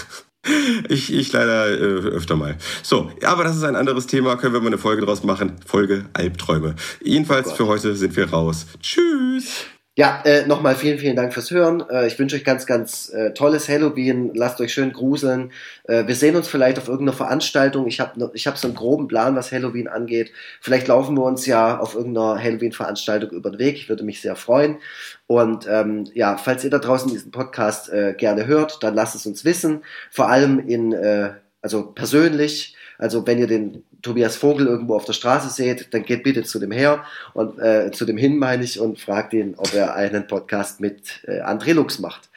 Ich, 0.88 1.12
ich 1.12 1.32
leider 1.32 1.68
äh, 1.68 2.09
öfter 2.09 2.34
mal. 2.34 2.57
So, 2.82 3.12
aber 3.22 3.45
das 3.45 3.57
ist 3.57 3.62
ein 3.62 3.76
anderes 3.76 4.07
Thema. 4.07 4.36
Können 4.36 4.55
wir 4.55 4.61
mal 4.61 4.68
eine 4.68 4.78
Folge 4.78 5.05
draus 5.05 5.22
machen. 5.22 5.57
Folge 5.66 6.07
Albträume. 6.14 6.76
Jedenfalls 7.03 7.49
oh 7.49 7.55
für 7.57 7.66
heute 7.66 7.95
sind 7.95 8.16
wir 8.16 8.30
raus. 8.30 8.66
Tschüss. 8.80 9.66
Ja, 10.01 10.23
äh, 10.25 10.47
nochmal 10.47 10.77
vielen, 10.77 10.99
vielen 10.99 11.15
Dank 11.15 11.35
fürs 11.35 11.51
Hören. 11.51 11.85
Äh, 11.91 12.07
ich 12.07 12.19
wünsche 12.19 12.35
euch 12.35 12.43
ganz, 12.43 12.65
ganz 12.65 13.11
äh, 13.11 13.35
tolles 13.35 13.69
Halloween. 13.69 14.31
Lasst 14.33 14.59
euch 14.63 14.73
schön 14.73 14.95
gruseln. 14.95 15.53
Äh, 15.85 16.07
wir 16.07 16.15
sehen 16.15 16.37
uns 16.37 16.49
vielleicht 16.49 16.79
auf 16.79 16.89
irgendeiner 16.89 17.15
Veranstaltung. 17.15 17.87
Ich 17.87 18.01
habe 18.01 18.31
ich 18.33 18.47
hab 18.47 18.57
so 18.57 18.67
einen 18.67 18.75
groben 18.79 19.09
Plan, 19.09 19.37
was 19.37 19.53
Halloween 19.53 19.89
angeht. 19.89 20.33
Vielleicht 20.63 20.89
laufen 20.89 21.19
wir 21.19 21.25
uns 21.25 21.45
ja 21.45 21.79
auf 21.79 21.95
irgendeiner 21.95 22.43
Halloween-Veranstaltung 22.43 23.29
über 23.29 23.51
den 23.51 23.59
Weg. 23.59 23.77
Ich 23.77 23.91
würde 23.91 24.03
mich 24.03 24.23
sehr 24.23 24.37
freuen. 24.37 24.79
Und 25.27 25.67
ähm, 25.69 26.07
ja, 26.15 26.39
falls 26.39 26.65
ihr 26.65 26.71
da 26.71 26.79
draußen 26.79 27.11
diesen 27.11 27.31
Podcast 27.31 27.93
äh, 27.93 28.15
gerne 28.17 28.47
hört, 28.47 28.83
dann 28.83 28.95
lasst 28.95 29.17
es 29.17 29.27
uns 29.27 29.45
wissen. 29.45 29.83
Vor 30.11 30.31
allem 30.31 30.67
in, 30.67 30.95
äh, 30.95 31.33
also 31.61 31.93
persönlich. 31.93 32.75
Also 32.97 33.27
wenn 33.27 33.39
ihr 33.39 33.47
den 33.47 33.85
Tobias 34.03 34.37
Vogel 34.37 34.67
irgendwo 34.67 34.95
auf 34.95 35.05
der 35.05 35.13
Straße 35.13 35.51
seht, 35.51 35.93
dann 35.93 36.05
geht 36.05 36.23
bitte 36.23 36.43
zu 36.43 36.59
dem 36.59 36.73
her 36.73 37.05
und 37.35 37.59
äh, 37.59 37.91
zu 37.91 38.05
dem 38.05 38.17
hin 38.17 38.39
meine 38.39 38.65
ich 38.65 38.81
und 38.81 38.99
fragt 38.99 39.33
ihn, 39.33 39.55
ob 39.57 39.75
er 39.75 39.95
einen 39.95 40.27
Podcast 40.27 40.81
mit 40.81 41.23
äh, 41.27 41.41
André 41.41 41.73
Lux 41.73 41.99
macht. 41.99 42.29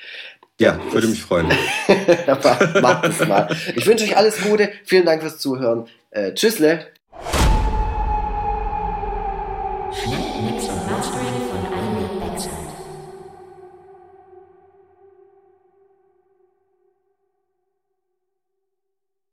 Ja, 0.59 0.79
würde 0.91 1.07
mich 1.07 1.21
freuen. 1.21 1.47
Macht 2.81 3.05
es 3.05 3.27
mal. 3.27 3.55
Ich 3.75 3.87
wünsche 3.87 4.05
euch 4.05 4.15
alles 4.15 4.39
Gute. 4.41 4.71
Vielen 4.85 5.05
Dank 5.05 5.21
fürs 5.21 5.39
Zuhören. 5.39 5.87
Äh, 6.11 6.33
tschüssle. 6.33 6.92